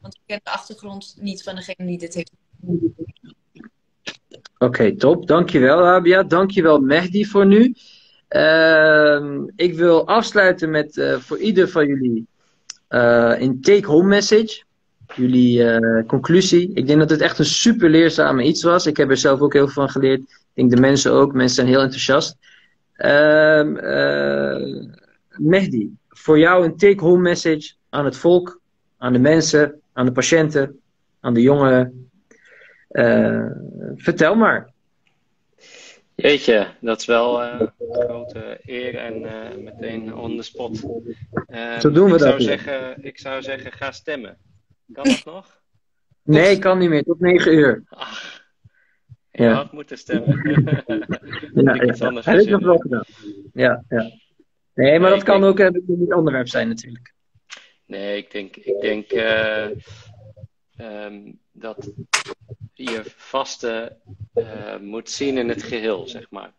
Want 0.02 0.16
ik 0.16 0.22
ken 0.26 0.40
de 0.44 0.52
achtergrond 0.52 1.16
niet 1.20 1.44
van 1.44 1.56
degene 1.56 1.86
die 1.86 1.98
dit 1.98 2.14
heeft. 2.14 2.32
Oké, 4.58 4.96
top. 4.96 5.28
Dankjewel, 5.28 5.82
Rabia. 5.82 6.24
Dankjewel, 6.24 6.80
Mehdi, 6.80 7.26
voor 7.26 7.46
nu. 7.46 7.76
Uh, 8.30 9.42
ik 9.56 9.74
wil 9.74 10.08
afsluiten 10.08 10.70
met 10.70 10.96
uh, 10.96 11.18
voor 11.18 11.38
ieder 11.38 11.70
van 11.70 11.88
jullie 11.88 12.28
uh, 12.90 13.34
een 13.38 13.62
take-home 13.62 14.08
message 14.08 14.64
jullie 15.16 15.60
uh, 15.60 16.06
conclusie. 16.06 16.72
Ik 16.74 16.88
denk 16.88 17.00
dat 17.00 17.10
het 17.10 17.22
echt 17.22 17.40
een 17.40 17.46
super 17.46 17.90
leerzame 17.90 18.44
iets 18.44 18.64
was. 18.64 18.86
Ik 18.86 18.98
heb 18.98 19.10
er 19.10 19.18
zelf 19.18 19.40
ook 19.40 19.54
heel 19.54 19.66
veel 19.66 19.74
van 19.74 19.90
geleerd. 19.90 20.22
Ik 20.22 20.28
denk 20.54 20.72
de 20.72 20.80
mensen 20.80 21.12
ook. 21.12 21.34
Mensen 21.34 21.56
zijn 21.56 21.68
heel 21.68 21.82
enthousiast. 21.82 22.38
Uh, 22.98 23.64
uh, 23.64 24.86
Mehdi, 25.30 25.96
voor 26.10 26.40
jou 26.40 26.66
een 26.66 26.78
take-home 26.78 27.22
message 27.22 27.74
aan 27.90 28.06
het 28.06 28.18
volk, 28.18 28.62
aan 28.98 29.14
de 29.14 29.20
mensen, 29.20 29.82
aan 29.94 30.06
de 30.06 30.12
patiënten, 30.12 30.80
aan 31.20 31.34
de 31.34 31.42
jongeren. 31.42 32.10
Eh, 32.88 33.46
vertel 33.96 34.36
maar. 34.36 34.74
Jeetje, 36.16 36.68
dat 36.82 37.00
is 37.00 37.06
wel 37.06 37.44
een 37.44 37.72
grote 37.92 38.60
eer 38.66 38.96
en 38.96 39.22
meteen 39.64 40.16
on 40.16 40.38
the 40.38 40.44
spot. 40.44 40.78
Zo 41.80 41.92
doen 41.92 42.08
we 42.08 42.14
ik 42.14 42.20
dat. 42.20 42.20
Zou 42.20 42.42
zeggen, 42.42 43.04
ik 43.04 43.20
zou 43.20 43.42
zeggen, 43.42 43.72
ga 43.72 43.92
stemmen. 43.92 44.38
Kan 44.94 45.04
dat 45.04 45.26
nog? 45.26 45.62
Nee, 46.24 46.60
kan 46.60 46.78
niet 46.78 46.90
meer. 46.90 47.04
Tot 47.04 47.20
9 47.20 47.54
uur. 47.54 47.84
Ach, 47.90 48.44
Ja. 49.32 49.46
je 49.50 49.54
had 49.54 49.72
moeten 49.72 49.98
stemmen. 49.98 50.42
Ja, 51.54 51.74
Ik 51.74 51.96
ja. 51.96 52.06
anders 52.08 52.26
Heb 52.26 52.40
ik 52.40 52.50
nog 52.50 52.62
wel 52.64 52.78
gedaan. 52.78 53.04
Ja, 53.54 53.84
ja. 53.90 53.98
Nee, 54.74 55.00
maar 55.00 55.00
Nee, 55.00 55.10
dat 55.10 55.20
ik 55.20 55.26
kan 55.26 55.42
denk- 55.42 55.52
ook 55.52 55.60
een 55.60 55.84
niet 56.00 56.14
onderwerp 56.14 56.48
zijn 56.48 56.68
natuurlijk. 56.68 57.14
Nee, 57.86 58.18
ik 58.18 58.32
denk, 58.32 58.56
ik 58.56 58.82
denk 58.82 59.12
eh, 59.12 59.66
ehm, 60.76 61.32
dat 61.52 61.92
je 62.74 63.02
vaste 63.06 63.98
eh, 64.34 64.78
moet 64.80 65.10
zien 65.10 65.38
in 65.38 65.50
het 65.50 65.64
geheel, 65.64 66.08
zeg 66.08 66.30
maar. 66.30 66.54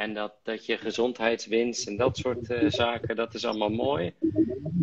En 0.00 0.14
dat, 0.14 0.32
dat 0.42 0.66
je 0.66 0.76
gezondheidswinst 0.76 1.86
en 1.86 1.96
dat 1.96 2.16
soort 2.16 2.50
eh, 2.50 2.70
zaken, 2.70 3.16
dat 3.16 3.34
is 3.34 3.44
allemaal 3.44 3.70
mooi. 3.70 4.12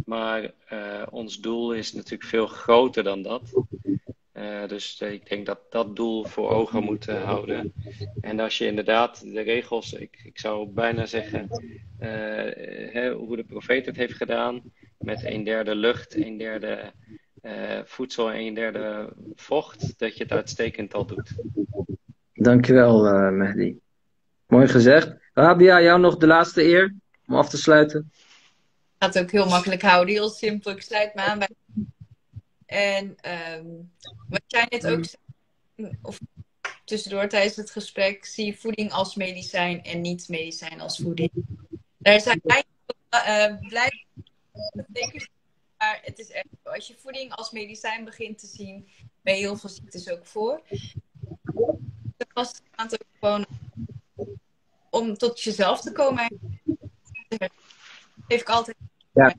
Maar 0.06 0.52
eh, 0.68 1.04
ons 1.10 1.40
doel 1.40 1.74
is 1.74 1.94
natuurlijk 1.94 2.24
veel 2.30 2.48
groter 2.48 3.04
dan 3.04 3.22
dat. 3.22 3.54
Eh, 4.32 4.68
dus 4.68 5.02
ik 5.02 5.30
denk 5.30 5.46
dat 5.46 5.60
dat 5.70 5.96
doel 5.96 6.26
voor 6.26 6.50
ogen 6.50 6.84
moet 6.84 7.06
houden. 7.06 7.74
En 8.22 8.40
als 8.40 8.58
je 8.58 8.66
inderdaad 8.66 9.22
de 9.34 9.42
regels, 9.42 9.94
ik, 9.94 10.22
ik 10.24 10.40
zou 10.40 10.68
bijna 10.68 11.06
zeggen, 11.06 11.48
hè, 12.92 13.12
hoe 13.12 13.36
de 13.36 13.44
profeet 13.44 13.86
het 13.86 13.96
heeft 13.96 14.16
gedaan, 14.16 14.62
met 14.98 15.26
een 15.26 15.44
derde 15.44 15.76
lucht, 15.76 16.16
een 16.16 16.38
derde 16.38 16.92
voedsel 17.86 18.32
en 18.32 18.40
een 18.40 18.54
derde 18.54 19.14
vocht, 19.36 20.00
dat 20.00 20.18
je 20.18 20.24
het 20.24 20.32
uitstekend 20.32 20.94
al 20.94 21.06
doet. 21.06 21.32
Dankjewel, 22.34 23.08
eh 23.08 23.30
Mehdi. 23.30 23.80
Mooi 24.48 24.68
gezegd. 24.68 25.16
Rabia, 25.34 25.82
jou 25.82 26.00
nog 26.00 26.18
de 26.18 26.28
laatste 26.28 26.64
eer 26.64 26.96
om 27.28 27.36
af 27.36 27.50
te 27.50 27.58
sluiten. 27.58 28.12
ga 29.00 29.08
het 29.08 29.20
ook 29.20 29.32
heel 29.32 29.50
makkelijk 29.50 29.82
houden, 29.82 30.14
heel 30.14 30.30
simpel. 30.30 30.72
Ik 30.72 30.82
sluit 30.82 31.14
me 31.14 31.22
aan 31.22 31.40
bij. 31.40 31.50
En 32.66 33.16
ehm, 33.22 33.66
wat 34.30 34.42
jij 34.48 34.66
net 34.70 34.88
ook 34.88 35.06
zei, 35.06 35.98
of 36.02 36.20
tussendoor 36.84 37.28
tijdens 37.28 37.56
het 37.56 37.72
gesprek, 37.72 38.26
zie 38.26 38.60
voeding 38.60 38.92
als 38.92 39.16
medicijn 39.16 39.84
en 39.84 40.02
niet 40.02 40.28
medicijn 40.28 40.82
als 40.82 40.98
voeding. 40.98 41.32
Daar 41.98 42.20
zijn 42.20 42.42
uh, 42.46 43.70
blij 43.70 44.06
maar 45.78 46.00
het 46.04 46.20
is 46.20 46.32
echt. 46.32 46.48
Als 46.64 46.88
je 46.88 46.96
voeding 46.98 47.32
als 47.32 47.52
medicijn 47.52 48.06
begint 48.06 48.40
te 48.40 48.48
zien, 48.48 48.90
ben 49.22 49.34
je 49.34 49.40
heel 49.40 49.56
veel 49.56 49.70
ziektes 49.70 50.10
ook 50.10 50.26
voor. 50.26 50.62
De 52.18 52.26
vaste 52.34 52.62
maand 52.76 52.94
ook 52.94 53.08
gewoon 53.20 53.46
om 54.98 55.18
tot 55.18 55.42
jezelf 55.42 55.82
te 55.82 55.92
komen. 55.92 56.40
Geef 58.28 58.42
ik 58.42 58.50
altijd 58.50 58.78
Ja. 59.14 59.36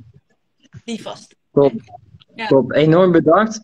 die 0.85 1.02
vast. 1.02 1.35
Top. 1.52 1.72
Ja. 2.35 2.47
Top. 2.47 2.72
Enorm 2.72 3.12
bedankt. 3.12 3.60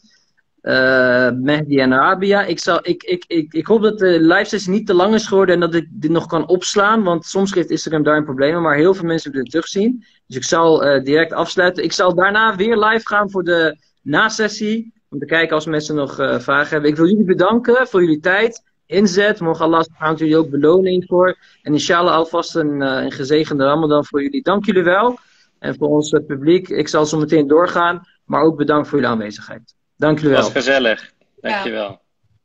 Eh 0.60 1.30
Mehdi 1.30 1.78
en 1.78 1.92
Rabia. 1.92 2.44
Ik, 2.44 2.58
zal, 2.58 2.78
ik, 2.82 3.02
ik, 3.02 3.24
ik, 3.26 3.52
ik 3.52 3.66
hoop 3.66 3.82
dat 3.82 3.98
de 3.98 4.20
live 4.20 4.44
sessie 4.44 4.70
niet 4.72 4.86
te 4.86 4.94
lang 4.94 5.14
is 5.14 5.26
geworden 5.26 5.54
en 5.54 5.60
dat 5.60 5.74
ik 5.74 5.86
dit 5.90 6.10
nog 6.10 6.26
kan 6.26 6.48
opslaan. 6.48 7.02
Want 7.02 7.24
soms 7.24 7.52
geeft 7.52 7.70
Instagram 7.70 8.02
daar 8.02 8.16
een 8.16 8.24
probleem, 8.24 8.62
maar 8.62 8.76
heel 8.76 8.94
veel 8.94 9.04
mensen 9.04 9.30
willen 9.30 9.44
het 9.44 9.54
terugzien. 9.54 10.04
Dus 10.26 10.36
ik 10.36 10.44
zal 10.44 10.84
eh, 10.84 11.04
direct 11.04 11.32
afsluiten. 11.32 11.84
Ik 11.84 11.92
zal 11.92 12.14
daarna 12.14 12.56
weer 12.56 12.76
live 12.76 13.06
gaan 13.06 13.30
voor 13.30 13.44
de 13.44 13.78
na-sessie. 14.02 14.92
Om 15.08 15.18
te 15.18 15.26
kijken 15.26 15.54
als 15.54 15.66
mensen 15.66 15.94
nog 15.94 16.18
eh, 16.18 16.38
vragen 16.38 16.68
hebben. 16.70 16.90
Ik 16.90 16.96
wil 16.96 17.08
jullie 17.08 17.24
bedanken 17.24 17.86
voor 17.86 18.00
jullie 18.00 18.20
tijd, 18.20 18.62
inzet. 18.86 19.40
Mogen 19.40 19.64
Allah 19.64 19.82
subhanahu 19.82 20.18
jullie 20.18 20.36
ook 20.36 20.50
belonen 20.50 20.90
hiervoor. 20.90 21.36
En 21.62 21.72
inshallah 21.72 22.14
alvast 22.14 22.54
een, 22.56 22.82
eh, 22.82 23.02
een 23.04 23.12
gezegende 23.12 23.64
Ramadan 23.64 24.04
voor 24.04 24.22
jullie. 24.22 24.42
Dank 24.42 24.64
jullie 24.64 24.82
wel. 24.82 25.18
En 25.58 25.76
voor 25.76 25.88
ons 25.88 26.12
eh, 26.12 26.26
publiek. 26.26 26.68
Ik 26.68 26.88
zal 26.88 27.06
zo 27.06 27.18
meteen 27.18 27.46
doorgaan. 27.46 28.06
Maar 28.24 28.42
ook 28.42 28.56
bedankt 28.56 28.88
voor 28.88 28.98
jullie 28.98 29.12
aanwezigheid. 29.12 29.74
Dank 29.96 30.18
jullie 30.18 30.34
Was 30.34 30.42
wel. 30.42 30.62
gezellig. 30.62 31.12
Dankjewel. 31.40 32.00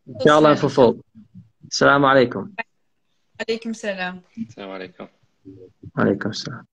Inshallah 0.05 0.51
en 0.51 0.57
vervolg. 0.57 0.95
Assalamu 1.67 2.05
alaikum. 2.05 2.53
Alaikum 3.35 3.73
salam. 3.73 4.23
Assalamu 4.47 4.73
alaikum. 4.73 5.07
Alaikum 5.93 6.33
salam. 6.33 6.67